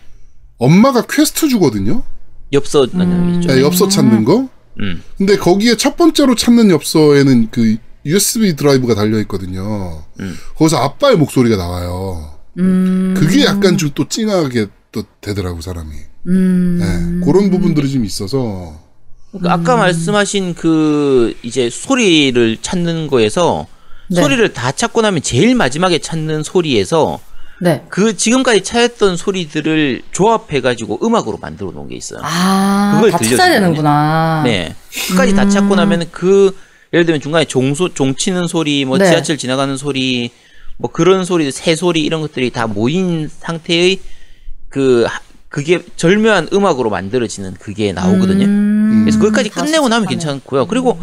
엄마가 0.57 1.03
퀘스트 1.07 1.47
주거든요. 1.49 2.03
엽서 2.51 2.87
만나겠죠. 2.91 3.47
네, 3.53 3.61
엽서 3.61 3.87
찾는 3.87 4.23
거. 4.25 4.49
음. 4.79 5.03
근데 5.17 5.37
거기에 5.37 5.75
첫 5.77 5.97
번째로 5.97 6.35
찾는 6.35 6.71
엽서에는 6.71 7.49
그 7.51 7.77
USB 8.05 8.55
드라이브가 8.55 8.95
달려 8.95 9.19
있거든요. 9.19 10.03
음. 10.19 10.35
거기서 10.55 10.77
아빠의 10.77 11.17
목소리가 11.17 11.57
나와요. 11.57 12.33
음. 12.57 13.13
그게 13.15 13.45
약간 13.45 13.77
좀 13.77 13.91
또 13.93 14.07
찡하게 14.07 14.67
또 14.91 15.03
되더라고 15.21 15.61
사람이. 15.61 15.91
음. 16.27 16.77
네, 16.79 17.25
그런 17.25 17.51
부분들이 17.51 17.89
좀 17.91 18.03
있어서 18.03 18.79
그러니까 19.31 19.53
아까 19.53 19.75
말씀하신 19.75 20.55
그 20.55 21.35
이제 21.43 21.69
소리를 21.69 22.57
찾는 22.61 23.07
거에서 23.07 23.67
네. 24.07 24.21
소리를 24.21 24.53
다 24.53 24.71
찾고 24.71 25.01
나면 25.01 25.21
제일 25.21 25.53
마지막에 25.55 25.99
찾는 25.99 26.43
소리에서 26.43 27.19
네. 27.61 27.83
그 27.89 28.15
지금까지 28.15 28.63
찾았던 28.63 29.17
소리들을 29.17 30.01
조합해가지고 30.11 30.99
음악으로 31.05 31.37
만들어 31.37 31.71
놓은 31.71 31.89
게 31.89 31.95
있어요. 31.95 32.21
아, 32.23 32.93
그걸 32.95 33.11
다 33.11 33.17
찾아야. 33.19 33.59
되는구나. 33.59 34.41
네. 34.45 34.75
끝까지 35.09 35.35
다 35.35 35.47
찾고 35.47 35.75
나면 35.75 36.07
그 36.11 36.55
예를 36.93 37.05
들면 37.05 37.21
중간에 37.21 37.45
종소 37.45 37.93
종 37.93 38.15
치는 38.15 38.47
소리, 38.47 38.85
뭐 38.85 38.97
네. 38.97 39.05
지하철 39.09 39.37
지나가는 39.37 39.75
소리, 39.77 40.31
뭐 40.77 40.89
그런 40.89 41.23
소리, 41.25 41.51
새 41.51 41.75
소리 41.75 42.03
이런 42.03 42.21
것들이 42.21 42.49
다 42.49 42.65
모인 42.65 43.29
상태의 43.29 43.99
그 44.69 45.05
하- 45.07 45.19
그게 45.49 45.83
절묘한 45.95 46.49
음악으로 46.53 46.89
만들어지는 46.89 47.55
그게 47.59 47.91
나오거든요. 47.91 48.45
음. 48.45 49.01
그래서 49.03 49.19
거기까지 49.19 49.49
다 49.49 49.63
끝내고 49.63 49.89
나면. 49.89 50.07
괜찮고요. 50.07 50.67
그리고 50.67 50.99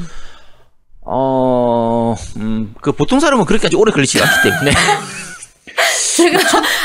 어, 1.02 2.14
음, 2.36 2.74
그 2.80 2.92
보통 2.92 3.20
사람은 3.20 3.44
그렇게까지 3.44 3.76
오래 3.76 3.92
걸리지 3.92 4.20
않기 4.20 4.42
때문에 4.42 4.72
제가 6.16 6.38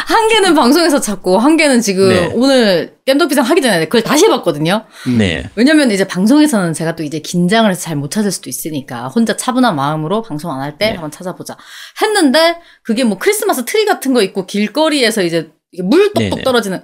한 0.08 0.28
개는 0.28 0.54
방송에서 0.54 1.00
찾고 1.00 1.40
한 1.40 1.56
개는 1.56 1.82
지금 1.82 2.10
네. 2.10 2.30
오늘 2.34 2.96
겜덕비상 3.06 3.44
하기 3.44 3.62
전에 3.62 3.86
그걸 3.86 4.02
다시 4.04 4.26
해봤거든요. 4.26 4.84
네. 5.18 5.50
왜냐면 5.56 5.90
이제 5.92 6.06
방송에서는 6.06 6.74
제가 6.74 6.96
또 6.96 7.04
이제 7.04 7.20
긴장을 7.20 7.70
해서 7.70 7.80
잘 7.82 7.96
못 7.96 8.12
찾을 8.12 8.32
수도 8.32 8.50
있으니까 8.50 9.08
혼자 9.08 9.38
차분한 9.38 9.76
마음으로 9.76 10.22
방송 10.24 10.52
안 10.52 10.60
할때 10.62 10.88
네. 10.88 10.92
한번 10.94 11.12
찾아보자 11.12 11.56
했는데 12.02 12.58
그게 12.84 13.04
뭐 13.04 13.18
크리스마스 13.20 13.64
트리 13.66 13.86
같은 13.86 14.14
거 14.14 14.22
있고 14.24 14.46
길거리에서 14.46 15.22
이제 15.22 15.52
물 15.82 16.08
똑똑 16.14 16.30
네네. 16.30 16.44
떨어지는 16.44 16.82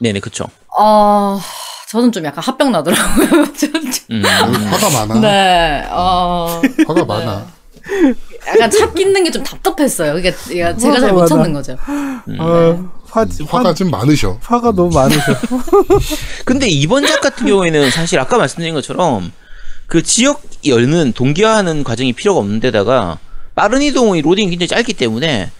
네네 0.00 0.20
그쵸. 0.20 0.44
아 0.78 1.40
저는 1.88 2.12
좀 2.12 2.24
약간 2.24 2.42
홧병 2.44 2.72
나더라고요. 2.72 3.26
음. 4.10 4.22
화가 4.24 5.06
많아. 5.06 5.20
네, 5.20 5.86
어, 5.90 6.60
화가 6.86 7.04
많아. 7.04 7.46
약간 8.48 8.70
찾기 8.70 9.02
있는 9.02 9.24
게 9.24 9.30
좀 9.30 9.42
답답했어요. 9.44 10.18
이게 10.18 10.34
이게 10.50 10.76
제가 10.76 11.00
잘 11.00 11.12
못 11.12 11.26
찾는 11.26 11.52
거죠. 11.52 11.76
음. 11.88 12.36
어, 12.40 12.90
화, 13.08 13.26
화가 13.48 13.74
좀 13.74 13.90
많으셔. 13.90 14.38
화가 14.42 14.72
너무 14.72 14.90
많으셔. 14.94 15.20
근데 16.44 16.68
이번 16.68 17.06
작 17.06 17.20
같은 17.20 17.46
경우에는 17.46 17.90
사실 17.90 18.18
아까 18.18 18.36
말씀드린 18.36 18.74
것처럼 18.74 19.32
그 19.86 20.02
지역 20.02 20.42
열는 20.66 21.12
동기화하는 21.12 21.84
과정이 21.84 22.12
필요가 22.12 22.40
없는 22.40 22.60
데다가 22.60 23.18
빠른 23.54 23.80
이동의 23.82 24.22
로딩이 24.22 24.50
굉장히 24.50 24.68
짧기 24.68 24.94
때문에 24.94 25.50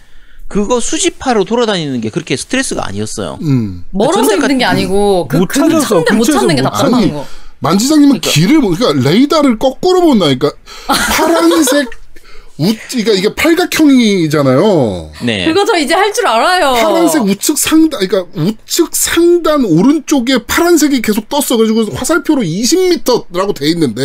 그거 0.47 0.79
수집하러 0.79 1.43
돌아다니는 1.43 1.99
게 2.01 2.09
그렇게 2.09 2.37
스트레스가 2.37 2.85
아니었어요. 2.87 3.37
음. 3.41 3.83
멀어서 3.91 4.21
전작 4.21 4.41
힘든 4.43 4.57
게 4.59 4.65
아니고 4.65 5.27
그 5.27 5.37
못 5.37 5.49
찾아서, 5.53 5.79
찾는데 6.05 6.13
못 6.15 6.23
찾는 6.23 6.55
게못 6.55 6.71
답답한 6.71 6.93
아니, 6.95 7.11
거. 7.11 7.25
만지장님은 7.59 8.21
길을 8.21 8.59
못, 8.59 8.77
그러니까 8.77 9.09
레이더를 9.09 9.57
거꾸로 9.59 10.01
본다니까 10.01 10.51
파란색 10.87 11.89
우, 12.59 12.73
그러니까 12.89 13.11
이게 13.13 13.35
팔각형이잖아요. 13.35 15.11
네. 15.23 15.45
그거 15.45 15.63
저 15.65 15.77
이제 15.77 15.93
할 15.93 16.11
줄 16.13 16.25
알아요. 16.25 16.73
파란색 16.73 17.21
우측 17.23 17.57
상단, 17.57 18.07
그러니까 18.07 18.31
우측 18.41 18.95
상단 18.95 19.65
오른쪽에 19.65 20.39
파란색이 20.45 21.01
계속 21.01 21.29
떴어. 21.29 21.57
그래가지고 21.57 21.95
화살표로 21.95 22.41
20m라고 22.41 23.53
돼 23.53 23.67
있는데 23.69 24.01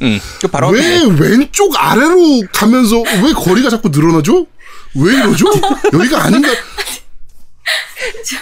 음. 0.00 0.18
그 0.40 0.48
바로 0.48 0.68
왜 0.70 1.00
왼쪽 1.20 1.74
아래로 1.76 2.42
가면서 2.52 2.96
왜 3.24 3.32
거리가 3.34 3.68
자꾸 3.68 3.88
늘어나죠? 3.90 4.46
왜 4.94 5.14
이러죠? 5.14 5.46
여기가 5.92 6.24
아닌가? 6.24 6.48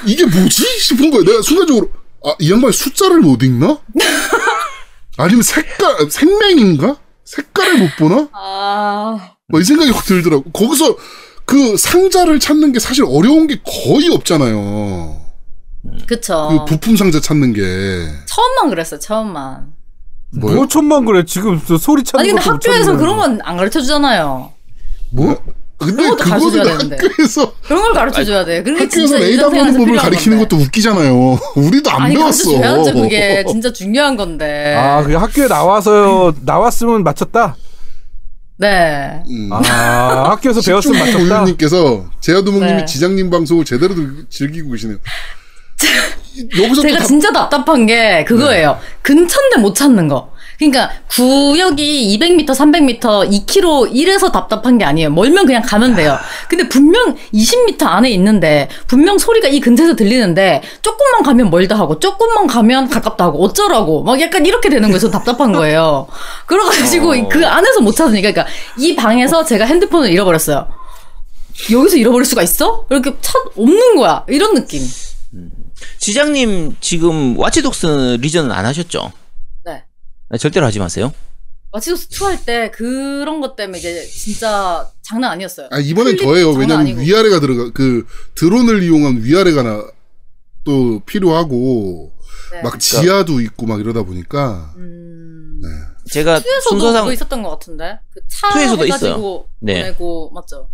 이게 0.06 0.24
뭐지 0.26 0.64
싶은 0.80 1.10
거예요. 1.10 1.24
내가 1.24 1.42
순간적으로 1.42 1.90
아 2.24 2.34
이 2.38 2.50
양반 2.50 2.70
숫자를 2.72 3.20
못 3.20 3.42
읽나? 3.42 3.78
아니면 5.16 5.42
색깔 5.42 6.10
생맹인가? 6.10 6.96
색깔을 7.24 7.78
못 7.78 7.88
보나? 7.98 8.28
아, 8.32 9.32
뭐이 9.48 9.64
생각이 9.64 9.90
확 9.90 10.04
들더라고. 10.04 10.50
거기서 10.52 10.96
그 11.46 11.76
상자를 11.76 12.38
찾는 12.40 12.72
게 12.72 12.78
사실 12.78 13.04
어려운 13.06 13.46
게 13.46 13.60
거의 13.62 14.08
없잖아요. 14.10 15.20
그쵸. 16.06 16.48
그 16.50 16.64
부품 16.74 16.96
상자 16.96 17.20
찾는 17.20 17.52
게 17.54 17.60
처음만 18.26 18.68
그랬어요, 18.70 19.00
처음만. 19.00 19.72
뭐요? 20.38 20.56
뭐 20.56 20.68
천만 20.68 21.04
그래. 21.06 21.24
지금 21.24 21.60
저 21.66 21.78
소리 21.78 22.04
찾는 22.04 22.20
아니, 22.22 22.32
근데 22.32 22.42
학교에서 22.44 22.96
그런. 22.96 23.16
건 23.16 23.40
안 23.42 23.56
가르쳐 23.56 23.80
주잖아요. 23.80 24.52
뭐? 25.10 25.42
근데 25.80 25.96
그런 26.02 26.10
것도 26.16 26.24
가르쳐줘야 26.30 26.64
되는데. 26.64 26.96
학교에서 27.00 27.52
그런 27.66 27.82
걸 27.82 27.92
가르쳐 27.94 28.24
줘야 28.24 28.44
돼. 28.44 28.62
그게 28.62 28.80
학교에서 28.84 28.90
진짜 29.06 29.18
레이더 29.18 29.50
보는 29.50 29.76
법을 29.78 29.96
가리키는 29.96 30.38
건데. 30.38 30.56
것도 30.56 30.62
웃기잖아요. 30.62 31.38
우리도 31.56 31.90
안 31.90 32.02
아니, 32.02 32.14
가르쳐 32.16 32.50
배웠어. 32.50 32.60
줘야죠, 32.84 33.00
그게. 33.00 33.44
진짜 33.48 33.72
중요한 33.72 34.16
건데. 34.16 34.76
아, 34.76 35.02
그 35.02 35.14
학교에 35.14 35.48
나와서 35.48 36.32
나왔으면 36.44 37.02
맞췄다. 37.02 37.56
네. 38.58 39.22
음. 39.30 39.48
아, 39.52 40.30
학교에서 40.30 40.60
배웠으면 40.66 40.98
맞췄다. 41.00 41.18
고유님께서 41.38 42.04
제아도목님이 42.20 42.72
네. 42.80 42.84
지장님 42.84 43.30
방송을 43.30 43.64
제대로 43.64 43.94
들- 43.94 44.26
즐기고 44.28 44.70
계시네요. 44.72 44.98
제가 46.82 46.98
답- 46.98 47.06
진짜 47.06 47.32
답답한 47.32 47.86
게 47.86 48.24
그거예요. 48.24 48.78
근처인데 49.02 49.56
못 49.58 49.74
찾는 49.74 50.08
거. 50.08 50.30
그러니까 50.60 50.90
구역이 51.08 52.18
200m, 52.18 52.46
300m, 52.46 53.00
2km 53.46 53.90
이래서 53.94 54.30
답답한 54.30 54.76
게 54.76 54.84
아니에요. 54.84 55.08
멀면 55.08 55.46
그냥 55.46 55.62
가면 55.62 55.96
돼요. 55.96 56.18
근데 56.50 56.68
분명 56.68 57.16
20m 57.32 57.82
안에 57.86 58.10
있는데 58.10 58.68
분명 58.86 59.16
소리가 59.16 59.48
이 59.48 59.58
근처에서 59.58 59.96
들리는데 59.96 60.62
조금만 60.82 61.22
가면 61.22 61.48
멀다 61.48 61.78
하고 61.78 61.98
조금만 61.98 62.46
가면 62.46 62.90
가깝다 62.90 63.24
하고 63.24 63.42
어쩌라고 63.42 64.02
막 64.02 64.20
약간 64.20 64.44
이렇게 64.44 64.68
되는 64.68 64.90
거에서 64.90 65.10
답답한 65.10 65.52
거예요. 65.52 66.06
그래가지고 66.44 67.14
어. 67.14 67.28
그 67.30 67.46
안에서 67.46 67.80
못 67.80 67.96
찾으니까 67.96 68.32
그러니까 68.32 68.54
이 68.76 68.94
방에서 68.94 69.46
제가 69.46 69.64
핸드폰을 69.64 70.10
잃어버렸어요. 70.10 70.68
여기서 71.72 71.96
잃어버릴 71.96 72.26
수가 72.26 72.42
있어? 72.42 72.84
이렇게 72.90 73.14
찾 73.22 73.34
없는 73.56 73.96
거야. 73.96 74.24
이런 74.28 74.54
느낌. 74.54 74.82
지장님 75.98 76.76
지금 76.82 77.38
와치독스 77.38 78.18
리전은 78.20 78.52
안 78.52 78.66
하셨죠? 78.66 79.10
네. 80.30 80.36
네, 80.36 80.38
절대로 80.38 80.66
하지 80.66 80.78
마세요. 80.78 81.12
와치독스 81.72 82.08
2 82.10 82.24
할 82.24 82.44
때 82.44 82.70
그런 82.70 83.40
것 83.40 83.54
때문에 83.56 83.78
이제 83.78 84.04
진짜 84.06 84.88
장난 85.02 85.32
아니었어요. 85.32 85.68
아, 85.70 85.78
이번엔 85.78 86.16
더해요. 86.16 86.50
왜냐면 86.50 86.80
아니고. 86.80 87.00
위아래가 87.00 87.38
들어가, 87.40 87.70
그, 87.72 88.06
드론을 88.34 88.82
이용한 88.82 89.22
위아래가 89.22 89.62
나, 89.62 89.84
또 90.64 91.00
필요하고, 91.06 92.12
네. 92.52 92.62
막 92.62 92.78
지하도 92.80 93.40
있고 93.40 93.66
막 93.66 93.80
이러다 93.80 94.02
보니까, 94.02 94.72
음... 94.76 95.60
제가 96.10 96.40
투에서도 96.40 96.68
순서상 96.70 97.02
그거 97.04 97.12
있었던 97.12 97.42
것 97.44 97.50
같은데 97.50 98.00
그차 98.12 98.48
투에서도 98.52 98.84
해가지고 98.84 99.08
있어요. 99.10 99.44
네. 99.60 99.80
보내고 99.82 100.30
맞죠? 100.34 100.68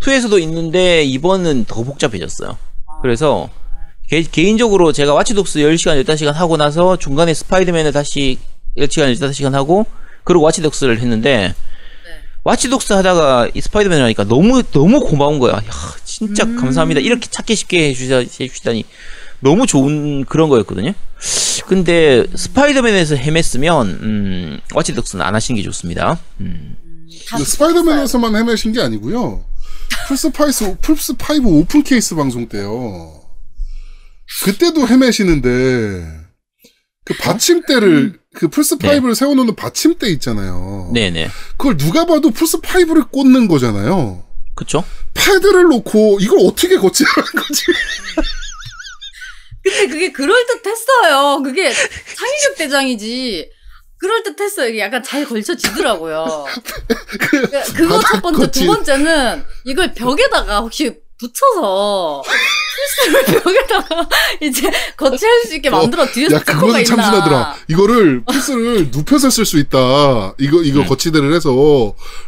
2에서도 0.00 0.40
있는데 0.42 1.04
이번은 1.04 1.66
더 1.66 1.84
복잡해졌어요. 1.84 2.50
아. 2.86 3.00
그래서 3.02 3.48
개, 4.08 4.22
개인적으로 4.22 4.90
제가 4.92 5.14
와치독스 5.14 5.60
10시간 5.60 6.02
15시간 6.04 6.32
하고 6.32 6.56
나서 6.56 6.96
중간에 6.96 7.34
스파이더맨을 7.34 7.92
다시 7.92 8.38
10시간 8.76 9.12
15시간 9.14 9.52
하고 9.52 9.86
그리고 10.24 10.44
와치독스를 10.44 11.00
했는데 11.00 11.48
네. 11.48 11.54
와치독스 12.44 12.92
하다가 12.92 13.48
이 13.54 13.60
스파이더맨을 13.60 14.04
하니까 14.04 14.24
너무 14.24 14.62
너무 14.62 15.00
고마운 15.00 15.38
거야. 15.38 15.54
야, 15.54 15.62
진짜 16.04 16.44
음. 16.44 16.56
감사합니다. 16.56 17.00
이렇게 17.00 17.28
찾기 17.28 17.54
쉽게 17.54 17.90
해주시다, 17.90 18.16
해주시다니 18.18 18.84
너무 19.40 19.66
좋은 19.66 20.24
그런 20.24 20.48
거였거든요. 20.48 20.92
근데 21.66 22.24
스파이더맨에서 22.34 23.16
헤맸으면 23.16 23.86
음, 24.02 24.60
와치독스는 24.74 25.24
안 25.24 25.34
하시는 25.34 25.56
게 25.56 25.62
좋습니다. 25.62 26.18
음. 26.40 26.76
다 27.28 27.36
근데 27.36 27.44
스파이더맨에서만 27.44 28.36
헤매신 28.36 28.72
게 28.72 28.80
아니고요. 28.80 29.44
플스5, 30.08 30.80
플스5 30.80 31.46
open 31.46 31.82
case 31.82 32.14
방송 32.14 32.48
때요. 32.48 33.22
그때도 34.44 34.86
헤매시는데, 34.86 36.06
그 37.04 37.14
받침대를, 37.20 38.19
그 38.34 38.48
플스 38.48 38.76
5를 38.78 39.14
세워놓는 39.14 39.56
받침대 39.56 40.08
있잖아요. 40.10 40.90
네네. 40.92 41.30
그걸 41.56 41.76
누가 41.76 42.06
봐도 42.06 42.30
플스 42.30 42.60
5를 42.60 43.10
꽂는 43.10 43.48
거잖아요. 43.48 44.24
그쵸? 44.54 44.84
패드를 45.14 45.64
놓고 45.64 46.18
이걸 46.20 46.38
어떻게 46.46 46.76
거치라는 46.76 47.28
거지? 47.32 47.64
근데 49.62 49.88
그게 49.88 50.12
그럴 50.12 50.46
듯했어요. 50.46 51.42
그게 51.42 51.72
창의력 51.72 52.56
대장이지. 52.56 53.50
그럴 53.98 54.22
듯했어요. 54.22 54.68
이게 54.68 54.78
약간 54.78 55.02
잘 55.02 55.26
걸쳐지더라고요. 55.26 56.46
그, 57.20 57.50
그거 57.74 58.00
첫 58.00 58.22
번째, 58.22 58.38
거치. 58.46 58.60
두 58.60 58.66
번째는 58.66 59.44
이걸 59.64 59.92
벽에다가 59.92 60.60
혹시 60.60 60.94
붙여서 61.20 62.22
필수를 63.04 63.42
벽에다가 63.42 64.08
이제 64.40 64.70
거치할 64.96 65.42
수 65.46 65.54
있게 65.56 65.68
만들어 65.70 66.06
뒤에서 66.06 66.36
야, 66.36 66.38
스티커가 66.38 66.60
그거는 66.66 66.84
참 66.84 66.98
있나. 66.98 67.10
신하더라. 67.10 67.56
이거를 67.68 68.24
플스를 68.24 68.90
눕혀서 68.90 69.30
쓸 69.30 69.44
수 69.44 69.58
있다. 69.58 69.78
이거, 70.38 70.62
이거 70.62 70.84
거치대를 70.84 71.34
해서. 71.34 71.50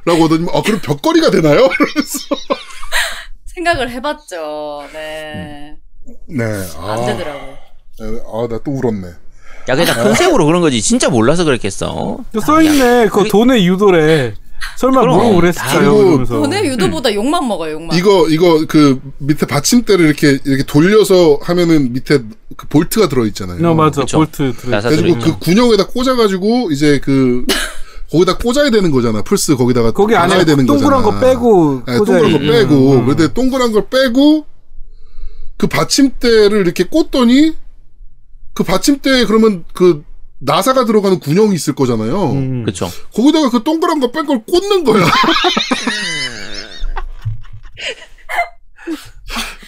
라고 0.05 0.25
하더니, 0.25 0.47
아, 0.53 0.61
그럼 0.63 0.81
벽걸이가 0.81 1.31
되나요? 1.31 1.57
이러면서. 1.73 2.37
생각을 3.55 3.91
해봤죠. 3.91 4.89
네. 4.93 5.77
네. 6.29 6.45
안 6.45 6.91
아, 7.01 7.07
되더라고요. 7.07 7.57
아, 8.01 8.49
나 8.51 8.59
또 8.65 8.73
울었네. 8.73 9.09
야, 9.69 9.77
그냥 9.77 9.95
컨셉으로 9.95 10.45
그런 10.45 10.61
거지. 10.61 10.83
진짜 10.83 11.09
몰라서 11.09 11.45
그랬겠어. 11.45 12.19
또 12.33 12.41
써있네. 12.41 13.05
그거 13.07 13.19
그게- 13.19 13.31
돈의 13.31 13.67
유도래. 13.67 14.35
설마? 14.77 15.03
이거 15.03 16.09
이러면서. 16.11 16.35
돈의 16.35 16.67
유도보다 16.67 17.15
욕만 17.15 17.47
먹어요, 17.47 17.75
욕만. 17.75 17.97
이거, 17.97 18.29
이거, 18.29 18.65
그, 18.69 19.01
밑에 19.19 19.47
받침대를 19.47 20.05
이렇게, 20.07 20.39
이렇게 20.45 20.63
돌려서 20.65 21.39
하면은 21.43 21.93
밑에 21.93 22.21
그 22.57 22.67
볼트가 22.69 23.09
들어 23.09 23.25
있잖아요. 23.27 23.71
어, 23.71 23.75
맞아. 23.75 24.03
그쵸. 24.03 24.19
볼트 24.19 24.53
들어. 24.57 24.81
들어있죠. 24.81 25.19
그 25.19 25.39
군형에다 25.39 25.87
꽂아 25.87 26.17
가지고, 26.17 26.71
이제 26.71 27.01
그, 27.03 27.45
거기다 28.11 28.37
꽂아야 28.37 28.71
되는 28.71 28.91
거잖아. 28.91 29.23
플스 29.23 29.57
거기다가. 29.57 29.93
거기 29.93 30.15
안에 30.15 30.29
꽂아야 30.29 30.45
되는 30.45 30.67
동그란 30.67 31.03
거잖아. 31.03 31.21
거 31.21 31.27
빼고 31.27 31.83
네, 31.87 31.97
동그란 31.97 32.33
거 32.33 32.39
돼. 32.39 32.47
빼고. 32.51 32.75
음, 32.93 32.99
음. 32.99 33.07
근데 33.07 33.33
동그란 33.33 33.73
걸 33.73 33.87
빼고, 33.89 34.47
그 35.57 35.67
받침대를 35.67 36.61
이렇게 36.61 36.85
꽂더니, 36.85 37.55
그 38.53 38.65
받침대에 38.65 39.25
그러면 39.25 39.65
그, 39.73 40.05
나사가 40.45 40.85
들어가는 40.85 41.21
군형이 41.21 41.55
있을 41.55 41.75
거잖아요. 41.75 42.33
음. 42.33 42.65
그쵸. 42.65 42.91
거기다가 43.15 43.49
그 43.51 43.63
동그란 43.63 44.01
거 44.01 44.11
뺀 44.11 44.27
걸 44.27 44.43
꽂는 44.45 44.83
거야. 44.85 45.07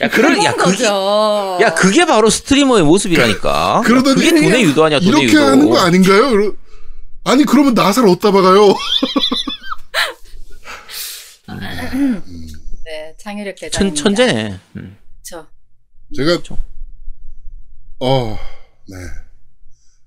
야, 0.02 0.08
그럴, 0.10 0.36
야, 0.42 0.52
그런 0.52 0.70
그게, 0.72 0.84
거죠. 0.84 1.58
야, 1.62 1.74
그게 1.74 2.04
바로 2.04 2.28
스트리머의 2.28 2.82
모습이라니까. 2.84 3.82
그러더니 3.84 4.16
그게 4.16 4.30
돈의 4.42 4.62
유도 4.64 4.84
아니야, 4.84 4.98
돈의 4.98 5.22
이렇게 5.22 5.36
유도. 5.36 5.44
하는 5.46 5.70
거 5.70 5.78
아닌가요? 5.78 6.52
아니, 7.24 7.44
그러면 7.44 7.74
나사를 7.74 8.06
어디다 8.08 8.32
박아요? 8.32 8.74
네, 12.84 13.14
창의력 13.18 13.54
대장. 13.56 13.78
천, 13.78 13.94
천재네. 13.94 14.58
음. 14.76 14.96
그쵸. 15.22 15.46
제가, 16.16 16.38
어, 18.00 18.38
네. 18.88 18.96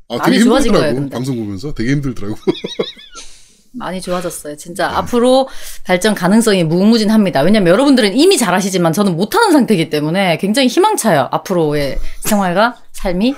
아, 0.09 0.17
많이 0.17 0.33
되게 0.33 0.43
좋아진 0.43 0.67
힘들더라고. 0.69 0.79
거예요, 0.81 0.95
근데. 0.95 1.13
방송 1.15 1.35
보면서 1.37 1.73
되게 1.73 1.91
힘들더라고. 1.91 2.37
많이 3.73 4.01
좋아졌어요. 4.01 4.55
진짜 4.57 4.89
앞으로 4.89 5.49
발전 5.83 6.15
가능성이 6.15 6.63
무궁무진합니다. 6.63 7.41
왜냐면 7.41 7.71
여러분들은 7.73 8.17
이미 8.17 8.37
잘하시지만 8.37 8.91
저는 8.93 9.15
못하는 9.15 9.51
상태이기 9.51 9.89
때문에 9.91 10.37
굉장히 10.37 10.67
희망차요. 10.67 11.27
앞으로의 11.31 11.99
생활과 12.21 12.77
삶이. 12.93 13.35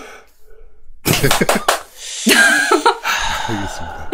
알겠습니다. 3.47 4.09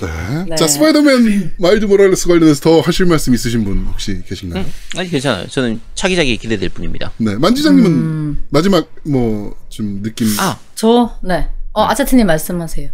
네. 0.00 0.44
네. 0.50 0.56
자, 0.56 0.66
스파이더맨 0.66 1.54
마일즈 1.58 1.84
모랄레스 1.84 2.26
관련해서 2.26 2.60
더 2.60 2.80
하실 2.80 3.06
말씀 3.06 3.32
있으신 3.34 3.62
분 3.64 3.86
혹시 3.86 4.20
계신가요? 4.26 4.64
아니 4.96 5.08
괜찮아요. 5.08 5.46
저는 5.46 5.80
차기작이 5.94 6.36
기대될 6.38 6.70
뿐입니다. 6.70 7.12
네. 7.18 7.36
만지장님은 7.36 7.90
음. 7.90 8.44
마지막 8.50 8.88
뭐 9.04 9.54
좀 9.72 10.02
느낌. 10.02 10.26
아, 10.38 10.58
저, 10.82 11.14
네. 11.20 11.46
어, 11.74 11.84
아차트님 11.84 12.26
말씀하세요. 12.26 12.88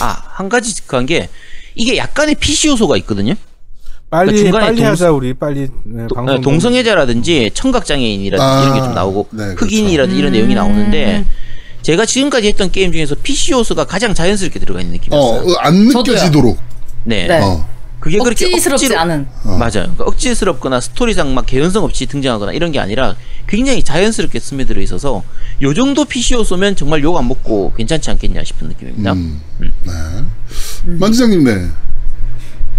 아, 0.00 0.22
한 0.30 0.48
가지 0.48 0.74
한게 0.88 1.28
이게 1.74 1.98
약간의 1.98 2.36
PC 2.36 2.68
요소가 2.68 2.96
있거든요. 2.98 3.34
빨리 4.08 4.28
그러니까 4.32 4.44
중간에 4.44 4.64
빨리 4.66 4.76
동- 4.78 4.86
하자 4.86 5.10
우리 5.10 5.34
빨리 5.34 5.68
네, 5.84 6.06
도- 6.06 6.14
방송 6.14 6.36
어, 6.36 6.40
동성애자라든지 6.40 7.50
청각장애인이라든지 7.52 8.42
아, 8.42 8.62
이런 8.62 8.74
게 8.76 8.80
좀 8.80 8.94
나오고 8.94 9.28
네, 9.32 9.44
그렇죠. 9.54 9.66
흑인이라든지 9.66 10.18
이런 10.18 10.32
내용이 10.32 10.54
나오는데 10.54 11.26
제가 11.82 12.06
지금까지 12.06 12.48
했던 12.48 12.72
게임 12.72 12.92
중에서 12.92 13.14
PC 13.22 13.52
요소가 13.52 13.84
가장 13.84 14.14
자연스럽게 14.14 14.58
들어가 14.58 14.80
있는 14.80 14.94
어, 14.94 14.96
느낌이었어요. 14.96 15.52
어, 15.52 15.56
안. 15.58 15.74
느껴지도록. 15.88 16.58
네. 17.04 17.26
네. 17.26 17.40
어. 17.42 17.68
그게 18.00 18.16
그렇게 18.18 18.46
억지스럽지 18.46 18.86
억지로 18.86 19.00
않은. 19.00 19.26
맞아요. 19.44 19.70
그러니까 19.72 20.04
억지스럽거나 20.04 20.80
스토리상 20.80 21.34
막 21.34 21.44
개연성 21.46 21.82
없이 21.84 22.06
등장하거나 22.06 22.52
이런 22.52 22.70
게 22.72 22.78
아니라 22.78 23.16
굉장히 23.48 23.82
자연스럽게 23.82 24.38
스며들어 24.38 24.80
있어서 24.80 25.24
요 25.62 25.74
정도 25.74 26.04
PC 26.04 26.34
요소면 26.34 26.76
정말 26.76 27.02
욕 27.02 27.16
안 27.16 27.26
먹고 27.28 27.72
괜찮지 27.76 28.10
않겠냐 28.10 28.44
싶은 28.44 28.68
느낌입니다. 28.68 29.12
음. 29.12 29.40
네. 29.58 29.70
만지장님, 30.84 31.44
네. 31.44 31.68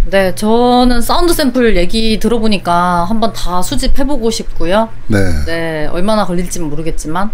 네, 0.10 0.34
저는 0.34 1.02
사운드 1.02 1.34
샘플 1.34 1.76
얘기 1.76 2.20
들어보니까 2.20 3.04
한번 3.04 3.32
다 3.34 3.62
수집해보고 3.62 4.32
싶고요. 4.32 4.90
네. 5.08 5.18
네, 5.46 5.88
얼마나 5.88 6.26
걸릴지는 6.26 6.70
모르겠지만. 6.70 7.30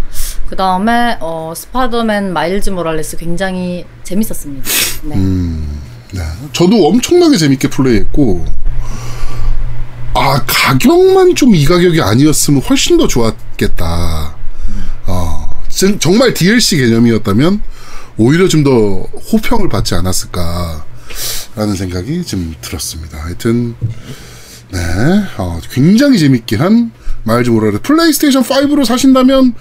그 0.49 0.55
다음에, 0.55 1.17
어, 1.21 1.53
스파이더맨 1.55 2.33
마일즈 2.33 2.71
모랄레스 2.71 3.17
굉장히 3.17 3.85
재밌었습니다. 4.03 4.67
네. 5.03 5.15
음. 5.15 5.79
네. 6.11 6.21
저도 6.53 6.87
엄청나게 6.87 7.37
재밌게 7.37 7.69
플레이했고, 7.69 8.45
아, 10.15 10.41
가격만 10.45 11.35
좀 11.35 11.53
이 11.53 11.65
가격이 11.65 12.01
아니었으면 12.01 12.61
훨씬 12.63 12.97
더 12.97 13.07
좋았겠다. 13.07 14.35
어, 15.07 15.49
정- 15.69 15.99
정말 15.99 16.33
DLC 16.33 16.77
개념이었다면, 16.77 17.61
오히려 18.17 18.47
좀 18.47 18.63
더 18.63 18.71
호평을 19.31 19.69
받지 19.69 19.93
않았을까. 19.95 20.85
라는 21.55 21.75
생각이 21.75 22.23
좀 22.25 22.53
들었습니다. 22.61 23.17
하여튼, 23.23 23.75
네, 24.71 24.79
어, 25.37 25.59
굉장히 25.71 26.17
재밌게 26.19 26.55
한 26.57 26.91
마일즈 27.23 27.49
모랄레스. 27.49 27.81
플레이스테이션 27.83 28.43
5로 28.43 28.83
사신다면 28.85 29.53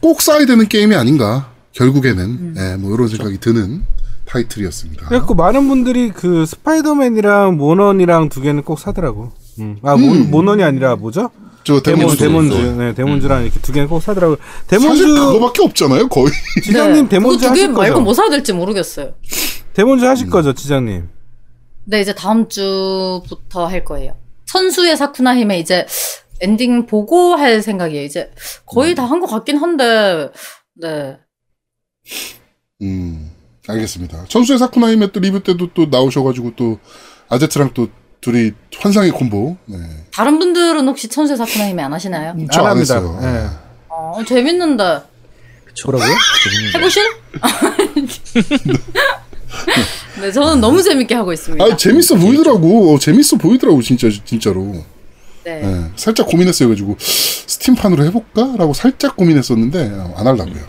꼭 0.00 0.20
사야 0.22 0.46
되는 0.46 0.68
게임이 0.68 0.94
아닌가. 0.94 1.50
결국에는, 1.72 2.54
네, 2.54 2.76
뭐, 2.76 2.94
이런 2.94 3.08
생각이 3.08 3.38
드는 3.38 3.82
타이틀이었습니다. 4.26 5.06
그래갖고 5.06 5.34
많은 5.34 5.68
분들이 5.68 6.10
그 6.10 6.46
스파이더맨이랑 6.46 7.56
모넌이랑 7.56 8.28
두 8.28 8.40
개는 8.40 8.62
꼭 8.62 8.78
사더라고. 8.78 9.32
음. 9.58 9.76
아 9.82 9.96
모, 9.96 10.12
음. 10.12 10.30
모넌이 10.30 10.62
아니라 10.62 10.96
뭐죠? 10.96 11.30
저 11.64 11.80
데몬 11.80 12.16
데몬즈. 12.16 12.18
데몬즈. 12.18 12.54
네, 12.54 12.94
데몬즈랑 12.94 13.42
이렇게 13.42 13.58
두 13.60 13.72
개는 13.72 13.88
꼭 13.88 14.00
사더라고. 14.00 14.36
사실 14.36 14.66
데몬즈 14.68 15.04
그거밖에 15.06 15.62
없잖아요, 15.62 16.08
거의. 16.08 16.26
지장님 16.62 17.08
네, 17.08 17.18
두개 17.18 17.46
하실 17.46 17.68
말고 17.68 17.94
거죠? 17.94 18.00
뭐 18.02 18.14
사야 18.14 18.28
될지 18.28 18.52
모르겠어요. 18.52 19.14
데몬즈 19.72 20.04
하실 20.04 20.28
거죠, 20.28 20.52
지장님? 20.52 21.08
네, 21.86 22.00
이제 22.00 22.14
다음 22.14 22.48
주부터 22.48 23.66
할 23.66 23.84
거예요. 23.84 24.16
천수의 24.46 24.96
사쿠나히메 24.96 25.58
이제 25.58 25.86
엔딩 26.40 26.86
보고 26.86 27.34
할 27.34 27.62
생각이에요. 27.62 28.04
이제 28.04 28.30
거의 28.66 28.94
다한 28.94 29.20
것 29.20 29.26
같긴 29.26 29.56
한데, 29.56 30.30
네. 30.74 31.16
음, 32.82 33.30
알겠습니다. 33.66 34.26
천수의 34.28 34.58
사쿠나히메 34.58 35.12
또 35.12 35.20
리뷰 35.20 35.42
때도 35.42 35.72
또 35.72 35.86
나오셔가지고 35.86 36.52
또 36.56 36.78
아제트랑 37.28 37.70
또 37.72 37.88
둘이 38.24 38.52
환상의 38.78 39.10
콤보. 39.10 39.54
네. 39.66 39.76
다른 40.10 40.38
분들은 40.38 40.88
혹시 40.88 41.08
천수의 41.08 41.36
사쿠나히메 41.36 41.82
안 41.82 41.92
하시나요? 41.92 42.34
저안안 42.50 42.70
합니다. 42.70 42.94
했어요. 42.94 43.18
네. 43.20 43.46
어, 43.90 44.22
재밌는데. 44.26 45.02
뭐라고요? 45.84 46.16
해보실? 46.74 47.02
네, 50.22 50.32
저는 50.32 50.62
너무 50.62 50.82
재밌게 50.82 51.14
하고 51.14 51.34
있습니다. 51.34 51.62
아, 51.62 51.76
재밌어 51.76 52.16
보이더라고. 52.16 52.94
어, 52.94 52.98
재밌어 52.98 53.36
보이더라고, 53.36 53.82
진짜, 53.82 54.08
진짜로. 54.24 54.72
네. 55.44 55.60
네. 55.60 55.90
살짝 55.96 56.26
고민했어요. 56.26 56.70
가지고 56.70 56.96
스팀판으로 56.98 58.06
해볼까? 58.06 58.54
라고 58.56 58.72
살짝 58.72 59.16
고민했었는데, 59.16 59.90
어, 59.96 60.14
안 60.16 60.26
하려고요. 60.26 60.62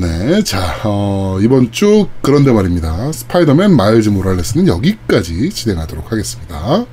네, 0.00 0.42
자, 0.42 0.80
어, 0.84 1.38
이번 1.42 1.72
주 1.72 2.08
그런데 2.22 2.50
말입니다. 2.50 3.12
스파이더맨 3.12 3.76
마일즈 3.76 4.08
모랄레스는 4.08 4.66
여기까지 4.66 5.50
진행하도록 5.50 6.10
하겠습니다. 6.10 6.86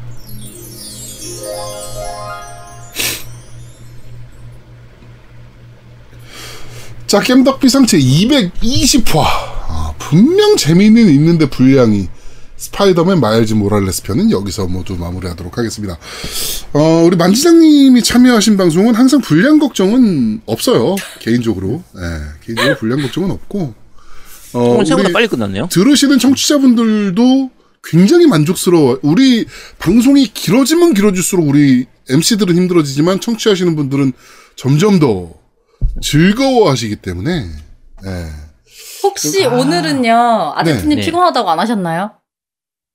자, 7.08 7.22
겜덕비상 7.22 7.86
제 7.86 7.98
220화. 7.98 9.24
아, 9.24 9.94
분명 9.98 10.58
재미는 10.58 11.08
있는데 11.08 11.50
분량이 11.50 12.10
스파이더맨 12.58 13.22
마일즈 13.22 13.54
모랄레스 13.54 14.04
편은 14.04 14.32
여기서 14.32 14.68
모두 14.68 14.98
마무리하도록 14.98 15.58
하겠습니다. 15.58 15.98
어, 16.74 17.04
우리 17.06 17.16
만지장님이 17.16 18.04
참여하신 18.04 18.58
방송은 18.58 18.94
항상 18.96 19.22
분량 19.22 19.58
걱정은 19.58 20.42
없어요. 20.46 20.96
개인적으로. 21.20 21.84
예, 21.96 22.02
개인적으로 22.46 22.76
분량 22.78 23.02
걱정은 23.02 23.32
없고. 23.32 23.74
어, 24.54 24.84
생각보다 24.86 25.10
빨리 25.14 25.28
끝났네요. 25.28 25.68
들으시는 25.72 26.20
청취자분들도 26.20 27.52
굉장히 27.84 28.28
만족스러워. 28.28 29.00
우리 29.02 29.46
방송이 29.80 30.28
길어지면 30.28 30.94
길어질수록 30.94 31.48
우리 31.48 31.86
MC들은 32.10 32.56
힘들어지지만 32.56 33.20
청취하시는 33.22 33.76
분들은 33.76 34.14
점점 34.56 35.00
더 35.00 35.32
즐거워하시기 36.02 36.98
때문에. 36.98 37.46
예. 38.06 38.26
혹시 39.04 39.46
오늘은요, 39.46 40.54
아제트님 40.56 41.00
네. 41.00 41.06
피곤하다고 41.06 41.50
안 41.50 41.60
하셨나요? 41.60 42.12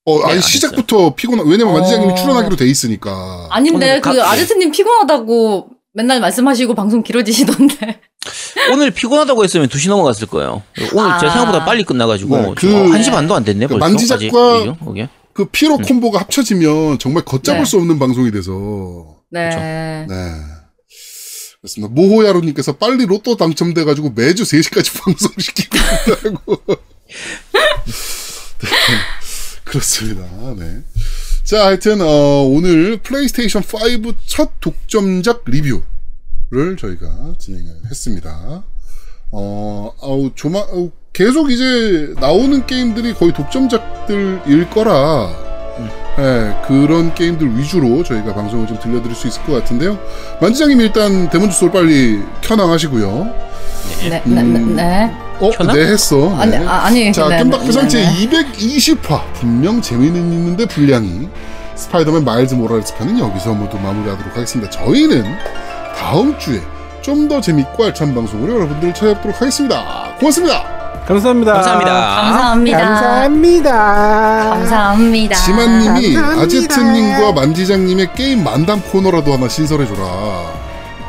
어, 0.05 0.17
네, 0.19 0.23
아니 0.25 0.33
안 0.35 0.41
시작부터 0.41 1.15
피곤하. 1.15 1.43
왜냐면 1.43 1.73
어. 1.75 1.79
만지장님이 1.79 2.15
출연하기로 2.15 2.55
돼 2.57 2.67
있으니까. 2.67 3.47
아닌데, 3.49 3.75
오늘 3.75 4.01
그 4.01 4.09
가- 4.09 4.13
네. 4.15 4.21
아제트님 4.21 4.71
피곤하다고 4.71 5.67
맨날 5.93 6.19
말씀하시고 6.19 6.75
방송 6.75 7.03
길어지시던데. 7.03 8.01
오늘 8.71 8.91
피곤하다고 8.91 9.43
했으면 9.43 9.67
2시 9.69 9.89
넘어갔을 9.89 10.27
거예요. 10.27 10.61
오늘 10.93 11.11
아. 11.11 11.17
제 11.19 11.29
생각보다 11.29 11.65
빨리 11.65 11.83
끝나가가지고 11.83 12.37
네, 12.37 12.53
그- 12.55 12.67
그... 12.67 12.91
1시 12.97 13.11
반도 13.11 13.35
안 13.35 13.43
됐네 13.43 13.67
그 13.67 13.77
벌써. 13.77 13.95
만지작과- 13.95 14.71
아직? 14.71 15.09
그 15.33 15.45
피로 15.45 15.77
콤보가 15.77 16.19
합쳐지면 16.19 16.99
정말 16.99 17.23
걷잡을 17.25 17.61
네. 17.61 17.65
수 17.65 17.77
없는 17.77 17.97
방송이 17.97 18.29
돼서. 18.31 18.51
네. 19.31 19.49
네. 20.07 20.15
그렇습니다. 21.61 21.93
모호야루님께서 21.93 22.73
빨리 22.73 23.05
로또 23.05 23.37
당첨돼가지고 23.37 24.11
매주 24.15 24.43
3시까지 24.43 24.93
방송시키고 25.01 25.77
있다고. 25.77 26.57
네, 29.73 29.79
그렇습니다. 29.79 30.53
네. 30.55 30.83
자, 31.43 31.65
하여튼, 31.65 32.01
어, 32.01 32.43
오늘 32.43 32.97
플레이스테이션 32.97 33.63
5 33.63 34.13
첫 34.27 34.51
독점작 34.59 35.43
리뷰를 35.47 36.77
저희가 36.77 37.33
진행을 37.39 37.85
했습니다. 37.89 38.63
어, 39.31 39.95
아우, 40.01 40.31
조마, 40.35 40.63
계속 41.11 41.51
이제 41.51 42.13
나오는 42.19 42.65
게임들이 42.65 43.13
거의 43.15 43.33
독점작들일 43.33 44.69
거라, 44.69 45.52
예, 46.19 46.55
그런 46.67 47.13
게임들 47.15 47.57
위주로 47.57 48.03
저희가 48.03 48.33
방송을 48.33 48.67
좀 48.67 48.77
들려드릴 48.79 49.15
수 49.15 49.27
있을 49.27 49.41
것 49.43 49.53
같은데요. 49.53 49.97
만지장님 50.39 50.79
일단 50.81 51.29
데몬즈 51.29 51.57
소울 51.57 51.71
빨리 51.71 52.21
켠왕하시고요. 52.41 53.33
네, 54.01 54.09
네, 54.09 54.21
음. 54.27 54.75
네, 54.75 54.83
네. 54.83 55.11
어, 55.39 55.49
켠왕? 55.49 55.75
네 55.75 55.85
했어. 55.87 56.35
아니, 56.37 56.51
네. 56.51 56.65
아, 56.67 56.85
아니. 56.85 57.11
자, 57.11 57.27
네, 57.27 57.37
겜덕비상 57.37 57.83
네, 57.83 57.89
제 57.89 58.03
네. 58.03 58.27
220화 58.27 59.21
분명 59.33 59.81
재미는 59.81 60.31
있는데 60.33 60.65
분량이 60.67 61.27
스파이더맨 61.75 62.23
마일즈 62.23 62.53
모랄레스 62.53 62.95
편은 62.97 63.17
여기서 63.19 63.53
모두 63.53 63.77
마무리하도록 63.79 64.35
하겠습니다. 64.35 64.69
저희는 64.69 65.23
다음 65.97 66.37
주에 66.37 66.61
좀 67.01 67.27
더 67.27 67.41
재밌고 67.41 67.83
알찬 67.85 68.13
방송으로 68.15 68.55
여러분들을 68.55 68.93
찾아뵙도록 68.93 69.41
하겠습니다. 69.41 70.15
고맙습니다. 70.19 70.82
감사합니다. 71.07 71.53
감사합니다. 71.53 71.91
감사합니다. 71.91 72.77
감사합니다. 72.77 74.49
감사합니다. 74.49 75.35
지만님이 75.35 76.13
감사합니다. 76.15 76.41
아제트님과 76.43 77.31
만지장님의 77.33 78.13
게임 78.13 78.43
만담 78.43 78.81
코너라도 78.81 79.33
하나 79.33 79.47
신설해줘라. 79.49 80.53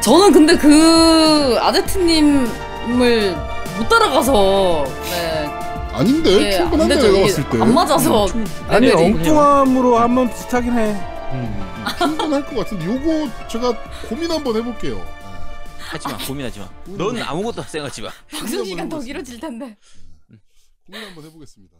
저는 0.00 0.32
근데 0.32 0.56
그 0.56 1.56
아제트님을 1.60 3.36
못 3.78 3.88
따라가서 3.88 4.84
네, 5.10 5.48
아닌데 5.92 6.56
안 6.56 6.58
충분한데. 6.70 6.96
내가 6.96 7.20
봤을 7.20 7.44
때 7.48 7.58
안 7.60 7.74
맞아서 7.74 8.26
아니 8.68 8.86
레벨이. 8.88 9.04
엉뚱함으로 9.14 9.98
한번 9.98 10.28
비슷하긴 10.28 10.72
해. 10.76 10.96
충분할 11.98 12.44
것 12.46 12.56
같은데 12.56 12.84
요거 12.86 13.28
제가 13.48 13.72
고민 14.08 14.30
한번 14.30 14.56
해볼게요. 14.56 15.00
네. 15.84 15.90
하지 15.90 16.08
마 16.08 16.18
고민하지 16.26 16.58
마. 16.60 16.70
넌 16.96 17.18
아무것도 17.22 17.62
생각하지 17.62 18.02
마. 18.02 18.10
방송 18.30 18.64
시간 18.64 18.88
더 18.88 18.98
길어질 19.00 19.38
텐데. 19.38 19.76
고민 20.86 21.02
한번 21.04 21.24
해보겠습니다. 21.24 21.76